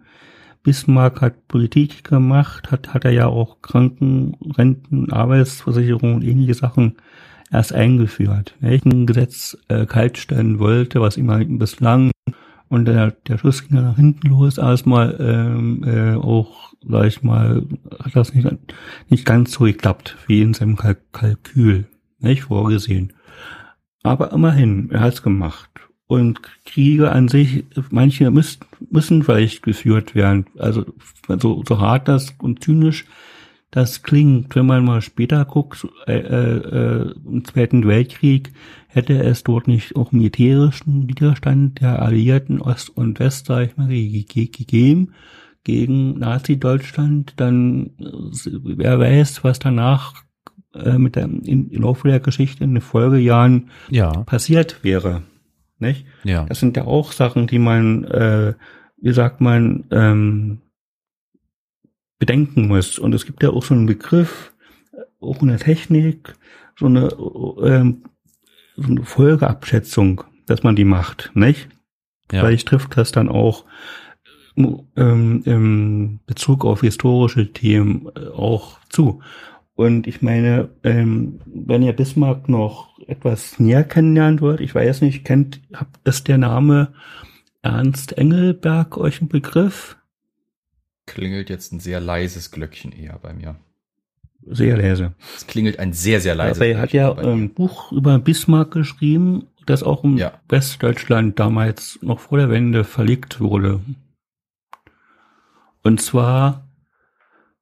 Bismarck 0.64 1.22
hat 1.22 1.48
Politik 1.48 2.04
gemacht, 2.04 2.72
hat, 2.72 2.94
hat 2.94 3.06
er 3.06 3.12
ja 3.12 3.28
auch 3.28 3.62
Kranken, 3.62 4.36
Renten, 4.56 5.12
Arbeitsversicherung 5.12 6.16
und 6.16 6.24
ähnliche 6.24 6.54
Sachen 6.54 6.98
erst 7.52 7.74
eingeführt. 7.74 8.56
Welchen 8.60 9.06
Gesetz 9.06 9.58
äh, 9.68 9.86
kaltstellen 9.86 10.60
wollte, 10.60 11.02
was 11.02 11.18
immer 11.18 11.44
bislang 11.44 12.12
und 12.70 12.86
der, 12.86 13.12
der 13.12 13.38
Schuss 13.38 13.68
ging 13.68 13.76
dann 13.76 13.86
nach 13.86 13.98
hinten 13.98 14.30
los 14.30 14.58
erstmal 14.58 15.18
ähm, 15.20 15.84
äh, 15.84 16.16
auch, 16.16 16.74
sag 16.88 17.06
ich 17.06 17.22
mal, 17.22 17.64
hat 18.02 18.16
das 18.16 18.34
nicht, 18.34 18.48
nicht 19.10 19.26
ganz 19.26 19.52
so 19.52 19.66
geklappt, 19.66 20.16
wie 20.28 20.42
in 20.42 20.54
seinem 20.54 20.78
Kalk 20.78 21.02
Kalkül, 21.12 21.88
nicht 22.20 22.44
vorgesehen. 22.44 23.12
Aber 24.04 24.32
immerhin, 24.32 24.90
er 24.90 25.02
hat's 25.02 25.22
gemacht. 25.22 25.70
und 26.08 26.42
Kriege 26.66 27.12
an 27.12 27.28
sich, 27.28 27.66
manche 27.90 28.32
müssen, 28.32 28.62
müssen 28.90 29.24
vielleicht 29.24 29.64
geführt 29.64 30.16
werden. 30.16 30.46
Also 30.58 30.86
so, 31.28 31.64
so 31.68 31.80
hart 31.80 32.08
das 32.08 32.34
und 32.40 32.64
zynisch 32.64 33.06
das 33.72 34.04
klingt, 34.04 34.56
wenn 34.56 34.66
man 34.66 34.84
mal 34.84 35.02
später 35.02 35.46
guckt, 35.46 35.88
äh, 36.06 36.20
äh, 36.20 37.14
im 37.26 37.46
Zweiten 37.46 37.88
Weltkrieg 37.88 38.52
hätte 38.88 39.24
es 39.24 39.44
dort 39.44 39.68
nicht 39.68 39.96
auch 39.96 40.12
militärischen 40.12 41.08
Widerstand 41.08 41.80
der 41.80 42.02
Alliierten 42.02 42.62
Ost 42.62 42.90
und 42.90 43.20
West, 43.20 43.46
sag 43.46 43.66
ich 43.68 43.78
mal, 43.78 43.88
gegeben 43.88 45.14
gegen 45.64 46.20
Nazi-Deutschland, 46.20 47.34
dann 47.38 47.92
äh, 48.00 48.52
wer 48.64 49.00
weiß, 49.00 49.44
was 49.44 49.60
danach 49.60 50.16
äh, 50.74 50.98
mit 50.98 51.16
der 51.16 51.26
in, 51.26 51.70
im 51.70 51.82
Laufe 51.82 52.08
der 52.08 52.20
Geschichte 52.20 52.64
in 52.64 52.74
den 52.74 52.82
Folgejahren 52.82 53.70
Ja, 53.90 54.24
passiert 54.24 54.84
wäre. 54.84 55.24
Nicht? 55.80 56.06
ja. 56.24 56.46
Das 56.46 56.60
sind 56.60 56.78
ja 56.78 56.86
auch 56.86 57.12
Sachen, 57.12 57.48
die 57.48 57.58
man, 57.58 58.04
äh, 58.04 58.54
wie 59.02 59.14
sagt 59.14 59.42
man, 59.42 59.86
ähm, 59.92 60.62
bedenken 62.22 62.68
muss. 62.68 63.00
Und 63.00 63.14
es 63.16 63.26
gibt 63.26 63.42
ja 63.42 63.50
auch 63.50 63.64
so 63.64 63.74
einen 63.74 63.88
Begriff, 63.88 64.54
auch 65.20 65.42
in 65.42 65.48
der 65.48 65.58
Technik, 65.58 66.36
so 66.78 66.86
eine, 66.86 67.10
ähm, 67.64 68.04
so 68.78 68.90
eine 68.90 69.04
Folgeabschätzung, 69.04 70.24
dass 70.46 70.62
man 70.62 70.76
die 70.76 70.86
macht, 70.86 71.32
nicht? 71.34 71.68
ja. 72.32 72.42
Vielleicht 72.42 72.68
trifft 72.68 72.96
das 72.96 73.12
dann 73.12 73.28
auch 73.28 73.66
ähm, 74.56 75.42
im 75.46 76.20
Bezug 76.28 76.64
auf 76.64 76.82
historische 76.82 77.52
Themen 77.54 78.08
äh, 78.16 78.28
auch 78.28 78.80
zu. 78.90 79.22
Und 79.74 80.06
ich 80.06 80.22
meine, 80.22 80.70
ähm, 80.84 81.40
wenn 81.46 81.82
ihr 81.82 81.94
Bismarck 81.94 82.50
noch 82.50 83.00
etwas 83.08 83.60
näher 83.60 83.84
kennenlernen 83.84 84.42
wollt, 84.42 84.62
ich 84.62 84.76
weiß 84.76 85.02
nicht, 85.02 85.26
kennt, 85.26 85.60
habt, 85.74 85.98
ist 86.08 86.28
der 86.28 86.38
Name 86.38 86.94
Ernst 87.64 88.16
Engelberg 88.16 88.98
euch 88.98 89.22
ein 89.22 89.28
Begriff? 89.28 89.98
Klingelt 91.12 91.50
jetzt 91.50 91.74
ein 91.74 91.82
sehr 91.82 92.00
leises 92.00 92.52
Glöckchen 92.52 92.94
eher 92.94 93.20
bei 93.22 93.34
mir. 93.34 93.58
Sehr 94.46 94.78
leise. 94.78 95.14
Es 95.36 95.46
klingelt 95.46 95.78
ein 95.78 95.92
sehr, 95.92 96.22
sehr 96.22 96.36
leises 96.36 96.58
Aber 96.58 96.68
er 96.68 96.80
hat 96.80 96.94
ja 96.94 97.14
ein 97.14 97.54
Buch 97.54 97.92
über 97.92 98.18
Bismarck 98.18 98.72
geschrieben, 98.72 99.48
das 99.66 99.84
auch 99.84 100.06
in 100.06 100.18
Ja. 100.18 100.40
Westdeutschland 100.48 101.38
damals 101.38 102.00
noch 102.02 102.20
vor 102.22 102.38
der 102.38 102.50
Wende 102.50 102.86
verlegt 102.86 103.42
wurde. 103.42 103.82
Und 105.84 106.02
zwar 106.02 106.70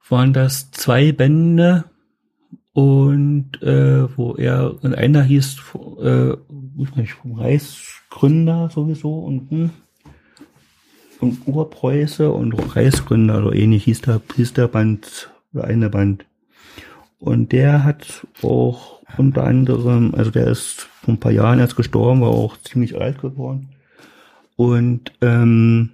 waren 0.08 0.32
das 0.32 0.70
zwei 0.70 1.12
Bände 1.12 1.86
und 2.74 3.64
äh, 3.64 4.16
wo 4.16 4.36
er 4.36 4.84
und 4.84 4.94
einer 4.94 5.24
hieß 5.24 5.58
äh, 6.02 6.38
weiß 6.38 6.96
nicht, 6.98 7.14
vom 7.14 7.34
Reichsgründer 7.34 8.70
sowieso 8.70 9.20
und 9.20 9.50
hm, 9.50 9.70
und 11.20 11.48
Urpreuße 11.48 12.32
und 12.32 12.54
Reichsgründer 12.76 13.46
oder 13.46 13.56
ähnlich 13.56 13.86
hieß 13.86 14.02
der, 14.02 14.22
hieß 14.36 14.54
der 14.54 14.68
Band 14.68 15.32
oder 15.54 15.64
eine 15.66 15.90
Band. 15.90 16.26
Und 17.20 17.52
der 17.52 17.84
hat 17.84 18.26
auch 18.42 19.02
unter 19.18 19.44
anderem, 19.44 20.16
also 20.16 20.32
der 20.32 20.48
ist 20.48 20.88
vor 21.04 21.14
ein 21.14 21.20
paar 21.20 21.32
Jahren 21.32 21.60
erst 21.60 21.76
gestorben, 21.76 22.22
war 22.22 22.30
auch 22.30 22.58
ziemlich 22.58 23.00
alt 23.00 23.22
geworden. 23.22 23.70
Und 24.56 25.12
ähm, 25.22 25.92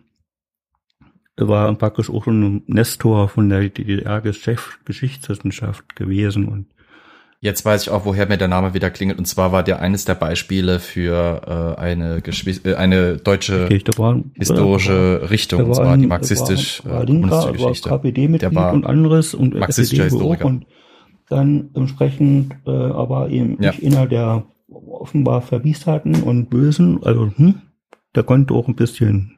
war 1.37 1.73
praktisch 1.75 2.09
auch 2.09 2.23
so 2.25 2.31
ein 2.31 2.63
Nestor 2.67 3.29
von 3.29 3.47
der 3.49 3.69
DDR-Geschichtswissenschaft 3.69 5.95
gewesen. 5.95 6.47
Und 6.47 6.65
Jetzt 7.45 7.63
weiß 7.63 7.83
ich 7.83 7.89
auch, 7.91 8.05
woher 8.05 8.27
mir 8.27 8.39
der 8.39 8.47
Name 8.47 8.73
wieder 8.73 8.89
klingelt. 8.89 9.19
Und 9.19 9.25
zwar 9.25 9.51
war 9.51 9.61
der 9.61 9.79
eines 9.79 10.03
der 10.03 10.15
Beispiele 10.15 10.79
für 10.79 11.75
äh, 11.77 11.79
eine, 11.79 12.19
Geschwi 12.21 12.59
äh, 12.67 12.73
eine 12.73 13.17
deutsche 13.17 13.65
okay, 13.65 13.77
der 13.77 13.95
war, 13.99 14.19
historische 14.33 15.29
Richtung, 15.29 15.59
der 15.59 15.65
und 15.67 15.77
war 15.77 15.83
zwar 15.85 15.95
die 15.95 16.01
der 16.01 16.09
marxistisch 16.09 16.83
war, 16.83 17.01
war 17.01 17.05
äh. 17.05 17.89
KPD-Mitglied 17.89 18.41
Der 18.41 18.55
war 18.55 18.73
und 18.73 18.87
anderes 18.87 19.35
und 19.35 19.53
marxistischer 19.53 20.05
Historiker. 20.05 20.45
und 20.45 20.65
dann 21.29 21.69
entsprechend 21.75 22.55
äh, 22.65 22.71
aber 22.71 23.29
eben 23.29 23.61
Ja. 23.61 23.73
nicht 23.73 23.85
einer 23.95 24.07
der 24.07 24.45
offenbar 24.67 25.43
Verbiesterten 25.43 26.23
und 26.23 26.49
Bösen, 26.49 27.03
also 27.03 27.31
hm, 27.35 27.61
der 28.15 28.23
konnte 28.23 28.55
auch 28.55 28.67
ein 28.67 28.75
bisschen, 28.75 29.37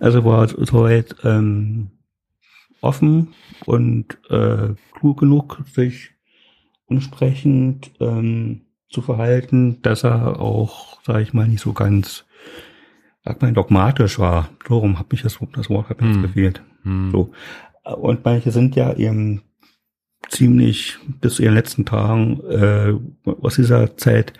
also 0.00 0.24
war 0.24 0.48
soweit 0.48 1.14
ähm, 1.24 1.90
offen 2.80 3.34
und 3.66 4.16
äh, 4.30 4.68
klug 4.98 5.20
genug, 5.20 5.60
sich 5.74 6.12
entsprechend 6.88 7.90
ähm, 8.00 8.62
zu 8.88 9.02
verhalten, 9.02 9.80
dass 9.82 10.04
er 10.04 10.40
auch, 10.40 11.02
sage 11.02 11.22
ich 11.22 11.32
mal, 11.34 11.46
nicht 11.46 11.60
so 11.60 11.72
ganz, 11.72 12.24
sag 13.24 13.42
mal, 13.42 13.52
dogmatisch 13.52 14.18
war. 14.18 14.48
Darum 14.66 14.98
hat 14.98 15.12
mich 15.12 15.22
das, 15.22 15.38
das 15.52 15.68
Wort 15.68 15.88
hat 15.90 16.00
mir 16.00 16.08
jetzt 16.08 16.16
Hm. 16.16 16.22
gefehlt. 16.22 16.62
Hm. 16.82 17.10
So. 17.10 17.30
Und 17.84 18.24
manche 18.24 18.50
sind 18.50 18.76
ja 18.76 18.94
eben 18.94 19.42
ziemlich 20.28 20.98
bis 21.20 21.34
zu 21.36 21.42
ihren 21.42 21.54
letzten 21.54 21.84
Tagen 21.84 22.40
äh, 22.50 22.94
aus 23.42 23.56
dieser 23.56 23.96
Zeit 23.96 24.32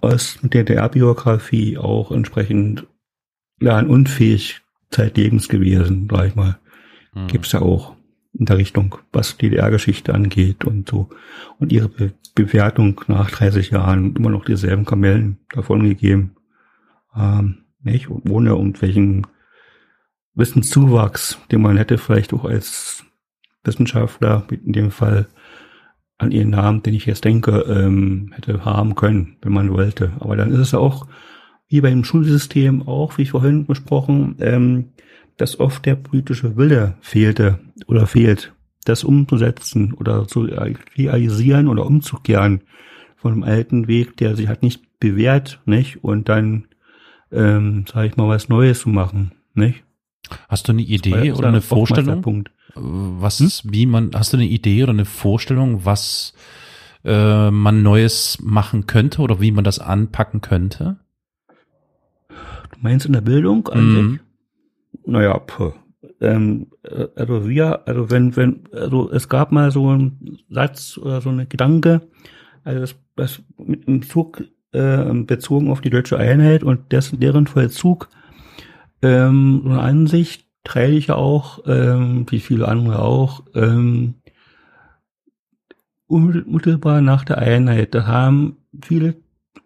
aus 0.00 0.42
mit 0.42 0.54
der 0.54 0.64
DDR-Biografie 0.64 1.78
auch 1.78 2.10
entsprechend 2.10 2.86
lernunfähig 3.60 4.60
zeitlebens 4.90 5.48
gewesen, 5.48 6.08
sag 6.10 6.28
ich 6.28 6.34
mal. 6.34 6.58
Hm. 7.12 7.26
Gibt's 7.28 7.52
ja 7.52 7.62
auch 7.62 7.94
in 8.34 8.46
der 8.46 8.58
Richtung, 8.58 8.96
was 9.12 9.36
DDR-Geschichte 9.36 10.14
angeht 10.14 10.64
und 10.64 10.88
so. 10.88 11.08
Und 11.58 11.72
ihre 11.72 11.88
Be 11.88 12.12
Bewertung 12.34 12.98
nach 13.08 13.30
30 13.30 13.72
Jahren 13.72 14.16
immer 14.16 14.30
noch 14.30 14.46
dieselben 14.46 14.86
Kamellen 14.86 15.36
davon 15.50 15.82
gegeben. 15.82 16.34
Ähm, 17.14 17.58
nicht? 17.82 18.08
Und 18.08 18.30
ohne 18.30 18.50
irgendwelchen 18.50 19.26
Wissenszuwachs, 20.34 21.38
den 21.50 21.60
man 21.60 21.76
hätte 21.76 21.98
vielleicht 21.98 22.32
auch 22.32 22.46
als 22.46 23.04
Wissenschaftler, 23.64 24.46
in 24.50 24.72
dem 24.72 24.90
Fall 24.90 25.28
an 26.16 26.30
ihren 26.30 26.50
Namen, 26.50 26.82
den 26.82 26.94
ich 26.94 27.04
jetzt 27.04 27.24
denke, 27.24 27.66
ähm, 27.68 28.32
hätte 28.34 28.64
haben 28.64 28.94
können, 28.94 29.36
wenn 29.42 29.52
man 29.52 29.70
wollte. 29.72 30.12
Aber 30.20 30.36
dann 30.36 30.52
ist 30.52 30.60
es 30.60 30.74
auch, 30.74 31.06
wie 31.68 31.80
beim 31.80 32.04
Schulsystem 32.04 32.86
auch, 32.88 33.18
wie 33.18 33.26
vorhin 33.26 33.66
besprochen, 33.66 34.36
ähm, 34.40 34.92
dass 35.36 35.58
oft 35.60 35.84
der 35.86 35.96
politische 35.96 36.56
Wille 36.56 36.94
fehlte 37.00 37.58
oder 37.86 38.06
fehlt, 38.06 38.52
das 38.84 39.04
umzusetzen 39.04 39.92
oder 39.94 40.26
zu 40.26 40.48
realisieren 40.96 41.68
oder 41.68 41.86
umzukehren 41.86 42.62
von 43.16 43.32
einem 43.32 43.42
alten 43.44 43.88
Weg, 43.88 44.16
der 44.16 44.36
sich 44.36 44.48
hat 44.48 44.62
nicht 44.62 44.82
bewährt, 44.98 45.60
nicht? 45.64 46.02
Und 46.02 46.28
dann, 46.28 46.64
ähm, 47.30 47.84
sage 47.92 48.08
ich 48.08 48.16
mal, 48.16 48.28
was 48.28 48.48
Neues 48.48 48.80
zu 48.80 48.88
machen, 48.88 49.32
nicht? 49.54 49.84
Hast 50.48 50.68
du 50.68 50.72
eine 50.72 50.82
Idee 50.82 51.28
ist 51.28 51.38
oder 51.38 51.48
eine 51.48 51.60
Vorstellung, 51.60 52.44
was, 52.74 53.38
Hm? 53.38 53.70
wie 53.72 53.86
man, 53.86 54.10
hast 54.14 54.32
du 54.32 54.36
eine 54.36 54.46
Idee 54.46 54.82
oder 54.82 54.92
eine 54.92 55.04
Vorstellung, 55.04 55.84
was 55.84 56.32
äh, 57.04 57.50
man 57.50 57.82
Neues 57.82 58.38
machen 58.40 58.86
könnte 58.86 59.22
oder 59.22 59.40
wie 59.40 59.52
man 59.52 59.64
das 59.64 59.78
anpacken 59.78 60.40
könnte? 60.40 60.96
Du 62.28 62.78
meinst 62.80 63.06
in 63.06 63.12
der 63.12 63.20
Bildung 63.20 63.68
an 63.68 63.92
Mhm. 63.92 64.20
Naja, 65.06 65.38
puh. 65.38 65.72
Ähm, 66.20 66.68
äh, 66.82 67.06
also 67.16 67.48
wir, 67.48 67.86
also 67.86 68.10
wenn, 68.10 68.36
wenn, 68.36 68.68
also 68.72 69.10
es 69.10 69.28
gab 69.28 69.52
mal 69.52 69.70
so 69.70 69.88
einen 69.88 70.38
Satz 70.48 70.98
oder 70.98 71.20
so 71.20 71.30
eine 71.30 71.46
Gedanke, 71.46 72.02
also 72.64 72.80
das, 72.80 72.94
das 73.16 73.42
mit 73.58 73.86
dem 73.86 74.02
Zug 74.02 74.44
äh, 74.72 75.12
bezogen 75.12 75.70
auf 75.70 75.80
die 75.80 75.90
deutsche 75.90 76.18
Einheit 76.18 76.62
und 76.64 76.92
dessen, 76.92 77.20
deren 77.20 77.46
Vollzug, 77.46 78.08
ähm, 79.02 79.62
so 79.64 79.70
eine 79.70 79.80
Ansicht 79.80 80.46
teile 80.64 80.94
ich 80.94 81.08
ja 81.08 81.16
auch, 81.16 81.60
ähm, 81.66 82.26
wie 82.28 82.40
viele 82.40 82.68
andere 82.68 83.00
auch, 83.00 83.44
ähm, 83.54 84.14
unmittelbar 86.06 87.00
nach 87.00 87.24
der 87.24 87.38
Einheit, 87.38 87.94
da 87.94 88.06
haben 88.06 88.58
viele 88.80 89.16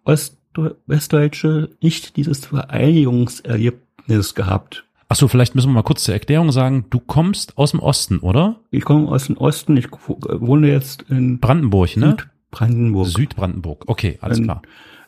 Ost 0.04 0.38
Westdeutsche 0.86 1.70
nicht 1.82 2.16
dieses 2.16 2.46
Vereinigungserlebnis 2.46 4.34
gehabt. 4.34 4.85
Ach 5.08 5.16
so, 5.16 5.28
vielleicht 5.28 5.54
müssen 5.54 5.68
wir 5.68 5.74
mal 5.74 5.82
kurz 5.82 6.04
zur 6.04 6.14
Erklärung 6.14 6.50
sagen, 6.50 6.86
du 6.90 6.98
kommst 6.98 7.56
aus 7.58 7.70
dem 7.70 7.80
Osten, 7.80 8.18
oder? 8.18 8.56
Ich 8.70 8.84
komme 8.84 9.08
aus 9.08 9.26
dem 9.26 9.36
Osten, 9.36 9.76
ich 9.76 9.88
wohne 9.92 10.68
jetzt 10.68 11.02
in 11.08 11.38
Brandenburg, 11.38 11.96
ne? 11.96 12.16
Südbrandenburg, 12.50 13.08
Südbrandenburg. 13.08 13.84
Okay, 13.86 14.18
alles 14.20 14.38
Ähm, 14.38 14.44
klar. 14.44 14.62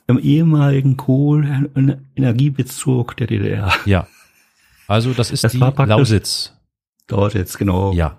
im 0.06 0.18
ehemaligen 0.18 0.96
Kohle-Energiebezirk 0.96 3.16
der 3.16 3.26
DDR. 3.26 3.72
Ja. 3.86 4.06
Also 4.86 5.12
das 5.12 5.30
ist 5.30 5.44
Das 5.44 5.52
die 5.52 5.58
Lausitz. 5.58 6.54
Jetzt 7.32 7.58
genau. 7.58 7.92
Ja. 7.92 8.18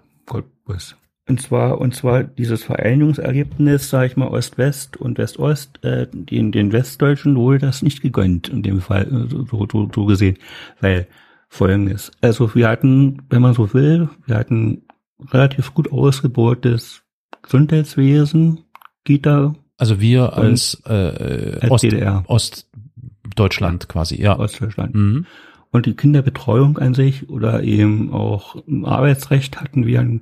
Und 1.28 1.42
zwar, 1.42 1.80
und 1.80 1.96
zwar 1.96 2.24
dieses 2.24 2.64
Vereinigungsergebnis, 2.64 3.90
sage 3.90 4.08
ich 4.08 4.18
mal, 4.18 4.28
Ost-West 4.30 4.98
und 4.98 5.20
West-Ost, 5.20 5.84
äh, 5.84 6.08
den, 6.12 6.52
den 6.52 6.72
Westdeutschen 6.72 7.36
wurde 7.36 7.60
das 7.60 7.84
nicht 7.84 8.02
gegönnt, 8.02 8.50
in 8.50 8.64
dem 8.64 8.82
Fall, 8.82 9.04
äh, 9.04 9.28
so, 9.30 9.68
so, 9.72 9.90
so 9.94 10.06
gesehen. 10.06 10.38
Weil 10.82 11.08
folgendes, 11.50 12.12
also 12.22 12.54
wir 12.56 12.70
hatten, 12.70 13.24
wenn 13.30 13.42
man 13.42 13.54
so 13.54 13.74
will, 13.74 14.10
wir 14.26 14.38
hatten 14.38 14.84
relativ 15.32 15.74
gut 15.74 15.92
ausgebautes 15.92 17.04
Gesundheitswesen, 17.42 18.66
Kita, 19.06 19.56
Also 19.78 20.00
wir 20.00 20.34
als, 20.34 20.82
äh, 20.86 21.58
als 21.62 21.72
Ost, 21.72 21.84
DDR. 21.84 22.24
Ostdeutschland 22.28 23.90
quasi, 23.90 24.22
ja. 24.22 24.38
Ostdeutschland. 24.38 24.94
Mhm. 24.94 25.26
Und 25.72 25.86
die 25.86 25.96
Kinderbetreuung 25.96 26.78
an 26.78 26.94
sich 26.94 27.30
oder 27.30 27.64
eben 27.64 28.12
auch 28.12 28.56
im 28.68 28.86
Arbeitsrecht 28.86 29.62
hatten 29.62 29.86
wir 29.86 30.00
ein 30.00 30.22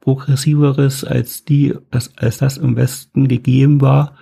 progressiveres 0.00 1.04
als 1.04 1.44
die, 1.44 1.74
das, 1.90 2.16
als 2.16 2.38
das 2.38 2.56
im 2.56 2.76
Westen 2.76 3.28
gegeben 3.28 3.80
war. 3.80 4.16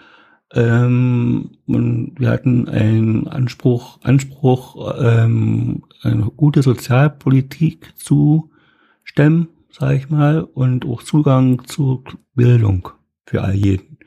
Ähm, 0.52 1.50
und 1.66 2.14
wir 2.18 2.30
hatten 2.30 2.68
einen 2.68 3.28
Anspruch, 3.28 3.98
Anspruch, 4.02 4.94
ähm, 4.98 5.82
eine 6.04 6.24
gute 6.36 6.62
Sozialpolitik 6.62 7.92
zu 7.96 8.50
stemmen, 9.02 9.48
sage 9.70 9.96
ich 9.96 10.10
mal, 10.10 10.40
und 10.42 10.84
auch 10.86 11.02
Zugang 11.02 11.62
zu 11.66 12.02
Bildung 12.34 12.88
für 13.26 13.42
all 13.42 13.54
jeden. 13.54 13.98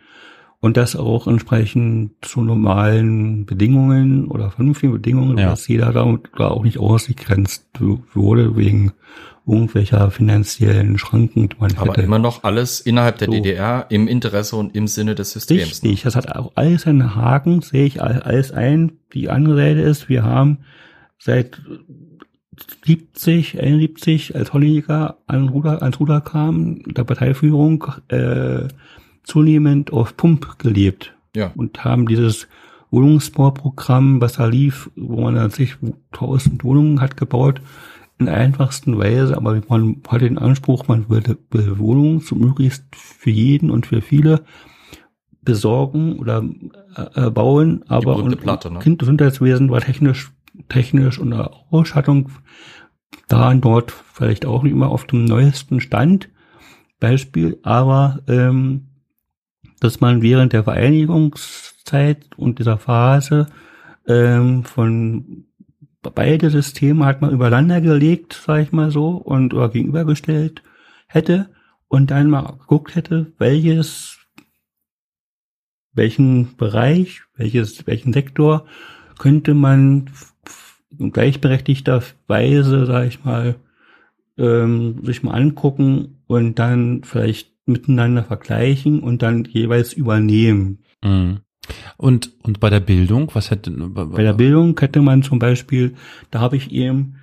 Und 0.59 0.75
das 0.75 0.95
auch 0.95 1.27
entsprechend 1.27 2.11
zu 2.23 2.41
normalen 2.41 3.45
Bedingungen 3.45 4.25
oder 4.27 4.49
vernünftigen 4.49 4.93
Bedingungen, 4.93 5.37
Ja. 5.37 5.49
dass 5.51 5.67
jeder 5.67 5.93
da, 5.93 6.17
da 6.35 6.47
auch 6.47 6.63
nicht 6.63 6.79
ausgegrenzt 6.79 7.67
wurde 8.13 8.55
wegen 8.57 8.91
irgendwelcher 9.45 10.09
finanziellen 10.11 10.97
Schranken, 10.97 11.47
die 11.49 11.55
man 11.59 11.77
Aber 11.77 11.91
hätte. 11.91 12.01
immer 12.01 12.19
noch 12.19 12.43
alles 12.43 12.81
innerhalb 12.81 13.17
der 13.19 13.27
So. 13.27 13.31
DDR 13.33 13.85
im 13.89 14.07
Interesse 14.07 14.55
und 14.57 14.75
im 14.75 14.87
Sinne 14.87 15.15
des 15.15 15.31
Systems. 15.31 15.83
ne? 15.83 15.89
Richtig, 15.89 16.03
das 16.03 16.15
hat 16.15 16.35
auch 16.35 16.51
alles 16.55 16.85
einen 16.87 17.15
Haken, 17.15 17.61
sehe 17.61 17.85
ich 17.85 18.01
all- 18.01 18.21
alles 18.23 18.51
ein. 18.51 18.93
Die 19.13 19.29
andere 19.29 19.55
Seite 19.55 19.81
ist, 19.81 20.09
wir 20.09 20.23
haben 20.23 20.57
seit 21.19 21.61
70, 22.85 23.59
71, 23.61 24.35
als 24.35 24.53
Honecker 24.53 25.17
an 25.27 25.49
Ruder, 25.49 25.81
ans 25.81 25.99
Ruder 25.99 26.21
kam, 26.21 26.81
der 26.83 27.03
Parteiführung, 27.03 27.85
äh, 28.07 28.67
zunehmend 29.23 29.91
auf 29.93 30.15
Pump 30.17 30.57
gelebt 30.59 31.13
Ja. 31.35 31.51
und 31.55 31.83
haben 31.83 32.07
dieses 32.07 32.47
Wohnungsbauprogramm, 32.89 34.21
was 34.21 34.33
da 34.33 34.45
lief, 34.45 34.89
wo 34.95 35.21
man 35.21 35.37
an 35.37 35.49
sich 35.49 35.75
1000 36.11 36.63
Wohnungen 36.63 37.01
hat 37.01 37.17
gebaut, 37.17 37.61
in 38.19 38.25
der 38.25 38.35
einfachsten 38.35 38.97
Weise, 38.97 39.37
aber 39.37 39.61
man 39.67 40.01
hat 40.07 40.21
den 40.21 40.39
Anspruch, 40.39 40.87
man 40.87 41.07
würde 41.09 41.37
will 41.51 41.77
Wohnungen 41.77 42.19
so 42.21 42.35
möglichst 42.35 42.83
für 42.95 43.29
jeden 43.29 43.69
und 43.69 43.85
für 43.85 44.01
viele 44.01 44.43
besorgen 45.43 46.17
oder 46.17 46.43
äh, 46.95 47.27
äh, 47.27 47.29
bauen, 47.29 47.83
aber 47.87 48.15
und, 48.17 48.39
Platte, 48.41 48.71
ne? 48.71 48.79
Gesundheitswesen 48.79 49.69
war 49.69 49.81
technisch, 49.81 50.31
technisch 50.69 51.19
und 51.19 51.31
der 51.31 51.51
Ausstattung 51.69 52.29
da 53.27 53.49
und 53.49 53.61
dort 53.61 53.91
vielleicht 53.91 54.45
auch 54.45 54.63
nicht 54.63 54.73
immer 54.73 54.89
auf 54.89 55.05
dem 55.05 55.25
neuesten 55.25 55.79
Stand. 55.79 56.29
Beispiel, 56.99 57.59
aber 57.61 58.21
ähm, 58.27 58.87
dass 59.79 60.01
man 60.01 60.21
während 60.21 60.53
der 60.53 60.63
Vereinigungszeit 60.63 62.25
und 62.37 62.57
dieser 62.59 62.79
Phase 62.79 63.47
ähm, 64.07 64.63
von 64.63 65.45
beide 66.01 66.49
Systeme 66.49 67.05
hat 67.05 67.21
man 67.21 67.31
übereinander 67.31 67.81
gelegt, 67.81 68.41
sag 68.45 68.61
ich 68.61 68.71
mal 68.71 68.91
so, 68.91 69.09
und 69.09 69.53
oder 69.53 69.69
gegenübergestellt 69.69 70.63
hätte 71.07 71.49
und 71.87 72.11
dann 72.11 72.29
mal 72.29 72.57
geguckt 72.59 72.95
hätte, 72.95 73.33
welches, 73.37 74.17
welchen 75.93 76.55
Bereich, 76.57 77.21
welches, 77.35 77.85
welchen 77.87 78.13
Sektor 78.13 78.65
könnte 79.19 79.53
man 79.53 80.09
in 80.97 81.11
gleichberechtigter 81.11 82.01
Weise, 82.27 82.85
sag 82.85 83.07
ich 83.07 83.23
mal, 83.23 83.55
ähm, 84.37 85.03
sich 85.03 85.23
mal 85.23 85.33
angucken 85.33 86.21
und 86.27 86.59
dann 86.59 87.03
vielleicht 87.03 87.51
miteinander 87.65 88.23
vergleichen 88.23 89.01
und 89.01 89.21
dann 89.21 89.45
jeweils 89.45 89.93
übernehmen. 89.93 90.79
Mhm. 91.03 91.39
Und, 91.97 92.31
und 92.43 92.59
bei 92.59 92.69
der 92.69 92.79
Bildung, 92.79 93.29
was 93.33 93.51
hätte, 93.51 93.71
Bei 93.71 94.23
der 94.23 94.33
Bildung 94.33 94.79
hätte 94.79 95.01
man 95.01 95.23
zum 95.23 95.39
Beispiel, 95.39 95.95
da 96.31 96.39
habe 96.39 96.55
ich 96.55 96.71
eben, 96.71 97.15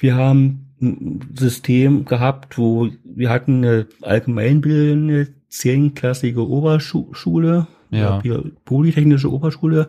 wir 0.00 0.16
haben 0.16 0.74
ein 0.80 1.20
System 1.34 2.04
gehabt, 2.04 2.58
wo 2.58 2.88
wir 3.04 3.30
hatten 3.30 3.64
eine 3.64 3.86
allgemeinbildende 4.02 5.28
zehnklassige 5.48 6.46
Oberschule, 6.46 7.66
ja. 7.90 8.22
polytechnische 8.64 9.32
Oberschule, 9.32 9.88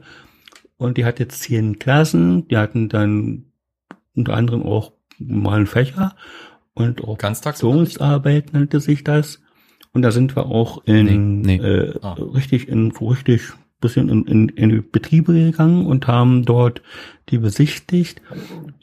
und 0.79 0.97
die 0.97 1.05
hatte 1.05 1.27
zehn 1.27 1.77
Klassen, 1.77 2.47
die 2.47 2.57
hatten 2.57 2.89
dann 2.89 3.45
unter 4.15 4.33
anderem 4.33 4.63
auch 4.63 4.93
normalen 5.19 5.67
Fächer 5.67 6.15
und 6.73 7.03
auch? 7.03 7.19
Funktionsarbeit 7.21 8.53
nannte 8.53 8.79
sich 8.79 9.03
das. 9.03 9.41
Und 9.91 10.03
da 10.03 10.11
sind 10.11 10.35
wir 10.35 10.45
auch 10.45 10.83
in 10.85 11.41
Nee, 11.41 11.57
nee. 11.57 11.63
Äh, 11.63 11.99
Ah. 12.01 12.13
richtig 12.13 12.69
in 12.69 12.91
richtig 12.91 13.53
bisschen 13.81 14.09
in, 14.09 14.25
in, 14.25 14.49
in 14.49 14.69
die 14.69 14.81
Betriebe 14.81 15.33
gegangen 15.33 15.85
und 15.85 16.07
haben 16.07 16.45
dort 16.45 16.81
die 17.29 17.37
besichtigt. 17.37 18.21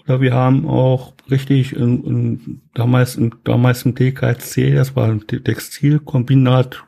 Oder 0.05 0.21
wir 0.21 0.35
haben 0.35 0.67
auch 0.67 1.15
richtig 1.31 1.75
in, 1.75 2.05
in, 2.05 2.63
damals 2.75 3.17
in, 3.17 3.35
damals 3.45 3.85
im 3.85 3.95
TKC, 3.95 4.75
das 4.75 4.97
war 4.97 5.09
ein 5.09 5.27
Textilkombinat, 5.27 6.85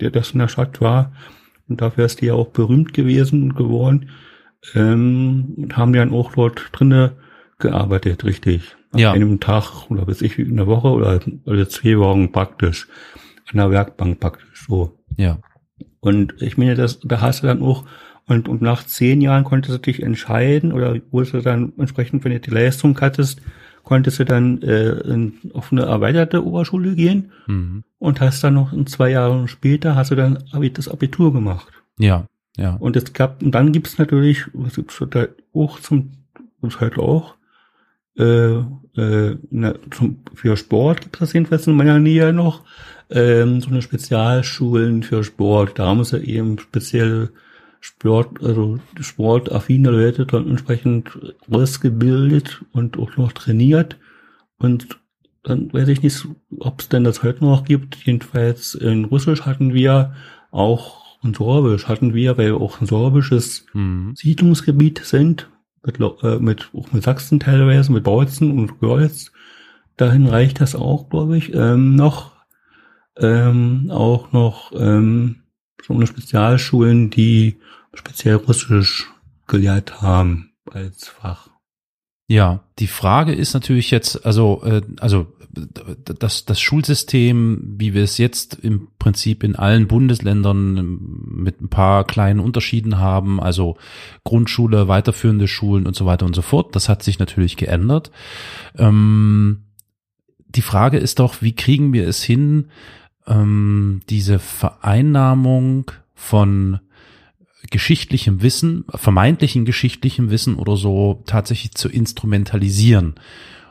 der 0.00 0.10
das 0.10 0.32
in 0.32 0.40
der 0.40 0.48
Stadt 0.48 0.80
war. 0.80 1.12
Und 1.70 1.80
dafür 1.80 2.04
ist 2.06 2.20
die 2.20 2.26
ja 2.26 2.34
auch 2.34 2.48
berühmt 2.48 2.92
gewesen 2.92 3.42
und 3.44 3.54
geworden. 3.56 4.10
Ähm, 4.74 5.54
und 5.56 5.76
haben 5.76 5.92
dann 5.92 6.12
auch 6.12 6.32
dort 6.32 6.68
drinne 6.72 7.12
gearbeitet, 7.58 8.24
richtig. 8.24 8.76
An 8.92 8.98
Ja. 9.00 9.12
einem 9.12 9.40
Tag 9.40 9.88
oder 9.90 10.04
bis 10.04 10.20
ich 10.22 10.38
in 10.38 10.56
der 10.56 10.66
Woche 10.66 10.88
oder, 10.88 11.20
oder 11.46 11.68
zwei 11.68 11.96
Wochen 11.98 12.32
praktisch. 12.32 12.88
An 13.52 13.58
der 13.58 13.70
Werkbank 13.70 14.20
praktisch 14.20 14.66
so. 14.66 14.98
ja. 15.16 15.38
Und 16.02 16.40
ich 16.40 16.56
meine, 16.56 16.76
das, 16.76 16.98
da 17.00 17.20
hast 17.20 17.42
du 17.42 17.46
dann 17.46 17.60
auch, 17.62 17.84
und, 18.26 18.48
und 18.48 18.62
nach 18.62 18.84
zehn 18.84 19.20
Jahren 19.20 19.44
konntest 19.44 19.74
du 19.74 19.78
dich 19.78 20.02
entscheiden 20.02 20.72
oder 20.72 20.96
wurdest 21.10 21.34
du 21.34 21.40
dann 21.42 21.74
entsprechend, 21.76 22.24
wenn 22.24 22.32
du 22.32 22.40
die 22.40 22.50
Leistung 22.50 22.98
hattest, 23.02 23.42
konntest 23.82 24.18
du 24.18 24.24
dann 24.24 24.62
äh, 24.62 24.90
in, 25.00 25.34
auf 25.54 25.72
eine 25.72 25.82
erweiterte 25.82 26.44
Oberschule 26.44 26.94
gehen 26.94 27.32
Mhm. 27.46 27.84
und 27.98 28.20
hast 28.20 28.42
dann 28.44 28.54
noch 28.54 28.72
in 28.72 28.86
zwei 28.86 29.10
Jahren 29.10 29.48
später 29.48 29.96
hast 29.96 30.10
du 30.10 30.14
dann 30.16 30.44
das 30.74 30.88
Abitur 30.88 31.32
gemacht. 31.32 31.72
Ja, 31.98 32.26
ja. 32.56 32.76
Und 32.76 32.96
es 32.96 33.12
gab, 33.12 33.42
und 33.42 33.52
dann 33.52 33.72
gibt's 33.72 33.98
natürlich, 33.98 34.44
was 34.52 34.74
gibt's 34.74 35.02
da 35.10 35.26
auch 35.54 35.80
zum, 35.80 36.12
was 36.60 36.80
halt 36.80 36.98
auch, 36.98 37.34
äh, 38.18 38.58
äh, 38.96 39.36
na, 39.50 39.74
zum, 39.90 40.18
für 40.34 40.56
Sport 40.56 41.02
gibt 41.02 41.20
es 41.20 41.32
jedenfalls 41.32 41.66
in 41.66 41.76
meiner 41.76 41.98
Nähe 41.98 42.32
noch, 42.32 42.62
ähm, 43.08 43.60
so 43.60 43.70
eine 43.70 43.82
Spezialschulen 43.82 45.02
für 45.02 45.24
Sport. 45.24 45.78
Da 45.78 45.94
muss 45.94 46.12
er 46.12 46.22
eben 46.22 46.58
speziell 46.58 47.30
Sport, 47.80 48.42
also 48.42 48.78
sportaffine 49.00 49.90
Leute 49.90 50.26
dann 50.26 50.48
entsprechend 50.48 51.18
ausgebildet 51.50 52.62
und 52.72 52.98
auch 52.98 53.16
noch 53.16 53.32
trainiert. 53.32 53.96
Und 54.58 55.00
dann 55.42 55.72
weiß 55.72 55.88
ich 55.88 56.02
nicht, 56.02 56.28
ob 56.58 56.80
es 56.80 56.88
denn 56.88 57.04
das 57.04 57.22
heute 57.22 57.44
noch 57.44 57.64
gibt. 57.64 57.96
Jedenfalls 58.04 58.74
in 58.74 59.06
Russisch 59.06 59.42
hatten 59.46 59.72
wir 59.72 60.14
auch 60.50 61.00
in 61.22 61.34
Sorbisch 61.34 61.86
hatten 61.86 62.14
wir, 62.14 62.38
weil 62.38 62.52
wir 62.52 62.60
auch 62.60 62.80
ein 62.80 62.86
sorbisches 62.86 63.66
Mhm. 63.74 64.14
Siedlungsgebiet 64.16 65.00
sind, 65.04 65.48
mit, 65.84 66.00
äh, 66.00 66.38
mit, 66.38 66.70
auch 66.74 66.92
mit 66.92 67.02
Sachsen 67.02 67.40
teilweise, 67.40 67.92
mit 67.92 68.04
Bautzen 68.04 68.58
und 68.58 68.80
Görlitz. 68.80 69.32
Dahin 69.96 70.26
reicht 70.26 70.60
das 70.60 70.74
auch, 70.74 71.10
glaube 71.10 71.36
ich, 71.36 71.54
ähm, 71.54 71.94
noch. 71.94 72.32
Ähm, 73.16 73.90
auch 73.90 74.32
noch 74.32 74.72
ähm, 74.74 75.39
eine 75.88 76.06
Spezialschulen, 76.06 77.10
die 77.10 77.56
speziell 77.94 78.36
Russisch 78.36 79.10
gelehrt 79.46 80.02
haben 80.02 80.52
als 80.70 81.08
Fach. 81.08 81.48
Ja, 82.28 82.60
die 82.78 82.86
Frage 82.86 83.34
ist 83.34 83.54
natürlich 83.54 83.90
jetzt, 83.90 84.24
also, 84.24 84.62
äh, 84.64 84.82
also 85.00 85.26
das, 85.52 86.44
das 86.44 86.60
Schulsystem, 86.60 87.74
wie 87.76 87.92
wir 87.92 88.04
es 88.04 88.18
jetzt 88.18 88.54
im 88.54 88.88
Prinzip 88.98 89.42
in 89.42 89.56
allen 89.56 89.88
Bundesländern 89.88 90.76
ähm, 90.76 91.24
mit 91.28 91.60
ein 91.60 91.68
paar 91.68 92.04
kleinen 92.04 92.40
Unterschieden 92.40 92.98
haben, 92.98 93.40
also 93.40 93.76
Grundschule, 94.22 94.86
weiterführende 94.86 95.48
Schulen 95.48 95.86
und 95.86 95.96
so 95.96 96.06
weiter 96.06 96.26
und 96.26 96.36
so 96.36 96.42
fort, 96.42 96.76
das 96.76 96.88
hat 96.88 97.02
sich 97.02 97.18
natürlich 97.18 97.56
geändert. 97.56 98.12
Ähm, 98.76 99.64
die 100.46 100.62
Frage 100.62 100.98
ist 100.98 101.18
doch, 101.18 101.42
wie 101.42 101.54
kriegen 101.54 101.92
wir 101.92 102.06
es 102.06 102.22
hin, 102.22 102.70
ähm, 103.30 104.02
diese 104.10 104.38
Vereinnahmung 104.38 105.90
von 106.14 106.80
geschichtlichem 107.70 108.42
Wissen, 108.42 108.84
vermeintlichen 108.94 109.64
geschichtlichem 109.64 110.30
Wissen 110.30 110.56
oder 110.56 110.76
so 110.76 111.22
tatsächlich 111.26 111.72
zu 111.72 111.88
instrumentalisieren. 111.88 113.14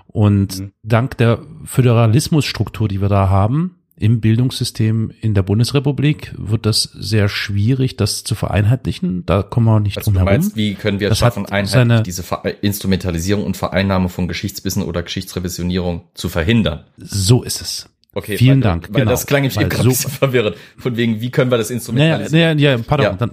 Und 0.08 0.60
Mhm. 0.60 0.72
dank 0.84 1.18
der 1.18 1.40
Föderalismusstruktur, 1.66 2.88
die 2.88 3.02
wir 3.02 3.10
da 3.10 3.30
haben, 3.30 3.76
im 3.96 4.22
Bildungssystem 4.22 5.12
in 5.20 5.34
der 5.34 5.44
Bundesrepublik, 5.44 6.34
wird 6.38 6.66
das 6.66 6.84
sehr 6.84 7.28
schwierig, 7.28 7.98
das 7.98 8.24
zu 8.24 8.34
vereinheitlichen. 8.34 9.26
Da 9.26 9.44
kommen 9.44 9.66
wir 9.66 9.82
nicht 9.82 9.98
Also 9.98 10.06
drum 10.12 10.14
du 10.14 10.20
herum. 10.22 10.34
meinst, 10.34 10.56
wie 10.56 10.74
können 10.76 11.02
wir 11.02 11.12
es 11.12 11.18
schaffen, 11.18 11.46
einheitlich 11.48 12.02
diese 12.04 12.24
Ver 12.24 12.44
Instrumentalisierung 12.64 13.44
und 13.46 13.58
Vereinnahme 13.58 14.08
von 14.08 14.30
Geschichtswissen 14.30 14.84
oder 14.84 15.04
Geschichtsrevisionierung 15.04 16.04
zu 16.14 16.30
verhindern? 16.30 16.86
So 16.98 17.44
ist 17.44 17.60
es. 17.62 17.90
Okay, 18.16 18.38
Vielen 18.38 18.64
weil, 18.64 18.70
Dank, 18.72 18.88
Weil 18.92 19.02
genau. 19.02 19.12
das 19.12 19.28
klang 19.28 19.44
Weil 19.44 19.62
eben 19.62 19.70
gerade 19.70 19.92
so- 19.92 20.10
verwirrend. 20.10 20.56
Von 20.78 20.98
wegen, 20.98 21.22
wie 21.22 21.30
können 21.30 21.52
wir 21.52 21.58
das 21.58 21.70
Naja, 21.70 21.76
instrumentalisieren? 21.78 22.58
naja, 22.58 22.72
ja, 22.72 22.78
pardon. 22.86 23.06
Ja. 23.06 23.14
Dann, 23.14 23.32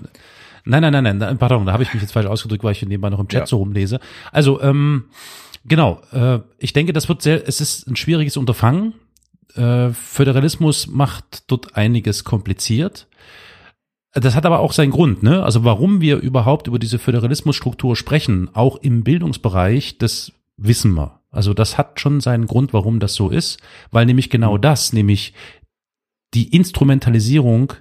Nein, 0.68 0.82
nein, 0.82 1.04
nein, 1.04 1.18
nein, 1.18 1.38
pardon, 1.38 1.64
da 1.64 1.72
habe 1.72 1.84
ich 1.84 1.94
mich 1.94 2.02
jetzt 2.02 2.10
falsch 2.12 2.26
ausgedrückt, 2.26 2.64
weil 2.64 2.72
ich 2.72 2.80
hier 2.80 2.88
nebenbei 2.88 3.08
noch 3.08 3.20
im 3.20 3.28
Chat 3.28 3.42
Ja. 3.42 3.46
so 3.46 3.58
rumlese. 3.58 4.00
Also, 4.32 4.60
ähm, 4.60 5.04
genau, 5.64 6.00
äh, 6.12 6.40
ich 6.58 6.72
denke, 6.72 6.92
das 6.92 7.08
wird 7.08 7.22
sehr, 7.22 7.46
es 7.48 7.60
ist 7.60 7.86
ein 7.86 7.94
schwieriges 7.94 8.36
Unterfangen. 8.36 8.94
Äh, 9.54 9.90
Föderalismus 9.90 10.88
macht 10.88 11.44
dort 11.50 11.76
einiges 11.76 12.24
kompliziert. 12.24 13.06
Das 14.12 14.34
hat 14.34 14.44
aber 14.44 14.58
auch 14.58 14.72
seinen 14.72 14.90
Grund, 14.90 15.22
ne? 15.22 15.44
Also 15.44 15.62
warum 15.62 16.00
wir 16.00 16.16
überhaupt 16.16 16.66
über 16.66 16.80
diese 16.80 16.98
Föderalismusstruktur 16.98 17.94
sprechen, 17.94 18.50
auch 18.52 18.76
im 18.78 19.04
Bildungsbereich, 19.04 19.98
das 19.98 20.32
wissen 20.56 20.94
wir. 20.94 21.20
Also 21.36 21.54
das 21.54 21.78
hat 21.78 22.00
schon 22.00 22.20
seinen 22.20 22.46
Grund, 22.46 22.72
warum 22.72 22.98
das 23.00 23.14
so 23.14 23.30
ist, 23.30 23.60
weil 23.90 24.06
nämlich 24.06 24.30
genau 24.30 24.58
das, 24.58 24.92
nämlich 24.92 25.34
die 26.34 26.54
Instrumentalisierung 26.54 27.74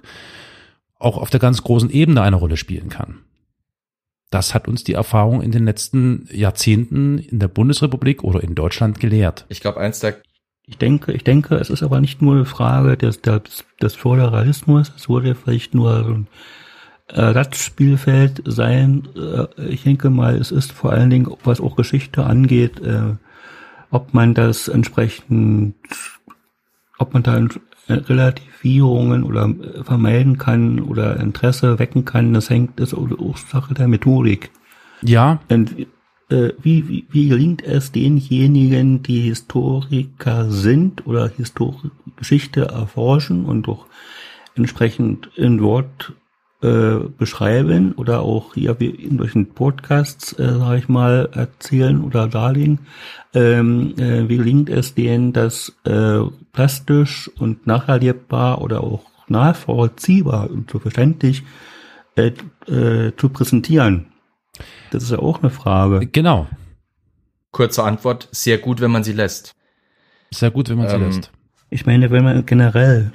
auch 0.98 1.18
auf 1.18 1.30
der 1.30 1.40
ganz 1.40 1.62
großen 1.62 1.90
Ebene 1.90 2.22
eine 2.22 2.36
Rolle 2.36 2.56
spielen 2.56 2.88
kann. 2.88 3.18
Das 4.30 4.54
hat 4.54 4.66
uns 4.66 4.82
die 4.82 4.94
Erfahrung 4.94 5.40
in 5.40 5.52
den 5.52 5.64
letzten 5.64 6.28
Jahrzehnten 6.32 7.18
in 7.18 7.38
der 7.38 7.48
Bundesrepublik 7.48 8.24
oder 8.24 8.42
in 8.42 8.54
Deutschland 8.54 8.98
gelehrt. 8.98 9.46
Ich 9.48 9.60
glaube, 9.60 9.80
eins 9.80 10.00
der 10.00 10.16
Ich 10.66 10.78
denke, 10.78 11.12
ich 11.12 11.22
denke, 11.22 11.56
es 11.56 11.70
ist 11.70 11.82
aber 11.82 12.00
nicht 12.00 12.22
nur 12.22 12.34
eine 12.34 12.44
Frage 12.44 12.96
des, 12.96 13.22
des, 13.22 13.64
des 13.80 13.94
Föderalismus, 13.94 14.92
es 14.96 15.08
wurde 15.08 15.34
vielleicht 15.34 15.74
nur 15.74 16.04
so 16.04 16.10
ein 16.10 16.26
Ersatzspielfeld 17.08 18.42
sein. 18.46 19.08
Äh, 19.16 19.68
Ich 19.68 19.84
denke 19.84 20.10
mal, 20.10 20.34
es 20.36 20.50
ist 20.50 20.72
vor 20.72 20.90
allen 20.90 21.10
Dingen, 21.10 21.32
was 21.44 21.60
auch 21.60 21.76
Geschichte 21.76 22.24
angeht, 22.24 22.80
äh, 22.80 23.14
ob 23.96 24.12
man 24.12 24.34
das 24.34 24.68
entsprechend, 24.68 25.74
ob 26.98 27.14
man 27.14 27.22
da 27.22 27.48
Relativierungen 27.88 29.24
oder 29.24 29.48
äh, 29.48 29.82
vermeiden 29.84 30.36
kann 30.36 30.80
oder 30.80 31.18
Interesse 31.18 31.78
wecken 31.78 32.04
kann, 32.04 32.34
das 32.34 32.50
hängt, 32.50 32.78
das 32.78 32.92
ist 32.92 32.98
auch 32.98 33.36
Sache 33.38 33.72
der 33.72 33.88
Methodik. 33.88 34.50
Ja, 35.00 35.40
Und 35.48 35.74
äh, 36.28 36.50
wie, 36.60 36.88
wie, 36.88 37.06
wie 37.10 37.28
gelingt 37.28 37.62
es 37.64 37.90
denjenigen, 37.90 39.02
die 39.02 39.20
Historiker 39.20 40.50
sind 40.50 41.06
oder 41.06 41.28
Histori 41.28 41.90
Geschichte 42.16 42.66
erforschen 42.66 43.46
und 43.46 43.66
auch 43.66 43.86
entsprechend 44.56 45.30
in 45.36 45.62
Wort 45.62 46.12
äh, 46.62 46.96
beschreiben 47.18 47.92
oder 47.92 48.22
auch 48.22 48.54
hier 48.54 48.80
wie 48.80 48.86
in 48.86 49.18
solchen 49.18 49.52
Podcasts, 49.52 50.32
äh, 50.38 50.58
sage 50.58 50.78
ich 50.78 50.88
mal, 50.88 51.28
erzählen 51.32 52.02
oder 52.02 52.26
darlegen, 52.26 52.80
ähm, 53.36 53.94
äh, 53.98 54.28
wie 54.28 54.38
gelingt 54.38 54.70
es 54.70 54.94
denen, 54.94 55.32
das 55.32 55.76
äh, 55.84 56.20
plastisch 56.52 57.30
und 57.38 57.66
nacherlebbar 57.66 58.62
oder 58.62 58.82
auch 58.82 59.04
nachvollziehbar 59.28 60.50
und 60.50 60.70
so 60.70 60.78
verständlich 60.78 61.42
äh, 62.16 62.32
äh, 62.66 63.12
zu 63.16 63.28
präsentieren? 63.28 64.06
Das 64.90 65.02
ist 65.02 65.10
ja 65.10 65.18
auch 65.18 65.42
eine 65.42 65.50
Frage. 65.50 66.06
genau. 66.06 66.46
kurze 67.52 67.84
Antwort, 67.84 68.28
sehr 68.32 68.58
gut, 68.58 68.80
wenn 68.80 68.90
man 68.90 69.04
sie 69.04 69.12
lässt. 69.12 69.54
Sehr 70.30 70.50
gut, 70.50 70.68
wenn 70.68 70.78
man 70.78 70.88
sie 70.88 70.94
Ähm, 70.96 71.02
lässt. 71.04 71.30
Ich 71.70 71.84
meine, 71.86 72.10
wenn 72.10 72.24
man 72.24 72.46
generell 72.46 73.12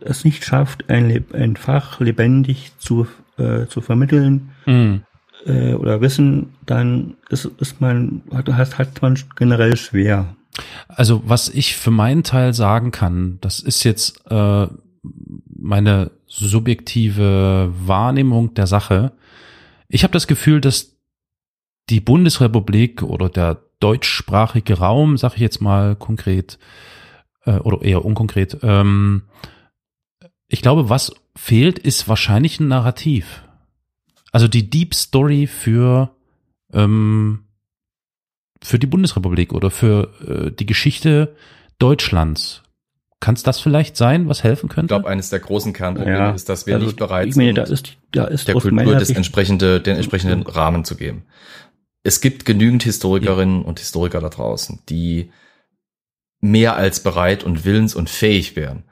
es 0.00 0.24
nicht 0.24 0.44
schafft, 0.44 0.88
ein, 0.90 1.24
ein 1.32 1.56
Fach 1.56 2.00
lebendig 2.00 2.72
zu, 2.78 3.06
äh, 3.38 3.66
zu 3.66 3.80
vermitteln 3.80 4.50
Mhm. 4.66 5.02
Äh, 5.46 5.74
oder 5.74 6.00
Wissen, 6.00 6.54
dann 6.66 7.14
ist, 7.30 7.44
ist 7.58 7.80
man, 7.80 8.22
hat, 8.32 8.78
hat, 8.78 9.02
man 9.02 9.18
generell 9.36 9.76
schwer. 9.76 10.36
Also 10.88 11.22
was 11.26 11.48
ich 11.48 11.76
für 11.76 11.90
meinen 11.90 12.22
Teil 12.22 12.54
sagen 12.54 12.90
kann, 12.90 13.38
das 13.40 13.60
ist 13.60 13.84
jetzt 13.84 14.22
äh, 14.30 14.66
meine 15.54 16.10
subjektive 16.26 17.72
Wahrnehmung 17.78 18.54
der 18.54 18.66
Sache. 18.66 19.12
Ich 19.88 20.02
habe 20.02 20.12
das 20.12 20.26
Gefühl, 20.26 20.60
dass 20.60 20.96
die 21.88 22.00
Bundesrepublik 22.00 23.02
oder 23.02 23.28
der 23.28 23.62
deutschsprachige 23.78 24.78
Raum, 24.78 25.16
sage 25.16 25.34
ich 25.36 25.42
jetzt 25.42 25.60
mal 25.60 25.94
konkret 25.94 26.58
äh, 27.44 27.58
oder 27.58 27.82
eher 27.82 28.04
unkonkret, 28.04 28.58
ähm, 28.62 29.22
ich 30.48 30.62
glaube, 30.62 30.88
was 30.88 31.12
fehlt, 31.34 31.78
ist 31.78 32.08
wahrscheinlich 32.08 32.60
ein 32.60 32.68
Narrativ. 32.68 33.42
Also 34.36 34.48
die 34.48 34.68
Deep 34.68 34.94
Story 34.94 35.46
für 35.46 36.10
ähm, 36.70 37.46
für 38.62 38.78
die 38.78 38.86
Bundesrepublik 38.86 39.54
oder 39.54 39.70
für 39.70 40.12
äh, 40.20 40.50
die 40.50 40.66
Geschichte 40.66 41.34
Deutschlands. 41.78 42.62
Kann 43.18 43.34
es 43.34 43.44
das 43.44 43.60
vielleicht 43.60 43.96
sein, 43.96 44.28
was 44.28 44.44
helfen 44.44 44.66
Ich 44.66 44.74
könnte? 44.74 44.88
glaube, 44.88 45.08
eines 45.08 45.30
der 45.30 45.38
großen 45.38 45.72
Kernprobleme 45.72 46.18
Ja, 46.18 46.30
ist, 46.32 46.50
dass 46.50 46.66
wir 46.66 46.74
also, 46.74 46.84
nicht 46.84 46.98
bereit 46.98 47.28
ich 47.28 47.36
meine, 47.36 47.54
sind, 47.54 47.56
da 47.56 47.62
ist, 47.62 47.96
da 48.12 48.24
ist 48.26 48.46
der 48.46 48.56
Kultur 48.56 48.96
des 48.96 49.08
Sicht, 49.08 49.16
entsprechende, 49.16 49.80
den 49.80 49.96
entsprechenden 49.96 50.42
Rahmen 50.42 50.84
zu 50.84 50.96
geben. 50.96 51.24
Es 52.02 52.20
gibt 52.20 52.44
genügend 52.44 52.82
Historikerinnen 52.82 53.62
und 53.62 53.78
Historiker 53.78 54.20
da 54.20 54.28
draußen, 54.28 54.80
die 54.90 55.30
mehr 56.42 56.76
als 56.76 57.00
bereit 57.02 57.42
und 57.42 57.64
willens 57.64 57.94
und 57.94 58.10
fähig 58.10 58.54
wären, 58.54 58.82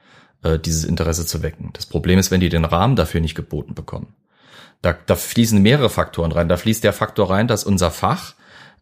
äh, 0.42 0.58
dieses 0.58 0.86
Interesse 0.86 1.26
zu 1.26 1.42
wecken. 1.42 1.68
Das 1.74 1.84
Problem 1.84 2.18
ist, 2.18 2.30
wenn 2.30 2.40
die 2.40 2.48
den 2.48 2.64
Rahmen 2.64 2.96
dafür 2.96 3.20
nicht 3.20 3.34
geboten 3.34 3.74
bekommen. 3.74 4.14
Da, 4.84 4.94
da 5.06 5.16
fließen 5.16 5.60
mehrere 5.62 5.88
Faktoren 5.88 6.32
rein. 6.32 6.48
Da 6.48 6.56
fließt 6.56 6.84
der 6.84 6.92
Faktor 6.92 7.30
rein, 7.30 7.48
dass 7.48 7.64
unser 7.64 7.90
Fach, 7.90 8.34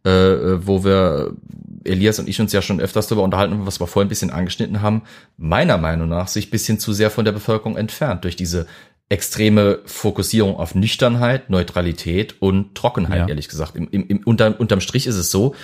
äh, 0.05 0.11
wo 0.11 0.83
wir, 0.85 1.33
Elias 1.85 2.19
und 2.19 2.29
ich 2.29 2.41
uns 2.41 2.53
ja 2.53 2.61
schon 2.61 2.81
öfters 2.81 3.07
darüber 3.07 3.23
unterhalten 3.23 3.55
haben, 3.55 3.66
was 3.66 3.81
wir 3.81 3.87
vorhin 3.87 4.07
ein 4.07 4.09
bisschen 4.09 4.31
angeschnitten 4.31 4.83
haben, 4.83 5.03
meiner 5.37 5.79
Meinung 5.79 6.09
nach 6.09 6.29
sich 6.29 6.49
ein 6.49 6.51
bisschen 6.51 6.79
zu 6.81 6.93
sehr 6.93 7.11
von 7.11 7.24
der 7.24 7.33
Bevölkerung 7.33 7.77
entfernt 7.77 8.24
durch 8.24 8.35
diese 8.37 8.66
extreme 9.09 9.81
Fokussierung 9.85 10.57
auf 10.57 10.74
Nüchternheit, 10.74 11.51
Neutralität 11.51 12.41
und 12.41 12.74
Trockenheit, 12.74 13.20
Ja. 13.20 13.29
ehrlich 13.29 13.49
gesagt. 13.49 13.77
Im, 13.77 13.89
im, 13.91 14.07
im, 14.09 14.19
unterm, 14.24 14.55
unterm 14.55 14.81
Strich 14.81 15.07
ist 15.07 15.16
es 15.16 15.31
so, 15.31 15.55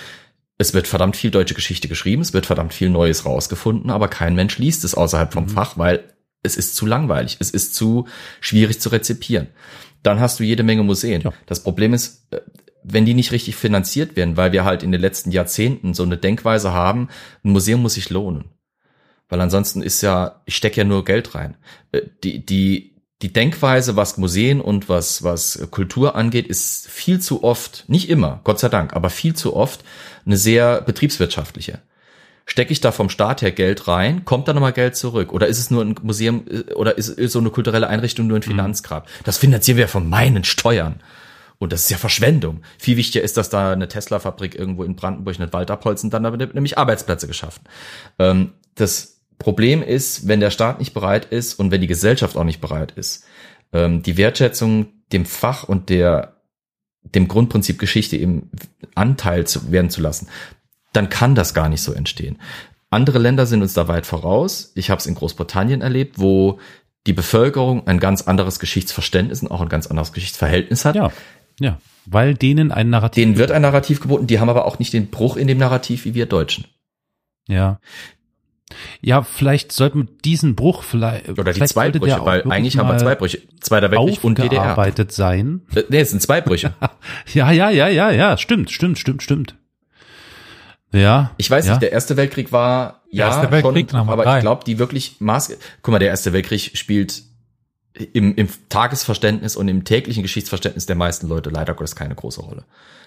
es 0.57 0.73
wird 0.73 0.87
verdammt 0.87 1.17
viel 1.17 1.31
deutsche 1.31 1.53
Geschichte 1.55 1.87
geschrieben, 1.87 2.21
es 2.21 2.31
wird 2.33 2.45
verdammt 2.45 2.73
viel 2.73 2.89
Neues 2.89 3.25
rausgefunden, 3.25 3.89
aber 3.89 4.07
kein 4.07 4.35
Mensch 4.35 4.57
liest 4.57 4.83
es 4.83 4.93
außerhalb 4.93 5.33
vom 5.33 5.49
Fach, 5.49 5.77
weil 5.77 6.03
es 6.43 6.57
ist 6.57 6.75
zu 6.75 6.85
langweilig, 6.85 7.37
es 7.39 7.49
ist 7.49 7.75
zu 7.75 8.07
schwierig 8.39 8.79
zu 8.79 8.89
rezipieren. 8.89 9.47
Dann 10.03 10.19
hast 10.19 10.39
du 10.39 10.43
jede 10.43 10.63
Menge 10.63 10.83
Museen. 10.83 11.21
Ja. 11.21 11.33
Das 11.45 11.63
Problem 11.63 11.93
ist, 11.93 12.27
äh, 12.31 12.41
wenn 12.83 13.05
die 13.05 13.13
nicht 13.13 13.31
richtig 13.31 13.55
finanziert 13.55 14.15
werden, 14.15 14.37
weil 14.37 14.51
wir 14.51 14.63
halt 14.63 14.83
in 14.83 14.91
den 14.91 15.01
letzten 15.01 15.31
Jahrzehnten 15.31 15.93
so 15.93 16.03
eine 16.03 16.17
Denkweise 16.17 16.71
haben, 16.71 17.09
ein 17.43 17.51
Museum 17.51 17.81
muss 17.81 17.95
sich 17.95 18.09
lohnen. 18.09 18.45
Weil 19.27 19.41
ansonsten 19.41 19.81
ist 19.81 20.01
ja, 20.01 20.41
ich 20.45 20.55
stecke 20.55 20.77
ja 20.77 20.83
nur 20.83 21.05
Geld 21.05 21.35
rein. 21.35 21.57
Äh, 21.91 22.01
Die, 22.23 22.45
die, 22.45 22.95
die 23.21 23.33
Denkweise, 23.33 23.97
was 23.97 24.17
Museen 24.17 24.61
und 24.61 24.87
was, 24.87 25.23
was 25.23 25.67
Kultur 25.71 26.15
angeht, 26.15 26.47
ist 26.47 26.87
viel 26.87 27.19
zu 27.19 27.43
oft, 27.43 27.83
nicht 27.87 28.09
immer, 28.09 28.39
Gott 28.45 28.59
sei 28.59 28.69
Dank, 28.69 28.93
aber 28.93 29.09
viel 29.09 29.35
zu 29.35 29.55
oft 29.55 29.83
eine 30.25 30.37
sehr 30.37 30.81
betriebswirtschaftliche. 30.81 31.79
Stecke 32.49 32.71
ich 32.71 32.81
da 32.81 32.91
vom 32.91 33.09
Staat 33.09 33.43
her 33.43 33.51
Geld 33.51 33.87
rein, 33.87 34.25
kommt 34.25 34.47
da 34.47 34.53
nochmal 34.53 34.73
Geld 34.73 34.95
zurück? 34.95 35.33
Oder 35.33 35.45
ist 35.45 35.59
es 35.59 35.69
nur 35.69 35.85
ein 35.85 35.93
Museum 36.01 36.45
äh, 36.49 36.73
oder 36.73 36.97
ist 36.97 37.09
ist 37.09 37.33
so 37.33 37.39
eine 37.39 37.51
kulturelle 37.51 37.87
Einrichtung 37.87 38.25
nur 38.25 38.39
ein 38.39 38.41
Finanzgrab? 38.41 39.07
Das 39.23 39.37
finanzieren 39.37 39.77
wir 39.77 39.87
von 39.87 40.09
meinen 40.09 40.43
Steuern. 40.43 40.95
Und 41.59 41.73
das 41.73 41.83
ist 41.83 41.91
ja 41.91 41.97
Verschwendung. 41.97 42.61
Viel 42.79 42.97
wichtiger 42.97 43.23
ist, 43.23 43.37
dass 43.37 43.49
da 43.49 43.71
eine 43.71 43.87
Tesla-Fabrik 43.87 44.55
irgendwo 44.55 44.83
in 44.83 44.95
Brandenburg 44.95 45.39
einen 45.39 45.53
Wald 45.53 45.69
abholzen, 45.69 46.09
dann 46.09 46.23
damit 46.23 46.55
nämlich 46.55 46.77
Arbeitsplätze 46.77 47.27
geschaffen. 47.27 47.61
Ähm, 48.17 48.53
das 48.73 49.21
Problem 49.37 49.83
ist, 49.83 50.27
wenn 50.27 50.39
der 50.39 50.49
Staat 50.49 50.79
nicht 50.79 50.95
bereit 50.95 51.25
ist 51.25 51.53
und 51.53 51.69
wenn 51.69 51.81
die 51.81 51.87
Gesellschaft 51.87 52.35
auch 52.35 52.45
nicht 52.45 52.61
bereit 52.61 52.93
ist, 52.93 53.25
ähm, 53.73 54.01
die 54.01 54.17
Wertschätzung 54.17 54.87
dem 55.11 55.25
Fach 55.25 55.65
und 55.65 55.89
der 55.89 56.37
dem 57.03 57.27
Grundprinzip 57.27 57.77
Geschichte 57.77 58.17
eben 58.17 58.49
Anteil 58.95 59.45
zu 59.45 59.71
werden 59.71 59.89
zu 59.89 60.01
lassen, 60.01 60.27
dann 60.93 61.09
kann 61.09 61.35
das 61.35 61.53
gar 61.53 61.69
nicht 61.69 61.81
so 61.81 61.93
entstehen. 61.93 62.37
Andere 62.89 63.19
Länder 63.19 63.45
sind 63.45 63.61
uns 63.61 63.73
da 63.73 63.87
weit 63.87 64.05
voraus. 64.05 64.71
Ich 64.75 64.89
habe 64.89 64.99
es 64.99 65.05
in 65.05 65.15
Großbritannien 65.15 65.81
erlebt, 65.81 66.17
wo 66.17 66.59
die 67.05 67.13
Bevölkerung 67.13 67.87
ein 67.87 67.99
ganz 67.99 68.23
anderes 68.23 68.59
Geschichtsverständnis 68.59 69.41
und 69.41 69.51
auch 69.51 69.61
ein 69.61 69.69
ganz 69.69 69.87
anderes 69.87 70.11
Geschichtsverhältnis 70.11 70.85
hat. 70.85 70.95
Ja, 70.95 71.11
ja, 71.59 71.77
weil 72.05 72.33
denen 72.33 72.71
ein 72.71 72.89
Narrativ. 72.89 73.21
Denen 73.23 73.37
wird 73.37 73.51
ein 73.51 73.61
Narrativ 73.61 74.01
geboten, 74.01 74.27
die 74.27 74.39
haben 74.39 74.49
aber 74.49 74.65
auch 74.65 74.79
nicht 74.79 74.93
den 74.93 75.07
Bruch 75.07 75.37
in 75.37 75.47
dem 75.47 75.57
Narrativ 75.59 76.05
wie 76.05 76.15
wir 76.15 76.25
Deutschen. 76.25 76.65
Ja. 77.47 77.79
Ja, 79.01 79.23
vielleicht 79.23 79.71
sollten 79.71 79.99
wir 79.99 80.07
diesen 80.23 80.55
Bruch 80.55 80.83
vielleicht. 80.83 81.27
Oder 81.29 81.45
die 81.45 81.53
vielleicht 81.53 81.73
zwei 81.73 81.85
sollte 81.85 81.99
Brüche, 81.99 82.23
weil 82.25 82.43
eigentlich 82.51 82.77
haben 82.77 82.87
wir 82.87 82.97
zwei 82.97 83.15
Brüche. 83.15 83.41
Zweiter 83.61 83.89
Weltkrieg 83.91 84.23
und 84.23 84.37
DDR. 84.37 84.93
sein. 85.11 85.61
Äh, 85.73 85.83
Nee, 85.89 86.01
es 86.01 86.11
sind 86.11 86.21
zwei 86.21 86.41
Brüche. 86.41 86.73
Ja, 87.33 87.51
ja, 87.51 87.69
ja, 87.69 87.87
ja, 87.87 88.11
ja, 88.11 88.37
stimmt, 88.37 88.71
stimmt, 88.71 88.99
stimmt, 88.99 89.23
stimmt. 89.23 89.55
Ja. 90.91 91.31
Ich 91.37 91.49
weiß 91.49 91.65
ja. 91.65 91.73
nicht, 91.73 91.81
der 91.83 91.91
Erste 91.91 92.17
Weltkrieg 92.17 92.51
war, 92.51 93.01
ja, 93.11 93.27
Erste 93.27 93.51
Weltkrieg, 93.51 93.91
schon, 93.91 94.09
aber 94.09 94.23
drei. 94.23 94.37
ich 94.37 94.41
glaube, 94.41 94.63
die 94.65 94.79
wirklich 94.79 95.17
Maß, 95.19 95.55
guck 95.81 95.91
mal, 95.91 95.99
der 95.99 96.09
Erste 96.09 96.33
Weltkrieg 96.33 96.71
spielt 96.77 97.23
im, 98.13 98.35
im 98.35 98.47
Tagesverständnis 98.69 99.55
und 99.55 99.67
im 99.67 99.83
täglichen 99.83 100.23
Geschichtsverständnis 100.23 100.85
der 100.85 100.95
meisten 100.95 101.27
Leute 101.27 101.49
leider 101.49 101.73
Gottes 101.73 101.95
keine 101.95 102.15
große 102.15 102.41
Rolle. 102.41 102.63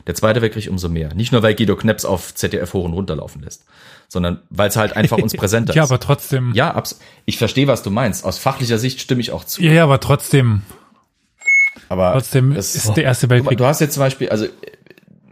Der 0.07 0.15
Zweite 0.15 0.43
Weltkrieg 0.43 0.69
umso 0.69 0.89
mehr. 0.89 1.15
Nicht 1.15 1.33
nur, 1.33 1.43
weil 1.43 1.55
Guido 1.55 1.77
Kneps 1.77 2.05
auf 2.05 2.35
ZDF 2.35 2.73
hoch 2.75 2.85
und 2.85 2.93
runterlaufen 2.93 3.43
lässt, 3.43 3.65
sondern 4.09 4.43
weil 4.51 4.69
es 4.69 4.77
halt 4.77 4.97
einfach 4.97 5.19
uns 5.19 5.33
präsenter 5.37 5.75
Ja, 5.75 5.85
ist. 5.85 5.91
aber 5.91 6.01
trotzdem. 6.01 6.53
ja, 6.55 6.75
abs 6.75 6.99
ich 7.25 7.39
verstehe, 7.39 7.69
was 7.69 7.83
du 7.83 7.91
meinst. 7.91 8.25
Aus 8.25 8.39
fachlicher 8.39 8.79
Sicht 8.79 9.01
stimme 9.01 9.21
ich 9.21 9.31
auch 9.31 9.45
zu. 9.45 9.63
Ja, 9.63 9.73
ja, 9.73 9.85
aber 9.85 10.01
trotzdem. 10.01 10.63
Aber 11.89 12.13
Trotzdem 12.13 12.55
das- 12.55 12.75
ist 12.75 12.95
der 12.97 13.05
Erste 13.05 13.31
Weltkrieg. 13.31 13.59
Du 13.59 13.65
hast 13.67 13.81
jetzt 13.81 13.95
zum 13.95 14.01
Beispiel, 14.03 14.29
also 14.31 14.47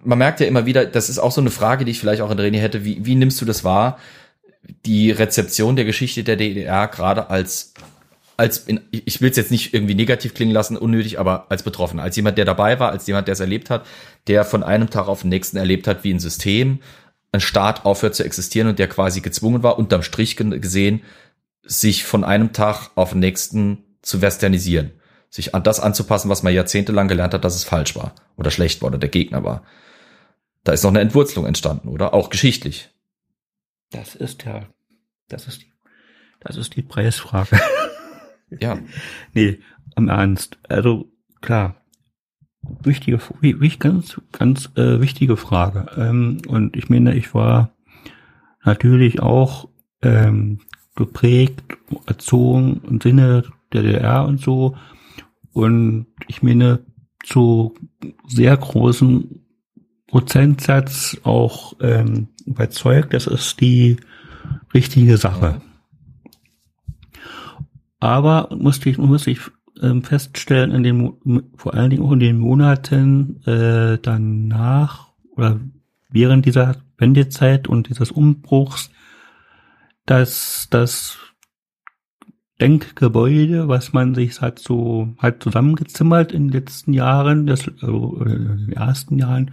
man 0.04 0.18
merkt 0.18 0.40
ja 0.40 0.46
immer 0.46 0.66
wieder, 0.66 0.86
das 0.86 1.08
ist 1.08 1.18
auch 1.18 1.32
so 1.32 1.40
eine 1.40 1.50
Frage, 1.50 1.84
die 1.84 1.92
ich 1.92 2.00
vielleicht 2.00 2.22
auch 2.22 2.30
in 2.30 2.38
René 2.38 2.58
hätte, 2.58 2.84
wie, 2.84 3.04
wie 3.04 3.14
nimmst 3.14 3.40
du 3.40 3.44
das 3.44 3.64
wahr, 3.64 3.98
die 4.84 5.10
Rezeption 5.10 5.76
der 5.76 5.84
Geschichte 5.84 6.24
der 6.24 6.36
DDR 6.36 6.88
gerade 6.88 7.30
als, 7.30 7.74
als 8.36 8.58
in, 8.58 8.80
ich 8.90 9.20
will 9.20 9.30
es 9.30 9.36
jetzt 9.36 9.50
nicht 9.50 9.74
irgendwie 9.74 9.94
negativ 9.94 10.34
klingen 10.34 10.52
lassen, 10.52 10.76
unnötig, 10.76 11.18
aber 11.18 11.46
als 11.50 11.62
Betroffener, 11.62 12.02
als 12.02 12.16
jemand, 12.16 12.38
der 12.38 12.44
dabei 12.44 12.78
war, 12.78 12.90
als 12.90 13.06
jemand, 13.06 13.28
der 13.28 13.32
es 13.32 13.40
erlebt 13.40 13.70
hat, 13.70 13.86
der 14.26 14.44
von 14.44 14.62
einem 14.62 14.90
Tag 14.90 15.08
auf 15.08 15.22
den 15.22 15.30
nächsten 15.30 15.56
erlebt 15.56 15.86
hat, 15.86 16.04
wie 16.04 16.12
ein 16.12 16.20
System, 16.20 16.80
ein 17.32 17.40
Staat 17.40 17.84
aufhört 17.84 18.14
zu 18.14 18.24
existieren 18.24 18.68
und 18.68 18.78
der 18.78 18.88
quasi 18.88 19.20
gezwungen 19.20 19.62
war, 19.62 19.78
unterm 19.78 20.02
Strich 20.02 20.36
gesehen, 20.36 21.02
sich 21.62 22.04
von 22.04 22.24
einem 22.24 22.52
Tag 22.52 22.90
auf 22.96 23.10
den 23.10 23.20
nächsten 23.20 23.84
zu 24.02 24.20
westernisieren. 24.22 24.92
Sich 25.28 25.54
an 25.54 25.62
das 25.62 25.78
anzupassen, 25.78 26.28
was 26.28 26.42
man 26.42 26.52
jahrzehntelang 26.52 27.06
gelernt 27.06 27.34
hat, 27.34 27.44
dass 27.44 27.54
es 27.54 27.62
falsch 27.62 27.94
war 27.94 28.14
oder 28.36 28.50
schlecht 28.50 28.82
war 28.82 28.88
oder 28.88 28.98
der 28.98 29.10
Gegner 29.10 29.44
war. 29.44 29.62
Da 30.64 30.72
ist 30.72 30.82
noch 30.82 30.90
eine 30.90 31.00
Entwurzelung 31.00 31.46
entstanden, 31.46 31.88
oder? 31.88 32.12
Auch 32.14 32.30
geschichtlich. 32.30 32.90
Das 33.90 34.14
ist 34.14 34.44
ja, 34.44 34.66
das 35.28 35.46
ist 35.48 35.62
die, 35.62 35.72
das 36.40 36.56
ist 36.56 36.76
die 36.76 36.82
Preisfrage. 36.82 37.58
Ja. 38.60 38.78
nee, 39.32 39.58
im 39.96 40.08
Ernst. 40.08 40.58
Also 40.68 41.10
klar, 41.40 41.76
wichtige, 42.62 43.18
wi- 43.40 43.60
wich- 43.60 43.78
ganz, 43.78 44.20
ganz 44.32 44.70
äh, 44.76 45.00
wichtige 45.00 45.36
Frage. 45.36 45.86
Ähm, 45.96 46.42
und 46.46 46.76
ich 46.76 46.88
meine, 46.90 47.14
ich 47.14 47.34
war 47.34 47.72
natürlich 48.64 49.20
auch 49.20 49.68
ähm, 50.02 50.60
geprägt, 50.94 51.62
erzogen 52.06 52.82
im 52.86 53.00
Sinne 53.00 53.44
der 53.72 53.82
DDR 53.82 54.24
und 54.26 54.40
so. 54.40 54.76
Und 55.52 56.06
ich 56.28 56.42
meine, 56.42 56.84
zu 57.24 57.74
sehr 58.28 58.56
großen 58.56 59.44
Prozentsatz 60.10 61.16
auch 61.22 61.74
ähm, 61.80 62.28
überzeugt, 62.44 63.14
das 63.14 63.28
ist 63.28 63.60
die 63.60 63.96
richtige 64.74 65.16
Sache. 65.16 65.60
Aber 68.00 68.48
musste 68.56 68.90
ich, 68.90 68.98
musste 68.98 69.30
ich 69.30 69.40
ähm, 69.80 70.02
feststellen, 70.02 70.72
in 70.72 70.82
den, 70.82 71.12
vor 71.54 71.74
allen 71.74 71.90
Dingen 71.90 72.02
auch 72.02 72.12
in 72.12 72.18
den 72.18 72.38
Monaten 72.38 73.40
äh, 73.46 73.98
danach 74.02 75.10
oder 75.36 75.60
während 76.08 76.44
dieser 76.44 76.76
Wendezeit 76.98 77.68
und 77.68 77.88
dieses 77.88 78.10
Umbruchs, 78.10 78.90
dass 80.06 80.66
das 80.70 81.18
Denkgebäude, 82.60 83.68
was 83.68 83.92
man 83.92 84.14
sich 84.14 84.40
hat 84.40 84.58
so 84.58 85.14
hat 85.18 85.42
zusammengezimmert 85.42 86.32
in 86.32 86.48
den 86.48 86.52
letzten 86.52 86.92
Jahren, 86.92 87.46
das, 87.46 87.70
also 87.80 88.22
äh, 88.24 88.32
in 88.32 88.66
den 88.66 88.72
ersten 88.72 89.18
Jahren 89.18 89.52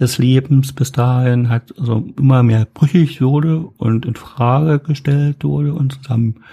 des 0.00 0.18
Lebens 0.18 0.72
bis 0.72 0.92
dahin 0.92 1.48
hat 1.48 1.74
also 1.78 2.06
immer 2.18 2.42
mehr 2.42 2.66
brüchig 2.72 3.20
wurde 3.20 3.58
und 3.78 4.06
in 4.06 4.14
Frage 4.14 4.78
gestellt 4.78 5.42
wurde 5.44 5.74
und 5.74 5.94
zusammen 5.94 6.44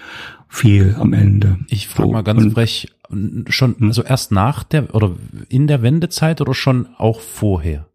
fiel 0.48 0.96
am 1.00 1.14
Ende. 1.14 1.60
Ich 1.70 1.88
frage 1.88 2.08
So, 2.10 2.14
mal 2.14 2.24
ganz 2.24 2.42
und- 2.44 2.54
frech, 2.54 2.88
schon, 3.50 3.76
also 3.82 4.02
erst 4.04 4.32
nach 4.32 4.64
der 4.64 4.94
oder 4.96 5.12
in 5.50 5.68
der 5.68 5.82
Wendezeit 5.84 6.42
oder 6.42 6.54
schon 6.56 6.88
auch 6.98 7.20
vorher? 7.20 7.86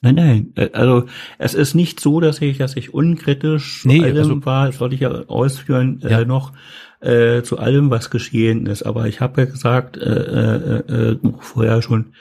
Nein, 0.00 0.16
nein. 0.16 0.52
äh, 0.56 0.68
Also 0.72 1.04
es 1.38 1.54
ist 1.54 1.74
nicht 1.74 1.98
so, 2.00 2.20
dass 2.20 2.40
ich, 2.42 2.58
dass 2.58 2.76
ich 2.76 2.92
unkritisch 2.92 3.82
zu 3.82 3.88
Nee, 3.88 4.02
allem 4.02 4.16
also- 4.16 4.44
war, 4.46 4.66
das 4.66 4.80
wollte 4.80 4.94
ich 4.96 5.00
ja 5.00 5.10
ausführen, 5.28 6.00
Ja. 6.02 6.20
Äh, 6.20 6.24
noch 6.26 6.52
äh, 7.00 7.42
zu 7.42 7.58
allem, 7.58 7.90
was 7.90 8.10
geschehen 8.10 8.66
ist. 8.66 8.82
Aber 8.82 9.06
ich 9.08 9.20
habe 9.20 9.42
ja 9.42 9.46
gesagt, 9.46 9.96
äh, 9.96 10.00
äh, 10.00 11.10
äh, 11.12 11.18
vorher 11.40 11.82
schon, 11.82 12.14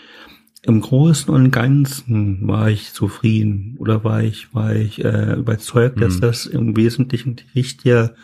im 0.66 0.82
Großen 0.82 1.34
und 1.34 1.52
Ganzen 1.52 2.48
war 2.48 2.70
ich 2.70 2.94
zufrieden 2.94 3.76
oder 3.80 4.04
war 4.04 4.24
ich, 4.24 4.54
war 4.54 4.74
ich 4.74 5.04
äh, 5.04 5.34
überzeugt, 5.36 6.02
dass 6.02 6.18
Mhm. 6.18 6.22
das 6.22 6.46
im 6.46 6.76
Wesentlichen 6.78 7.36
die 7.36 7.46
richtige, 7.60 8.16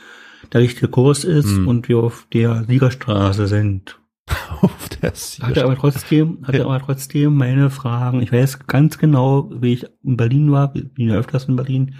der 0.53 0.61
richtige 0.61 0.87
Kurs 0.87 1.23
ist 1.25 1.47
Mhm. 1.57 1.67
und 1.67 1.89
wir 1.89 1.97
auf 1.99 2.27
der 2.33 2.63
Siegerstraße 2.65 3.47
sind. 3.47 3.99
Auf 4.61 4.89
der 4.89 5.11
Hatte 5.41 5.63
aber 5.63 5.75
trotzdem, 5.75 6.39
hatte 6.43 6.63
aber 6.65 6.79
trotzdem 6.79 7.35
meine 7.35 7.69
Fragen. 7.71 8.21
Ich 8.21 8.31
weiß 8.31 8.67
ganz 8.67 8.97
genau, 8.99 9.49
wie 9.59 9.73
ich 9.73 9.85
in 10.03 10.17
Berlin 10.17 10.51
war, 10.51 10.71
bin 10.73 11.09
ja 11.09 11.15
öfters 11.15 11.45
in 11.45 11.55
Berlin, 11.55 11.95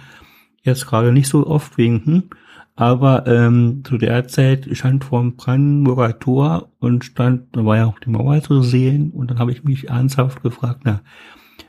jetzt 0.62 0.86
gerade 0.86 1.10
nicht 1.10 1.26
so 1.28 1.46
oft 1.46 1.76
wegen, 1.76 2.04
hm, 2.04 2.22
aber 2.80 3.26
ähm, 3.26 3.82
zu 3.84 3.98
der 3.98 4.26
Zeit 4.26 4.66
stand 4.72 5.04
vor 5.04 5.20
dem 5.20 5.36
Brandenburger 5.36 6.18
Tor 6.18 6.72
und 6.78 7.04
stand, 7.04 7.54
da 7.54 7.66
war 7.66 7.76
ja 7.76 7.84
auch 7.84 7.98
die 7.98 8.08
Mauer 8.08 8.42
zu 8.42 8.62
sehen 8.62 9.10
und 9.10 9.30
dann 9.30 9.38
habe 9.38 9.52
ich 9.52 9.64
mich 9.64 9.90
ernsthaft 9.90 10.42
gefragt, 10.42 10.80
na, 10.84 11.02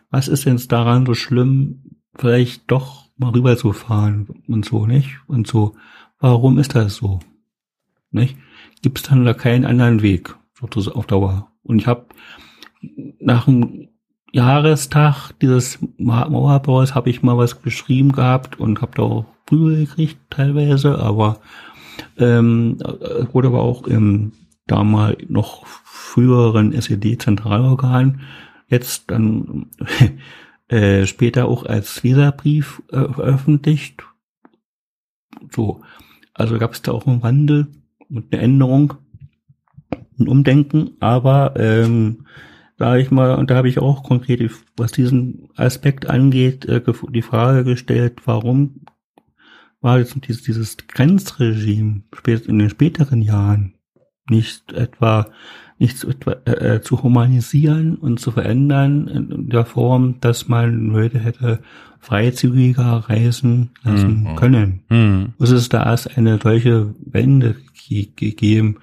was 0.10 0.30
ist 0.30 0.46
denn 0.46 0.58
daran 0.70 1.06
so 1.06 1.14
schlimm, 1.14 1.98
vielleicht 2.16 2.72
doch 2.72 3.10
mal 3.18 3.32
rüber 3.32 3.58
zu 3.58 3.74
fahren 3.74 4.30
und 4.48 4.64
so, 4.64 4.86
nicht? 4.86 5.20
Und 5.28 5.48
so, 5.48 5.76
warum 6.20 6.58
ist 6.58 6.76
das 6.76 6.96
so? 6.96 7.20
Nicht? 8.12 8.38
Gibt 8.82 9.00
es 9.00 9.04
dann 9.04 9.26
da 9.26 9.34
keinen 9.34 9.66
anderen 9.66 10.02
Weg, 10.02 10.34
auf 10.62 11.08
Dauer? 11.08 11.52
Und 11.64 11.80
ich 11.80 11.88
habe 11.88 12.06
nach 13.20 13.44
dem 13.44 13.90
Jahrestag 14.32 15.32
dieses 15.42 15.80
Ma- 15.98 16.30
Mauerbaus 16.30 16.96
habe 16.96 17.10
ich 17.10 17.22
mal 17.22 17.38
was 17.38 17.62
geschrieben 17.62 18.12
gehabt 18.12 18.60
und 18.60 18.82
habe 18.82 18.94
da 18.96 19.04
auch 19.04 19.26
Prügel 19.46 19.86
gekriegt 19.86 20.18
teilweise, 20.30 21.00
aber 21.00 21.40
ähm, 22.18 22.78
äh, 22.82 23.34
wurde 23.34 23.50
aber 23.50 23.62
auch 23.62 23.88
im 23.88 24.32
damals 24.68 25.18
noch 25.28 25.66
früheren 25.66 26.72
SED-Zentralorgan 26.74 28.22
jetzt 28.68 29.12
dann 29.12 29.68
äh, 30.70 31.06
später 31.06 31.48
auch 31.48 31.66
als 31.66 32.02
Leserbrief 32.04 32.82
äh, 32.92 33.08
veröffentlicht. 33.12 34.04
So, 35.52 35.82
also 36.34 36.58
gab 36.58 36.74
es 36.74 36.82
da 36.82 36.94
auch 36.94 37.06
einen 37.06 37.24
Wandel 37.24 37.68
und 38.10 38.34
eine 38.34 38.42
Änderung, 38.42 38.94
ein 40.18 40.28
Umdenken, 40.30 40.92
aber 41.02 41.54
ähm, 41.58 42.26
da 42.82 42.98
ich 42.98 43.12
mal, 43.12 43.36
und 43.36 43.50
da 43.52 43.56
habe 43.56 43.70
ich 43.70 43.80
auch 43.80 44.04
konkret, 44.04 44.52
was 44.76 44.92
diesen 44.92 45.50
Aspekt 45.56 46.10
angeht, 46.10 46.66
äh, 46.66 46.82
die 47.12 47.22
Frage 47.22 47.64
gestellt, 47.64 48.22
warum 48.26 48.82
war 49.82 50.00
jetzt 50.00 50.16
dieses, 50.28 50.44
dieses 50.44 50.78
Grenzregime 50.88 52.04
in 52.48 52.60
den 52.60 52.70
späteren 52.70 53.22
Jahren 53.22 53.76
nicht 54.30 54.74
etwa 54.74 55.28
nicht 55.78 55.98
zu, 55.98 56.10
äh, 56.46 56.52
äh, 56.52 56.82
zu 56.82 57.02
humanisieren 57.02 57.96
und 57.96 58.20
zu 58.20 58.32
verändern 58.32 59.08
in 59.08 59.50
der 59.50 59.66
Form, 59.66 60.20
dass 60.22 60.48
man 60.48 60.90
Leute 60.90 61.18
hätte 61.20 61.62
freizügiger 62.00 63.06
reisen 63.10 63.72
lassen 63.84 64.24
Mhm. 64.24 64.36
können. 64.36 64.80
Hm. 64.90 65.34
Muss 65.40 65.50
es 65.50 65.70
da 65.70 65.84
erst 65.84 66.18
eine 66.18 66.40
solche 66.42 66.94
Wende 67.04 67.56
ge 67.88 68.10
gegeben, 68.16 68.78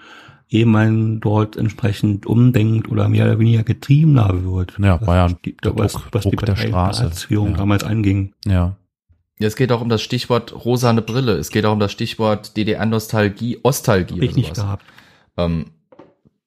ehe 0.51 0.67
man 0.67 1.21
dort 1.21 1.57
entsprechend 1.57 2.27
umdenkt 2.27 2.89
oder 2.89 3.09
mehr 3.09 3.27
oder 3.27 3.39
weniger 3.39 3.63
getriebener 3.65 4.45
wird. 4.45 4.75
Ja, 4.79 5.05
war 5.07 5.17
ja 5.17 5.29
die, 5.45 5.57
der 5.57 5.77
was, 5.79 5.93
Druck- 5.93 6.09
was 6.13 6.25
die 6.25 6.31
Druck 6.31 6.47
der 6.47 6.57
Straße. 6.57 7.11
Ja. 7.29 7.49
damals 7.51 7.85
anging. 7.85 8.33
Ja. 8.47 8.77
Ja, 9.41 9.47
es 9.47 9.55
geht 9.57 9.71
auch 9.71 9.81
um 9.81 9.89
das 9.89 10.03
Stichwort 10.03 10.65
rosane 10.65 11.01
Brille. 11.03 11.33
Es 11.35 11.51
geht 11.51 11.65
auch 11.65 11.73
um 11.73 11.79
das 11.81 11.93
Stichwort 11.93 12.57
DDR-Nostalgie, 12.57 13.59
Ostalgie 13.63 14.15
Hab 14.17 14.23
ich 14.23 14.35
nicht 14.37 14.55
gehabt. 14.55 14.85
Ähm, 15.37 15.67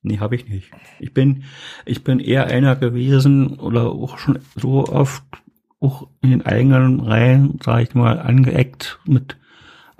Nee, 0.03 0.17
habe 0.17 0.35
ich 0.35 0.49
nicht. 0.49 0.71
Ich 0.99 1.13
bin, 1.13 1.43
ich 1.85 2.03
bin 2.03 2.19
eher 2.19 2.47
einer 2.47 2.75
gewesen 2.75 3.59
oder 3.59 3.91
auch 3.91 4.17
schon 4.17 4.39
so 4.55 4.87
oft 4.87 5.21
auch 5.79 6.07
in 6.23 6.31
den 6.31 6.43
eigenen 6.43 7.01
Reihen, 7.01 7.59
sage 7.63 7.83
ich 7.83 7.93
mal, 7.93 8.17
angeeckt 8.19 8.99
mit 9.05 9.37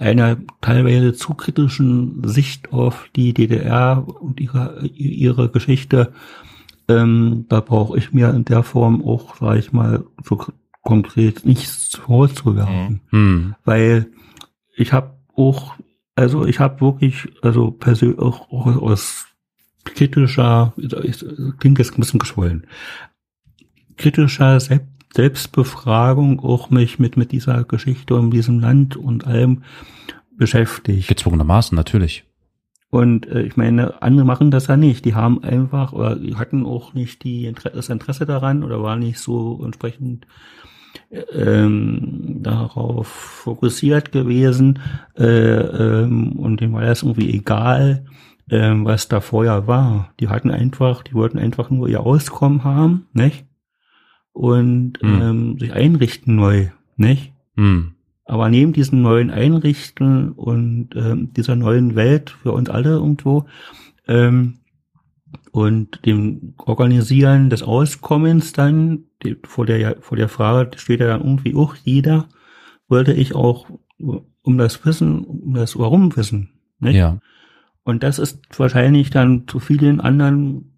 einer 0.02 0.38
teilweise 0.62 1.14
zu 1.14 1.36
kritischen 1.36 2.28
Sicht 2.28 2.74
auf 2.74 3.08
die 3.16 3.34
DDR 3.34 4.06
und 4.20 4.40
ihre, 4.40 4.86
ihre 4.88 5.50
Geschichte. 5.50 6.12
Ähm, 6.88 7.46
da 7.50 7.62
brauche 7.62 7.98
ich 7.98 8.12
mir 8.12 8.32
in 8.32 8.44
der 8.44 8.64
Form 8.64 9.04
auch, 9.06 9.36
sage 9.38 9.60
ich 9.60 9.72
mal, 9.72 10.04
so 10.24 10.44
konkret 10.82 11.46
nichts 11.46 11.96
vorzuwerfen 11.96 13.02
Hm. 13.12 13.56
weil 13.64 14.08
ich 14.76 14.92
habe 14.92 15.12
auch, 15.36 15.76
also 16.16 16.46
ich 16.46 16.60
habe 16.60 16.82
wirklich, 16.82 17.28
also 17.44 17.70
persönlich 17.70 18.18
auch, 18.18 18.52
auch 18.52 18.66
aus 18.82 19.28
kritischer, 19.84 20.74
ich, 20.78 21.24
klingt 21.60 21.78
jetzt 21.78 21.94
ein 21.94 22.00
bisschen 22.00 22.20
geschwollen, 22.20 22.66
kritischer 23.98 24.60
Selbst 24.60 24.91
Selbstbefragung 25.14 26.40
auch 26.40 26.70
mich 26.70 27.00
mit 27.00 27.18
mit 27.18 27.32
dieser 27.32 27.64
Geschichte 27.64 28.16
und 28.16 28.32
diesem 28.32 28.60
Land 28.60 28.96
und 28.96 29.28
allem 29.28 29.64
beschäftigt. 30.38 31.08
Gezwungenermaßen, 31.08 31.76
natürlich. 31.76 32.24
Und 32.90 33.26
äh, 33.28 33.42
ich 33.44 33.56
meine, 33.58 34.02
andere 34.02 34.26
machen 34.26 34.52
das 34.52 34.68
ja 34.68 34.78
nicht. 34.78 35.06
Die 35.06 35.16
haben 35.16 35.44
einfach 35.44 35.94
oder 35.94 36.16
die 36.18 36.36
hatten 36.36 36.66
auch 36.66 36.94
nicht 36.94 37.24
die 37.24 37.46
Inter 37.46 37.70
das 37.70 37.90
Interesse 37.90 38.26
daran 38.26 38.64
oder 38.64 38.84
waren 38.84 39.00
nicht 39.00 39.20
so 39.20 39.62
entsprechend 39.64 40.28
ähm, 41.34 42.40
darauf 42.42 43.08
fokussiert 43.08 44.12
gewesen 44.12 44.80
äh, 45.18 45.24
ähm, 45.26 46.34
und 46.34 46.60
denen 46.60 46.74
war 46.74 46.84
das 46.84 47.04
irgendwie 47.04 47.34
egal, 47.34 48.06
ähm, 48.50 48.84
was 48.84 49.08
da 49.08 49.22
vorher 49.22 49.68
war. 49.68 50.14
Die 50.20 50.28
hatten 50.28 50.52
einfach, 50.52 51.04
die 51.04 51.14
wollten 51.14 51.40
einfach 51.40 51.70
nur 51.70 51.88
ihr 51.88 52.02
Auskommen 52.02 52.66
haben, 52.66 53.08
nicht? 53.14 53.46
Und 54.34 54.94
Hm. 55.02 55.22
ähm, 55.22 55.60
sich 55.60 55.74
einrichten 55.74 56.36
neu, 56.36 56.70
nicht? 56.96 57.34
Hm. 57.56 57.96
Aber 58.26 58.50
neben 58.50 58.72
diesem 58.72 59.02
neuen 59.02 59.30
Einrichten 59.30 60.32
und 60.32 60.90
ähm, 60.96 61.34
dieser 61.34 61.56
neuen 61.56 61.96
Welt 61.96 62.30
für 62.30 62.54
uns 62.54 62.70
alle 62.70 62.92
irgendwo 62.92 63.46
ähm, 64.08 64.60
und 65.52 66.06
dem 66.06 66.54
Organisieren 66.58 67.50
des 67.50 67.62
Auskommens 67.62 68.54
dann, 68.54 69.06
die, 69.24 69.36
vor 69.44 69.66
der 69.66 69.98
vor 70.00 70.18
der 70.18 70.30
Frage 70.30 70.78
steht 70.78 71.02
ja 71.02 71.08
dann 71.08 71.22
irgendwie 71.22 71.56
auch 71.56 71.76
jeder, 71.76 72.30
wollte 72.88 73.12
ich 73.12 73.36
auch 73.36 73.70
um 73.98 74.58
das 74.58 74.86
Wissen, 74.86 75.26
um 75.26 75.54
das 75.54 75.78
Warum 75.78 76.16
wissen. 76.16 76.52
Nicht? 76.80 76.96
Ja. 76.96 77.20
Und 77.84 78.04
das 78.04 78.20
ist 78.20 78.40
wahrscheinlich 78.58 79.10
dann 79.10 79.48
zu 79.48 79.60
vielen 79.60 80.00
anderen 80.00 80.78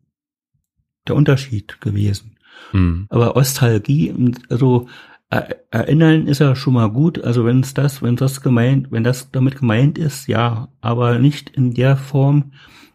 der 1.08 1.16
Unterschied 1.16 1.82
gewesen. 1.82 2.33
Hm. 2.72 3.08
Aber 3.10 3.36
Ostalgie, 3.36 4.14
also 4.50 4.88
er- 5.30 5.56
erinnern 5.72 6.28
ist 6.28 6.40
ja 6.40 6.56
schon 6.56 6.74
mal 6.74 6.90
gut. 6.90 7.24
Also 7.24 7.46
wenn 7.46 7.62
es 7.62 7.74
das, 7.74 8.02
wenn 8.02 8.16
das 8.16 8.42
gemeint, 8.42 8.92
wenn 8.92 9.04
das 9.04 9.32
damit 9.32 9.60
gemeint 9.60 9.98
ist, 9.98 10.28
ja, 10.28 10.70
aber 10.82 11.20
nicht 11.20 11.50
in 11.50 11.74
der 11.74 11.98
Form, 11.98 12.52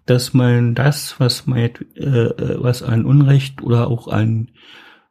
dass 0.06 0.32
man 0.34 0.74
das, 0.74 1.20
was 1.20 1.46
man, 1.46 1.58
äh, 1.58 1.70
äh, 1.98 2.56
was 2.62 2.82
an 2.82 3.04
Unrecht 3.04 3.62
oder 3.62 3.88
auch 3.88 4.08
an 4.08 4.48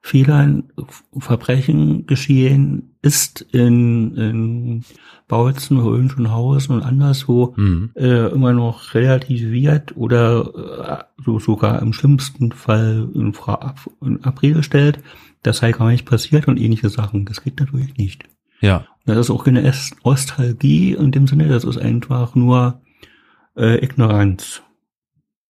Fehlern, 0.01 0.71
Verbrechen 1.17 2.07
geschehen 2.07 2.96
ist 3.07 3.41
in, 3.51 4.15
in 4.15 4.83
Bautzen, 5.27 5.81
Hohenschönhausen 5.81 6.75
und 6.75 6.83
anderswo, 6.83 7.55
Hm. 7.55 7.91
äh, 7.95 8.31
immer 8.31 8.53
noch 8.53 8.93
relativiert 8.93 9.95
oder 9.95 11.05
äh, 11.17 11.23
so 11.23 11.39
sogar 11.39 11.81
im 11.81 11.93
schlimmsten 11.93 12.51
Fall 12.51 13.09
in, 13.13 13.33
Fra 13.33 13.75
in 14.01 14.23
Abrede 14.23 14.63
stellt, 14.63 14.99
das 15.43 15.57
sei 15.57 15.71
gar 15.71 15.89
nicht 15.89 16.05
passiert 16.05 16.47
und 16.47 16.59
ähnliche 16.59 16.89
Sachen. 16.89 17.25
Das 17.25 17.43
geht 17.43 17.59
natürlich 17.59 17.97
nicht. 17.97 18.23
Ja. 18.61 18.85
Das 19.05 19.17
ist 19.17 19.29
auch 19.29 19.45
keine 19.45 19.71
Nostalgie 20.03 20.93
in 20.93 21.11
dem 21.11 21.27
Sinne, 21.27 21.47
das 21.47 21.63
ist 21.63 21.77
einfach 21.77 22.35
nur 22.35 22.81
äh, 23.55 23.83
Ignoranz. 23.83 24.63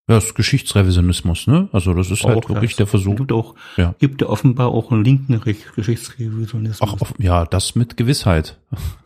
Ja, 0.09 0.15
das 0.15 0.25
ist 0.27 0.35
Geschichtsrevisionismus, 0.35 1.47
ne? 1.47 1.67
Also 1.73 1.93
das 1.93 2.09
ist 2.11 2.23
halt 2.23 2.37
Auch 2.45 2.49
wirklich 2.49 2.71
das. 2.71 2.77
der 2.77 2.87
Versuch. 2.87 3.17
Gibt 3.17 3.31
auch, 3.33 3.55
Ja. 3.75 3.93
gibt 3.99 4.21
ja 4.21 4.27
offenbar 4.29 4.69
auch 4.69 4.89
einen 4.91 5.03
linken 5.03 5.41
Geschichtsrevisionismus. 5.75 6.81
Ach, 6.81 7.01
auf, 7.01 7.13
ja, 7.17 7.45
das 7.45 7.75
mit 7.75 7.97
Gewissheit. 7.97 8.57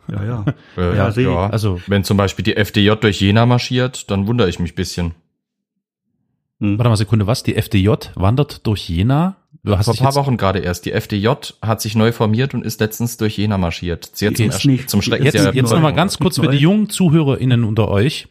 ja, 0.08 0.24
ja. 0.24 0.44
Äh, 0.76 0.96
Ja, 0.96 1.10
sehe 1.10 1.28
ich. 1.28 1.36
Also, 1.36 1.80
Wenn 1.88 2.04
zum 2.04 2.16
Beispiel 2.16 2.44
die 2.44 2.56
FDJ 2.56 2.92
durch 3.00 3.20
Jena 3.20 3.46
marschiert, 3.46 4.10
dann 4.12 4.28
wundere 4.28 4.48
ich 4.48 4.60
mich 4.60 4.76
bisschen. 4.76 5.14
Hm. 6.60 6.78
warte 6.78 6.88
mal 6.90 6.96
Sekunde, 6.96 7.26
was? 7.26 7.42
Die 7.42 7.56
FDJ 7.56 7.88
wandert 8.14 8.64
durch 8.66 8.88
Jena? 8.88 9.36
Du 9.64 9.78
hast 9.78 9.84
Vor 9.86 9.94
paar 9.94 10.16
Wochen 10.16 10.36
gerade 10.36 10.58
erst. 10.58 10.86
Die 10.86 10.92
FDJ 10.92 11.28
hat 11.62 11.80
sich 11.80 11.94
neu 11.94 12.10
formiert 12.10 12.52
und 12.52 12.64
ist 12.66 12.80
letztens 12.80 13.16
durch 13.16 13.38
Jena 13.38 13.58
marschiert. 13.58 14.10
Sehr 14.12 14.30
Die 14.30 14.36
zum, 14.36 14.48
ist 14.48 14.64
nicht- 14.64 14.90
zum 14.90 15.02
Schrecken 15.02 15.24
jetzt, 15.24 15.34
jetzt 15.34 15.54
neu. 15.70 15.76
noch 15.76 15.80
mal 15.82 15.92
ganz 15.92 16.18
kurz 16.18 16.40
für 16.40 16.48
die 16.48 16.56
jungen 16.58 16.88
ZuhörerInnen 16.90 17.62
unter 17.62 17.88
euch. 17.88 18.26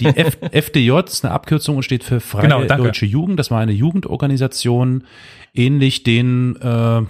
Die 0.00 0.06
F 0.06 0.38
FDJ 0.52 0.92
ist 1.06 1.24
eine 1.24 1.34
Abkürzung 1.34 1.76
und 1.78 1.82
steht 1.82 2.04
für 2.04 2.20
Freie 2.20 2.42
Genau. 2.42 2.62
Deutsche 2.62 3.06
Jugend. 3.06 3.40
Das 3.40 3.50
war 3.50 3.58
eine 3.58 3.72
Jugendorganisation, 3.72 5.02
ähnlich 5.52 6.04
den 6.04 6.54
äh, 6.62 7.02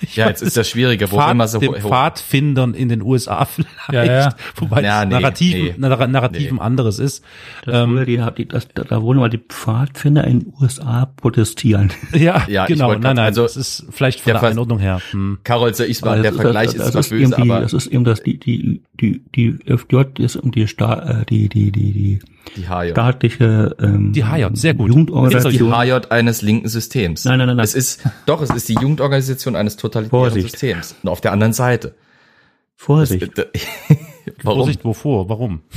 ich 0.00 0.16
Ja, 0.16 0.28
jetzt 0.28 0.42
ist 0.42 0.56
das 0.56 0.68
Schwierige, 0.68 1.10
wo 1.10 1.16
Pfad, 1.16 1.30
immer 1.32 1.48
so 1.48 1.58
den 1.58 1.74
Pfadfindern 1.74 2.74
in 2.74 2.88
den 2.88 3.02
USA 3.02 3.44
vielleicht, 3.46 3.92
Ja, 3.92 4.04
ja. 4.04 4.34
wobei 4.56 4.82
Ja, 4.82 5.04
das 5.04 5.08
nee, 5.08 5.20
Narrativ, 5.20 5.54
nee. 5.54 5.74
Narra- 5.86 6.06
Narrativ 6.06 6.52
Nee. 6.52 6.58
ein 6.58 6.60
anderes 6.60 6.98
ist. 6.98 7.24
Das 7.64 7.74
Ähm, 7.84 8.04
die, 8.06 8.22
die, 8.36 8.46
das, 8.48 8.68
da 8.74 9.02
wurden 9.02 9.18
mal 9.18 9.30
die 9.30 9.38
Pfadfinder 9.38 10.24
in 10.24 10.40
den 10.40 10.52
USA 10.60 11.06
protestieren. 11.16 11.92
Ja, 12.12 12.44
Ja, 12.48 12.66
genau. 12.66 12.92
Nein, 12.92 13.00
nein, 13.16 13.18
also 13.18 13.42
das 13.42 13.56
ist 13.56 13.86
vielleicht 13.90 14.20
von 14.20 14.32
der 14.32 14.40
der 14.40 14.50
Einordnung 14.50 14.78
her. 14.78 15.00
Hm. 15.10 15.38
Karol, 15.44 15.74
so 15.74 15.84
ich 15.84 16.02
war, 16.02 16.12
Aber 16.12 16.22
der 16.22 16.30
das- 16.32 16.40
Vergleich 16.40 16.66
das, 16.74 16.86
ist 16.86 16.94
das, 16.94 17.08
zwar 17.08 17.18
böse, 17.18 17.38
aber 17.38 17.60
das 17.60 17.72
ist 17.72 17.86
eben 17.88 18.04
das 18.04 18.22
die 18.22 18.38
die 18.38 18.82
die 19.00 19.22
die 19.34 19.58
FJ 19.66 20.02
ist 20.18 20.36
um 20.36 20.50
die 20.52 20.66
Sta 20.68 21.20
äh, 21.22 21.24
die 21.26 21.48
die 21.48 21.70
die 21.72 21.92
die 21.92 22.18
die 22.56 22.68
HJ. 22.68 22.90
staatliche 22.90 23.76
ähm, 23.80 24.12
Die 24.12 24.24
HJ, 24.24 24.46
sehr 24.54 24.74
gut. 24.74 24.88
Die 24.88 24.92
Jugendorganisation. 24.92 25.72
HJ 25.72 26.10
eines 26.10 26.42
linken 26.42 26.68
Systems. 26.68 27.24
Nein, 27.24 27.38
nein, 27.38 27.48
nein, 27.48 27.56
nein. 27.56 27.64
Es 27.64 27.74
ist, 27.74 28.02
doch, 28.26 28.42
es 28.42 28.50
ist 28.50 28.68
die 28.68 28.74
Jugendorganisation 28.74 29.56
eines 29.56 29.76
totalitären 29.76 30.30
Vorsicht. 30.30 30.50
Systems. 30.50 30.96
Und 31.02 31.08
auf 31.08 31.20
der 31.20 31.32
anderen 31.32 31.52
Seite. 31.52 31.94
Vorsicht. 32.74 33.32
Warum? 34.42 34.60
Vorsicht, 34.60 34.84
wovor? 34.84 35.28
Warum? 35.28 35.62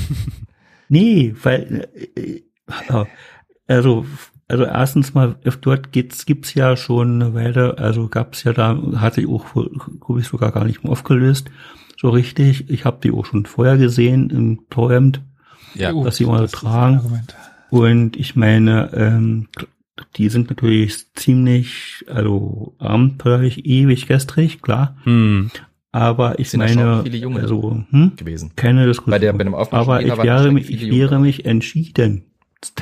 Nee, 0.91 1.35
weil 1.43 1.87
äh, 2.15 2.41
äh, 2.71 3.05
also 3.67 4.07
also 4.47 4.63
erstens 4.63 5.13
mal 5.13 5.35
dort 5.61 5.91
gibt's 5.91 6.25
gibt's 6.25 6.55
ja 6.55 6.75
schon 6.75 7.21
eine 7.21 7.35
Weile, 7.35 7.77
also 7.77 8.07
gab's 8.07 8.43
ja 8.43 8.53
da 8.53 8.75
hatte 8.95 9.21
ich 9.21 9.27
auch 9.27 9.53
glaube 9.53 10.19
ich 10.19 10.25
sogar 10.25 10.51
gar 10.51 10.65
nicht 10.65 10.83
mehr 10.83 10.91
aufgelöst 10.91 11.51
so 11.99 12.09
richtig. 12.09 12.69
Ich 12.69 12.85
habe 12.85 12.99
die 13.03 13.11
auch 13.11 13.25
schon 13.25 13.45
vorher 13.45 13.77
gesehen 13.77 14.29
im 14.29 14.69
Torrent 14.69 15.21
Ja. 15.75 15.91
Gut, 15.91 16.07
dass 16.07 16.15
sie 16.17 16.25
mal 16.25 16.41
das 16.41 16.53
ist 16.53 16.63
ein 16.63 16.69
tragen. 16.69 16.97
Argument. 16.97 17.35
Und 17.69 18.15
ich 18.17 18.35
meine, 18.35 18.91
ähm, 18.93 19.47
die 20.15 20.29
sind 20.29 20.49
natürlich 20.49 21.13
ziemlich, 21.13 22.03
also 22.07 22.75
abenteuerlich, 22.79 23.65
ewig 23.65 24.07
gestrig, 24.07 24.61
klar. 24.61 24.97
Hm. 25.03 25.51
Aber 25.91 26.37
ich 26.39 26.51
Sind 26.51 26.59
meine, 26.59 27.01
viele 27.03 27.17
Junge 27.17 27.41
also, 27.41 27.83
hm? 27.89 28.13
gewesen. 28.15 28.51
keine 28.55 28.85
Diskussion. 28.85 29.11
Bei 29.11 29.19
der- 29.19 29.33
bei 29.33 29.43
dem 29.43 29.55
Aufmarsch 29.55 29.81
Aber 29.87 30.01
ich 30.01 30.15
wäre 30.17 30.51
mich, 30.51 30.69
ich 30.69 30.89
wäre 30.91 31.19
mich 31.19 31.45
entschieden, 31.45 32.25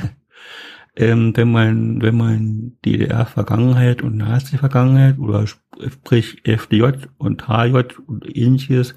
ähm, 0.96 1.32
wenn 1.36 1.50
man, 1.50 2.02
wenn 2.02 2.16
man 2.16 2.72
DDR-Vergangenheit 2.84 4.02
und 4.02 4.16
Nazi-Vergangenheit 4.16 5.18
oder 5.18 5.42
sp- 5.48 5.64
sprich 5.90 6.42
FDJ 6.44 7.06
und 7.18 7.48
HJ 7.48 7.82
und 8.06 8.24
ähnliches 8.36 8.94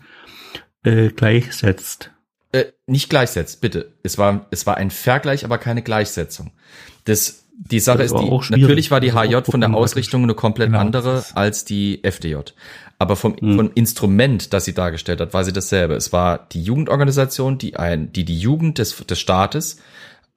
äh, 0.84 1.09
gleichsetzt. 1.09 2.10
Äh, 2.53 2.65
nicht 2.87 3.09
gleichsetzt, 3.09 3.61
bitte. 3.61 3.91
Es 4.03 4.17
war, 4.17 4.45
es 4.51 4.65
war 4.67 4.77
ein 4.77 4.91
Vergleich, 4.91 5.45
aber 5.45 5.57
keine 5.57 5.81
Gleichsetzung. 5.81 6.51
Das, 7.05 7.45
die 7.53 7.79
Sache 7.79 7.99
Das 7.99 8.11
ist, 8.11 8.17
die, 8.19 8.51
natürlich 8.51 8.91
war 8.91 8.99
die 8.99 9.13
HJ 9.13 9.43
von 9.49 9.61
der. 9.61 9.73
Ausrichtung 9.73 10.23
eine 10.23 10.33
komplett 10.33 10.67
Genau. 10.69 10.79
andere 10.79 11.23
als 11.35 11.63
die 11.65 12.03
FDJ. 12.03 12.35
Aber 12.99 13.15
vom, 13.15 13.35
Hm. 13.37 13.55
vom 13.57 13.71
Instrument, 13.73 14.53
das 14.53 14.65
sie 14.65 14.73
dargestellt 14.73 15.21
hat, 15.21 15.33
war 15.33 15.43
sie 15.43 15.53
dasselbe. 15.53 15.95
Es 15.95 16.11
war 16.13 16.47
die 16.51 16.61
Jugendorganisation, 16.61 17.57
die 17.57 17.75
ein, 17.77 18.11
die 18.13 18.25
die 18.25 18.37
Jugend 18.39 18.77
des, 18.77 18.95
des 18.97 19.19
Staates 19.19 19.77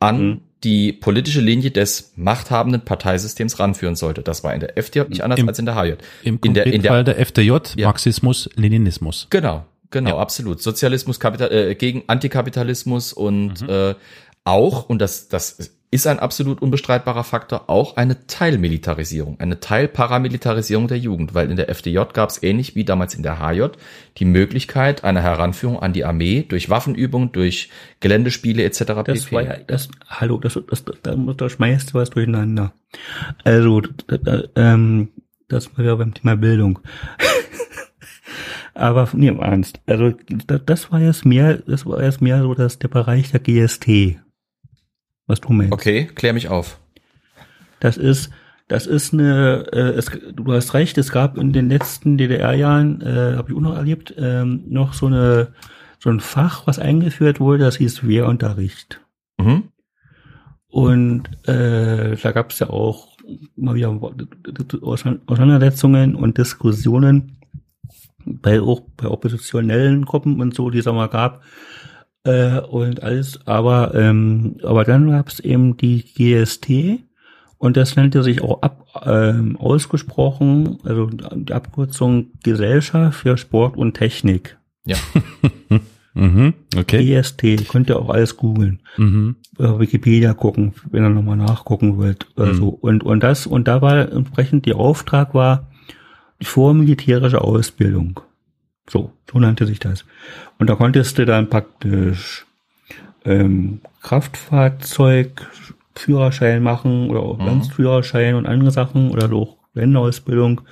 an 0.01 0.19
Hm. 0.19 0.41
die 0.65 0.93
politische 0.95 1.41
Linie 1.41 1.71
des 1.71 2.13
machthabenden 2.17 2.83
Parteisystems 2.87 3.59
ranführen 3.59 3.97
sollte. 3.97 4.23
Das 4.23 4.45
war 4.45 4.55
in 4.55 4.61
der 4.61 4.79
FDJ 4.79 5.09
nicht 5.09 5.23
anders 5.23 5.39
Im- 5.41 5.49
als 5.49 5.59
in 5.59 5.67
der 5.67 5.75
HJ. 5.75 5.95
Im 6.23 6.39
in 6.43 6.55
der, 6.55 6.67
in 6.67 6.81
der, 6.83 6.91
Fall 6.91 7.05
der 7.05 7.19
FDJ, 7.19 7.53
Ja. 7.77 7.89
Marxismus, 7.89 8.49
Leninismus. 8.55 9.27
Genau, 9.31 9.65
genau, 9.91 10.11
Ja. 10.11 10.19
absolut. 10.19 10.61
Sozialismus, 10.63 11.21
Kapital, 11.21 11.53
äh, 11.53 11.75
gegen 11.75 12.05
Antikapitalismus 12.07 13.13
und 13.13 13.63
Mhm. 13.63 13.69
äh, 13.69 13.95
auch, 14.45 14.89
und 14.89 14.99
das, 15.01 15.29
das 15.29 15.73
ist 15.91 16.07
ein 16.09 16.19
absolut 16.19 16.61
unbestreitbarer 16.61 17.23
Faktor, 17.23 17.71
auch 17.71 17.97
eine 17.97 18.27
Teilmilitarisierung, 18.27 19.39
eine 19.39 19.61
Teilparamilitarisierung 19.61 20.89
der 20.89 20.99
Jugend, 20.99 21.35
weil 21.35 21.49
in 21.51 21.57
der 21.57 21.69
FDJ 21.69 22.01
gab 22.13 22.31
es 22.31 22.43
ähnlich 22.43 22.75
wie 22.75 22.85
damals 22.85 23.15
in 23.15 23.23
der 23.23 23.39
HJ 23.39 23.69
die 24.19 24.25
Möglichkeit 24.25 25.05
einer 25.05 25.23
Heranführung 25.23 25.79
an 25.79 25.93
die 25.93 26.05
Armee 26.05 26.45
durch 26.49 26.69
Waffenübungen, 26.69 27.31
durch 27.31 27.71
Geländespiele 28.01 28.65
etc. 28.65 28.79
Das 29.07 29.25
pp. 29.27 29.33
war 29.37 29.43
ja, 29.45 29.57
das, 29.69 29.89
hallo, 30.09 30.39
das, 30.39 30.59
das, 30.69 30.85
das, 30.85 30.97
da, 31.03 31.15
da 31.15 31.49
schmeißt 31.49 31.91
du 31.91 31.95
was 31.95 32.11
durcheinander. 32.11 32.73
Also, 33.45 33.81
da, 33.81 34.17
da, 34.19 34.43
ähm, 34.57 35.11
das 35.49 35.79
war 35.79 35.85
ja 35.85 35.95
beim 35.95 36.13
Thema 36.13 36.37
Bildung. 36.37 36.81
Aber 38.75 39.09
nee, 39.13 39.29
im 39.29 39.41
Ernst. 39.41 39.81
Also, 39.87 40.13
da, 40.47 40.59
das 40.59 40.91
war 40.91 41.01
jetzt 41.01 41.25
mehr, 41.25 41.59
das 41.59 41.87
war 41.87 42.03
jetzt 42.03 42.21
mehr 42.21 42.43
so, 42.43 42.55
dass 42.55 42.79
der 42.79 42.89
Bereich 42.89 43.31
der 43.31 43.41
GST. 43.41 44.19
Was 45.27 45.41
du 45.41 45.53
meinst. 45.53 45.73
Okay, 45.73 46.11
klär 46.15 46.33
mich 46.33 46.49
auf. 46.49 46.81
Das 47.81 47.97
ist, 47.97 48.31
das 48.69 48.87
ist 48.87 49.13
eine, 49.13 49.67
äh, 49.73 49.91
es, 49.91 50.11
du 50.33 50.53
hast 50.53 50.75
recht, 50.75 50.99
es 50.99 51.13
gab 51.13 51.39
in 51.39 51.53
den 51.53 51.69
letzten 51.69 52.19
DDR-Jahren, 52.19 53.01
äh, 53.01 53.37
habe 53.37 53.51
ich 53.51 53.57
auch 53.57 53.61
noch 53.61 53.77
erlebt, 53.77 54.15
ähm, 54.19 54.65
noch 54.69 54.95
so 54.95 55.07
eine, 55.07 55.49
so 55.99 56.11
ein 56.11 56.21
Fach, 56.21 56.67
was 56.67 56.79
eingeführt 56.79 57.41
wurde, 57.41 57.65
das 57.65 57.77
hieß 57.77 58.07
Wehrunterricht. 58.07 59.01
Mhm. 59.39 59.69
Und 60.67 61.29
äh, 61.47 62.17
da 62.17 62.33
gab 62.33 62.51
es 62.51 62.59
ja 62.59 62.69
auch 62.69 63.15
mal 63.57 63.75
wieder 63.75 63.99
Auseinandersetzungen 64.83 66.15
und 66.15 66.37
Diskussionen 66.37 67.34
bei 68.27 68.61
auch 68.61 68.81
bei 68.97 69.09
oppositionellen 69.09 70.05
Gruppen 70.05 70.41
und 70.41 70.55
so, 70.55 70.71
die 70.71 70.79
es 70.79 70.87
auch 70.87 70.95
mal 70.95 71.09
gab 71.09 71.43
äh, 72.25 72.61
und 72.61 73.03
alles. 73.03 73.47
Aber 73.47 73.95
ähm, 73.95 74.57
aber 74.63 74.85
dann 74.85 75.11
gab 75.11 75.29
es 75.29 75.41
eben 75.41 75.77
die 75.77 76.03
GST 76.03 77.05
und 77.59 77.77
das 77.77 77.97
nannte 77.97 78.23
sich 78.23 78.43
auch 78.43 78.63
ab, 78.63 78.87
ähm, 79.07 79.57
ausgesprochen, 79.57 80.79
also 80.85 81.07
die 81.07 81.53
Abkürzung 81.53 82.33
Gesellschaft 82.43 83.19
für 83.19 83.37
Sport 83.37 83.77
und 83.77 83.95
Technik. 83.95 84.59
Ja. 84.85 84.97
Mhm. 86.15 86.55
Okay. 86.77 87.13
EST, 87.13 87.69
könnt 87.69 87.91
ihr 87.91 87.99
auch 87.99 88.09
alles 88.09 88.37
googeln. 88.37 88.81
Mhm. 88.97 89.37
Äh, 89.59 89.81
Wikipedia 89.81 90.33
gucken, 90.33 90.73
wenn 90.91 91.03
ihr 91.03 91.11
nochmal 91.11 91.37
nachgucken 91.37 91.97
wollt. 91.99 92.29
Also, 92.37 92.69
und, 92.69 93.03
und 93.03 93.25
das, 93.25 93.49
und 93.49 93.67
da 93.67 93.83
war 93.83 94.13
entsprechend, 94.13 94.67
der 94.67 94.77
Auftrag 94.77 95.35
war 95.35 95.71
die 95.73 95.74
vormilitärische 96.43 97.41
Ausbildung. 97.41 98.21
So, 98.89 99.13
so 99.31 99.39
nannte 99.39 99.67
sich 99.67 99.79
das. 99.79 100.05
Und 100.59 100.69
da 100.69 100.75
konntest 100.75 101.19
du 101.19 101.25
dann 101.25 101.49
praktisch 101.49 102.47
ähm, 103.25 103.81
Kraftfahrzeug, 104.03 105.51
Führerschein 105.95 106.63
machen 106.63 107.09
oder 107.09 107.21
auch 107.21 107.39
Landführerschein 107.39 108.35
und 108.35 108.47
andere 108.47 108.71
Sachen 108.71 109.11
oder 109.11 109.33
auch 109.33 109.57
Wendeausbildung. 109.75 110.63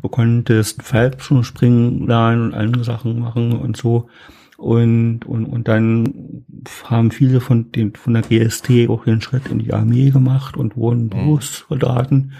Du 0.00 0.08
konntest 0.08 0.82
Fallschirmspringen 0.82 2.06
lernen 2.06 2.46
und 2.46 2.54
andere 2.54 2.84
Sachen 2.84 3.20
machen 3.20 3.52
und 3.52 3.76
so. 3.76 4.08
Und, 4.56 5.24
und, 5.24 5.46
und 5.46 5.68
dann 5.68 6.44
haben 6.84 7.10
viele 7.10 7.40
von 7.40 7.72
den, 7.72 7.94
von 7.94 8.14
der 8.14 8.22
GST 8.22 8.88
auch 8.88 9.04
den 9.04 9.20
Schritt 9.20 9.48
in 9.48 9.58
die 9.58 9.72
Armee 9.72 10.10
gemacht 10.10 10.56
und 10.56 10.76
wurden 10.76 11.08
Berufssoldaten. 11.08 12.32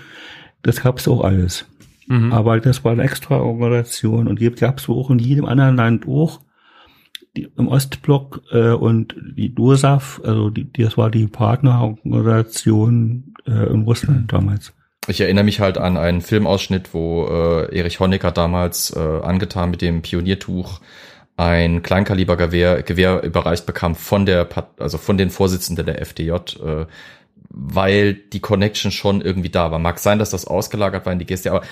Das 0.62 0.82
gab's 0.82 1.08
auch 1.08 1.24
alles. 1.24 1.66
Mhm. 2.12 2.32
Aber 2.32 2.60
das 2.60 2.84
war 2.84 2.92
eine 2.92 3.02
extra 3.04 3.40
Organisation 3.40 4.28
und 4.28 4.38
die 4.38 4.50
gab's 4.50 4.86
auch 4.86 5.08
in 5.08 5.18
jedem 5.18 5.46
anderen 5.46 5.76
Land 5.76 6.06
auch. 6.06 6.40
Die, 7.34 7.48
Im 7.56 7.68
Ostblock 7.68 8.42
äh, 8.52 8.72
und 8.72 9.16
die 9.18 9.54
DURSAF, 9.54 10.20
also 10.22 10.50
die, 10.50 10.70
das 10.70 10.98
war 10.98 11.10
die 11.10 11.26
Partnerorganisation 11.26 13.34
äh, 13.46 13.72
in 13.72 13.84
Russland 13.84 14.30
damals. 14.30 14.74
Ich 15.08 15.22
erinnere 15.22 15.44
mich 15.44 15.58
halt 15.58 15.78
an 15.78 15.96
einen 15.96 16.20
Filmausschnitt, 16.20 16.92
wo 16.92 17.24
äh, 17.24 17.74
Erich 17.74 18.00
Honecker 18.00 18.32
damals 18.32 18.94
äh, 18.94 19.00
angetan 19.00 19.70
mit 19.70 19.80
dem 19.80 20.02
Pioniertuch 20.02 20.80
ein 21.38 21.82
Kleinkalibergewehr 21.82 22.82
Gewehr 22.82 23.22
überreicht 23.22 23.64
bekam 23.64 23.94
von 23.94 24.26
der 24.26 24.46
also 24.78 24.98
von 24.98 25.16
den 25.16 25.30
Vorsitzenden 25.30 25.86
der 25.86 26.02
FDJ, 26.02 26.32
äh, 26.32 26.84
weil 27.48 28.12
die 28.12 28.40
Connection 28.40 28.92
schon 28.92 29.22
irgendwie 29.22 29.48
da 29.48 29.70
war. 29.70 29.78
Mag 29.78 30.00
sein, 30.00 30.18
dass 30.18 30.28
das 30.28 30.46
ausgelagert 30.46 31.06
war 31.06 31.14
in 31.14 31.18
die 31.18 31.24
Geste, 31.24 31.50
aber 31.50 31.62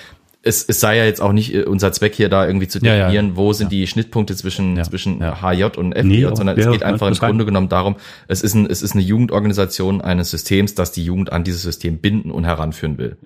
es, 0.43 0.63
es 0.67 0.79
sei 0.79 0.97
ja 0.97 1.05
jetzt 1.05 1.21
auch 1.21 1.33
nicht 1.33 1.53
äh, 1.53 1.63
unser 1.65 1.91
Zweck 1.91 2.15
hier 2.15 2.27
da 2.29 2.47
irgendwie 2.47 2.67
zu 2.67 2.79
Ja, 2.79 2.95
ja. 2.95 2.99
definieren, 3.09 3.35
wo 3.35 3.53
sind 3.53 3.71
die 3.71 3.85
Schnittpunkte 3.85 4.35
zwischen 4.35 4.75
Ja, 4.75 4.83
zwischen 4.83 5.19
ja. 5.19 5.39
HJ 5.41 5.77
und 5.77 5.93
FDJ, 5.93 6.07
Nee, 6.25 6.35
sondern 6.35 6.57
es 6.57 6.69
geht 6.69 6.83
einfach 6.83 7.07
im. 7.07 7.13
Grunde 7.13 7.45
genommen 7.45 7.69
darum, 7.69 7.95
es 8.27 8.41
ist, 8.41 8.55
ein, 8.55 8.65
es 8.65 8.81
ist 8.81 8.93
eine 8.93 9.01
Jugendorganisation 9.03 10.01
eines 10.01 10.31
Systems, 10.31 10.73
das 10.75 10.91
die 10.91 11.05
Jugend 11.05 11.31
an 11.31 11.43
dieses 11.43 11.61
System 11.61 11.99
binden 11.99 12.31
und 12.31 12.45
heranführen 12.45 12.97
will. 12.97 13.17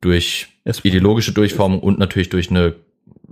Durch 0.00 0.48
Es- 0.64 0.84
ideologische 0.84 1.32
Durchformung 1.32 1.80
und 1.80 1.98
natürlich 1.98 2.28
durch 2.28 2.50
eine 2.50 2.74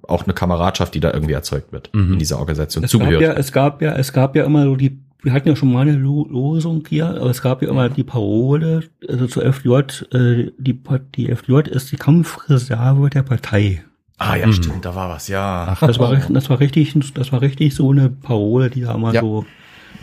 auch 0.09 0.25
eine 0.25 0.35
Kameradschaft, 0.35 0.95
die 0.95 1.01
da 1.01 1.13
irgendwie 1.13 1.35
erzeugt 1.35 1.71
wird 1.73 1.91
Mhm. 1.95 2.15
in 2.15 2.19
dieser 2.19 2.41
Organisation. 2.41 2.83
Es 2.83 2.91
gab 2.93 3.09
ja, 3.21 3.33
es 3.35 3.53
gab 3.53 3.83
ja, 3.83 3.93
es 3.95 4.13
gab 4.13 4.35
ja 4.35 4.45
immer 4.45 4.65
so 4.65 4.75
die, 4.75 4.99
wir 5.23 5.33
hatten 5.33 5.49
ja 5.49 5.57
schon 5.57 5.73
mal 5.73 5.81
eine 5.83 5.93
Lo- 5.97 6.27
Losung 6.29 6.85
hier, 6.89 7.07
aber 7.09 7.31
es 7.31 7.43
gab 7.43 7.63
ja 7.63 7.69
immer 7.69 7.89
die 7.89 8.05
Parole, 8.05 8.83
also 9.09 9.27
zur 9.27 9.45
FDJ, 9.45 9.79
äh, 10.13 10.51
die, 10.59 10.81
die 11.17 11.29
FDJ 11.31 11.69
ist 11.71 11.93
die 11.93 11.97
Kampfreserve 11.97 13.09
der 13.11 13.23
Partei. 13.23 13.85
Ah 14.19 14.37
ja, 14.37 14.47
Mhm. 14.47 14.53
stimmt, 14.53 14.85
da 14.85 14.95
war 14.95 15.09
was, 15.11 15.29
ja. 15.29 15.77
Das 15.81 15.99
war, 15.99 16.13
richtig- 16.13 16.35
das 16.35 16.51
war 16.51 16.61
richtig, 16.61 16.95
das 17.15 17.33
war 17.33 17.41
richtig 17.41 17.75
so 17.75 17.91
eine 17.91 18.09
Parole, 18.09 18.71
die 18.71 18.83
da 18.83 18.97
mal 18.97 19.15
Ja. 19.15 19.21
so 19.21 19.45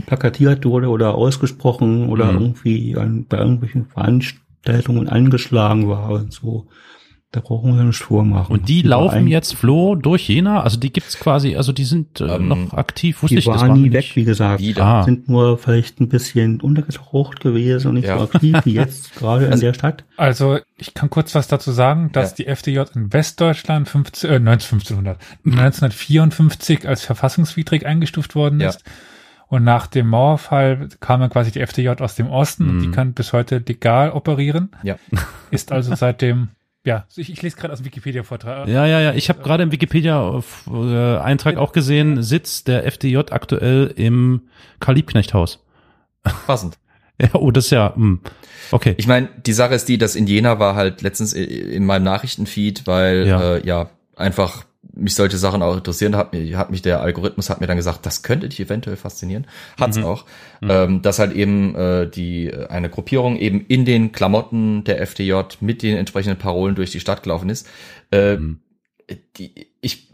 plakatiert 0.08 0.66
wurde 0.66 0.88
oder 0.90 1.16
ausgesprochen 1.16 2.10
oder 2.10 2.32
Mhm. 2.32 2.40
irgendwie 2.41 2.96
an, 2.98 3.26
bei 3.28 3.38
irgendwelchen 3.38 3.86
Veranstaltungen 3.88 5.08
angeschlagen 5.10 5.88
war 5.88 6.10
und 6.12 6.34
so. 6.34 6.68
Da 7.32 7.42
brauchen 7.42 7.78
wir 7.78 7.84
nicht 7.84 8.00
vormachen. 8.00 8.52
Und 8.52 8.70
die 8.70 8.82
laufen 8.82 9.28
jetzt, 9.28 9.54
Flo, 9.54 9.94
durch 9.94 10.28
Jena? 10.30 10.64
Also 10.64 10.80
die 10.80 10.92
gibt's 10.92 11.20
quasi, 11.20 11.56
also 11.56 11.72
die 11.72 11.84
sind 11.84 12.20
äh, 12.22 12.26
Ähm, 12.26 12.48
noch 12.48 12.74
aktiv, 12.74 13.22
wusste 13.22 13.36
Die 13.36 13.40
ich, 13.40 13.46
das 13.46 13.62
waren 13.62 13.70
war 13.70 13.78
nie 13.78 13.92
weg, 13.94 14.16
wie 14.16 14.24
gesagt. 14.24 14.60
Wieder. 14.62 14.84
Ah. 14.84 15.04
Sind 15.04 15.30
nur 15.30 15.60
vielleicht 15.60 16.02
ein 16.02 16.10
bisschen 16.10 16.60
untergetaucht 16.60 17.40
gewesen 17.40 17.90
und 17.90 17.94
nicht 17.96 18.08
Ja. 18.08 18.18
so 18.18 18.24
aktiv 18.24 18.58
wie 18.64 18.74
jetzt 18.74 19.16
gerade 19.16 19.46
in 19.46 19.52
Also- 19.52 19.62
der 19.68 19.74
Stadt. 19.76 20.06
Also 20.18 20.58
ich 20.76 20.96
kann 20.96 21.12
kurz 21.12 21.36
was 21.36 21.48
dazu 21.48 21.72
sagen, 21.72 22.10
dass 22.14 22.32
Ja. 22.32 22.36
die 22.38 22.48
FDJ 22.48 22.80
in 22.96 23.14
Westdeutschland 23.14 23.88
15, 23.88 24.30
äh, 24.32 24.40
1500, 24.40 25.20
1954 25.46 26.88
als 26.88 27.04
verfassungswidrig 27.04 27.86
eingestuft 27.86 28.36
worden 28.36 28.60
Ja. 28.60 28.70
ist. 28.70 28.84
Und 29.48 29.64
nach 29.64 29.88
dem 29.88 30.08
Mauerfall 30.08 30.90
kam 31.00 31.22
dann 31.22 31.30
quasi 31.32 31.52
die 31.52 31.60
FDJ 31.60 31.90
aus 32.02 32.16
dem 32.16 32.28
Osten 32.28 32.70
und 32.70 32.80
die 32.82 32.88
Mhm. 32.88 32.92
kann 32.92 33.14
bis 33.14 33.34
heute 33.34 33.64
legal 33.68 34.12
operieren. 34.12 34.70
Ja. 34.84 34.96
Ist 35.50 35.72
also 35.72 35.94
seitdem, 35.96 36.50
ja, 36.86 37.06
ich, 37.16 37.30
ich 37.30 37.42
lese 37.42 37.58
gerade 37.58 37.74
aus 37.74 37.80
dem 37.80 37.86
Wikipedia-Vortrag. 37.86 38.68
Ja, 38.68 38.86
ja, 38.86 39.02
ja. 39.02 39.14
Ich 39.14 39.30
habe 39.30 39.42
gerade 39.42 39.64
im 39.64 39.72
Wikipedia-Eintrag 39.72 41.58
auch 41.58 41.74
gesehen, 41.74 42.24
Sitz 42.24 42.64
der 42.64 42.86
FDJ 42.86 43.18
aktuell 43.32 43.94
im 43.96 44.50
Karl-Liebknecht-Haus. 44.80 45.66
Passend. 46.48 46.78
Ja, 47.22 47.30
oh, 47.34 47.52
das 47.52 47.66
ist 47.66 47.72
ja, 47.72 47.94
hm. 47.96 48.22
okay. 48.72 48.96
Ich 48.98 49.08
meine, 49.08 49.28
die 49.46 49.52
Sache 49.52 49.76
ist 49.76 49.90
die, 49.90 49.98
dass 49.98 50.16
in 50.16 50.26
Jena 50.26 50.60
war 50.60 50.76
halt 50.76 51.02
letztens 51.02 51.34
in 51.34 51.86
meinem 51.86 52.04
Nachrichtenfeed, 52.04 52.88
weil 52.88 53.28
ja, 53.28 53.56
äh, 53.56 53.68
ja 53.68 53.90
einfach 54.16 54.64
mich 55.00 55.16
solche 55.16 55.38
Sachen 55.38 55.62
auch 55.62 55.76
interessieren, 55.78 56.16
hat 56.16 56.34
mir, 56.34 56.58
hat 56.58 56.72
mich 56.72 56.82
der 56.82 57.02
Algorithmus 57.02 57.50
hat 57.50 57.62
mir 57.62 57.68
dann 57.68 57.78
gesagt, 57.78 58.06
das 58.06 58.22
könnte 58.24 58.50
dich 58.50 58.60
eventuell 58.60 58.98
faszinieren, 58.98 59.48
hat's 59.80 59.98
Mhm. 59.98 60.04
auch, 60.04 60.26
ähm, 60.62 61.02
dass 61.02 61.20
halt 61.20 61.34
eben 61.34 61.76
äh, 61.76 62.10
die 62.10 62.48
äh, 62.48 62.68
eine 62.68 62.90
Gruppierung 62.90 63.38
eben 63.38 63.66
in 63.68 63.86
den 63.86 64.12
Klamotten 64.12 64.84
der 64.84 65.02
FDJ 65.02 65.34
mit 65.62 65.82
den 65.84 65.98
entsprechenden 65.98 66.38
Parolen 66.38 66.76
durch 66.76 66.92
die 66.92 67.00
Stadt 67.00 67.24
gelaufen 67.24 67.50
ist. 67.50 67.68
Äh, 68.12 68.38
Mhm. 68.38 68.60
die, 69.38 69.68
ich, 69.82 70.08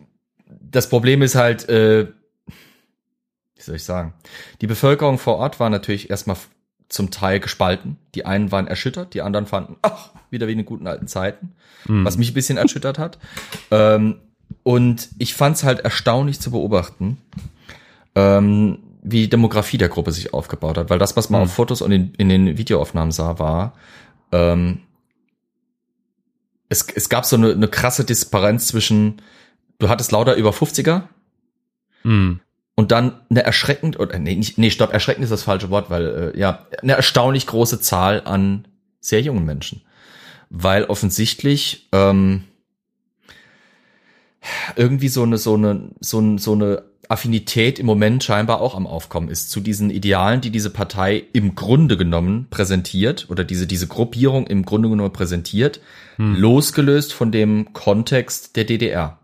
das 0.48 0.88
Problem 0.90 1.22
ist 1.22 1.36
halt, 1.36 1.68
äh, 1.70 2.07
wie 3.56 3.62
soll 3.62 3.76
ich 3.76 3.84
sagen, 3.84 4.14
die 4.62 4.68
Bevölkerung 4.68 5.18
vor 5.18 5.38
Ort 5.38 5.60
war 5.60 5.70
natürlich 5.70 6.10
erstmal 6.10 6.38
zum 6.88 7.10
Teil 7.10 7.40
gespalten. 7.40 7.98
Die 8.14 8.26
einen 8.26 8.52
waren 8.52 8.68
erschüttert, 8.68 9.14
die 9.16 9.22
anderen 9.22 9.48
fanden, 9.48 9.76
ach, 9.82 10.10
wieder 10.30 10.48
wie 10.48 10.52
in 10.52 10.60
den 10.60 10.66
guten 10.66 10.88
alten 10.88 11.07
Zeiten, 11.07 11.53
Mhm. 11.88 12.06
was 12.06 12.18
mich 12.18 12.30
ein 12.32 12.34
bisschen 12.36 12.57
erschüttert 12.57 12.99
hat. 12.99 13.18
Ähm, 13.72 14.20
und 14.63 15.09
ich 15.17 15.34
fand 15.35 15.57
es 15.57 15.63
halt 15.63 15.80
erstaunlich 15.80 16.39
zu 16.39 16.51
beobachten, 16.51 17.17
ähm, 18.15 18.80
wie 19.03 19.22
die 19.22 19.30
Demografie 19.30 19.77
der 19.77 19.89
Gruppe 19.89 20.11
sich 20.11 20.34
aufgebaut 20.34 20.77
hat. 20.77 20.89
Weil 20.89 20.99
das, 20.99 21.15
was 21.15 21.30
man 21.30 21.41
Mhm. 21.41 21.45
auf 21.47 21.53
Fotos 21.53 21.81
und 21.81 21.91
in, 21.91 22.13
in 22.15 22.30
den 22.30 22.57
Videoaufnahmen 22.57 23.11
sah, 23.11 23.38
war, 23.39 23.73
ähm, 24.31 24.80
es, 26.69 26.88
es 26.93 27.09
gab 27.09 27.26
so 27.26 27.35
eine, 27.35 27.51
eine 27.51 27.67
krasse 27.67 28.03
Disparenz 28.05 28.67
zwischen, 28.67 29.22
du 29.80 29.89
hattest 29.89 30.11
lauter 30.11 30.35
über 30.35 30.49
50er 30.51 31.03
Hm. 32.03 32.39
und 32.76 32.91
dann 32.91 33.19
eine 33.30 33.43
erschreckend, 33.43 33.99
oder 33.99 34.17
nee, 34.19 34.35
nicht, 34.35 34.57
nee, 34.57 34.69
stopp, 34.72 34.93
erschreckend 34.93 35.23
ist 35.23 35.30
das 35.31 35.43
falsche 35.43 35.69
Wort, 35.69 35.89
weil, 35.89 36.34
äh, 36.35 36.39
ja, 36.39 36.65
eine 36.81 36.93
erstaunlich 36.93 37.47
große 37.47 37.80
Zahl 37.81 38.22
an 38.26 38.67
sehr 38.99 39.22
jungen 39.22 39.45
Menschen. 39.45 39.81
Weil 40.49 40.85
offensichtlich 40.85 41.88
ähm, 41.91 42.43
irgendwie 44.76 45.07
so 45.07 45.23
eine, 45.23 45.38
so 45.38 45.55
eine, 45.55 45.89
so, 45.99 46.19
ein, 46.19 46.38
so 46.38 46.53
eine 46.53 46.84
Affinität 47.09 47.80
im 47.80 47.85
Moment 47.85 48.23
scheinbar 48.23 48.61
auch 48.61 48.76
am 48.76 48.88
Aufkommen 48.88 49.30
ist 49.30 49.51
zu 49.51 49.59
diesen 49.59 49.89
Idealen, 49.89 50.41
die 50.41 50.49
diese 50.49 50.69
Partei 50.69 51.23
im 51.34 51.55
Grunde 51.55 51.97
genommen 51.97 52.47
präsentiert 52.49 53.27
oder 53.30 53.43
diese, 53.43 53.67
diese 53.67 53.88
Gruppierung 53.88 54.47
im 54.47 54.65
Grunde 54.65 54.89
genommen 54.89 55.13
präsentiert, 55.13 55.81
losgelöst 56.17 57.13
von 57.13 57.31
dem 57.31 57.73
Kontext 57.73 58.55
der 58.55 58.63
DDR 58.63 59.19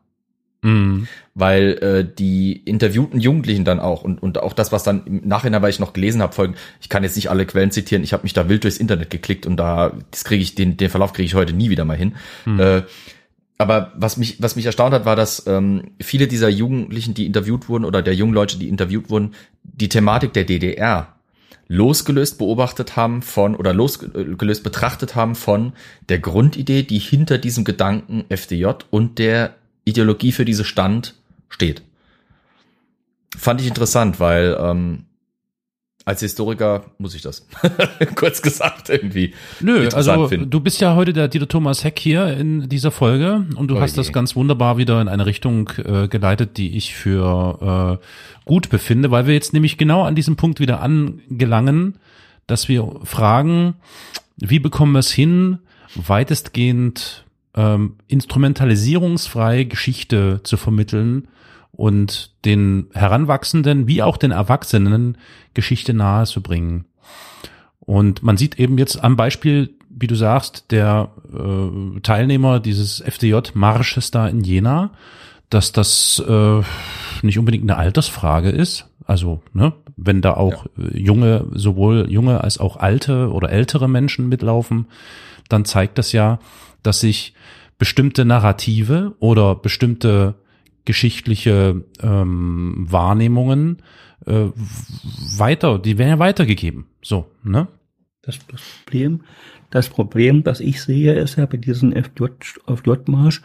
Hm. 0.63 1.07
weil 1.33 1.79
äh, 1.81 2.15
die 2.15 2.53
interviewten 2.53 3.19
Jugendlichen 3.19 3.65
dann 3.65 3.79
auch 3.79 4.03
und, 4.03 4.21
und 4.21 4.37
auch 4.37 4.53
das, 4.53 4.71
was 4.71 4.83
dann 4.83 5.07
im 5.07 5.27
Nachhinein, 5.27 5.63
weil 5.63 5.71
ich 5.71 5.79
noch 5.79 5.91
gelesen 5.93 6.21
habe, 6.21 6.35
folgen, 6.35 6.53
ich 6.79 6.87
kann 6.87 7.01
jetzt 7.01 7.15
nicht 7.15 7.31
alle 7.31 7.47
Quellen 7.47 7.71
zitieren, 7.71 8.03
ich 8.03 8.13
habe 8.13 8.21
mich 8.21 8.33
da 8.33 8.47
wild 8.47 8.63
durchs 8.63 8.77
Internet 8.77 9.09
geklickt 9.09 9.47
und 9.47 9.57
da, 9.57 9.91
das 10.11 10.23
kriege 10.23 10.43
ich, 10.43 10.53
den, 10.53 10.77
den 10.77 10.91
Verlauf 10.91 11.13
kriege 11.13 11.25
ich 11.25 11.33
heute 11.33 11.53
nie 11.53 11.71
wieder 11.71 11.83
mal 11.83 11.97
hin. 11.97 12.13
Äh, 12.59 12.83
aber 13.61 13.91
was 13.95 14.17
mich, 14.17 14.41
was 14.41 14.55
mich 14.55 14.65
erstaunt 14.65 14.93
hat, 14.93 15.05
war, 15.05 15.15
dass 15.15 15.45
ähm, 15.47 15.91
viele 16.01 16.27
dieser 16.27 16.49
Jugendlichen, 16.49 17.13
die 17.13 17.25
interviewt 17.25 17.69
wurden, 17.69 17.85
oder 17.85 18.01
der 18.01 18.15
jungen 18.15 18.33
Leute, 18.33 18.57
die 18.57 18.69
interviewt 18.69 19.09
wurden, 19.09 19.33
die 19.63 19.89
Thematik 19.89 20.33
der 20.33 20.43
DDR 20.43 21.15
losgelöst 21.67 22.37
beobachtet 22.37 22.97
haben 22.97 23.21
von 23.21 23.55
oder 23.55 23.73
losgelöst 23.73 24.61
betrachtet 24.61 25.15
haben 25.15 25.35
von 25.35 25.71
der 26.09 26.19
Grundidee, 26.19 26.83
die 26.83 26.99
hinter 26.99 27.37
diesem 27.37 27.63
Gedanken 27.63 28.25
FDJ 28.27 28.65
und 28.89 29.19
der 29.19 29.55
Ideologie 29.85 30.33
für 30.33 30.43
diese 30.43 30.65
Stand 30.65 31.15
steht. 31.47 31.81
Fand 33.37 33.61
ich 33.61 33.67
interessant, 33.67 34.19
weil 34.19 34.57
ähm, 34.59 35.05
als 36.05 36.21
Historiker 36.21 36.85
muss 36.97 37.13
ich 37.15 37.21
das 37.21 37.45
kurz 38.15 38.41
gesagt 38.41 38.89
irgendwie 38.89 39.33
Nö, 39.59 39.87
also 39.93 40.27
finden. 40.27 40.49
du 40.49 40.59
bist 40.59 40.81
ja 40.81 40.95
heute 40.95 41.13
der 41.13 41.27
Dieter 41.27 41.47
Thomas 41.47 41.83
Heck 41.83 41.99
hier 41.99 42.25
in 42.37 42.67
dieser 42.69 42.91
Folge 42.91 43.45
und 43.55 43.67
du 43.67 43.77
Oh 43.77 43.81
hast 43.81 43.91
je. 43.91 43.97
das 43.97 44.11
ganz 44.11 44.35
wunderbar 44.35 44.77
wieder 44.77 44.99
in 45.01 45.07
eine 45.07 45.25
Richtung 45.25 45.69
äh, 45.77 46.07
geleitet, 46.07 46.57
die 46.57 46.75
ich 46.75 46.95
für 46.95 47.99
äh, 48.01 48.05
gut 48.45 48.69
befinde, 48.69 49.11
weil 49.11 49.27
wir 49.27 49.33
jetzt 49.35 49.53
nämlich 49.53 49.77
genau 49.77 50.03
an 50.03 50.15
diesem 50.15 50.35
Punkt 50.37 50.59
wieder 50.59 50.81
angelangen, 50.81 51.95
dass 52.47 52.67
wir 52.67 52.91
fragen, 53.03 53.75
wie 54.37 54.59
bekommen 54.59 54.93
wir 54.93 54.99
es 54.99 55.11
hin, 55.11 55.59
weitestgehend 55.95 57.25
ähm, 57.55 57.95
instrumentalisierungsfrei 58.07 59.65
Geschichte 59.65 60.39
zu 60.43 60.57
vermitteln 60.57 61.27
und 61.71 62.31
den 62.45 62.87
Heranwachsenden 62.93 63.87
wie 63.87 64.03
auch 64.03 64.17
den 64.17 64.31
Erwachsenen 64.31 65.17
Geschichte 65.53 65.93
nahe 65.93 66.25
zu 66.25 66.41
bringen. 66.41 66.85
Und 67.79 68.23
man 68.23 68.37
sieht 68.37 68.59
eben 68.59 68.77
jetzt 68.77 69.03
am 69.03 69.15
Beispiel, 69.15 69.71
wie 69.89 70.07
du 70.07 70.15
sagst, 70.15 70.71
der 70.71 71.09
äh, 71.33 71.99
Teilnehmer 72.01 72.59
dieses 72.59 73.01
FDJ-Marsches 73.01 74.11
da 74.11 74.27
in 74.27 74.43
Jena, 74.43 74.91
dass 75.49 75.71
das 75.71 76.23
äh, 76.25 76.61
nicht 77.21 77.37
unbedingt 77.37 77.63
eine 77.63 77.77
Altersfrage 77.77 78.49
ist. 78.49 78.87
Also, 79.05 79.41
ne, 79.53 79.73
wenn 79.97 80.21
da 80.21 80.35
auch 80.35 80.65
äh, 80.77 80.97
junge, 80.97 81.45
sowohl 81.53 82.09
junge 82.09 82.41
als 82.41 82.59
auch 82.59 82.77
alte 82.77 83.31
oder 83.31 83.49
ältere 83.49 83.89
Menschen 83.89 84.29
mitlaufen, 84.29 84.85
dann 85.49 85.65
zeigt 85.65 85.97
das 85.97 86.13
ja, 86.13 86.39
dass 86.83 87.01
sich 87.01 87.33
bestimmte 87.77 88.25
Narrative 88.25 89.13
oder 89.19 89.55
bestimmte 89.55 90.35
geschichtliche 90.85 91.83
ähm, 92.01 92.85
Wahrnehmungen 92.89 93.81
äh, 94.25 94.47
weiter, 95.37 95.79
die 95.79 95.97
werden 95.97 96.09
ja 96.09 96.19
weitergegeben. 96.19 96.87
So, 97.01 97.27
ne? 97.43 97.67
Das, 98.21 98.37
Problem, 98.37 99.23
das 99.71 99.89
Problem, 99.89 100.43
das 100.43 100.59
ich 100.59 100.81
sehe, 100.81 101.13
ist 101.13 101.37
ja 101.37 101.45
bei 101.45 101.57
diesem 101.57 101.91
FJ, 101.91 102.25
FJ-Marsch, 102.67 103.41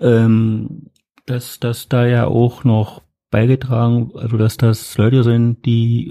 ähm, 0.00 0.90
dass, 1.26 1.60
dass 1.60 1.88
da 1.88 2.06
ja 2.06 2.26
auch 2.26 2.64
noch 2.64 3.02
beigetragen, 3.30 4.10
also 4.14 4.36
dass 4.36 4.56
das 4.56 4.96
Leute 4.96 5.22
sind, 5.22 5.64
die, 5.66 6.10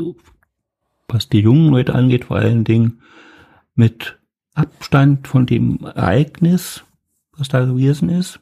was 1.07 1.30
die 1.30 1.39
jungen 1.39 1.71
Leute 1.71 1.95
angeht, 1.95 2.26
vor 2.26 2.38
allen 2.38 2.63
Dingen 2.63 3.01
mit 3.76 4.19
Abstand 4.53 5.27
von 5.27 5.45
dem 5.45 5.80
Ereignis, 5.84 6.84
was 7.35 7.47
da 7.49 7.65
gewesen 7.65 8.09
ist, 8.09 8.39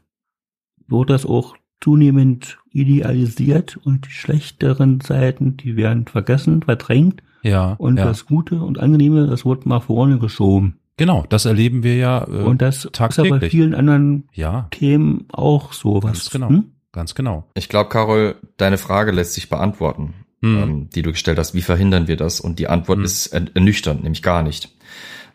wird 0.88 1.10
das 1.10 1.26
auch 1.26 1.56
zunehmend 1.82 2.58
idealisiert 2.72 3.78
und 3.84 4.06
die 4.08 4.12
schlechteren 4.12 5.02
Seiten, 5.02 5.58
die 5.58 5.76
werden 5.76 6.06
vergessen, 6.08 6.62
verdrängt 6.64 7.22
Ja. 7.44 7.74
und 7.78 7.98
ja. 7.98 8.06
das 8.06 8.26
Gute 8.26 8.62
und 8.62 8.80
Angenehme, 8.80 9.28
das 9.28 9.46
wird 9.46 9.66
mal 9.66 9.80
vorne 9.80 10.20
geschoben. 10.20 10.78
Genau, 10.98 11.26
das 11.30 11.46
erleben 11.46 11.84
wir 11.84 11.96
ja 11.96 12.24
äh, 12.28 12.44
und 12.44 12.62
das 12.62 12.78
ist 12.78 12.84
ja 12.86 12.90
bei 12.90 13.08
tagtäglich. 13.30 13.52
vielen 13.52 13.76
anderen 13.76 14.28
ja, 14.34 14.68
Themen 14.72 15.26
auch 15.32 15.74
so. 15.74 15.98
Was, 16.02 16.04
Ganz 16.04 16.30
genau. 16.32 16.50
Hm? 16.50 16.66
ganz 16.92 17.14
genau. 17.14 17.46
Ich 17.54 17.70
glaube, 17.70 17.90
Carol, 17.90 18.36
deine 18.58 18.80
Frage 18.80 19.12
lässt 19.12 19.34
sich 19.34 19.50
beantworten, 19.50 20.14
Hm. 20.42 20.58
ähm, 20.64 20.90
die 20.96 21.04
du 21.04 21.12
gestellt 21.12 21.38
hast. 21.38 21.54
Wie 21.54 21.62
verhindern 21.62 22.08
wir 22.08 22.16
das? 22.18 22.40
Und 22.40 22.58
die 22.60 22.68
Antwort 22.68 22.98
Hm. 22.98 23.06
ist 23.06 23.28
ern- 23.34 23.50
ernüchternd, 23.54 24.02
nämlich 24.04 24.24
gar 24.24 24.42
nicht. 24.42 24.76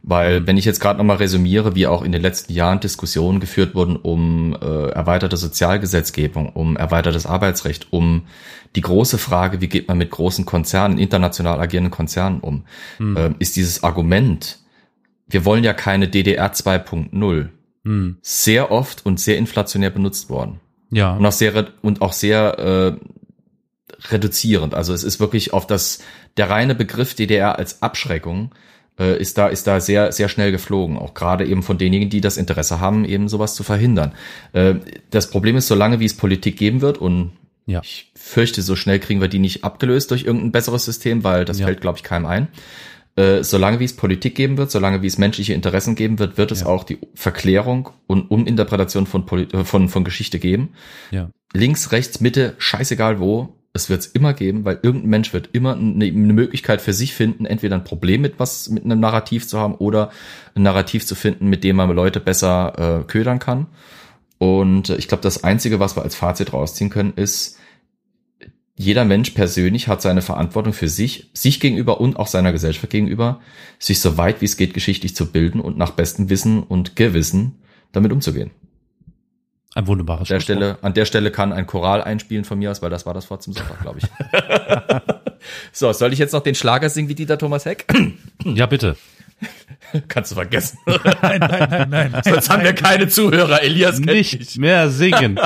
Weil, 0.04 0.46
wenn 0.48 0.56
ich 0.56 0.64
jetzt 0.64 0.80
gerade 0.80 0.98
nochmal 0.98 1.18
resümiere, 1.18 1.76
wie 1.76 1.86
auch 1.86 2.02
in 2.02 2.10
den 2.10 2.22
letzten 2.22 2.52
Jahren 2.52 2.80
Diskussionen 2.80 3.38
geführt 3.38 3.76
wurden 3.76 3.94
um 3.94 4.52
äh, 4.60 4.88
erweiterte 4.88 5.36
Sozialgesetzgebung, 5.36 6.48
um 6.50 6.76
erweitertes 6.76 7.24
Arbeitsrecht, 7.24 7.92
um 7.92 8.22
die 8.74 8.80
große 8.80 9.16
Frage, 9.18 9.60
wie 9.60 9.68
geht 9.68 9.86
man 9.86 9.98
mit 9.98 10.10
großen 10.10 10.44
Konzernen, 10.44 10.98
international 10.98 11.60
agierenden 11.60 11.92
Konzernen 11.92 12.40
um, 12.40 12.64
Hm. 12.96 13.16
ähm, 13.16 13.34
ist 13.38 13.54
dieses 13.54 13.84
Argument, 13.84 14.58
wir 15.28 15.44
wollen 15.44 15.62
ja 15.62 15.72
keine 15.72 16.08
DDR 16.08 16.52
2.0, 16.52 17.48
Hm. 17.84 18.16
sehr 18.22 18.72
oft 18.72 19.06
und 19.06 19.20
sehr 19.20 19.38
inflationär 19.38 19.90
benutzt 19.90 20.28
worden. 20.30 20.58
Ja, 20.90 21.14
Und 21.14 21.24
auch 21.26 21.32
sehr 21.32 21.68
und 21.82 22.02
auch 22.02 22.12
sehr 22.12 22.58
äh, 22.58 22.92
reduzierend. 24.10 24.74
Also 24.74 24.92
es 24.94 25.04
ist 25.04 25.20
wirklich 25.20 25.52
auf 25.52 25.66
das 25.66 26.00
der 26.36 26.50
reine 26.50 26.74
Begriff 26.74 27.14
DDR 27.14 27.58
als 27.58 27.82
Abschreckung 27.82 28.52
äh, 28.98 29.18
ist 29.20 29.38
da 29.38 29.48
ist 29.48 29.66
da 29.66 29.80
sehr 29.80 30.12
sehr 30.12 30.28
schnell 30.28 30.52
geflogen. 30.52 30.96
Auch 30.98 31.14
gerade 31.14 31.46
eben 31.46 31.62
von 31.62 31.78
denjenigen, 31.78 32.10
die 32.10 32.20
das 32.20 32.36
Interesse 32.36 32.80
haben, 32.80 33.04
eben 33.04 33.28
sowas 33.28 33.54
zu 33.54 33.62
verhindern. 33.62 34.12
Äh, 34.52 34.74
das 35.10 35.30
Problem 35.30 35.56
ist, 35.56 35.68
solange 35.68 36.00
wie 36.00 36.04
es 36.06 36.14
Politik 36.16 36.56
geben 36.56 36.80
wird 36.80 36.98
und 36.98 37.32
Ja. 37.66 37.80
ich 37.82 38.10
fürchte, 38.16 38.60
so 38.62 38.74
schnell 38.76 38.98
kriegen 38.98 39.20
wir 39.20 39.28
die 39.28 39.38
nicht 39.38 39.62
abgelöst 39.64 40.10
durch 40.10 40.24
irgendein 40.24 40.52
besseres 40.52 40.84
System, 40.84 41.22
weil 41.24 41.44
das 41.44 41.58
Ja. 41.58 41.66
fällt, 41.66 41.80
glaube 41.80 41.98
ich, 41.98 42.02
keinem 42.04 42.26
ein. 42.26 42.48
Äh, 43.14 43.44
solange 43.44 43.78
wie 43.78 43.84
es 43.84 43.94
Politik 43.94 44.34
geben 44.34 44.56
wird, 44.56 44.70
solange 44.70 45.02
wie 45.02 45.06
es 45.06 45.18
menschliche 45.18 45.52
Interessen 45.52 45.94
geben 45.94 46.18
wird, 46.18 46.38
wird 46.38 46.50
es 46.50 46.60
Ja. 46.62 46.66
auch 46.66 46.82
die 46.82 46.98
Verklärung 47.14 47.90
und 48.06 48.30
Uminterpretation 48.30 49.06
von, 49.06 49.26
Poli- 49.26 49.52
äh, 49.52 49.64
von, 49.64 49.88
von 49.90 50.02
Geschichte 50.02 50.38
geben 50.38 50.70
ja, 51.10 51.28
links, 51.52 51.92
rechts, 51.92 52.20
Mitte, 52.20 52.54
scheißegal 52.56 53.20
wo, 53.20 53.54
es 53.74 53.88
wird's 53.88 54.06
immer 54.06 54.34
geben, 54.34 54.64
weil 54.64 54.78
irgendein 54.82 55.10
Mensch 55.10 55.32
wird 55.32 55.50
immer 55.52 55.74
eine, 55.74 56.04
eine 56.04 56.32
Möglichkeit 56.32 56.82
für 56.82 56.92
sich 56.92 57.14
finden, 57.14 57.46
entweder 57.46 57.76
ein 57.76 57.84
Problem 57.84 58.20
mit 58.20 58.38
was, 58.38 58.68
mit 58.68 58.84
einem 58.84 59.00
Narrativ 59.00 59.48
zu 59.48 59.58
haben 59.58 59.74
oder 59.74 60.10
ein 60.54 60.62
Narrativ 60.62 61.06
zu 61.06 61.14
finden, 61.14 61.48
mit 61.48 61.64
dem 61.64 61.76
man 61.76 61.90
Leute 61.90 62.20
besser 62.20 63.00
äh, 63.00 63.04
ködern 63.04 63.38
kann. 63.38 63.66
Und 64.38 64.90
äh, 64.90 64.96
ich 64.96 65.08
glaube, 65.08 65.22
das 65.22 65.42
Einzige, 65.42 65.80
was 65.80 65.96
wir 65.96 66.02
als 66.02 66.14
Fazit 66.14 66.52
rausziehen 66.52 66.90
können, 66.90 67.14
ist, 67.16 67.58
jeder 68.74 69.04
Mensch 69.04 69.30
persönlich 69.30 69.88
hat 69.88 70.02
seine 70.02 70.22
Verantwortung 70.22 70.72
für 70.72 70.88
sich, 70.88 71.30
sich 71.34 71.60
gegenüber 71.60 72.00
und 72.00 72.16
auch 72.16 72.26
seiner 72.26 72.52
Gesellschaft 72.52 72.90
gegenüber, 72.90 73.40
sich 73.78 74.00
so 74.00 74.16
weit 74.18 74.40
wie 74.40 74.46
es 74.46 74.56
geht 74.56 74.74
geschichtlich 74.74 75.14
zu 75.14 75.30
bilden 75.30 75.60
und 75.60 75.78
nach 75.78 75.92
bestem 75.92 76.30
Wissen 76.30 76.62
und 76.62 76.96
Gewissen 76.96 77.62
damit 77.92 78.12
umzugehen. 78.12 78.50
Ein 79.74 79.86
wunderbares 79.86 80.30
An 80.30 80.34
der. 80.34 80.40
Stelle, 80.40 80.78
an 80.82 80.94
der 80.94 81.04
Stelle 81.04 81.30
kann 81.30 81.52
ein 81.52 81.66
Choral 81.66 82.02
einspielen 82.02 82.44
von 82.44 82.58
mir 82.58 82.70
aus, 82.70 82.82
weil 82.82 82.90
das 82.90 83.06
war 83.06 83.14
das 83.14 83.30
Wort 83.30 83.42
zum 83.42 83.54
Sonntag, 83.54 83.80
glaube 83.80 84.00
ich. 84.00 84.06
so, 85.72 85.92
soll 85.92 86.12
ich 86.12 86.18
jetzt 86.18 86.32
noch 86.32 86.42
den 86.42 86.54
Schlager 86.54 86.90
singen 86.90 87.08
wie 87.08 87.14
Dieter 87.14 87.38
Thomas 87.38 87.64
Heck? 87.64 87.86
Ja, 88.44 88.66
bitte. 88.66 88.96
Kannst 90.08 90.32
du 90.32 90.34
vergessen. 90.34 90.78
Nein, 90.86 91.38
nein, 91.40 91.68
nein, 91.70 91.90
nein. 91.90 92.22
Sonst 92.24 92.50
haben 92.50 92.64
wir 92.64 92.72
keine 92.72 93.08
Zuhörer. 93.08 93.62
Elias 93.62 93.96
kennt 93.96 94.06
mich. 94.06 94.38
Nicht 94.38 94.58
mehr 94.58 94.88
singen. 94.88 95.38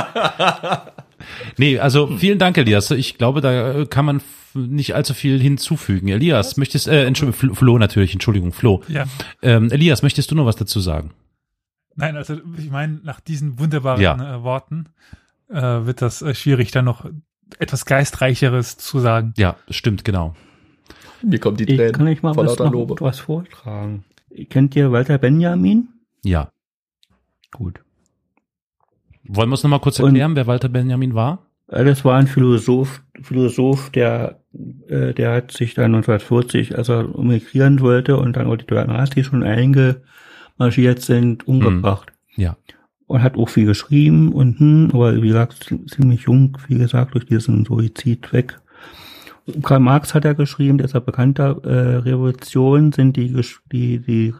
nee, 1.56 1.78
also 1.78 2.16
vielen 2.16 2.38
Dank, 2.38 2.56
Elias. 2.56 2.90
Ich 2.90 3.18
glaube, 3.18 3.40
da 3.40 3.80
äh, 3.80 3.86
kann 3.86 4.04
man 4.04 4.22
nicht 4.54 4.94
allzu 4.94 5.14
viel 5.14 5.40
hinzufügen. 5.40 6.08
Elias, 6.08 6.56
möchtest, 6.56 6.88
äh, 6.88 7.04
Entschuldigung, 7.04 7.38
Flo, 7.38 7.54
Flo 7.54 7.78
natürlich, 7.78 8.12
Entschuldigung, 8.12 8.52
Flo. 8.52 8.82
Ja. 8.88 9.04
Ähm, 9.42 9.70
Elias, 9.70 10.02
möchtest 10.02 10.30
du 10.30 10.34
noch 10.34 10.46
was 10.46 10.56
dazu 10.56 10.80
sagen? 10.80 11.12
Nein, 11.96 12.16
also 12.16 12.36
ich 12.58 12.70
meine, 12.70 13.00
nach 13.02 13.20
diesen 13.20 13.58
wunderbaren 13.58 14.00
Ja. 14.00 14.36
äh, 14.36 14.42
Worten 14.42 14.86
äh, 15.48 15.60
wird 15.62 16.02
das 16.02 16.22
äh, 16.22 16.34
schwierig, 16.34 16.70
dann 16.70 16.84
noch 16.84 17.08
etwas 17.58 17.84
Geistreicheres 17.86 18.76
zu 18.76 18.98
sagen. 19.00 19.32
Ja, 19.36 19.56
stimmt, 19.70 20.04
genau. 20.04 20.34
Mir 21.22 21.38
kommt 21.38 21.60
die 21.60 21.64
Ich 21.64 21.76
Tränen 21.76 21.92
kann 21.92 22.08
euch 22.08 22.22
mal 22.22 22.36
was, 22.36 22.58
noch 22.58 23.00
was 23.00 23.18
vortragen. 23.20 24.04
Kennt 24.50 24.76
ihr 24.76 24.92
Walter 24.92 25.16
Benjamin? 25.18 25.88
Ja. 26.22 26.50
Gut. 27.52 27.80
Wollen 29.24 29.48
wir 29.48 29.54
es 29.54 29.62
nochmal 29.62 29.80
kurz 29.80 29.98
Und- 29.98 30.08
erklären, 30.08 30.36
wer 30.36 30.46
Walter 30.46 30.68
Benjamin 30.68 31.14
war? 31.14 31.46
Äh, 31.68 31.84
Das 31.84 32.04
war 32.04 32.16
ein 32.18 32.26
Philosoph, 32.26 33.02
Philosoph, 33.22 33.90
der, 33.90 34.40
äh, 34.88 35.14
der 35.14 35.32
hat 35.32 35.52
sich 35.52 35.74
dann 35.74 35.92
1940, 35.94 36.76
als 36.76 36.88
er 36.90 37.00
emigrieren 37.16 37.80
wollte 37.80 38.18
und 38.18 38.36
dann 38.36 38.46
auch 38.46 38.56
die 38.56 38.72
Nazis 38.74 39.26
schon 39.26 39.42
eingemarschiert 40.58 41.02
sind, 41.02 41.46
umgebracht. 41.46 42.12
Ja. 42.36 42.56
Und 43.06 43.22
hat 43.22 43.36
auch 43.36 43.48
viel 43.48 43.66
geschrieben 43.66 44.32
und, 44.32 44.58
hm, 44.58 44.90
aber 44.92 45.22
wie 45.22 45.28
gesagt, 45.28 45.74
ziemlich 45.86 46.22
jung, 46.22 46.58
wie 46.66 46.78
gesagt, 46.78 47.14
durch 47.14 47.26
diesen 47.26 47.64
Suizid 47.64 48.32
weg. 48.32 48.60
Karl 49.62 49.78
Marx 49.78 50.12
hat 50.12 50.24
ja 50.24 50.32
geschrieben, 50.32 50.78
der 50.78 50.86
ist 50.86 50.94
ja 50.94 51.00
bekannter, 51.00 51.62
äh, 51.64 51.98
Revolution 51.98 52.90
sind 52.90 53.16
die, 53.16 53.32
die, 53.70 54.00
die 54.00 54.34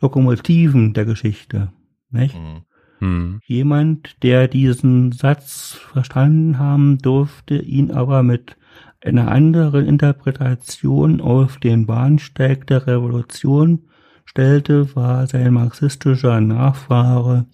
Lokomotiven 0.00 0.94
der 0.94 1.04
Geschichte. 1.04 1.72
Nicht? 2.10 2.34
Mhm. 2.34 2.62
Hm. 2.98 3.40
Jemand, 3.46 4.20
der 4.24 4.48
diesen 4.48 5.12
Satz 5.12 5.78
verstanden 5.92 6.58
haben 6.58 6.98
durfte, 6.98 7.58
ihn 7.58 7.92
aber 7.92 8.24
mit 8.24 8.56
einer 9.00 9.30
anderen 9.30 9.86
Interpretation 9.86 11.20
auf 11.20 11.58
den 11.58 11.86
Bahnsteig 11.86 12.66
der 12.66 12.88
Revolution 12.88 13.88
stellte, 14.28 14.94
war 14.94 15.26
sein 15.26 15.54
marxistischer 15.54 16.40
Nachfahre 16.42 17.46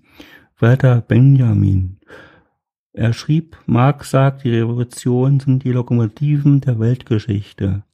Walter 0.59 1.01
Benjamin. 1.01 1.98
Er 2.92 3.12
schrieb, 3.12 3.56
Marx 3.66 4.10
sagt, 4.10 4.42
die 4.42 4.51
Revolutionen 4.51 5.38
sind 5.38 5.62
die 5.62 5.70
Lokomotiven 5.70 6.60
der 6.60 6.80
Weltgeschichte. 6.80 7.84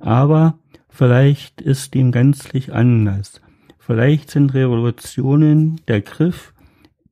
Aber 0.00 0.58
vielleicht 0.88 1.60
ist 1.60 1.94
dem 1.94 2.10
gänzlich 2.10 2.72
anders. 2.72 3.40
Vielleicht 3.78 4.30
sind 4.30 4.54
Revolutionen 4.54 5.80
der 5.86 6.00
Griff 6.00 6.52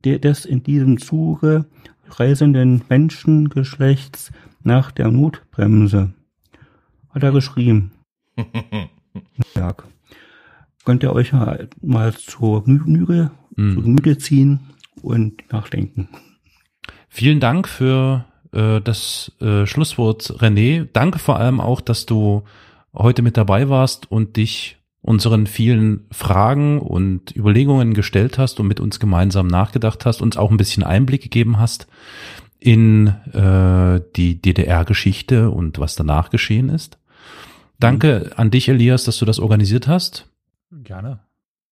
des 0.04 0.44
in 0.44 0.64
diesem 0.64 0.98
Zuge 0.98 1.66
reisenden 2.08 2.82
Menschengeschlechts 2.88 4.32
nach 4.64 4.90
der 4.90 5.12
Notbremse. 5.12 6.12
Hat 7.10 7.22
er 7.22 7.30
geschrieben. 7.32 7.92
Könnt 10.88 11.02
ihr 11.02 11.12
euch 11.12 11.34
mal, 11.34 11.68
mal 11.82 12.14
zur 12.14 12.64
Genüge, 12.64 13.30
Hm. 13.56 13.74
zu 13.74 13.82
Gemüte 13.82 14.16
ziehen 14.16 14.60
und 15.02 15.52
nachdenken. 15.52 16.08
Vielen 17.10 17.40
Dank 17.40 17.68
für 17.68 18.24
äh, 18.52 18.80
das 18.80 19.30
äh, 19.38 19.66
Schlusswort, 19.66 20.22
René. 20.40 20.88
Danke 20.90 21.18
vor 21.18 21.38
allem 21.38 21.60
auch, 21.60 21.82
dass 21.82 22.06
du 22.06 22.44
heute 22.94 23.20
mit 23.20 23.36
dabei 23.36 23.68
warst 23.68 24.10
und 24.10 24.38
dich 24.38 24.78
unseren 25.02 25.46
vielen 25.46 26.06
Fragen 26.10 26.80
und 26.80 27.36
Überlegungen 27.36 27.92
gestellt 27.92 28.38
hast 28.38 28.58
und 28.58 28.66
mit 28.66 28.80
uns 28.80 28.98
gemeinsam 28.98 29.46
nachgedacht 29.46 30.06
hast, 30.06 30.22
uns 30.22 30.38
auch 30.38 30.50
ein 30.50 30.56
bisschen 30.56 30.84
Einblick 30.84 31.20
gegeben 31.22 31.58
hast 31.58 31.86
in 32.60 33.08
äh, 33.34 34.00
die 34.16 34.40
DDR-Geschichte 34.40 35.50
und 35.50 35.78
was 35.80 35.96
danach 35.96 36.30
geschehen 36.30 36.70
ist. 36.70 36.96
Danke 37.78 38.30
an 38.36 38.50
dich, 38.50 38.70
Elias, 38.70 39.04
dass 39.04 39.18
du 39.18 39.26
das 39.26 39.38
organisiert 39.38 39.86
hast. 39.86 40.24
Gerne. 40.88 41.20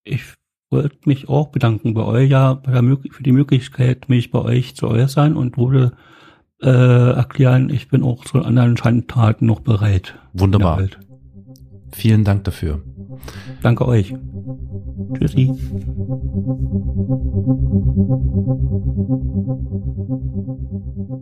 Ich 0.04 0.34
wollte 0.70 0.98
mich 1.06 1.30
auch 1.30 1.48
bedanken 1.48 1.94
bei 1.94 2.04
euch 2.04 2.28
ja 2.28 2.52
bei 2.52 2.70
der, 2.70 2.82
Mög- 2.82 3.10
für 3.14 3.22
die 3.22 3.32
Möglichkeit, 3.32 4.10
mich 4.10 4.30
bei 4.30 4.40
euch 4.40 4.76
zu 4.76 4.88
äußern 4.88 5.38
und 5.38 5.56
wurde 5.56 5.92
äh, 6.60 6.68
erklären, 6.68 7.70
ich 7.70 7.88
bin 7.88 8.02
auch 8.02 8.26
zu 8.26 8.42
anderen 8.42 8.76
Schandtaten 8.76 9.46
noch 9.46 9.60
bereit. 9.60 10.18
Wunderbar. 10.34 10.82
Vielen 11.92 12.24
Dank 12.24 12.44
dafür. 12.44 12.82
Danke 13.62 13.88
euch. 13.88 14.14
Tschüssi. 15.14 15.50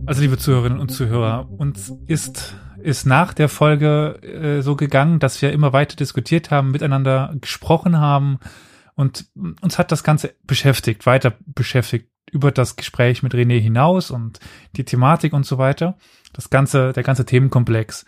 Also 0.06 0.20
liebe 0.20 0.36
Zuhörerinnen 0.36 0.80
und 0.80 0.90
Zuhörer, 0.90 1.48
uns 1.56 1.96
ist 2.08 2.56
ist 2.84 3.06
nach 3.06 3.32
der 3.32 3.48
Folge 3.48 4.20
äh, 4.22 4.62
so 4.62 4.76
gegangen, 4.76 5.18
dass 5.18 5.40
wir 5.40 5.52
immer 5.52 5.72
weiter 5.72 5.96
diskutiert 5.96 6.50
haben, 6.50 6.70
miteinander 6.70 7.34
gesprochen 7.40 7.98
haben 7.98 8.38
und 8.94 9.26
uns 9.60 9.78
hat 9.78 9.90
das 9.90 10.04
Ganze 10.04 10.34
beschäftigt, 10.44 11.06
weiter 11.06 11.34
beschäftigt 11.46 12.08
über 12.30 12.52
das 12.52 12.76
Gespräch 12.76 13.22
mit 13.22 13.34
René 13.34 13.58
hinaus 13.58 14.10
und 14.10 14.40
die 14.76 14.84
Thematik 14.84 15.32
und 15.32 15.46
so 15.46 15.58
weiter. 15.58 15.96
Das 16.32 16.50
ganze, 16.50 16.92
der 16.92 17.02
ganze 17.02 17.24
Themenkomplex. 17.24 18.04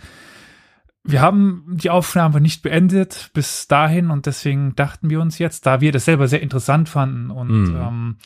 Wir 1.04 1.20
haben 1.20 1.64
die 1.68 1.90
Aufnahme 1.90 2.40
nicht 2.40 2.62
beendet 2.62 3.30
bis 3.32 3.68
dahin 3.68 4.10
und 4.10 4.26
deswegen 4.26 4.74
dachten 4.74 5.08
wir 5.08 5.20
uns 5.20 5.38
jetzt, 5.38 5.64
da 5.64 5.80
wir 5.80 5.92
das 5.92 6.04
selber 6.04 6.26
sehr 6.28 6.42
interessant 6.42 6.88
fanden 6.88 7.30
und 7.30 7.70
Mhm. 7.70 7.76
ähm, 7.76 8.16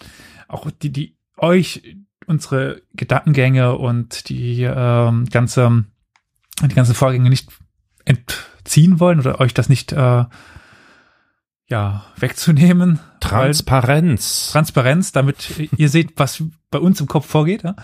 auch 0.48 0.70
die, 0.70 0.90
die 0.90 1.16
euch 1.36 1.96
unsere 2.26 2.82
Gedankengänge 2.94 3.76
und 3.76 4.28
die 4.28 4.62
ähm, 4.62 5.26
ganze 5.26 5.84
die 6.68 6.74
ganzen 6.74 6.94
Vorgänge 6.94 7.30
nicht 7.30 7.48
entziehen 8.04 9.00
wollen 9.00 9.20
oder 9.20 9.40
euch 9.40 9.54
das 9.54 9.68
nicht 9.68 9.92
äh, 9.92 10.24
ja 11.68 12.04
wegzunehmen. 12.16 12.98
Transparenz. 13.20 14.50
Transparenz, 14.52 15.12
damit 15.12 15.70
ihr 15.76 15.88
seht, 15.88 16.12
was 16.16 16.42
bei 16.70 16.78
uns 16.78 17.00
im 17.00 17.06
Kopf 17.06 17.26
vorgeht, 17.26 17.62
ja, 17.62 17.76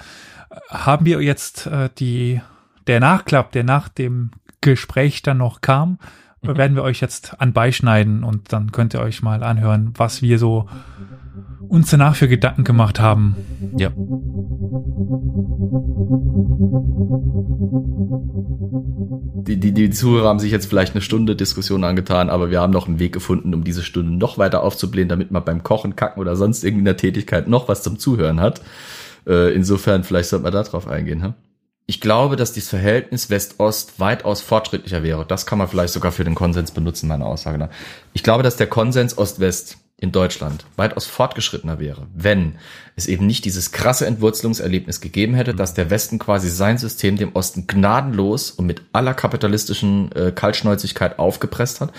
haben 0.70 1.07
wir 1.07 1.20
jetzt 1.23 1.66
äh, 1.66 1.90
die 1.98 2.40
der 2.86 3.01
Nachklapp, 3.01 3.53
der 3.53 3.65
nach 3.65 3.89
dem 3.89 4.31
Gespräch 4.61 5.23
dann 5.23 5.39
noch 5.39 5.61
kam, 5.61 5.98
Mhm. 6.43 6.57
werden 6.57 6.77
wir 6.77 6.82
euch 6.82 7.01
jetzt 7.01 7.40
anbeischneiden 7.40 8.23
und 8.23 8.53
dann 8.53 8.73
könnt 8.73 8.94
ihr 8.94 9.01
euch 9.01 9.23
mal 9.23 9.43
anhören, 9.43 9.93
was 9.97 10.23
wir 10.23 10.39
so 10.39 10.69
uns 11.69 11.91
danach 11.91 12.16
für 12.16 12.28
Gedanken 12.28 12.65
gemacht 12.65 13.01
haben. 13.01 13.37
Ja. 13.77 13.91
Die, 19.47 19.61
die, 19.61 19.73
die 19.73 19.91
Zuhörer 19.91 20.28
haben 20.28 20.39
sich 20.39 20.51
jetzt 20.51 20.66
vielleicht 20.66 20.95
eine 20.95 21.03
Stunde 21.03 21.37
Diskussion 21.37 21.85
angetan, 21.85 22.31
aber 22.31 22.51
wir 22.51 22.61
haben 22.61 22.73
noch 22.73 22.89
einen 22.89 22.99
Weg 22.99 23.12
gefunden, 23.12 23.55
um 23.55 23.62
diese 23.65 23.83
Stunde 23.83 24.12
noch 24.12 24.39
weiter 24.39 24.62
aufzublähen, 24.62 25.09
damit 25.09 25.31
man 25.31 25.45
beim 25.45 25.62
Kochen, 25.62 25.95
Kacken 25.95 26.20
oder 26.20 26.37
sonst 26.37 26.65
irgendeiner 26.65 26.97
Tätigkeit 26.97 27.47
noch 27.47 27.69
was 27.69 27.83
zum 27.83 27.99
Zuhören 27.99 28.41
hat. 28.41 28.61
Äh, 29.27 29.55
insofern, 29.55 30.05
vielleicht 30.05 30.31
sollte 30.31 30.45
man 30.45 30.53
da 30.53 30.62
drauf 30.62 30.89
eingehen. 30.89 31.23
Hm? 31.23 31.35
Ich 31.87 32.01
glaube, 32.01 32.35
dass 32.35 32.53
dieses 32.53 32.70
Verhältnis 32.70 33.31
West-Ost 33.31 34.01
weitaus 34.01 34.41
fortschrittlicher 34.41 35.05
wäre. 35.05 35.24
Das 35.24 35.47
kann 35.47 35.59
man 35.59 35.69
vielleicht 35.69 35.93
sogar 35.93 36.11
für 36.11 36.24
den 36.24 36.35
Konsens 36.35 36.73
benutzen, 36.73 37.07
meine 37.07 37.24
Aussage. 37.24 37.69
Ich 38.12 38.24
glaube, 38.24 38.43
dass 38.43 38.57
der 38.57 38.66
Konsens 38.66 39.16
Ost-West 39.16 39.78
in 39.98 40.12
Deutschland 40.12 40.66
weitaus 40.77 41.06
fortgeschrittener 41.06 41.78
wäre, 41.78 42.06
wenn 42.14 42.56
es 42.97 43.06
eben 43.06 43.27
nicht 43.27 43.47
dieses 43.47 43.73
krasse 43.73 44.06
Entwurzelungserlebnis 44.06 45.01
gegeben 45.01 45.35
hätte, 45.35 45.55
dass 45.55 45.73
der 45.73 45.89
Westen 45.89 46.18
quasi 46.18 46.51
sein 46.51 46.77
System 46.77 47.16
dem 47.16 47.35
Osten 47.35 47.66
gnadenlos 47.66 48.51
und 48.51 48.66
mit 48.66 48.82
aller 48.93 49.14
kapitalistischen 49.14 50.12
äh, 50.12 50.32
Kaltschnäuzigkeit 50.32 51.18
aufgepresst 51.18 51.81
hat. 51.81 51.93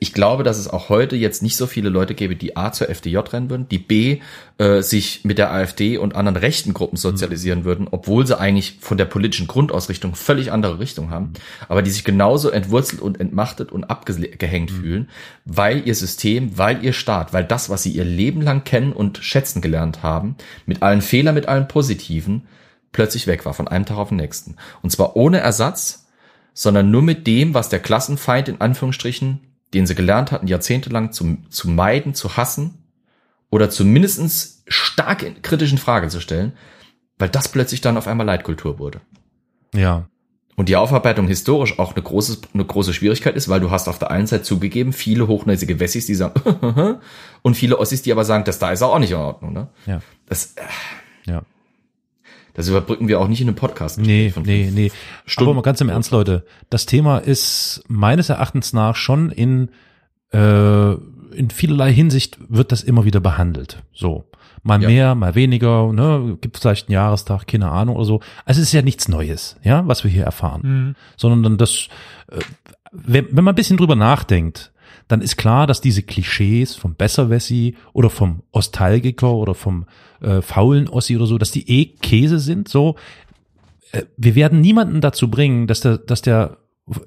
Ich 0.00 0.12
glaube, 0.12 0.42
dass 0.42 0.58
es 0.58 0.68
auch 0.68 0.88
heute 0.88 1.14
jetzt 1.14 1.42
nicht 1.42 1.56
so 1.56 1.66
viele 1.66 1.88
Leute 1.88 2.14
gäbe, 2.14 2.36
die 2.36 2.56
A 2.56 2.72
zur 2.72 2.88
FDJ 2.88 3.18
rennen 3.18 3.50
würden, 3.50 3.68
die 3.68 3.78
B 3.78 4.20
äh, 4.58 4.80
sich 4.82 5.24
mit 5.24 5.38
der 5.38 5.52
AfD 5.52 5.98
und 5.98 6.16
anderen 6.16 6.36
rechten 6.36 6.74
Gruppen 6.74 6.96
sozialisieren 6.96 7.64
würden, 7.64 7.86
obwohl 7.90 8.26
sie 8.26 8.38
eigentlich 8.38 8.78
von 8.80 8.98
der 8.98 9.04
politischen 9.04 9.46
Grundausrichtung 9.46 10.14
völlig 10.14 10.50
andere 10.50 10.78
Richtung 10.78 11.10
haben, 11.10 11.32
aber 11.68 11.82
die 11.82 11.90
sich 11.90 12.04
genauso 12.04 12.50
entwurzelt 12.50 13.02
und 13.02 13.20
entmachtet 13.20 13.70
und 13.70 13.84
abgehängt 13.84 14.70
fühlen, 14.70 15.08
weil 15.44 15.86
ihr 15.86 15.94
System, 15.94 16.56
weil 16.56 16.84
ihr 16.84 16.92
Staat, 16.92 17.32
weil 17.32 17.44
das, 17.44 17.70
was 17.70 17.82
sie 17.82 17.92
ihr 17.92 18.04
Leben 18.04 18.40
lang 18.40 18.64
kennen 18.64 18.92
und 18.92 19.18
schätzen 19.18 19.60
gelernt 19.60 20.02
haben, 20.02 20.36
mit 20.66 20.82
allen 20.82 21.02
Fehlern, 21.02 21.34
mit 21.34 21.46
allen 21.46 21.68
Positiven, 21.68 22.46
plötzlich 22.92 23.26
weg 23.26 23.44
war, 23.44 23.54
von 23.54 23.68
einem 23.68 23.84
Tag 23.84 23.98
auf 23.98 24.08
den 24.08 24.16
nächsten. 24.16 24.56
Und 24.82 24.90
zwar 24.90 25.16
ohne 25.16 25.38
Ersatz, 25.38 26.06
sondern 26.54 26.90
nur 26.90 27.02
mit 27.02 27.26
dem, 27.26 27.54
was 27.54 27.68
der 27.68 27.78
Klassenfeind 27.78 28.48
in 28.48 28.60
Anführungsstrichen, 28.60 29.40
den 29.74 29.86
sie 29.86 29.94
gelernt 29.94 30.32
hatten, 30.32 30.46
jahrzehntelang 30.46 31.12
zu, 31.12 31.38
zu 31.50 31.68
meiden, 31.68 32.14
zu 32.14 32.36
hassen 32.36 32.84
oder 33.50 33.70
zumindestens 33.70 34.62
stark 34.66 35.22
in, 35.22 35.42
kritisch 35.42 35.72
in 35.72 35.78
Frage 35.78 36.08
zu 36.08 36.20
stellen, 36.20 36.52
weil 37.18 37.28
das 37.28 37.48
plötzlich 37.48 37.80
dann 37.80 37.96
auf 37.96 38.06
einmal 38.06 38.26
Leitkultur 38.26 38.78
wurde. 38.78 39.00
Ja. 39.74 40.08
Und 40.56 40.68
die 40.68 40.76
Aufarbeitung 40.76 41.28
historisch 41.28 41.78
auch 41.78 41.94
eine 41.94 42.02
große, 42.02 42.38
eine 42.52 42.64
große 42.64 42.92
Schwierigkeit 42.92 43.36
ist, 43.36 43.48
weil 43.48 43.60
du 43.60 43.70
hast 43.70 43.86
auf 43.88 43.98
der 44.00 44.10
einen 44.10 44.26
Seite 44.26 44.42
zugegeben, 44.42 44.92
viele 44.92 45.28
hochnäsige 45.28 45.78
Wessis, 45.78 46.06
die 46.06 46.16
sagen, 46.16 46.98
und 47.42 47.54
viele 47.54 47.78
Ossis, 47.78 48.02
die 48.02 48.10
aber 48.10 48.24
sagen, 48.24 48.44
das 48.44 48.58
da 48.58 48.72
ist 48.72 48.82
auch 48.82 48.98
nicht 48.98 49.12
in 49.12 49.18
Ordnung, 49.18 49.52
ne? 49.52 49.68
Ja. 49.86 50.00
Das, 50.26 50.54
äh, 50.56 51.30
Ja. 51.30 51.42
Das 52.58 52.68
überbrücken 52.68 53.06
wir 53.06 53.20
auch 53.20 53.28
nicht 53.28 53.40
in 53.40 53.46
einem 53.46 53.54
Podcast. 53.54 54.00
Nee, 54.00 54.30
von 54.30 54.42
nee, 54.42 54.70
nee. 54.74 54.90
Stunden. 55.26 55.48
Aber 55.50 55.54
mal 55.54 55.62
ganz 55.62 55.80
im 55.80 55.88
Ernst, 55.88 56.10
Leute. 56.10 56.44
Das 56.70 56.86
Thema 56.86 57.18
ist 57.18 57.84
meines 57.86 58.30
Erachtens 58.30 58.72
nach 58.72 58.96
schon 58.96 59.30
in, 59.30 59.68
äh, 60.32 60.90
in 60.90 61.50
vielerlei 61.54 61.92
Hinsicht 61.92 62.36
wird 62.48 62.72
das 62.72 62.82
immer 62.82 63.04
wieder 63.04 63.20
behandelt. 63.20 63.84
So. 63.92 64.24
Mal 64.64 64.82
Ja. 64.82 64.88
mehr, 64.88 65.14
mal 65.14 65.36
weniger, 65.36 65.92
ne, 65.92 66.36
gibt 66.40 66.58
vielleicht 66.58 66.88
einen 66.88 66.94
Jahrestag, 66.94 67.46
keine 67.46 67.70
Ahnung 67.70 67.94
oder 67.94 68.04
so. 68.04 68.20
Also 68.44 68.60
es 68.60 68.66
ist 68.66 68.72
ja 68.72 68.82
nichts 68.82 69.06
Neues, 69.06 69.56
ja, 69.62 69.86
was 69.86 70.02
wir 70.02 70.10
hier 70.10 70.24
erfahren. 70.24 70.60
Mhm. 70.64 70.94
Sondern 71.16 71.44
dann 71.44 71.58
das, 71.58 71.86
äh, 72.28 72.40
wenn, 72.90 73.28
wenn 73.30 73.44
man 73.44 73.52
ein 73.52 73.56
bisschen 73.56 73.76
drüber 73.76 73.94
nachdenkt, 73.94 74.72
dann 75.08 75.22
ist 75.22 75.36
klar, 75.36 75.66
dass 75.66 75.80
diese 75.80 76.02
Klischees 76.02 76.76
vom 76.76 76.94
Besserwessi 76.94 77.74
oder 77.92 78.10
vom 78.10 78.42
Ostalgiker 78.52 79.32
oder 79.32 79.54
vom 79.54 79.86
äh, 80.20 80.42
faulen 80.42 80.88
Ossi 80.88 81.16
oder 81.16 81.26
so, 81.26 81.38
dass 81.38 81.50
die 81.50 81.68
eh 81.68 81.86
Käse 81.86 82.38
sind, 82.38 82.68
so. 82.68 82.96
Äh, 83.92 84.02
wir 84.16 84.34
werden 84.34 84.60
niemanden 84.60 85.00
dazu 85.00 85.30
bringen, 85.30 85.66
dass 85.66 85.80
der, 85.80 85.98
dass 85.98 86.22
der 86.22 86.58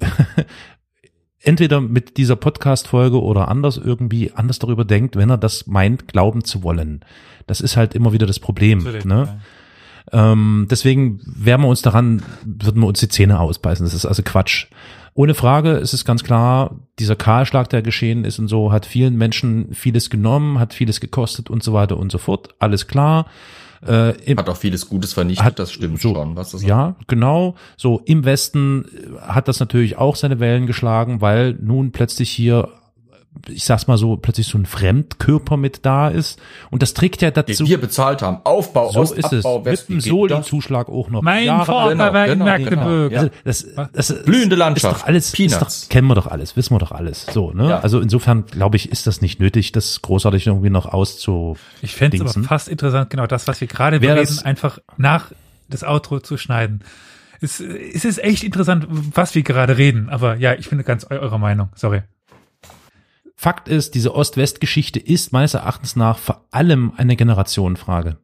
entweder 1.40 1.80
mit 1.80 2.16
dieser 2.16 2.36
Podcast-Folge 2.36 3.20
oder 3.20 3.48
anders 3.48 3.76
irgendwie 3.76 4.32
anders 4.32 4.58
darüber 4.58 4.84
denkt, 4.84 5.16
wenn 5.16 5.30
er 5.30 5.38
das 5.38 5.66
meint, 5.66 6.08
glauben 6.08 6.44
zu 6.44 6.62
wollen. 6.62 7.04
Das 7.46 7.60
ist 7.60 7.76
halt 7.76 7.94
immer 7.94 8.12
wieder 8.12 8.26
das 8.26 8.38
Problem. 8.38 8.78
Natürlich, 8.78 9.04
Ne? 9.04 9.40
ja. 10.12 10.32
Ähm, 10.32 10.66
deswegen 10.70 11.20
werden 11.24 11.62
wir 11.62 11.68
uns 11.68 11.82
daran, 11.82 12.22
würden 12.44 12.80
wir 12.82 12.88
uns 12.88 13.00
die 13.00 13.08
Zähne 13.08 13.38
ausbeißen. 13.38 13.84
Das 13.86 13.94
ist 13.94 14.04
also 14.04 14.22
Quatsch. 14.22 14.66
Ohne 15.14 15.34
Frage 15.34 15.72
ist 15.72 15.92
es 15.92 16.04
ganz 16.04 16.24
klar, 16.24 16.76
dieser 16.98 17.16
Kahlschlag, 17.16 17.68
der 17.68 17.82
geschehen 17.82 18.24
ist 18.24 18.38
und 18.38 18.48
so, 18.48 18.72
hat 18.72 18.86
vielen 18.86 19.16
Menschen 19.16 19.74
vieles 19.74 20.08
genommen, 20.08 20.58
hat 20.58 20.72
vieles 20.72 21.00
gekostet 21.00 21.50
und 21.50 21.62
so 21.62 21.74
weiter 21.74 21.98
und 21.98 22.10
so 22.10 22.18
fort. 22.18 22.54
Alles 22.58 22.86
klar. 22.86 23.26
Äh, 23.86 24.12
im, 24.24 24.38
Hat 24.38 24.48
auch 24.48 24.56
vieles 24.56 24.88
Gutes 24.88 25.12
vernichtet, 25.12 25.44
Hat 25.44 25.58
das 25.58 25.72
stimmt 25.72 26.00
so, 26.00 26.14
schon. 26.14 26.36
Was 26.36 26.52
das 26.52 26.62
ja, 26.62 26.94
genau. 27.08 27.56
So 27.76 28.00
im 28.04 28.24
Westen 28.24 28.84
äh, 28.84 29.20
hat 29.20 29.48
das 29.48 29.58
natürlich 29.60 29.98
auch 29.98 30.14
seine 30.14 30.38
Wellen 30.40 30.66
geschlagen, 30.66 31.20
weil 31.20 31.58
nun 31.60 31.90
plötzlich 31.90 32.30
hier, 32.30 32.68
ich 33.48 33.64
sag's 33.64 33.86
mal 33.86 33.96
so, 33.98 34.16
plötzlich 34.16 34.46
so 34.46 34.58
ein 34.58 34.66
Fremdkörper 34.66 35.56
mit 35.56 35.84
da 35.86 36.08
ist. 36.08 36.38
Und 36.70 36.82
das 36.82 36.94
trägt 36.94 37.22
ja 37.22 37.30
den 37.30 37.44
dazu. 37.46 37.66
wir 37.66 37.80
bezahlt 37.80 38.22
haben. 38.22 38.38
Aufbau, 38.44 38.92
So 38.92 39.00
Ost, 39.00 39.14
ist 39.16 39.32
es. 39.32 39.44
Abbau, 39.44 39.58
Mit 39.58 39.66
West. 39.66 39.88
dem 39.88 39.98
geht 39.98 40.04
das? 40.06 40.10
Soli-Zuschlag 40.10 40.88
auch 40.88 41.10
noch. 41.10 41.22
Mein 41.22 41.46
Jahre- 41.46 41.64
Vater 41.64 41.90
genau, 41.92 42.12
war 42.12 42.24
in 42.26 42.32
genau, 42.32 42.44
Mecklenburg. 42.44 43.10
genau, 43.10 43.20
Also 43.22 43.30
das, 43.44 43.66
das, 43.74 44.08
das 44.08 44.22
Blühende 44.24 44.54
Ist 44.54 44.58
Landschaft. 44.58 45.00
doch 45.00 45.06
alles, 45.06 45.26
ist 45.26 45.34
Peanuts. 45.36 45.82
doch, 45.82 45.88
kennen 45.88 46.06
wir 46.08 46.14
doch 46.14 46.26
alles, 46.26 46.56
wissen 46.56 46.74
wir 46.74 46.78
doch 46.78 46.92
alles. 46.92 47.26
So, 47.32 47.52
ne? 47.52 47.70
Ja. 47.70 47.80
Also 47.80 48.00
insofern 48.00 48.44
glaube 48.46 48.76
ich, 48.76 48.92
ist 48.92 49.06
das 49.06 49.20
nicht 49.22 49.40
nötig, 49.40 49.72
das 49.72 50.02
großartig 50.02 50.46
irgendwie 50.46 50.70
noch 50.70 50.86
auszu. 50.86 51.56
Ich 51.80 51.94
fände 51.94 52.18
es 52.22 52.36
aber 52.36 52.46
fast 52.46 52.68
interessant, 52.68 53.10
genau 53.10 53.26
das, 53.26 53.48
was 53.48 53.60
wir 53.60 53.68
gerade 53.68 53.98
bereden, 54.00 54.38
einfach 54.44 54.78
nach 54.98 55.32
das 55.68 55.82
Outro 55.84 56.20
zu 56.20 56.36
schneiden. 56.36 56.82
Es, 57.40 57.58
es 57.60 58.04
ist 58.04 58.22
echt 58.22 58.44
interessant, 58.44 58.86
was 58.88 59.34
wir 59.34 59.42
gerade 59.42 59.76
reden, 59.76 60.10
aber 60.10 60.36
ja, 60.36 60.52
ich 60.54 60.68
finde 60.68 60.84
ganz 60.84 61.04
eu 61.10 61.16
eurer 61.18 61.38
Meinung. 61.38 61.70
Sorry. 61.74 62.02
Fakt 63.42 63.66
ist, 63.66 63.96
diese 63.96 64.14
Ost-West-Geschichte 64.14 65.00
ist 65.00 65.32
meines 65.32 65.54
Erachtens 65.54 65.96
nach 65.96 66.16
vor 66.16 66.46
allem 66.52 66.92
eine 66.96 67.16
Generationenfrage. 67.16 68.18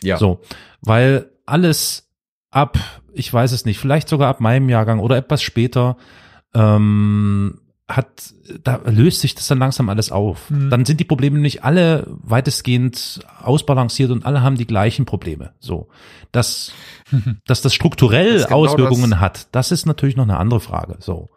Ja. 0.00 0.16
So, 0.16 0.42
weil 0.80 1.32
alles 1.44 2.08
ab, 2.52 2.78
ich 3.12 3.32
weiß 3.32 3.50
es 3.50 3.64
nicht, 3.64 3.80
vielleicht 3.80 4.08
sogar 4.08 4.28
ab 4.28 4.40
meinem 4.40 4.68
Jahrgang 4.68 5.00
oder 5.00 5.16
etwas 5.16 5.42
später, 5.42 5.96
ähm, 6.54 7.62
hat, 7.88 8.32
da 8.62 8.80
löst 8.84 9.22
sich 9.22 9.34
das 9.34 9.48
dann 9.48 9.58
langsam 9.58 9.88
alles 9.88 10.12
auf. 10.12 10.50
Mhm. 10.50 10.70
Dann 10.70 10.84
sind 10.84 11.00
die 11.00 11.04
Probleme 11.04 11.40
nicht 11.40 11.64
alle 11.64 12.06
weitestgehend 12.06 13.18
ausbalanciert 13.42 14.12
und 14.12 14.24
alle 14.24 14.40
haben 14.42 14.54
die 14.56 14.68
gleichen 14.68 15.04
Probleme. 15.04 15.54
So, 15.58 15.88
dass, 16.30 16.70
dass 17.44 17.60
das 17.60 17.74
strukturell 17.74 18.34
Das 18.34 18.46
genau 18.46 18.66
Auswirkungen 18.66 19.10
das- 19.10 19.20
hat, 19.20 19.48
das 19.50 19.72
ist 19.72 19.84
natürlich 19.86 20.14
noch 20.14 20.24
eine 20.24 20.36
andere 20.36 20.60
Frage. 20.60 20.96
So. 21.00 21.30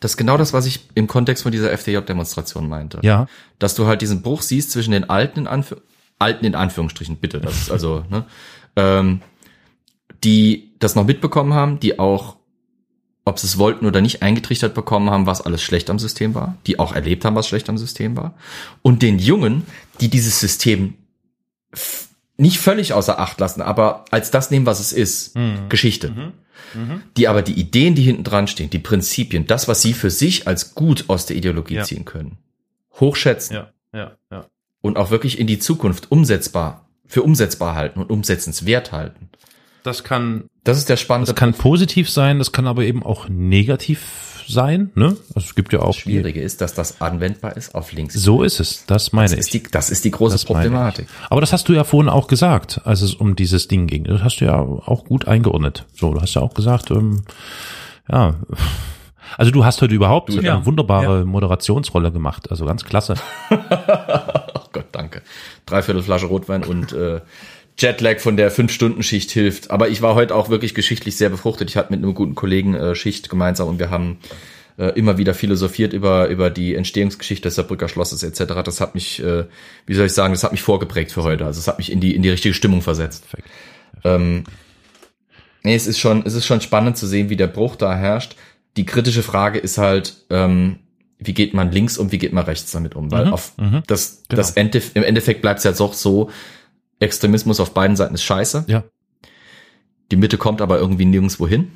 Das 0.00 0.12
ist 0.12 0.16
genau 0.16 0.36
das, 0.36 0.52
was 0.52 0.66
ich 0.66 0.80
im 0.94 1.06
Kontext 1.06 1.42
von 1.42 1.52
dieser 1.52 1.72
FDJ-Demonstration 1.72 2.68
meinte. 2.68 3.00
ja, 3.02 3.26
Dass 3.58 3.74
du 3.74 3.86
halt 3.86 4.02
diesen 4.02 4.22
Bruch 4.22 4.42
siehst 4.42 4.70
zwischen 4.70 4.92
den 4.92 5.08
alten 5.08 5.40
in 5.40 5.46
Anführ 5.46 5.82
alten 6.22 6.44
in 6.44 6.54
Anführungsstrichen, 6.54 7.16
bitte, 7.16 7.40
das 7.40 7.62
ist 7.62 7.70
also, 7.70 8.04
ne, 8.08 8.24
ähm, 8.76 9.20
die 10.24 10.72
das 10.78 10.94
noch 10.94 11.04
mitbekommen 11.04 11.52
haben, 11.52 11.80
die 11.80 11.98
auch, 11.98 12.36
ob 13.24 13.38
sie 13.38 13.46
es 13.46 13.58
wollten 13.58 13.86
oder 13.86 14.00
nicht, 14.00 14.22
eingetrichtert 14.22 14.72
bekommen 14.72 15.10
haben, 15.10 15.26
was 15.26 15.40
alles 15.40 15.62
schlecht 15.62 15.90
am 15.90 15.98
System 15.98 16.34
war, 16.34 16.56
die 16.66 16.78
auch 16.78 16.92
erlebt 16.94 17.24
haben, 17.24 17.34
was 17.34 17.48
schlecht 17.48 17.68
am 17.68 17.76
System 17.76 18.16
war, 18.16 18.34
und 18.82 19.02
den 19.02 19.18
Jungen, 19.18 19.66
die 20.00 20.08
dieses 20.08 20.38
System 20.38 20.94
nicht 22.36 22.58
völlig 22.58 22.92
außer 22.92 23.18
Acht 23.18 23.38
lassen, 23.40 23.62
aber 23.62 24.04
als 24.10 24.30
das 24.30 24.50
nehmen, 24.50 24.66
was 24.66 24.80
es 24.80 24.92
ist, 24.92 25.34
Geschichte. 25.68 26.32
Die 27.16 27.28
aber 27.28 27.42
die 27.42 27.54
Ideen, 27.54 27.94
die 27.94 28.02
hinten 28.02 28.24
dran 28.24 28.46
stehen, 28.46 28.70
die 28.70 28.78
Prinzipien, 28.78 29.46
das, 29.46 29.68
was 29.68 29.82
sie 29.82 29.92
für 29.92 30.10
sich 30.10 30.46
als 30.46 30.74
gut 30.74 31.04
aus 31.08 31.26
der 31.26 31.36
Ideologie 31.36 31.74
Ja. 31.76 31.84
ziehen 31.84 32.04
können, 32.04 32.38
hochschätzen 33.00 33.54
ja, 33.56 33.72
ja, 33.92 34.12
ja. 34.30 34.46
und 34.80 34.96
auch 34.96 35.10
wirklich 35.10 35.38
in 35.38 35.46
die 35.46 35.58
Zukunft 35.58 36.10
umsetzbar, 36.10 36.88
für 37.06 37.22
umsetzbar 37.22 37.74
halten 37.74 38.00
und 38.00 38.10
umsetzenswert 38.10 38.92
halten. 38.92 39.28
Das 39.82 40.04
kann, 40.04 40.44
Das 40.64 40.78
ist 40.78 40.88
der 40.88 40.96
spannende 40.96 41.32
das 41.32 41.38
kann 41.38 41.54
positiv 41.54 42.08
sein, 42.08 42.38
das 42.38 42.52
kann 42.52 42.66
aber 42.66 42.84
eben 42.84 43.02
auch 43.02 43.28
negativ 43.28 44.31
sein. 44.52 44.90
Ne? 44.94 45.16
Also 45.34 45.46
es 45.46 45.54
gibt 45.54 45.72
ja 45.72 45.80
auch 45.80 45.86
Das 45.88 45.96
Schwierige 45.96 46.40
ist, 46.40 46.60
dass 46.60 46.74
das 46.74 47.00
anwendbar 47.00 47.56
ist 47.56 47.74
auf 47.74 47.92
links. 47.92 48.14
So 48.14 48.42
ist 48.42 48.60
es, 48.60 48.86
das 48.86 49.12
meine 49.12 49.30
das, 49.30 49.32
ich. 49.34 49.38
ist 49.40 49.54
die, 49.54 49.62
das 49.70 49.90
ist 49.90 50.04
die 50.04 50.10
große 50.10 50.34
Das 50.34 50.44
Problematik. 50.44 51.06
Aber 51.30 51.40
das 51.40 51.52
hast 51.52 51.68
du 51.68 51.72
ja 51.72 51.84
vorhin 51.84 52.08
auch 52.08 52.28
gesagt, 52.28 52.80
als 52.84 53.02
es 53.02 53.14
um 53.14 53.36
dieses 53.36 53.68
Ding 53.68 53.86
ging. 53.86 54.04
Das 54.04 54.22
hast 54.22 54.40
du 54.40 54.44
ja 54.44 54.60
auch 54.60 55.04
gut 55.04 55.26
eingeordnet. 55.26 55.86
So, 55.94 56.12
du 56.12 56.20
hast 56.20 56.34
ja 56.34 56.42
auch 56.42 56.54
gesagt, 56.54 56.90
ähm, 56.90 57.22
ja, 58.10 58.34
also 59.36 59.50
du 59.50 59.64
hast 59.64 59.82
heute 59.82 59.94
überhaupt 59.94 60.30
eine 60.30 60.42
ja. 60.42 60.64
wunderbare 60.64 61.24
Moderationsrolle 61.24 62.12
gemacht. 62.12 62.50
Also 62.50 62.64
ganz 62.64 62.84
klasse. 62.84 63.14
Ach 63.50 64.68
Gott, 64.72 64.86
danke. 64.92 65.22
Dreiviertel 65.66 66.02
Flasche 66.02 66.26
Rotwein 66.26 66.64
und 66.64 66.92
äh, 66.92 67.20
Jetlag 67.78 68.18
von 68.20 68.36
der 68.36 68.50
Fünf-Stunden-Schicht 68.50 69.30
hilft. 69.30 69.70
Aber 69.70 69.88
ich 69.88 70.02
war 70.02 70.14
heute 70.14 70.34
auch 70.34 70.48
wirklich 70.50 70.74
geschichtlich 70.74 71.16
sehr 71.16 71.30
befruchtet. 71.30 71.70
Ich 71.70 71.76
hatte 71.76 71.92
mit 71.92 72.02
einem 72.02 72.14
guten 72.14 72.34
Kollegen 72.34 72.74
äh, 72.74 72.94
Schicht 72.94 73.28
gemeinsam 73.28 73.68
und 73.68 73.78
wir 73.78 73.90
haben 73.90 74.18
äh, 74.78 74.88
immer 74.98 75.18
wieder 75.18 75.34
philosophiert 75.34 75.92
über, 75.92 76.28
über 76.28 76.50
die 76.50 76.74
Entstehungsgeschichte 76.74 77.48
des 77.48 77.54
Saarbrücker 77.56 77.88
Schlosses 77.88 78.22
etc. 78.22 78.54
Das 78.64 78.80
hat 78.80 78.94
mich, 78.94 79.22
äh, 79.22 79.44
wie 79.86 79.94
soll 79.94 80.06
ich 80.06 80.12
sagen, 80.12 80.32
das 80.32 80.44
hat 80.44 80.52
mich 80.52 80.62
vorgeprägt 80.62 81.12
für 81.12 81.22
heute. 81.22 81.44
Also 81.46 81.60
es 81.60 81.68
hat 81.68 81.78
mich 81.78 81.90
in 81.90 82.00
die, 82.00 82.14
in 82.14 82.22
die 82.22 82.30
richtige 82.30 82.54
Stimmung 82.54 82.82
versetzt. 82.82 83.28
Perfekt. 83.28 83.48
Ähm, 84.04 84.44
nee, 85.62 85.74
es 85.74 85.86
ist 85.86 85.98
schon, 85.98 86.24
es 86.26 86.34
ist 86.34 86.46
schon 86.46 86.60
spannend 86.60 86.96
zu 86.96 87.06
sehen, 87.06 87.30
wie 87.30 87.36
der 87.36 87.46
Bruch 87.46 87.76
da 87.76 87.94
herrscht. 87.94 88.36
Die 88.76 88.86
kritische 88.86 89.22
Frage 89.22 89.58
ist 89.58 89.78
halt, 89.78 90.24
ähm, 90.30 90.78
wie 91.18 91.34
geht 91.34 91.54
man 91.54 91.70
links 91.70 91.98
und 91.98 92.10
wie 92.10 92.18
geht 92.18 92.32
man 92.32 92.44
rechts 92.44 92.72
damit 92.72 92.96
um? 92.96 93.10
Weil 93.12 93.26
Mhm, 93.26 93.32
auf 93.32 93.52
mhm. 93.58 93.82
das, 93.86 94.22
Genau. 94.28 94.40
das 94.40 94.52
Ende, 94.52 94.82
im 94.94 95.02
Endeffekt 95.04 95.42
bleibt 95.42 95.58
es 95.58 95.64
ja 95.64 95.72
doch 95.72 95.92
so, 95.94 96.30
Extremismus 97.02 97.60
auf 97.60 97.74
beiden 97.74 97.96
Seiten 97.96 98.14
ist 98.14 98.22
scheiße. 98.22 98.64
Ja. 98.68 98.84
Die 100.10 100.16
Mitte 100.16 100.38
kommt 100.38 100.60
aber 100.60 100.78
irgendwie 100.78 101.04
nirgendwo 101.04 101.46
hin. 101.46 101.72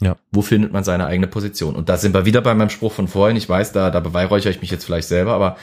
Ja. 0.00 0.16
Wo 0.30 0.42
findet 0.42 0.72
man 0.72 0.84
seine 0.84 1.06
eigene 1.06 1.26
Position? 1.26 1.76
Und 1.76 1.88
da 1.88 1.96
sind 1.96 2.14
wir 2.14 2.24
wieder 2.24 2.40
bei 2.40 2.54
meinem 2.54 2.70
Spruch 2.70 2.92
von 2.92 3.08
vorhin. 3.08 3.36
Ich 3.36 3.48
weiß, 3.48 3.72
da, 3.72 3.90
da 3.90 4.00
beweihräuchere 4.00 4.50
ich 4.50 4.60
mich 4.60 4.70
jetzt 4.70 4.84
vielleicht 4.84 5.08
selber, 5.08 5.32
aber 5.32 5.56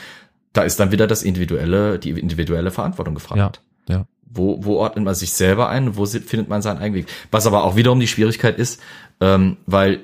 da 0.54 0.64
ist 0.64 0.80
dann 0.80 0.92
wieder 0.92 1.08
das 1.08 1.24
individuelle, 1.24 2.00
die 2.00 2.12
individuelle 2.12 2.72
Verantwortung 2.72 3.16
gefragt. 3.16 3.62
Ja, 3.88 3.96
ja. 3.96 4.06
Wo, 4.32 4.64
wo 4.64 4.76
ordnet 4.78 5.06
man 5.06 5.16
sich 5.16 5.34
selber 5.34 5.70
ein? 5.70 5.98
Wo 5.98 6.06
findet 6.06 6.50
man 6.50 6.62
seinen 6.62 6.78
eigenen 6.78 7.04
Weg? 7.04 7.08
Was 7.32 7.48
aber 7.48 7.64
auch 7.64 7.76
wiederum 7.76 8.00
die 8.00 8.08
Schwierigkeit 8.08 8.58
ist, 8.58 8.80
ähm, 9.22 9.58
weil 9.66 10.02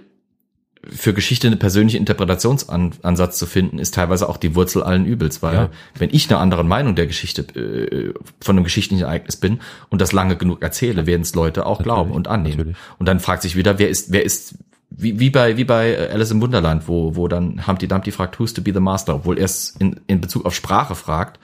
für 0.89 1.13
Geschichte 1.13 1.47
einen 1.47 1.59
persönlichen 1.59 1.97
Interpretationsansatz 1.97 3.37
zu 3.37 3.45
finden, 3.45 3.79
ist 3.79 3.93
teilweise 3.95 4.27
auch 4.29 4.37
die 4.37 4.55
Wurzel 4.55 4.83
allen 4.83 5.05
Übels, 5.05 5.41
weil 5.41 5.53
Ja. 5.55 5.69
wenn 5.97 6.09
ich 6.11 6.29
einer 6.29 6.39
anderen 6.39 6.67
Meinung 6.67 6.95
der 6.95 7.07
Geschichte 7.07 7.41
äh, 7.59 8.13
von 8.41 8.55
einem 8.57 8.63
geschichtlichen 8.63 9.03
Ereignis 9.03 9.37
bin 9.37 9.59
und 9.89 10.01
das 10.01 10.11
lange 10.11 10.35
genug 10.35 10.61
erzähle, 10.61 11.05
werden 11.07 11.21
es 11.21 11.35
Leute 11.35 11.65
auch 11.65 11.81
glauben 11.81 12.11
und 12.11 12.27
annehmen. 12.27 12.57
natürlich. 12.57 12.77
Und 12.99 13.07
dann 13.07 13.19
fragt 13.19 13.41
sich 13.41 13.55
wieder, 13.55 13.79
wer 13.79 13.89
ist, 13.89 14.11
wer 14.11 14.23
ist, 14.23 14.55
wie, 14.89 15.19
wie 15.19 15.29
bei, 15.29 15.57
wie 15.57 15.65
bei 15.65 15.91
äh, 15.93 16.09
Alice 16.11 16.31
im 16.31 16.41
Wunderland, 16.41 16.87
wo, 16.87 17.15
wo 17.15 17.27
dann 17.27 17.65
Humpty 17.67 17.87
Dumpty 17.87 18.11
fragt, 18.11 18.39
who's 18.39 18.53
to 18.53 18.61
be 18.61 18.71
the 18.73 18.79
master, 18.79 19.15
obwohl 19.15 19.37
er 19.37 19.45
es 19.45 19.75
in, 19.79 19.99
in 20.07 20.21
Bezug 20.21 20.45
auf 20.45 20.55
Sprache 20.55 20.95
fragt, 20.95 21.39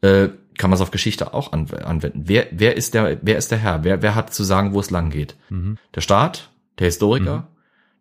äh, 0.00 0.28
kann 0.56 0.70
man 0.70 0.76
es 0.76 0.80
auf 0.80 0.92
Geschichte 0.92 1.34
auch 1.34 1.52
anw- 1.52 1.82
anwenden. 1.82 2.22
Wer, 2.26 2.46
wer 2.52 2.76
ist 2.76 2.94
der, 2.94 3.18
wer 3.22 3.36
ist 3.38 3.50
der 3.50 3.58
Herr? 3.58 3.82
Wer, 3.82 4.02
wer 4.02 4.14
hat 4.14 4.32
zu 4.32 4.44
sagen, 4.44 4.72
wo 4.72 4.78
es 4.80 4.90
lang 4.90 5.10
geht? 5.10 5.34
Mhm. 5.50 5.78
Der 5.94 6.00
Staat, 6.00 6.50
der 6.78 6.86
Historiker, 6.86 7.48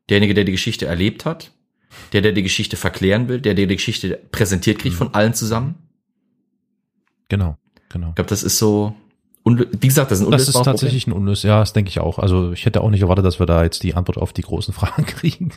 derjenige, 0.10 0.34
der 0.34 0.44
die 0.44 0.52
Geschichte 0.52 0.86
erlebt 0.86 1.26
hat, 1.26 1.52
der, 2.12 2.22
der 2.22 2.32
die 2.32 2.44
Geschichte 2.44 2.78
verklären 2.78 3.28
will, 3.28 3.40
der, 3.40 3.54
der 3.54 3.68
die 3.68 3.76
Geschichte 3.76 4.20
präsentiert 4.32 4.80
kriegt 4.80 4.96
von 4.96 5.14
allen 5.14 5.34
zusammen. 5.34 5.76
Genau, 7.30 7.58
genau. 7.90 8.10
Ich 8.10 8.16
glaube, 8.16 8.30
das 8.30 8.44
ist 8.44 8.58
so, 8.58 8.96
wie 9.46 9.88
gesagt, 9.88 10.12
das 10.12 10.20
ist 10.20 10.26
ein 10.26 10.32
Das 10.32 10.44
ist 10.44 10.48
unlösbares 10.50 10.54
Problem. 10.54 10.66
tatsächlich 10.66 11.08
ein 11.08 11.14
Unlös. 11.14 11.44
Ja, 11.44 11.60
das 11.60 11.74
denke 11.74 11.90
ich 11.90 12.00
auch. 12.00 12.20
Also 12.20 12.52
ich 12.52 12.66
hätte 12.66 12.82
auch 12.82 12.90
nicht 12.90 13.02
erwartet, 13.02 13.26
dass 13.26 13.40
wir 13.40 13.46
da 13.46 13.64
jetzt 13.64 13.84
die 13.84 13.94
Antwort 13.96 14.18
auf 14.18 14.34
die 14.34 14.42
großen 14.42 14.74
Fragen 14.74 15.06
kriegen. 15.06 15.52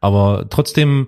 Aber 0.00 0.46
trotzdem 0.50 1.06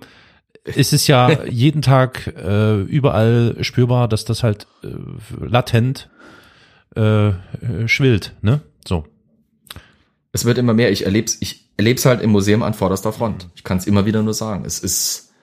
ist 0.63 0.93
es 0.93 1.07
ja 1.07 1.43
jeden 1.49 1.81
Tag 1.81 2.27
äh, 2.27 2.81
überall 2.81 3.57
spürbar, 3.61 4.07
dass 4.07 4.25
das 4.25 4.43
halt 4.43 4.67
äh, 4.83 4.87
latent 5.45 6.09
äh, 6.95 7.31
schwillt. 7.85 8.33
Ne? 8.41 8.61
So. 8.85 9.05
Es 10.31 10.45
wird 10.45 10.57
immer 10.57 10.73
mehr. 10.73 10.91
Ich 10.91 11.05
erleb's, 11.05 11.37
ich 11.39 11.66
erleb's 11.77 12.05
halt 12.05 12.21
im 12.21 12.31
Museum 12.31 12.63
an 12.63 12.73
vorderster 12.73 13.13
Front. 13.13 13.47
Ich 13.55 13.63
kann 13.63 13.77
es 13.77 13.87
immer 13.87 14.05
wieder 14.05 14.23
nur 14.23 14.33
sagen. 14.33 14.65
Es 14.65 14.79
ist 14.79 15.33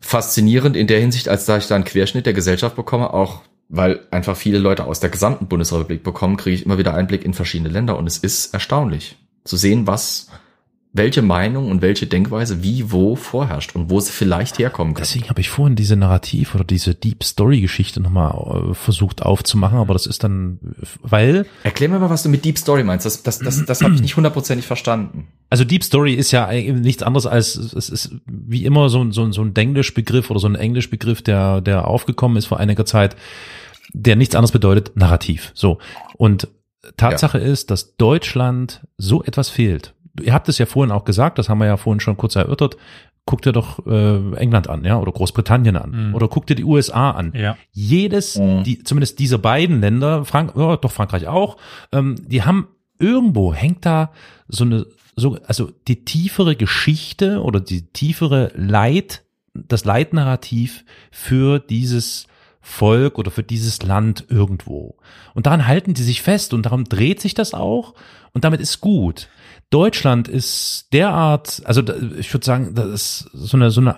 faszinierend 0.00 0.76
in 0.76 0.86
der 0.86 1.00
Hinsicht, 1.00 1.28
als 1.28 1.44
da 1.44 1.58
ich 1.58 1.66
da 1.66 1.74
einen 1.74 1.84
Querschnitt 1.84 2.26
der 2.26 2.32
Gesellschaft 2.32 2.76
bekomme, 2.76 3.12
auch 3.12 3.42
weil 3.68 4.06
einfach 4.10 4.36
viele 4.36 4.58
Leute 4.58 4.84
aus 4.84 5.00
der 5.00 5.10
gesamten 5.10 5.48
Bundesrepublik 5.48 6.02
bekommen, 6.02 6.36
kriege 6.36 6.54
ich 6.54 6.64
immer 6.64 6.78
wieder 6.78 6.94
Einblick 6.94 7.24
in 7.24 7.34
verschiedene 7.34 7.70
Länder 7.70 7.98
und 7.98 8.06
es 8.06 8.18
ist 8.18 8.52
erstaunlich 8.52 9.16
zu 9.44 9.56
sehen, 9.56 9.86
was, 9.86 10.28
welche 10.96 11.22
Meinung 11.22 11.70
und 11.72 11.82
welche 11.82 12.06
Denkweise 12.06 12.62
wie 12.62 12.92
wo 12.92 13.16
vorherrscht 13.16 13.74
und 13.74 13.90
wo 13.90 13.98
sie 13.98 14.12
vielleicht 14.12 14.58
herkommen 14.60 14.94
kann. 14.94 15.02
Deswegen 15.02 15.28
habe 15.28 15.40
ich 15.40 15.50
vorhin 15.50 15.74
diese 15.74 15.96
Narrativ 15.96 16.54
oder 16.54 16.62
diese 16.62 16.94
Deep 16.94 17.24
Story 17.24 17.60
Geschichte 17.60 18.00
nochmal 18.00 18.70
äh, 18.70 18.74
versucht 18.74 19.20
aufzumachen, 19.22 19.78
aber 19.78 19.92
das 19.92 20.06
ist 20.06 20.22
dann, 20.22 20.60
weil 21.02 21.46
Erklär 21.64 21.88
mir 21.88 21.98
mal, 21.98 22.10
was 22.10 22.22
du 22.22 22.28
mit 22.28 22.44
Deep 22.44 22.56
Story 22.58 22.84
meinst. 22.84 23.04
Das, 23.04 23.24
das, 23.24 23.40
das, 23.40 23.64
das 23.66 23.82
habe 23.82 23.94
ich 23.96 24.00
nicht 24.02 24.16
hundertprozentig 24.16 24.66
verstanden. 24.66 25.26
Also 25.50 25.64
Deep 25.64 25.82
Story 25.82 26.14
ist 26.14 26.30
ja 26.30 26.50
nichts 26.52 27.02
anderes 27.02 27.26
als, 27.26 27.56
es 27.56 27.88
ist 27.90 28.14
wie 28.26 28.64
immer 28.64 28.88
so, 28.88 29.02
ein- 29.02 29.10
so, 29.10 29.24
ein- 29.24 29.32
so 29.32 29.42
ein 29.42 29.52
Denglisch-Begriff 29.52 30.30
oder 30.30 30.38
so 30.38 30.46
ein 30.46 30.54
Englisch-Begriff, 30.54 31.22
der, 31.22 31.60
der 31.60 31.88
aufgekommen 31.88 32.36
ist 32.36 32.46
vor 32.46 32.60
einiger 32.60 32.86
Zeit, 32.86 33.16
der 33.92 34.14
nichts 34.14 34.36
anderes 34.36 34.52
bedeutet, 34.52 34.96
Narrativ. 34.96 35.50
So. 35.54 35.78
Und 36.16 36.46
Tatsache 36.96 37.38
ist, 37.38 37.70
dass 37.70 37.96
Deutschland 37.96 38.86
so 38.98 39.24
etwas 39.24 39.48
fehlt. 39.48 39.93
Ihr 40.22 40.32
habt 40.32 40.48
es 40.48 40.58
ja 40.58 40.66
vorhin 40.66 40.92
auch 40.92 41.04
gesagt, 41.04 41.38
das 41.38 41.48
haben 41.48 41.58
wir 41.58 41.66
ja 41.66 41.76
vorhin 41.76 42.00
schon 42.00 42.16
kurz 42.16 42.36
erörtert. 42.36 42.76
Guckt 43.26 43.46
dir 43.46 43.52
doch 43.52 43.84
äh, 43.86 44.34
England 44.36 44.68
an, 44.68 44.84
ja, 44.84 44.98
oder 44.98 45.10
Großbritannien 45.12 45.76
an, 45.76 46.08
Mhm. 46.08 46.14
oder 46.14 46.28
guckt 46.28 46.50
dir 46.50 46.54
die 46.56 46.64
USA 46.64 47.10
an. 47.12 47.32
Ja. 47.34 47.56
Jedes, 47.72 48.36
Mhm. 48.38 48.64
die, 48.64 48.84
zumindest 48.84 49.18
diese 49.18 49.38
beiden 49.38 49.80
Länder, 49.80 50.24
Frank, 50.24 50.52
ja, 50.56 50.76
doch 50.76 50.92
Frankreich 50.92 51.26
auch, 51.26 51.56
ähm, 51.92 52.16
die 52.28 52.42
haben 52.42 52.68
irgendwo 52.98 53.52
hängt 53.54 53.84
da 53.86 54.12
so 54.46 54.64
eine, 54.64 54.86
so, 55.16 55.38
also 55.46 55.70
die 55.88 56.04
tiefere 56.04 56.54
Geschichte 56.54 57.40
oder 57.42 57.60
die 57.60 57.86
tiefere 57.86 58.52
Leid, 58.56 59.22
das 59.54 59.84
Leitnarrativ 59.84 60.84
für 61.10 61.58
dieses 61.60 62.26
Volk 62.60 63.18
oder 63.18 63.30
für 63.30 63.42
dieses 63.42 63.82
Land 63.82 64.24
irgendwo. 64.28 64.96
Und 65.34 65.46
daran 65.46 65.66
halten 65.66 65.94
die 65.94 66.02
sich 66.02 66.22
fest 66.22 66.54
und 66.54 66.64
darum 66.66 66.84
dreht 66.84 67.20
sich 67.20 67.34
das 67.34 67.52
auch 67.54 67.94
und 68.32 68.44
damit 68.44 68.60
ist 68.60 68.80
gut. 68.80 69.28
Deutschland 69.70 70.28
ist 70.28 70.88
derart, 70.92 71.62
also 71.64 71.82
ich 72.18 72.32
würde 72.32 72.44
sagen, 72.46 72.74
das 72.74 72.88
ist 72.90 73.30
so 73.32 73.56
eine, 73.56 73.70
so 73.70 73.80
eine, 73.80 73.96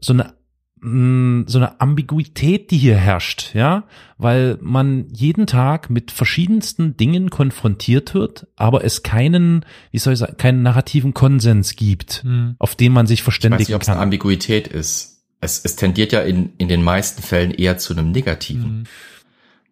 so 0.00 0.12
eine 0.12 0.34
mh, 0.80 1.44
so 1.48 1.58
eine 1.58 1.80
Ambiguität, 1.80 2.70
die 2.70 2.78
hier 2.78 2.96
herrscht, 2.96 3.54
ja, 3.54 3.84
weil 4.18 4.58
man 4.60 5.08
jeden 5.10 5.46
Tag 5.46 5.90
mit 5.90 6.10
verschiedensten 6.10 6.96
Dingen 6.96 7.30
konfrontiert 7.30 8.14
wird, 8.14 8.46
aber 8.56 8.84
es 8.84 9.02
keinen, 9.02 9.64
wie 9.90 9.98
soll 9.98 10.12
ich 10.12 10.18
sagen, 10.18 10.36
keinen 10.36 10.62
narrativen 10.62 11.14
Konsens 11.14 11.76
gibt, 11.76 12.22
Hm. 12.22 12.56
auf 12.58 12.76
den 12.76 12.92
man 12.92 13.06
sich 13.06 13.20
Ich 13.20 13.22
weiß 13.22 13.24
verständigen 13.24 13.62
nicht, 13.62 13.74
ob 13.74 13.82
es 13.82 13.88
eine 13.88 13.96
kann. 13.96 14.04
Ambiguität 14.04 14.68
ist. 14.68 15.22
Es, 15.40 15.62
es 15.64 15.76
tendiert 15.76 16.12
ja 16.12 16.20
in, 16.20 16.52
in 16.56 16.68
den 16.68 16.82
meisten 16.82 17.22
Fällen 17.22 17.50
eher 17.50 17.76
zu 17.78 17.92
einem 17.94 18.10
Negativen. 18.12 18.64
Hm. 18.64 18.84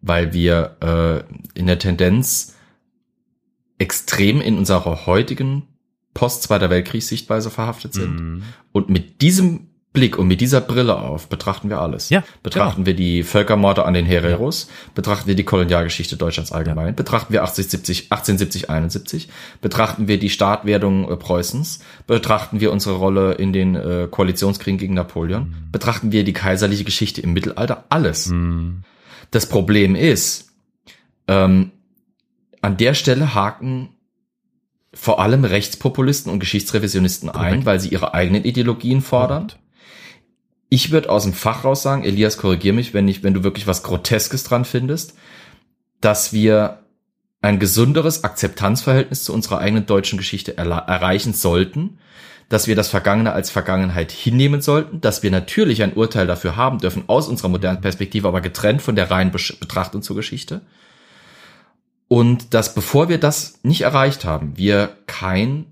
weil 0.05 0.33
wir 0.33 0.75
äh, 1.55 1.59
in 1.59 1.65
der 1.67 1.79
Tendenz 1.79 2.55
extrem 3.83 4.39
in 4.39 4.57
unserer 4.57 5.05
heutigen 5.05 5.67
Post-Zweiter 6.13 6.69
Weltkriegssichtweise 6.69 7.49
verhaftet 7.49 7.93
sind. 7.93 8.15
Mhm. 8.15 8.43
Und 8.71 8.89
mit 8.89 9.21
diesem 9.21 9.67
Blick 9.91 10.17
und 10.17 10.27
mit 10.27 10.41
dieser 10.41 10.61
Brille 10.61 10.97
auf 10.97 11.27
betrachten 11.27 11.69
wir 11.69 11.79
alles. 11.79 12.09
Ja, 12.09 12.23
betrachten 12.41 12.87
wir 12.87 12.95
die 12.95 13.21
Völkermorde 13.21 13.85
an 13.85 13.93
den 13.93 14.05
Hereros, 14.05 14.69
betrachten 14.95 15.27
wir 15.27 15.35
die 15.35 15.43
Kolonialgeschichte 15.43 16.15
Deutschlands 16.15 16.51
allgemein, 16.51 16.95
betrachten 16.95 17.31
wir 17.31 17.41
1870, 17.41 18.11
1870, 18.11 18.69
71, 18.71 19.29
betrachten 19.61 20.07
wir 20.07 20.17
die 20.17 20.31
Startwerdung 20.31 21.11
äh, 21.11 21.15
Preußens, 21.15 21.79
betrachten 22.07 22.59
wir 22.59 22.71
unsere 22.71 22.95
Rolle 22.95 23.33
in 23.33 23.53
den 23.53 23.75
äh, 23.75 24.07
Koalitionskriegen 24.09 24.79
gegen 24.79 24.95
Napoleon, 24.95 25.53
betrachten 25.71 26.11
wir 26.11 26.23
die 26.23 26.33
kaiserliche 26.33 26.85
Geschichte 26.85 27.21
im 27.21 27.33
Mittelalter, 27.33 27.83
alles. 27.89 28.29
Mhm. 28.29 28.83
Das 29.29 29.45
Problem 29.45 29.93
ist, 29.93 30.53
ähm, 31.27 31.71
an 32.63 32.77
der 32.77 32.93
Stelle 32.93 33.35
haken 33.35 33.89
vor 34.93 35.19
allem 35.19 35.43
Rechtspopulisten 35.43 36.31
und 36.31 36.39
Geschichtsrevisionisten 36.39 37.29
ein, 37.29 37.35
Korrekt. 37.35 37.65
weil 37.65 37.79
sie 37.79 37.89
ihre 37.89 38.13
eigenen 38.13 38.45
Ideologien 38.45 39.01
fordern. 39.01 39.51
Ich 40.69 40.91
würde 40.91 41.09
aus 41.09 41.23
dem 41.23 41.33
Fach 41.33 41.65
raus 41.65 41.83
sagen, 41.83 42.03
Elias, 42.03 42.37
korrigier 42.37 42.73
mich, 42.73 42.93
wenn 42.93 43.07
ich, 43.07 43.21
wenn 43.21 43.33
du 43.33 43.43
wirklich 43.43 43.67
was 43.67 43.83
Groteskes 43.83 44.43
dran 44.43 44.65
findest, 44.65 45.13
dass 45.99 46.31
wir 46.31 46.79
ein 47.41 47.59
gesunderes 47.59 48.23
Akzeptanzverhältnis 48.23 49.25
zu 49.25 49.33
unserer 49.33 49.59
eigenen 49.59 49.85
deutschen 49.85 50.17
Geschichte 50.17 50.55
erreichen 50.55 51.33
sollten, 51.33 51.99
dass 52.47 52.67
wir 52.67 52.75
das 52.75 52.87
Vergangene 52.87 53.33
als 53.33 53.49
Vergangenheit 53.49 54.11
hinnehmen 54.11 54.61
sollten, 54.61 55.01
dass 55.01 55.21
wir 55.21 55.31
natürlich 55.31 55.83
ein 55.83 55.93
Urteil 55.93 56.27
dafür 56.27 56.55
haben 56.55 56.77
dürfen 56.79 57.03
aus 57.07 57.27
unserer 57.27 57.49
modernen 57.49 57.81
Perspektive, 57.81 58.27
aber 58.27 58.41
getrennt 58.41 58.81
von 58.81 58.95
der 58.95 59.11
reinen 59.11 59.31
Besch- 59.31 59.59
Betrachtung 59.59 60.01
zur 60.01 60.15
Geschichte. 60.15 60.61
Und 62.13 62.53
dass 62.53 62.75
bevor 62.75 63.09
wir 63.09 63.17
das 63.19 63.59
nicht 63.63 63.81
erreicht 63.81 64.23
haben, 64.25 64.53
wir 64.55 64.95
kein, 65.07 65.65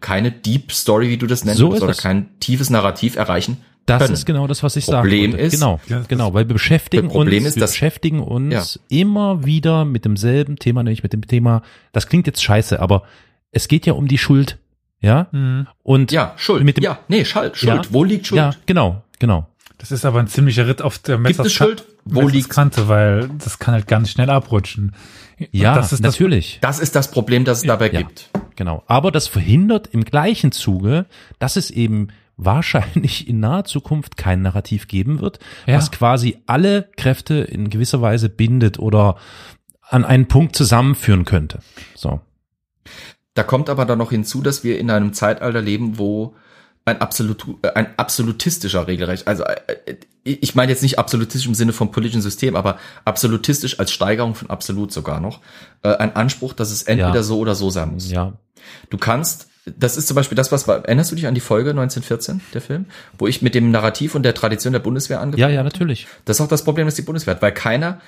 keine 0.00 0.32
Deep 0.32 0.72
Story, 0.72 1.08
wie 1.10 1.16
du 1.16 1.26
das 1.26 1.44
nennst, 1.44 1.58
So 1.60 1.72
oder 1.72 1.90
es. 1.90 1.98
kein 1.98 2.28
tiefes 2.40 2.70
Narrativ 2.70 3.14
erreichen 3.16 3.58
Das 3.86 4.02
können. 4.02 4.14
ist 4.14 4.26
genau 4.26 4.46
das, 4.48 4.62
was 4.64 4.74
ich 4.76 4.86
Problem 4.86 5.30
sagen 5.30 5.32
wollte. 5.34 5.44
ist- 5.46 5.52
genau, 5.52 5.80
Ja, 5.88 6.02
genau, 6.08 6.34
weil 6.34 6.48
wir 6.48 6.54
beschäftigen 6.54 7.08
Problem 7.08 7.42
uns, 7.44 7.50
ist, 7.50 7.56
wir 7.56 7.60
dass- 7.60 7.70
beschäftigen 7.72 8.20
uns 8.20 8.80
Ja. 8.90 8.98
immer 8.98 9.44
wieder 9.44 9.84
mit 9.84 10.04
demselben 10.04 10.56
Thema, 10.56 10.82
nämlich 10.82 11.02
mit 11.04 11.12
dem 11.12 11.24
Thema, 11.26 11.62
das 11.92 12.08
klingt 12.08 12.26
jetzt 12.26 12.42
scheiße, 12.42 12.80
aber 12.80 13.04
es 13.52 13.68
geht 13.68 13.86
ja 13.86 13.92
um 13.92 14.08
die 14.08 14.18
Schuld, 14.18 14.58
ja? 15.00 15.28
Mhm. 15.30 15.68
Und 15.84 16.10
Ja, 16.10 16.32
Schuld. 16.36 16.64
Mit 16.64 16.78
dem- 16.78 16.84
ja, 16.84 16.98
nee, 17.08 17.24
Schuld. 17.24 17.56
Schuld. 17.56 17.86
Ja. 17.86 17.90
Wo 17.90 18.02
liegt 18.02 18.26
Schuld? 18.26 18.38
ja, 18.38 18.50
genau, 18.66 19.02
genau. 19.20 19.46
Das 19.78 19.92
ist 19.92 20.04
aber 20.06 20.18
ein 20.20 20.26
ziemlicher 20.26 20.66
Ritt 20.66 20.80
auf 20.82 20.98
der 20.98 21.18
Schuld? 21.48 21.84
Wo 22.06 22.26
liegt's? 22.28 22.48
Kante, 22.48 22.88
weil 22.88 23.28
das 23.44 23.58
kann 23.58 23.74
halt 23.74 23.86
ganz 23.86 24.10
schnell 24.10 24.30
abrutschen. 24.30 24.94
Ja, 25.50 25.74
das 25.74 25.92
ist 25.92 26.04
das 26.04 26.12
natürlich. 26.12 26.58
Das 26.62 26.78
ist 26.78 26.94
das 26.96 27.10
Problem, 27.10 27.44
das 27.44 27.58
es 27.58 27.64
dabei 27.64 27.90
Ja. 27.90 27.98
gibt. 28.00 28.30
Genau. 28.56 28.82
Aber 28.86 29.10
das 29.12 29.26
verhindert 29.28 29.88
im 29.88 30.04
gleichen 30.04 30.50
Zuge, 30.52 31.06
dass 31.38 31.56
es 31.56 31.70
eben 31.70 32.08
wahrscheinlich 32.38 33.28
in 33.28 33.40
naher 33.40 33.64
Zukunft 33.64 34.16
kein 34.16 34.42
Narrativ 34.42 34.88
geben 34.88 35.20
wird, 35.20 35.38
Ja. 35.66 35.76
was 35.76 35.90
quasi 35.90 36.38
alle 36.46 36.88
Kräfte 36.96 37.34
in 37.34 37.70
gewisser 37.70 38.00
Weise 38.02 38.28
bindet 38.28 38.78
oder 38.78 39.16
an 39.82 40.04
einen 40.04 40.26
Punkt 40.26 40.56
zusammenführen 40.56 41.24
könnte. 41.24 41.60
So. 41.94 42.20
Da 43.34 43.42
kommt 43.42 43.68
aber 43.68 43.84
dann 43.84 43.98
noch 43.98 44.10
hinzu, 44.10 44.40
dass 44.42 44.64
wir 44.64 44.78
in 44.78 44.90
einem 44.90 45.12
Zeitalter 45.12 45.60
leben, 45.60 45.98
wo 45.98 46.34
ein, 46.86 47.00
absolut, 47.00 47.44
äh, 47.62 47.72
ein 47.74 47.88
absolutistischer 47.98 48.86
Regelrecht, 48.86 49.26
also 49.28 49.44
äh, 49.44 49.56
äh, 49.86 49.96
ich 50.24 50.54
meine 50.54 50.72
jetzt 50.72 50.82
nicht 50.82 50.98
absolutistisch 50.98 51.46
im 51.46 51.54
Sinne 51.54 51.72
vom 51.72 51.90
politischen 51.92 52.22
System, 52.22 52.56
aber 52.56 52.78
absolutistisch 53.04 53.78
als 53.78 53.92
Steigerung 53.92 54.34
von 54.34 54.50
absolut 54.50 54.92
sogar 54.92 55.20
noch, 55.20 55.40
ein 55.84 56.16
Anspruch, 56.16 56.52
dass 56.52 56.72
es 56.72 56.82
entweder 56.82 57.14
Ja. 57.14 57.22
so 57.22 57.38
oder 57.38 57.54
so 57.54 57.70
sein 57.70 57.92
muss. 57.92 58.10
Ja. 58.10 58.32
Du 58.90 58.98
kannst, 58.98 59.46
das 59.66 59.96
ist 59.96 60.08
zum 60.08 60.16
Beispiel 60.16 60.34
das, 60.34 60.50
was, 60.50 60.66
erinnerst 60.66 61.12
du 61.12 61.14
dich 61.14 61.28
an 61.28 61.36
die 61.36 61.40
Folge 61.40 61.70
1914, 61.70 62.40
der 62.54 62.60
Film, 62.60 62.86
wo 63.18 63.28
ich 63.28 63.40
mit 63.40 63.54
dem 63.54 63.70
Narrativ 63.70 64.16
und 64.16 64.24
der 64.24 64.34
Tradition 64.34 64.72
der 64.72 64.80
Bundeswehr 64.80 65.20
angefangen 65.20 65.48
Ja, 65.48 65.54
ja, 65.60 65.64
hatte? 65.64 65.76
natürlich. 65.78 66.08
Das 66.24 66.38
ist 66.38 66.40
auch 66.40 66.48
das 66.48 66.64
Problem, 66.64 66.88
das 66.88 66.96
die 66.96 67.02
Bundeswehr 67.02 67.36
hat, 67.36 67.42
weil 67.42 67.52
keiner 67.54 68.00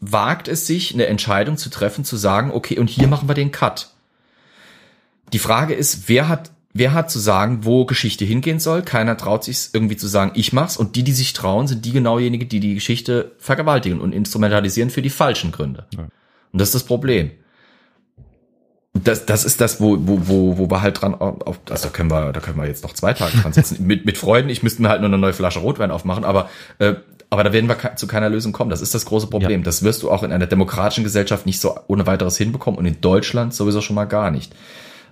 wagt 0.00 0.48
es 0.48 0.66
sich, 0.66 0.92
eine 0.92 1.06
Entscheidung 1.06 1.56
zu 1.56 1.70
treffen, 1.70 2.04
zu 2.04 2.18
sagen, 2.18 2.50
okay, 2.52 2.78
und 2.78 2.90
hier 2.90 3.08
machen 3.08 3.26
wir 3.26 3.34
den 3.34 3.52
Cut. 3.52 3.88
Die 5.32 5.38
Frage 5.38 5.72
ist, 5.72 6.10
wer 6.10 6.28
hat, 6.28 6.50
wer 6.74 6.92
hat 6.92 7.10
zu 7.10 7.20
sagen, 7.20 7.60
wo 7.62 7.86
Geschichte 7.86 8.24
hingehen 8.24 8.58
soll? 8.58 8.82
Keiner 8.82 9.16
traut 9.16 9.44
sich 9.44 9.70
irgendwie 9.72 9.96
zu 9.96 10.08
sagen, 10.08 10.32
ich 10.34 10.52
mach's. 10.52 10.76
Und 10.76 10.96
die, 10.96 11.04
die 11.04 11.12
sich 11.12 11.32
trauen, 11.32 11.68
sind 11.68 11.84
die 11.84 11.92
genauejenigen, 11.92 12.48
die 12.48 12.60
die 12.60 12.74
Geschichte 12.74 13.32
vergewaltigen 13.38 14.00
und 14.00 14.12
instrumentalisieren 14.12 14.90
für 14.90 15.00
die 15.00 15.10
falschen 15.10 15.52
Gründe. 15.52 15.86
Ja. 15.96 16.00
Und 16.00 16.60
das 16.60 16.68
ist 16.68 16.74
das 16.74 16.84
Problem. 16.84 17.30
Das, 18.92 19.26
das 19.26 19.44
ist 19.44 19.60
das, 19.60 19.80
wo, 19.80 19.96
wo, 20.00 20.28
wo, 20.28 20.58
wo 20.58 20.70
wir 20.70 20.82
halt 20.82 21.00
dran, 21.00 21.14
auf, 21.14 21.60
also 21.68 21.88
da 21.88 21.92
können 21.92 22.10
wir, 22.10 22.32
da 22.32 22.40
können 22.40 22.58
wir 22.58 22.66
jetzt 22.66 22.84
noch 22.84 22.92
zwei 22.92 23.12
Tage 23.12 23.36
dran 23.38 23.52
sitzen. 23.52 23.78
mit, 23.86 24.04
mit 24.04 24.18
Freunden, 24.18 24.50
ich 24.50 24.62
müsste 24.62 24.82
mir 24.82 24.88
halt 24.88 25.00
nur 25.00 25.08
eine 25.08 25.18
neue 25.18 25.32
Flasche 25.32 25.60
Rotwein 25.60 25.90
aufmachen, 25.90 26.24
aber, 26.24 26.48
äh, 26.78 26.94
aber 27.30 27.42
da 27.42 27.52
werden 27.52 27.68
wir 27.68 27.96
zu 27.96 28.06
keiner 28.06 28.30
Lösung 28.30 28.52
kommen. 28.52 28.70
Das 28.70 28.80
ist 28.80 28.94
das 28.94 29.04
große 29.04 29.26
Problem. 29.28 29.60
Ja. 29.60 29.64
Das 29.64 29.82
wirst 29.82 30.04
du 30.04 30.10
auch 30.10 30.22
in 30.22 30.30
einer 30.30 30.46
demokratischen 30.46 31.02
Gesellschaft 31.02 31.46
nicht 31.46 31.60
so 31.60 31.76
ohne 31.88 32.06
weiteres 32.06 32.36
hinbekommen 32.36 32.78
und 32.78 32.86
in 32.86 33.00
Deutschland 33.00 33.52
sowieso 33.52 33.80
schon 33.80 33.96
mal 33.96 34.04
gar 34.04 34.30
nicht. 34.30 34.54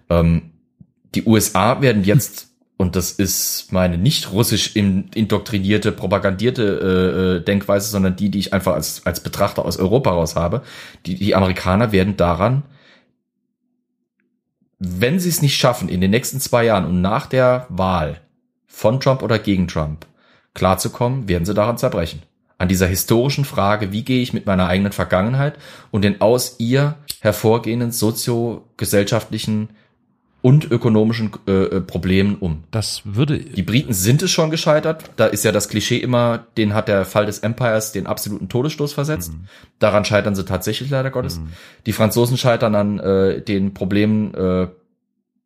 Ähm, 0.09 0.52
die 1.15 1.25
USA 1.25 1.81
werden 1.83 2.05
jetzt, 2.05 2.49
und 2.77 2.97
das 2.97 3.13
ist 3.13 3.73
meine 3.73 3.99
nicht 3.99 4.33
russisch 4.33 4.75
in- 4.77 5.09
indoktrinierte, 5.15 5.93
propagandierte 5.93 6.63
äh, 6.63 7.37
äh, 7.39 7.45
Denkweise, 7.45 7.91
sondern 7.91 8.17
die, 8.17 8.31
die 8.31 8.39
ich 8.39 8.53
einfach 8.53 8.75
als, 8.75 9.05
als 9.07 9.21
Betrachter 9.21 9.65
aus 9.65 9.77
Europa 9.77 10.11
raus 10.11 10.37
habe, 10.37 10.63
die, 11.07 11.17
die 11.17 11.35
Amerikaner 11.35 11.93
werden 11.93 12.17
daran, 12.17 12.63
wenn 14.79 15.21
sie 15.21 15.29
es 15.29 15.43
nicht 15.43 15.57
schaffen, 15.57 15.89
in 15.89 16.01
den 16.01 16.11
nächsten 16.11 16.41
zwei 16.41 16.65
Jahren 16.65 16.87
und 16.87 17.01
nach 17.01 17.27
der 17.27 17.67
Wahl 17.69 18.21
von 18.67 18.99
Trump 18.99 19.23
oder 19.23 19.39
gegen 19.39 19.69
Trump 19.69 20.07
klarzukommen, 20.55 21.29
werden 21.29 21.45
sie 21.45 21.55
daran 21.55 21.79
zerbrechen. 21.79 22.23
An 22.59 22.69
dieser 22.69 22.87
historischen 22.87 23.45
Frage, 23.45 23.93
wie 23.93 24.05
gehe 24.05 24.23
ich 24.23 24.33
mit 24.33 24.47
meiner 24.47 24.67
eigenen 24.69 24.93
Vergangenheit 24.93 25.57
und 25.91 26.03
den 26.03 26.21
aus 26.21 26.57
ihr 26.59 26.97
hervorgehenden 27.21 27.93
soziogesellschaftlichen 27.93 29.71
und 30.43 30.71
ökonomischen 30.71 31.31
äh, 31.47 31.53
äh, 31.53 31.81
Problemen 31.81 32.37
um. 32.37 32.65
Das 32.73 33.03
würde, 33.05 33.39
Die 33.39 33.63
Briten 33.63 33.93
sind 33.93 34.23
es 34.23 34.33
schon 34.33 34.51
gescheitert. 34.51 35.05
Da 35.17 35.27
ist 35.27 35.45
ja 35.45 35.53
das 35.53 35.69
Klischee 35.69 35.99
immer, 35.99 36.47
den 36.57 36.75
hat 36.75 36.89
der 36.89 37.05
Fall 37.05 37.27
des 37.27 37.39
Empires 37.39 37.93
den 37.93 38.09
absoluten 38.09 38.49
Todesstoß 38.49 38.93
versetzt. 38.93 39.33
Daran 39.79 40.05
scheitern 40.05 40.35
sie 40.35 40.45
tatsächlich 40.45 40.91
leider 40.91 41.11
Gottes. 41.11 41.41
Die 41.87 41.93
Franzosen 41.93 42.37
scheitern 42.37 42.75
an 42.75 42.99
äh, 42.99 43.41
den 43.41 43.73
Problemen, 43.73 44.35
äh, 44.35 44.69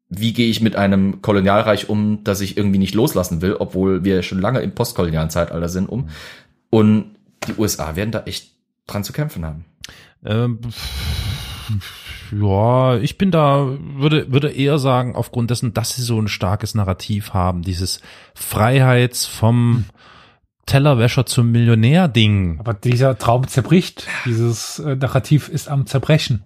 wie 0.09 0.33
gehe 0.33 0.49
ich 0.49 0.63
mit 0.63 0.77
einem 0.77 1.21
Kolonialreich 1.21 1.91
um, 1.91 2.25
das 2.25 2.41
ich 2.41 2.57
irgendwie 2.57 2.79
nicht 2.79 2.95
loslassen 2.95 3.43
will, 3.43 3.55
obwohl 3.59 4.03
wir 4.03 4.23
schon 4.23 4.41
lange 4.41 4.61
im 4.61 4.75
postkolonialen 4.75 5.31
Zeitalter 5.31 5.69
sind, 5.69 5.89
um. 5.89 6.09
Und 6.71 7.17
die 7.47 7.55
USA 7.59 7.97
werden 7.97 8.13
da 8.13 8.23
echt 8.25 8.53
dran 8.87 9.05
zu 9.05 9.13
kämpfen 9.13 9.45
haben. 9.45 9.65
ähm, 10.25 10.59
ja, 12.33 12.97
ich 12.97 13.19
bin 13.19 13.31
da, 13.31 13.67
würde, 13.97 14.31
würde 14.33 14.51
eher 14.51 14.79
sagen, 14.79 15.15
aufgrund 15.15 15.51
dessen, 15.51 15.75
dass 15.75 15.95
sie 15.95 16.03
so 16.03 16.21
ein 16.21 16.29
starkes 16.29 16.75
Narrativ 16.75 17.35
haben, 17.35 17.63
dieses 17.63 18.01
Freiheits 18.35 19.27
vom 19.27 19.85
Tellerwäscher 20.67 21.27
zum 21.27 21.53
Millionär-Ding. 21.53 22.59
Aber 22.59 22.75
dieser 22.75 23.17
Traum 23.19 23.47
zerbricht. 23.47 24.07
Dieses 24.25 24.81
äh, 24.81 24.97
Narrativ 24.97 25.49
ist 25.49 25.69
am 25.69 25.87
Zerbrechen. 25.87 26.43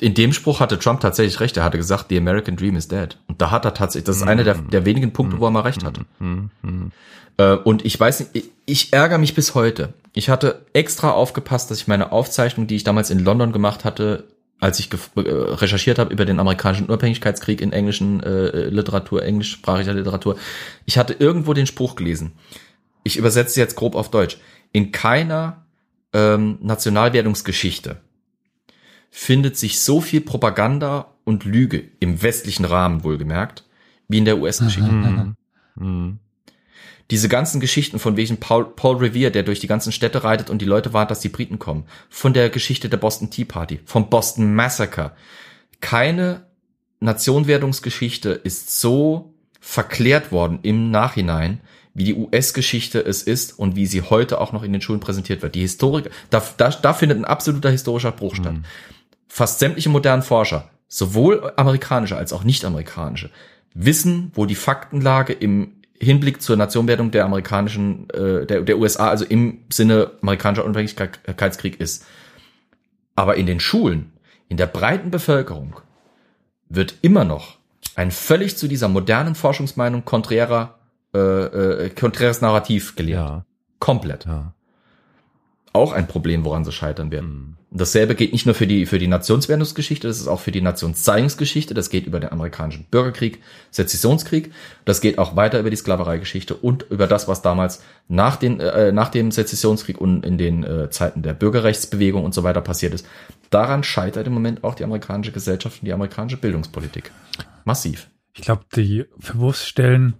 In 0.00 0.14
dem 0.14 0.32
Spruch 0.32 0.60
hatte 0.60 0.78
Trump 0.78 1.00
tatsächlich 1.00 1.40
recht. 1.40 1.56
Er 1.56 1.64
hatte 1.64 1.78
gesagt, 1.78 2.06
the 2.10 2.18
American 2.18 2.56
Dream 2.56 2.76
is 2.76 2.86
dead. 2.86 3.18
Und 3.28 3.40
da 3.40 3.50
hat 3.50 3.64
er 3.64 3.74
tatsächlich, 3.74 4.04
das 4.04 4.18
ist 4.18 4.22
einer 4.24 4.44
der, 4.44 4.54
der 4.54 4.84
wenigen 4.84 5.12
Punkte, 5.12 5.40
wo 5.40 5.46
er 5.46 5.50
mal 5.50 5.60
recht 5.60 5.84
hatte. 5.84 6.02
Hm, 6.18 6.50
hm. 6.62 6.92
Äh, 7.38 7.54
und 7.54 7.84
ich 7.84 7.98
weiß 7.98 8.20
nicht, 8.20 8.30
ich, 8.34 8.50
ich 8.66 8.92
ärgere 8.92 9.18
mich 9.18 9.34
bis 9.34 9.54
heute. 9.54 9.94
Ich 10.16 10.30
hatte 10.30 10.64
extra 10.72 11.10
aufgepasst, 11.10 11.70
dass 11.70 11.78
ich 11.78 11.88
meine 11.88 12.10
Aufzeichnung, 12.10 12.66
die 12.66 12.76
ich 12.76 12.84
damals 12.84 13.10
in 13.10 13.18
London 13.18 13.52
gemacht 13.52 13.84
hatte, 13.84 14.24
als 14.58 14.80
ich 14.80 14.90
äh, 14.90 14.96
recherchiert 15.14 15.98
habe 15.98 16.10
über 16.10 16.24
den 16.24 16.40
amerikanischen 16.40 16.86
Unabhängigkeitskrieg 16.86 17.60
in 17.60 17.70
englischen 17.70 18.22
äh, 18.22 18.70
Literatur, 18.70 19.22
englischsprachiger 19.22 19.92
Literatur, 19.92 20.38
ich 20.86 20.96
hatte 20.96 21.12
irgendwo 21.12 21.52
den 21.52 21.66
Spruch 21.66 21.96
gelesen. 21.96 22.32
Ich 23.04 23.18
übersetze 23.18 23.60
jetzt 23.60 23.76
grob 23.76 23.94
auf 23.94 24.10
Deutsch. 24.10 24.38
In 24.72 24.90
keiner 24.90 25.66
ähm, 26.14 26.60
Nationalwertungsgeschichte 26.62 27.98
findet 29.10 29.58
sich 29.58 29.82
so 29.82 30.00
viel 30.00 30.22
Propaganda 30.22 31.12
und 31.24 31.44
Lüge 31.44 31.84
im 32.00 32.22
westlichen 32.22 32.64
Rahmen 32.64 33.04
wohlgemerkt, 33.04 33.64
wie 34.08 34.16
in 34.16 34.24
der 34.24 34.38
US-Geschichte. 34.38 34.88
Hm. 34.88 35.36
Hm. 35.76 36.18
Diese 37.10 37.28
ganzen 37.28 37.60
Geschichten 37.60 37.98
von 37.98 38.16
welchen 38.16 38.38
Paul, 38.38 38.64
Paul 38.64 38.96
Revere, 38.96 39.30
der 39.30 39.44
durch 39.44 39.60
die 39.60 39.68
ganzen 39.68 39.92
Städte 39.92 40.24
reitet 40.24 40.50
und 40.50 40.60
die 40.60 40.66
Leute 40.66 40.92
warnt, 40.92 41.10
dass 41.10 41.20
die 41.20 41.28
Briten 41.28 41.58
kommen. 41.58 41.84
Von 42.10 42.32
der 42.32 42.50
Geschichte 42.50 42.88
der 42.88 42.96
Boston 42.96 43.30
Tea 43.30 43.44
Party, 43.44 43.80
vom 43.84 44.10
Boston 44.10 44.54
Massacre. 44.54 45.12
Keine 45.80 46.46
Nationwerdungsgeschichte 47.00 48.30
ist 48.30 48.80
so 48.80 49.34
verklärt 49.60 50.32
worden 50.32 50.58
im 50.62 50.90
Nachhinein, 50.90 51.60
wie 51.94 52.04
die 52.04 52.14
US-Geschichte 52.14 53.00
es 53.00 53.22
ist 53.22 53.58
und 53.58 53.76
wie 53.76 53.86
sie 53.86 54.02
heute 54.02 54.40
auch 54.40 54.52
noch 54.52 54.62
in 54.62 54.72
den 54.72 54.82
Schulen 54.82 55.00
präsentiert 55.00 55.42
wird. 55.42 55.54
Die 55.54 55.60
Historiker, 55.60 56.10
da, 56.30 56.42
da, 56.56 56.70
da 56.70 56.92
findet 56.92 57.18
ein 57.18 57.24
absoluter 57.24 57.70
historischer 57.70 58.12
Bruch 58.12 58.34
statt. 58.34 58.56
Fast 59.28 59.60
sämtliche 59.60 59.88
modernen 59.88 60.22
Forscher 60.22 60.70
sowohl 60.88 61.52
amerikanische 61.56 62.16
als 62.16 62.32
auch 62.32 62.44
nicht-amerikanische, 62.44 63.30
wissen, 63.74 64.30
wo 64.34 64.46
die 64.46 64.54
Faktenlage 64.54 65.32
im 65.32 65.75
Hinblick 66.00 66.42
zur 66.42 66.56
Nationwerdung 66.56 67.10
der 67.10 67.24
amerikanischen, 67.24 68.08
äh, 68.10 68.46
der, 68.46 68.62
der 68.62 68.78
USA, 68.78 69.08
also 69.08 69.24
im 69.24 69.64
Sinne 69.70 70.12
amerikanischer 70.22 70.64
Unabhängigkeitskrieg 70.64 71.80
ist. 71.80 72.04
Aber 73.14 73.36
in 73.36 73.46
den 73.46 73.60
Schulen, 73.60 74.12
in 74.48 74.56
der 74.56 74.66
breiten 74.66 75.10
Bevölkerung, 75.10 75.80
wird 76.68 76.96
immer 77.02 77.24
noch 77.24 77.58
ein 77.94 78.10
völlig 78.10 78.56
zu 78.56 78.68
dieser 78.68 78.88
modernen 78.88 79.34
Forschungsmeinung 79.34 80.04
konträrer, 80.04 80.78
äh, 81.14 81.18
äh, 81.18 81.90
konträres 81.90 82.40
Narrativ 82.40 82.94
gelehrt. 82.96 83.20
Ja, 83.20 83.44
Komplett. 83.78 84.26
ja. 84.26 84.52
Auch 85.76 85.92
ein 85.92 86.08
Problem, 86.08 86.46
woran 86.46 86.64
sie 86.64 86.72
scheitern 86.72 87.10
werden. 87.10 87.28
Mhm. 87.28 87.56
Dasselbe 87.70 88.14
geht 88.14 88.32
nicht 88.32 88.46
nur 88.46 88.54
für 88.54 88.66
die, 88.66 88.86
für 88.86 88.98
die 88.98 89.08
Nationswerdungsgeschichte, 89.08 90.08
das 90.08 90.16
ist 90.16 90.26
auch 90.26 90.40
für 90.40 90.50
die 90.50 90.62
Nationszeigungsgeschichte, 90.62 91.74
das 91.74 91.90
geht 91.90 92.06
über 92.06 92.18
den 92.18 92.32
amerikanischen 92.32 92.86
Bürgerkrieg, 92.90 93.42
Sezessionskrieg, 93.70 94.52
das 94.86 95.02
geht 95.02 95.18
auch 95.18 95.36
weiter 95.36 95.60
über 95.60 95.68
die 95.68 95.76
Sklavereigeschichte 95.76 96.54
und 96.54 96.86
über 96.88 97.06
das, 97.06 97.28
was 97.28 97.42
damals 97.42 97.82
nach, 98.08 98.36
den, 98.36 98.58
äh, 98.58 98.90
nach 98.90 99.10
dem 99.10 99.30
Sezessionskrieg 99.30 100.00
und 100.00 100.24
in 100.24 100.38
den 100.38 100.64
äh, 100.64 100.88
Zeiten 100.88 101.20
der 101.20 101.34
Bürgerrechtsbewegung 101.34 102.24
und 102.24 102.32
so 102.32 102.42
weiter 102.42 102.62
passiert 102.62 102.94
ist. 102.94 103.06
Daran 103.50 103.82
scheitert 103.82 104.26
im 104.26 104.32
Moment 104.32 104.64
auch 104.64 104.76
die 104.76 104.84
amerikanische 104.84 105.32
Gesellschaft 105.32 105.82
und 105.82 105.86
die 105.86 105.92
amerikanische 105.92 106.38
Bildungspolitik. 106.38 107.10
Massiv. 107.66 108.08
Ich 108.32 108.40
glaube, 108.40 108.62
die 108.74 109.04
Verwurfsstellen 109.18 110.14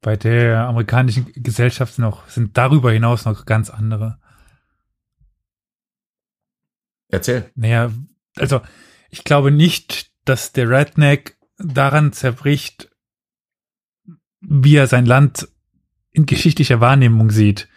bei 0.00 0.16
der 0.16 0.68
amerikanischen 0.68 1.30
Gesellschaft 1.34 1.98
noch 1.98 2.26
sind 2.28 2.56
darüber 2.56 2.90
hinaus 2.90 3.26
noch 3.26 3.44
ganz 3.44 3.68
andere. 3.68 4.21
Erzähl. 7.12 7.48
Naja, 7.54 7.92
also 8.36 8.60
ich 9.10 9.22
glaube 9.22 9.52
nicht, 9.52 10.10
dass 10.24 10.52
der 10.52 10.68
Redneck 10.68 11.36
daran 11.58 12.12
zerbricht, 12.12 12.90
wie 14.40 14.74
er 14.74 14.88
sein 14.88 15.06
Land 15.06 15.48
in 16.10 16.26
geschichtlicher 16.26 16.80
Wahrnehmung 16.80 17.30
sieht. 17.30 17.68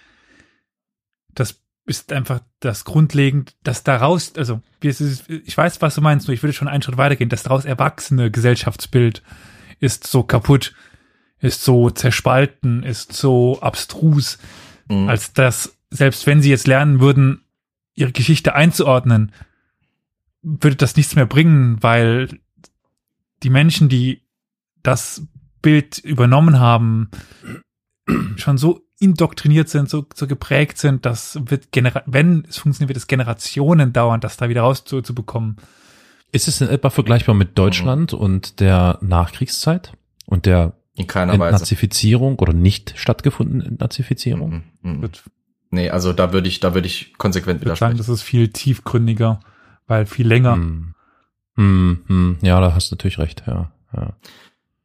Das 1.30 1.62
ist 1.86 2.12
einfach 2.12 2.40
das 2.60 2.86
grundlegend, 2.86 3.56
dass 3.62 3.84
daraus, 3.84 4.36
also 4.36 4.62
wie 4.82 4.88
es 4.88 5.02
ist, 5.02 5.30
ich 5.30 5.56
weiß, 5.56 5.82
was 5.82 5.96
du 5.96 6.02
meinst, 6.02 6.28
nur 6.28 6.34
ich 6.34 6.42
würde 6.42 6.54
schon 6.54 6.68
einen 6.68 6.82
Schritt 6.82 6.98
weitergehen, 6.98 7.30
das 7.30 7.44
daraus 7.44 7.66
erwachsene 7.66 8.32
Gesellschaftsbild 8.32 9.22
ist 9.80 10.08
so 10.08 10.24
kaputt, 10.24 10.74
ist 11.40 11.64
so 11.64 11.92
zerspalten, 11.92 12.82
ist 12.84 13.14
so 13.14 13.62
abstrus, 13.62 14.40
Mhm. 14.88 15.10
als 15.10 15.34
dass, 15.34 15.78
selbst 15.90 16.26
wenn 16.28 16.42
sie 16.42 16.50
jetzt 16.50 16.68
lernen 16.68 17.00
würden, 17.00 17.45
ihre 17.96 18.12
Geschichte 18.12 18.56
einzuordnen, 18.56 19.32
würde 20.42 20.76
das 20.76 20.96
nichts 20.96 21.16
mehr 21.16 21.26
bringen, 21.26 21.82
weil 21.82 22.30
die 23.42 23.50
Menschen, 23.50 23.90
die 23.90 24.22
das 24.84 25.26
Bild 25.62 25.98
übernommen 25.98 26.60
haben, 26.60 27.10
schon 28.36 28.58
so 28.58 28.82
indoktriniert 29.00 29.68
sind, 29.70 29.90
so, 29.90 30.06
so 30.14 30.28
geprägt 30.28 30.78
sind, 30.78 31.06
das 31.06 31.40
wird 31.46 31.72
genera 31.72 32.04
wenn 32.06 32.46
es 32.48 32.58
funktioniert, 32.58 32.90
wird 32.90 32.98
es 32.98 33.08
Generationen 33.08 33.92
dauern, 33.92 34.22
das 34.22 34.38
da 34.38 34.48
wieder 34.48 34.62
rauszubekommen. 34.62 35.58
Ist 36.32 36.48
es 36.48 36.62
in 36.62 36.68
etwa 36.68 36.90
vergleichbar 36.90 37.36
mit 37.36 37.58
Deutschland 37.58 38.14
und 38.14 38.60
der 38.60 39.00
Nachkriegszeit 39.02 39.94
und 40.26 40.46
der 40.46 40.74
In 40.96 41.08
keiner 41.08 41.34
Weise. 41.40 41.56
Entnazifizierung 41.56 42.40
oder 42.40 42.54
nicht 42.54 42.94
stattgefundenen 42.98 43.66
Entnazifizierung? 43.66 44.64
Mhm. 44.82 44.98
Mhm. 44.98 45.10
Nee, 45.76 45.90
also 45.90 46.14
da 46.14 46.34
würde 46.34 46.48
ich, 46.48 46.60
da 46.60 46.74
würde 46.74 46.88
ich 46.88 47.14
konsequent 47.18 47.62
widersprechen. 47.62 47.98
das 47.98 48.10
ist 48.10 48.22
viel 48.24 48.48
tiefgründiger, 48.50 49.40
weil 49.88 50.06
viel 50.06 50.28
länger. 50.28 50.54
Hm. 50.56 50.94
Hm, 51.58 52.04
hm. 52.08 52.38
Ja, 52.42 52.60
da 52.60 52.74
hast 52.74 52.92
du 52.92 52.96
natürlich 52.96 53.20
recht, 53.20 53.44
ja. 53.48 53.72
ja. 53.96 54.14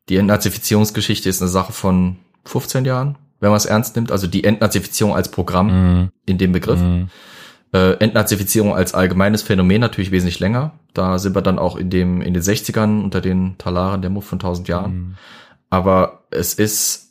Die 0.08 0.16
Entnazifizierungsgeschichte 0.16 1.28
ist 1.28 1.40
eine 1.40 1.48
Sache 1.50 1.72
von 1.72 2.16
15 2.44 2.84
Jahren, 2.84 3.16
wenn 3.40 3.50
man 3.50 3.56
es 3.56 3.66
ernst 3.66 3.96
nimmt. 3.96 4.12
Also 4.12 4.26
die 4.26 4.44
Entnazifizierung 4.44 5.14
als 5.14 5.30
Programm 5.30 5.68
Hm, 5.70 6.08
in 6.26 6.38
dem 6.38 6.52
Begriff. 6.52 6.80
hm. 6.80 7.08
Äh, 7.72 7.92
Entnazifizierung 8.00 8.74
als 8.74 8.94
allgemeines 8.94 9.42
Phänomen 9.42 9.80
natürlich 9.80 10.10
wesentlich 10.10 10.40
länger. 10.40 10.72
Da 10.92 11.20
sind 11.20 11.36
wir 11.36 11.42
dann 11.42 11.60
auch 11.60 11.76
in 11.76 11.88
dem, 11.88 12.20
in 12.20 12.34
den 12.34 12.42
60ern 12.42 13.04
unter 13.04 13.20
den 13.20 13.58
Talaren 13.58 14.02
der 14.02 14.10
Muff 14.10 14.26
von 14.26 14.38
1000 14.40 14.66
Jahren. 14.66 14.90
Hm. 14.92 15.14
Aber 15.70 16.24
es 16.32 16.54
ist, 16.54 17.10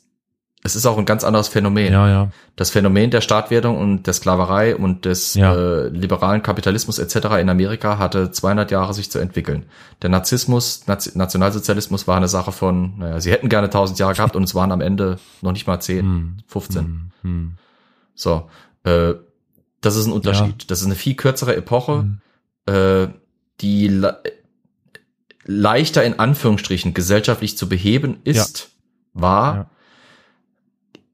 es 0.62 0.76
ist 0.76 0.84
auch 0.84 0.98
ein 0.98 1.06
ganz 1.06 1.24
anderes 1.24 1.48
Phänomen. 1.48 1.90
Ja, 1.92 2.08
ja. 2.08 2.30
Das 2.56 2.70
Phänomen 2.70 3.10
der 3.10 3.22
Staatwerdung 3.22 3.78
und 3.78 4.06
der 4.06 4.12
Sklaverei 4.12 4.76
und 4.76 5.06
des 5.06 5.34
Ja. 5.34 5.54
äh, 5.54 5.88
liberalen 5.88 6.42
Kapitalismus 6.42 6.98
etc. 6.98 7.38
in 7.40 7.48
Amerika 7.48 7.96
hatte 7.98 8.30
200 8.30 8.70
Jahre 8.70 8.92
sich 8.92 9.10
zu 9.10 9.18
entwickeln. 9.18 9.64
Der 10.02 10.10
Narzissmus, 10.10 10.86
Naz 10.86 11.14
Nationalsozialismus 11.14 12.06
war 12.06 12.18
eine 12.18 12.28
Sache 12.28 12.52
von, 12.52 12.98
naja, 12.98 13.20
sie 13.20 13.32
hätten 13.32 13.48
gerne 13.48 13.68
1000 13.70 13.98
Jahre 13.98 14.12
gehabt 14.14 14.36
und 14.36 14.42
es 14.44 14.54
waren 14.54 14.70
am 14.72 14.82
Ende 14.82 15.18
noch 15.40 15.52
nicht 15.52 15.66
mal 15.66 15.80
10, 15.80 16.04
Hm. 16.04 16.36
15. 16.46 16.82
Hm, 16.84 17.10
hm. 17.22 17.52
So, 18.14 18.50
äh, 18.84 19.14
das 19.80 19.96
ist 19.96 20.04
ein 20.06 20.12
Unterschied. 20.12 20.70
Das 20.70 20.80
ist 20.80 20.86
eine 20.86 20.94
viel 20.94 21.14
kürzere 21.14 21.56
Epoche, 21.56 22.04
äh, 22.66 23.06
die 23.62 23.88
le 23.88 24.18
leichter 25.44 26.04
in 26.04 26.18
Anführungsstrichen 26.18 26.92
gesellschaftlich 26.94 27.56
zu 27.56 27.68
beheben 27.68 28.18
ist, 28.24 28.70
war, 29.14 29.54
Ja. 29.56 29.70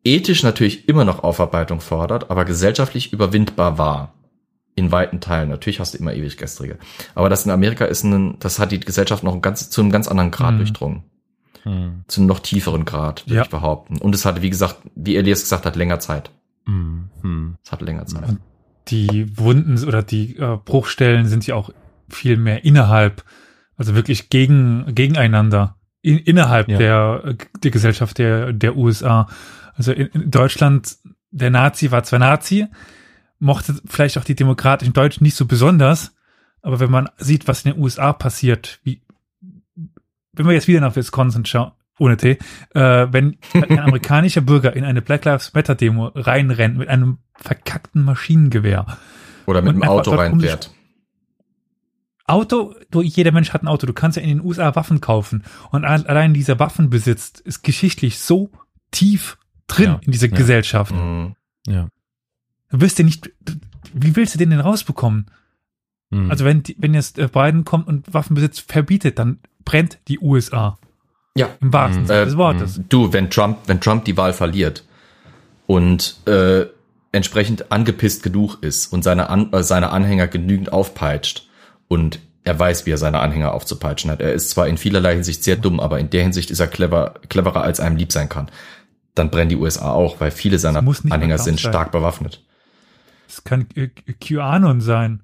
Ethisch 0.06 0.42
natürlich 0.42 0.88
immer 0.88 1.04
noch 1.04 1.22
Aufarbeitung 1.22 1.80
fordert, 1.80 2.30
aber 2.30 2.44
gesellschaftlich 2.44 3.12
überwindbar 3.12 3.76
war. 3.78 4.12
In 4.78 4.92
weiten 4.92 5.20
Teilen. 5.20 5.48
Natürlich 5.48 5.80
hast 5.80 5.94
du 5.94 5.98
immer 5.98 6.12
ewig 6.12 6.36
gestrige. 6.36 6.78
Aber 7.14 7.30
das 7.30 7.46
in 7.46 7.50
Amerika 7.50 7.86
ist 7.86 8.04
ein, 8.04 8.38
das 8.40 8.58
hat 8.58 8.72
die 8.72 8.80
Gesellschaft 8.80 9.22
noch 9.24 9.32
ein 9.34 9.40
ganz, 9.40 9.70
zu 9.70 9.80
einem 9.80 9.90
ganz 9.90 10.06
anderen 10.06 10.30
Grad 10.30 10.52
Mhm. 10.52 10.58
durchdrungen. 10.58 11.02
Hm. 11.62 12.04
Zu 12.08 12.20
einem 12.20 12.28
noch 12.28 12.40
tieferen 12.40 12.84
Grad, 12.84 13.26
würde 13.26 13.36
Ja. 13.36 13.42
ich 13.44 13.48
behaupten. 13.48 13.96
Und 13.96 14.14
es 14.14 14.26
hatte, 14.26 14.42
wie 14.42 14.50
gesagt, 14.50 14.76
wie 14.94 15.16
Elias 15.16 15.40
gesagt 15.40 15.64
hat, 15.64 15.76
länger 15.76 15.98
Zeit. 15.98 16.30
Hm. 16.66 17.08
Hm. 17.22 17.56
Es 17.64 17.72
hatte 17.72 17.86
länger 17.86 18.04
Zeit. 18.04 18.28
Und 18.28 18.40
die 18.88 19.36
Wunden 19.38 19.82
oder 19.82 20.02
die 20.02 20.36
äh, 20.36 20.58
Bruchstellen 20.62 21.26
sind 21.26 21.46
ja 21.46 21.54
auch 21.54 21.70
viel 22.10 22.36
mehr 22.36 22.64
innerhalb, 22.66 23.24
also 23.78 23.94
wirklich 23.94 24.28
gegen, 24.28 24.84
gegeneinander, 24.94 25.75
in, 26.06 26.18
innerhalb 26.18 26.68
Ja. 26.68 26.78
der, 26.78 27.34
der 27.62 27.70
Gesellschaft 27.72 28.18
der, 28.18 28.52
der 28.52 28.76
USA. 28.76 29.28
Also 29.74 29.92
in, 29.92 30.06
in 30.06 30.30
Deutschland, 30.30 30.96
der 31.32 31.50
Nazi 31.50 31.90
war 31.90 32.04
zwar 32.04 32.20
Nazi, 32.20 32.66
mochte 33.40 33.74
vielleicht 33.86 34.16
auch 34.16 34.24
die 34.24 34.36
demokratischen 34.36 34.92
Deutschen 34.92 35.24
nicht 35.24 35.34
so 35.36 35.46
besonders, 35.46 36.14
aber 36.62 36.78
wenn 36.78 36.90
man 36.92 37.08
sieht, 37.18 37.48
was 37.48 37.64
in 37.64 37.72
den 37.72 37.82
USA 37.82 38.12
passiert, 38.12 38.78
wie, 38.84 39.02
wenn 40.32 40.46
wir 40.46 40.52
jetzt 40.52 40.68
wieder 40.68 40.80
nach 40.80 40.94
Wisconsin 40.94 41.44
schauen, 41.44 41.72
ohne 41.98 42.16
T, 42.16 42.38
äh, 42.74 43.06
wenn 43.10 43.38
ein 43.54 43.78
amerikanischer 43.80 44.42
Bürger 44.42 44.76
in 44.76 44.84
eine 44.84 45.02
Black 45.02 45.24
Lives 45.24 45.54
Matter 45.54 45.74
Demo 45.74 46.12
reinrennt 46.14 46.78
mit 46.78 46.88
einem 46.88 47.18
verkackten 47.34 48.04
Maschinengewehr, 48.04 48.86
Oder 49.46 49.60
mit 49.60 49.74
einfach 49.74 49.88
Auto 49.88 50.14
reinfährt. 50.14 50.70
Auto, 52.26 52.74
du, 52.90 53.02
jeder 53.02 53.32
Mensch 53.32 53.52
hat 53.52 53.62
ein 53.62 53.68
Auto. 53.68 53.86
Du 53.86 53.92
kannst 53.92 54.16
ja 54.16 54.22
in 54.22 54.28
den 54.28 54.44
USA 54.44 54.74
Waffen 54.74 55.00
kaufen. 55.00 55.44
Und 55.70 55.84
allein 55.84 56.34
dieser 56.34 56.58
Waffenbesitz 56.58 57.40
ist 57.44 57.62
geschichtlich 57.62 58.18
so 58.18 58.50
tief 58.90 59.38
drin 59.68 59.86
Ja, 59.86 60.00
in 60.04 60.12
dieser 60.12 60.28
ja. 60.28 60.36
Gesellschaft. 60.36 60.94
Mhm. 60.94 61.36
Ja. 61.66 61.88
Du 62.70 62.80
wirst 62.80 62.98
ja 62.98 63.04
nicht, 63.04 63.30
wie 63.92 64.16
willst 64.16 64.34
du 64.34 64.38
den 64.38 64.50
denn 64.50 64.60
rausbekommen? 64.60 65.26
Hm. 66.10 66.30
Also 66.30 66.44
wenn, 66.44 66.62
wenn 66.78 66.94
jetzt 66.94 67.18
äh, 67.18 67.28
Biden 67.28 67.64
kommt 67.64 67.86
und 67.86 68.12
Waffenbesitz 68.12 68.60
verbietet, 68.60 69.18
dann 69.18 69.38
brennt 69.64 69.98
die 70.08 70.18
USA. 70.18 70.78
Ja. 71.36 71.48
Im 71.60 71.72
wahrsten 71.72 72.02
Mhm. 72.02 72.06
Sinne 72.06 72.20
Äh, 72.20 72.24
des 72.24 72.36
Wortes. 72.36 72.80
Du, 72.88 73.12
wenn 73.12 73.30
Trump, 73.30 73.58
wenn 73.66 73.80
Trump 73.80 74.04
die 74.04 74.16
Wahl 74.16 74.32
verliert 74.32 74.84
und 75.66 76.16
äh, 76.26 76.66
entsprechend 77.12 77.70
angepisst 77.70 78.22
genug 78.22 78.62
ist 78.62 78.92
und 78.92 79.02
seine, 79.02 79.28
An 79.30 79.52
äh, 79.52 79.62
seine 79.62 79.90
Anhänger 79.90 80.26
genügend 80.26 80.72
aufpeitscht 80.72 81.45
und 81.88 82.20
er 82.44 82.58
weiß, 82.58 82.86
wie 82.86 82.92
er 82.92 82.98
seine 82.98 83.20
Anhänger 83.20 83.52
aufzupeitschen 83.52 84.10
hat. 84.10 84.20
Er 84.20 84.32
ist 84.32 84.50
zwar 84.50 84.68
in 84.68 84.78
vielerlei 84.78 85.14
Hinsicht 85.14 85.42
sehr 85.42 85.56
dumm, 85.56 85.80
aber 85.80 85.98
in 85.98 86.10
der 86.10 86.22
Hinsicht 86.22 86.50
ist 86.50 86.60
er 86.60 86.68
clever, 86.68 87.14
cleverer, 87.28 87.62
als 87.62 87.80
einem 87.80 87.96
lieb 87.96 88.12
sein 88.12 88.28
kann. 88.28 88.50
Dann 89.16 89.30
brennen 89.30 89.48
die 89.48 89.56
USA 89.56 89.90
auch, 89.90 90.20
weil 90.20 90.30
viele 90.30 90.58
seiner 90.58 90.78
Anhänger 90.78 91.38
sind 91.38 91.58
sein. 91.58 91.70
stark 91.70 91.90
bewaffnet. 91.90 92.44
Das 93.26 93.42
kann 93.42 93.66
QAnon 94.20 94.80
sein. 94.80 95.22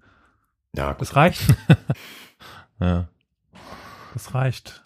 Ja, 0.75 0.93
gut. 0.93 1.03
Das 1.03 1.15
reicht. 1.15 1.43
ja. 2.81 3.07
Das 4.15 4.35
reicht. 4.35 4.83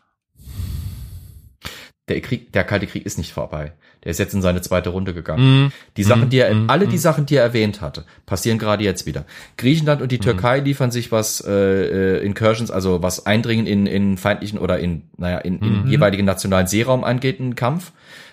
Der 2.09 2.21
Krieg, 2.21 2.53
der 2.53 2.65
Kalte 2.65 2.87
Krieg 2.87 3.07
ist 3.07 3.19
nicht 3.19 3.33
vorbei. 3.33 3.73
Der 4.07 4.13
ist 4.13 4.19
jetzt 4.19 4.35
in 4.35 4.41
seine 4.41 4.61
zweite 4.63 4.91
Runde 4.91 5.13
gegangen. 5.13 5.65
Hm. 5.65 5.73
Die 5.97 6.05
Sachen, 6.05 6.27
Mhm, 6.27 6.31
die 6.31 6.39
er, 6.39 6.55
mhm, 6.55 6.71
alle 6.71 6.87
die 6.87 6.93
mhm. 6.95 7.01
Sachen, 7.01 7.27
die 7.27 7.35
er 7.35 7.43
erwähnt 7.43 7.81
hatte, 7.81 8.05
passieren 8.25 8.57
gerade 8.57 8.85
jetzt 8.85 9.05
wieder. 9.05 9.25
Griechenland 9.57 9.99
Mhm. 9.99 10.05
und 10.05 10.13
die 10.13 10.21
Türkei 10.21 10.61
liefern 10.61 10.93
sich 10.93 11.11
was 11.11 11.41
äh, 11.45 11.51
äh, 11.53 12.25
Incursions, 12.25 12.71
also 12.71 13.03
was 13.03 13.27
Eindringen 13.27 13.67
in, 13.67 13.87
in 13.87 14.17
feindlichen 14.17 14.61
oder 14.61 14.79
in, 14.79 15.03
naja, 15.19 15.39
in, 15.39 15.59
in 15.59 15.83
Mhm. 15.83 15.89
jeweiligen 15.89 16.25
nationalen 16.25 16.69
Seeraum 16.69 17.03
angeht, 17.03 17.41
einen 17.41 17.57
Kampf. 17.57 17.91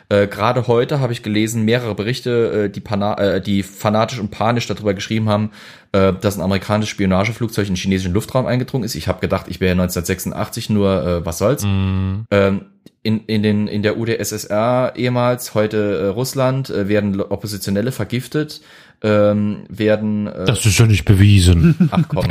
Äh, 0.10 0.28
Gerade 0.28 0.68
heute 0.68 1.00
habe 1.00 1.12
ich 1.12 1.24
gelesen, 1.24 1.66
mehrere 1.66 1.96
Berichte, 1.96 2.66
äh, 2.66 2.70
die, 2.70 2.80
Pana 2.82 3.18
äh, 3.18 3.42
die 3.42 3.64
fanatisch 3.64 4.20
und 4.20 4.30
panisch 4.30 4.68
darüber 4.68 4.94
geschrieben 4.94 5.28
haben, 5.28 5.50
äh, 5.92 6.14
dass 6.14 6.36
ein 6.38 6.42
amerikanisches 6.44 6.92
Spionageflugzeug 6.92 7.68
in 7.68 7.74
den 7.74 7.78
chinesischen 7.80 8.14
Luftraum 8.14 8.46
eingedrungen 8.46 8.84
ist. 8.84 8.94
Ich 8.94 9.08
habe 9.08 9.22
gedacht, 9.22 9.48
ich 9.50 9.60
wäre 9.60 9.72
1986, 9.72 10.70
nur 10.70 11.04
äh, 11.04 11.26
was 11.26 11.40
soll's. 11.40 11.64
Mhm. 11.64 12.26
Ähm, 12.30 12.66
in, 13.04 13.20
in, 13.26 13.44
den, 13.44 13.68
in 13.68 13.84
der 13.84 13.98
UdSSR 13.98 14.94
ehemals, 14.96 15.54
heute 15.54 16.00
äh, 16.00 16.06
Russland, 16.08 16.70
äh, 16.70 16.88
werden 16.88 17.20
Oppositionelle 17.22 17.92
vergiftet, 17.92 18.62
ähm, 19.02 19.66
werden... 19.70 20.28
Äh, 20.28 20.46
Das 20.46 20.66
ist 20.66 20.78
ja 20.80 20.86
nicht 20.86 21.04
bewiesen. 21.06 21.90
Ach 21.92 22.04
komm. 22.08 22.28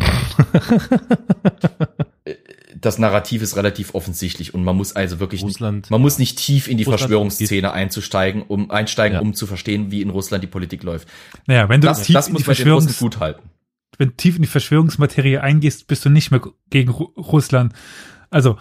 das 2.81 2.99
Narrativ 2.99 3.43
ist 3.43 3.57
relativ 3.57 3.95
offensichtlich 3.95 4.55
und 4.55 4.65
man 4.65 4.77
muss 4.77 4.95
also 4.97 5.21
wirklich 5.21 5.43
Russland- 5.43 5.91
man 5.91 6.01
muss 6.01 6.19
nicht 6.19 6.39
tief 6.39 6.69
in 6.69 6.79
die 6.79 6.85
Russland 6.85 7.01
Verschwörungsszene 7.01 7.73
einzusteigen, 7.73 8.43
um 8.43 8.71
einsteigen, 8.71 9.17
Ja. 9.17 9.21
um 9.21 9.35
zu 9.35 9.47
verstehen, 9.47 9.91
wie 9.91 10.03
in 10.03 10.11
Russland 10.11 10.43
die 10.43 10.49
Politik 10.49 10.83
läuft. 10.83 11.09
Naja, 11.47 11.69
wenn 11.69 11.81
du 11.81 11.87
Das, 11.89 12.03
tief 12.03 12.15
das 12.15 12.29
in 12.29 12.37
die 12.37 12.43
Verschwörungs 12.43 12.99
gut 12.99 13.21
halten. 13.21 13.43
wenn 13.99 14.09
du 14.09 14.15
tief 14.17 14.37
in 14.37 14.43
die 14.43 14.49
Verschwörungsmaterie 14.49 15.39
eingehst, 15.39 15.87
bist 15.87 16.05
du 16.05 16.09
nicht 16.09 16.31
mehr 16.31 16.41
gegen 16.71 16.91
Ru 16.91 17.05
Russland. 17.17 17.73
Also, 18.31 18.57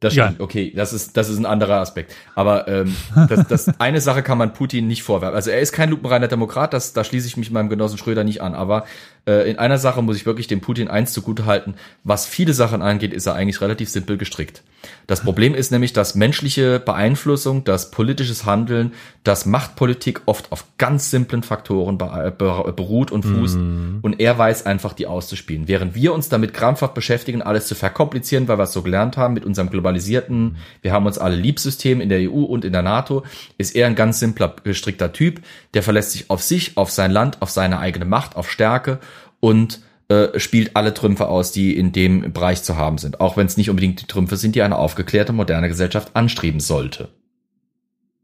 Das 0.00 0.14
Ja. 0.14 0.26
stimmt, 0.26 0.40
okay, 0.40 0.72
das 0.74 0.92
ist, 0.92 1.16
das 1.16 1.28
ist 1.28 1.38
ein 1.38 1.44
anderer 1.46 1.76
Aspekt. 1.80 2.14
Aber 2.34 2.66
ähm, 2.68 2.96
das, 3.28 3.46
das 3.46 3.68
eine 3.80 4.00
Sache 4.00 4.22
kann 4.22 4.38
man 4.38 4.52
Putin 4.54 4.86
nicht 4.86 5.02
vorwerfen. 5.02 5.34
Also 5.36 5.50
er 5.50 5.60
ist 5.60 5.72
kein 5.72 5.90
lupenreiner 5.90 6.28
Demokrat, 6.28 6.72
das, 6.72 6.94
da 6.94 7.04
schließe 7.04 7.26
ich 7.26 7.36
mich 7.36 7.50
meinem 7.50 7.68
Genossen 7.68 7.98
Schröder 7.98 8.24
nicht 8.24 8.40
an. 8.40 8.54
Aber 8.54 8.86
äh, 9.28 9.48
in 9.50 9.58
einer 9.58 9.78
Sache 9.78 10.02
muss 10.02 10.16
ich 10.16 10.26
wirklich 10.26 10.46
dem 10.46 10.60
Putin 10.60 10.88
eins 10.88 11.12
zugute 11.12 11.44
halten. 11.44 11.74
Was 12.02 12.26
viele 12.26 12.54
Sachen 12.54 12.80
angeht, 12.80 13.12
ist 13.12 13.26
er 13.26 13.34
eigentlich 13.34 13.60
relativ 13.60 13.90
simpel 13.90 14.16
gestrickt. 14.16 14.62
Das 15.06 15.22
Problem 15.22 15.54
ist 15.54 15.72
nämlich, 15.72 15.92
dass 15.92 16.14
menschliche 16.14 16.78
Beeinflussung, 16.80 17.64
das 17.64 17.90
politisches 17.90 18.44
Handeln, 18.44 18.92
das 19.24 19.44
Machtpolitik 19.44 20.22
oft 20.26 20.52
auf 20.52 20.64
ganz 20.78 21.10
simplen 21.10 21.42
Faktoren 21.42 21.98
be 21.98 22.34
beruht 22.36 23.10
und 23.10 23.24
fußt. 23.24 23.56
Und 24.02 24.20
er 24.20 24.38
weiß 24.38 24.66
einfach, 24.66 24.92
die 24.92 25.06
auszuspielen. 25.06 25.66
Während 25.66 25.94
wir 25.94 26.14
uns 26.14 26.28
damit 26.28 26.54
krampfhaft 26.54 26.94
beschäftigen, 26.94 27.42
alles 27.42 27.66
zu 27.66 27.74
verkomplizieren, 27.74 28.48
weil 28.48 28.58
wir 28.58 28.64
es 28.64 28.72
so 28.72 28.82
gelernt 28.82 29.16
haben 29.16 29.34
mit 29.34 29.44
unserem 29.44 29.70
globalisierten, 29.70 30.56
wir 30.82 30.92
haben 30.92 31.06
uns 31.06 31.18
alle 31.18 31.36
Liebsystem 31.36 32.00
in 32.00 32.08
der 32.08 32.30
EU 32.30 32.42
und 32.44 32.64
in 32.64 32.72
der 32.72 32.82
NATO, 32.82 33.24
ist 33.56 33.74
er 33.74 33.86
ein 33.86 33.96
ganz 33.96 34.20
simpler, 34.20 34.54
gestrickter 34.62 35.12
Typ, 35.12 35.40
der 35.74 35.82
verlässt 35.82 36.12
sich 36.12 36.30
auf 36.30 36.42
sich, 36.42 36.76
auf 36.76 36.90
sein 36.90 37.10
Land, 37.10 37.42
auf 37.42 37.50
seine 37.50 37.78
eigene 37.78 38.04
Macht, 38.04 38.36
auf 38.36 38.50
Stärke 38.50 39.00
und 39.40 39.80
äh, 40.08 40.38
spielt 40.38 40.74
alle 40.74 40.94
Trümpfe 40.94 41.28
aus, 41.28 41.52
die 41.52 41.76
in 41.76 41.92
dem 41.92 42.32
Bereich 42.32 42.62
zu 42.62 42.76
haben 42.76 42.98
sind. 42.98 43.20
Auch 43.20 43.36
wenn 43.36 43.46
es 43.46 43.56
nicht 43.56 43.70
unbedingt 43.70 44.00
die 44.00 44.06
Trümpfe 44.06 44.36
sind, 44.36 44.54
die 44.54 44.62
eine 44.62 44.76
aufgeklärte, 44.76 45.32
moderne 45.32 45.68
Gesellschaft 45.68 46.16
anstreben 46.16 46.60
sollte. 46.60 47.10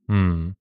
Hm. 0.09 0.55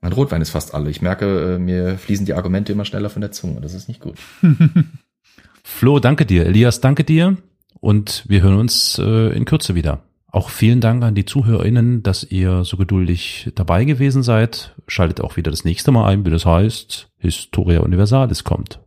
Mein 0.00 0.12
Rotwein 0.12 0.42
ist 0.42 0.50
fast 0.50 0.74
alle. 0.74 0.90
Ich 0.90 1.00
merke, 1.00 1.54
äh, 1.54 1.58
mir 1.58 1.96
fließen 1.98 2.26
die 2.26 2.34
Argumente 2.34 2.72
immer 2.72 2.84
schneller 2.84 3.10
von 3.10 3.22
der 3.22 3.32
Zunge. 3.32 3.60
Das 3.60 3.74
ist 3.74 3.88
nicht 3.88 4.00
gut. 4.00 4.18
Flo, 5.64 5.98
danke 5.98 6.26
dir. 6.26 6.44
Elias, 6.46 6.80
danke 6.80 7.04
dir. 7.04 7.36
Und 7.80 8.24
wir 8.28 8.42
hören 8.42 8.58
uns 8.58 8.98
äh, 8.98 9.34
in 9.34 9.44
Kürze 9.44 9.74
wieder. 9.74 10.02
Auch 10.34 10.48
vielen 10.48 10.80
Dank 10.80 11.04
an 11.04 11.14
die 11.14 11.24
ZuhörerInnen, 11.24 12.02
dass 12.02 12.24
ihr 12.24 12.64
so 12.64 12.76
geduldig 12.76 13.52
dabei 13.54 13.84
gewesen 13.84 14.24
seid. 14.24 14.74
Schaltet 14.88 15.20
auch 15.20 15.36
wieder 15.36 15.52
das 15.52 15.64
nächste 15.64 15.92
Mal 15.92 16.08
ein, 16.08 16.26
wie 16.26 16.30
das 16.30 16.44
heißt, 16.44 17.08
Historia 17.18 17.82
Universalis 17.82 18.42
kommt. 18.42 18.80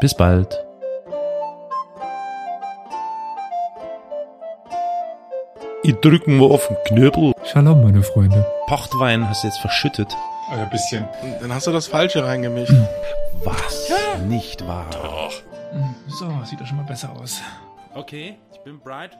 Bis 0.00 0.16
bald. 0.16 0.64
Ich 5.82 5.94
drücken 5.94 6.38
wir 6.38 6.52
auf 6.52 6.68
den 6.68 6.76
Knöbel. 6.86 7.32
Shalom, 7.44 7.82
meine 7.82 8.04
Freunde. 8.04 8.46
Pochtwein 8.68 9.28
hast 9.28 9.42
du 9.42 9.48
jetzt 9.48 9.58
verschüttet. 9.58 10.16
Ein 10.52 10.70
bisschen. 10.70 11.04
Dann 11.40 11.52
hast 11.52 11.66
du 11.66 11.72
das 11.72 11.88
Falsche 11.88 12.24
reingemischt. 12.24 12.72
Was? 13.42 13.90
Nicht 14.28 14.64
wahr? 14.68 14.86
So, 16.06 16.30
sieht 16.44 16.60
doch 16.60 16.66
schon 16.66 16.76
mal 16.76 16.86
besser 16.86 17.10
aus. 17.10 17.42
Okay, 17.92 18.36
ich 18.52 18.60
bin 18.60 18.78
Bright. 18.78 19.18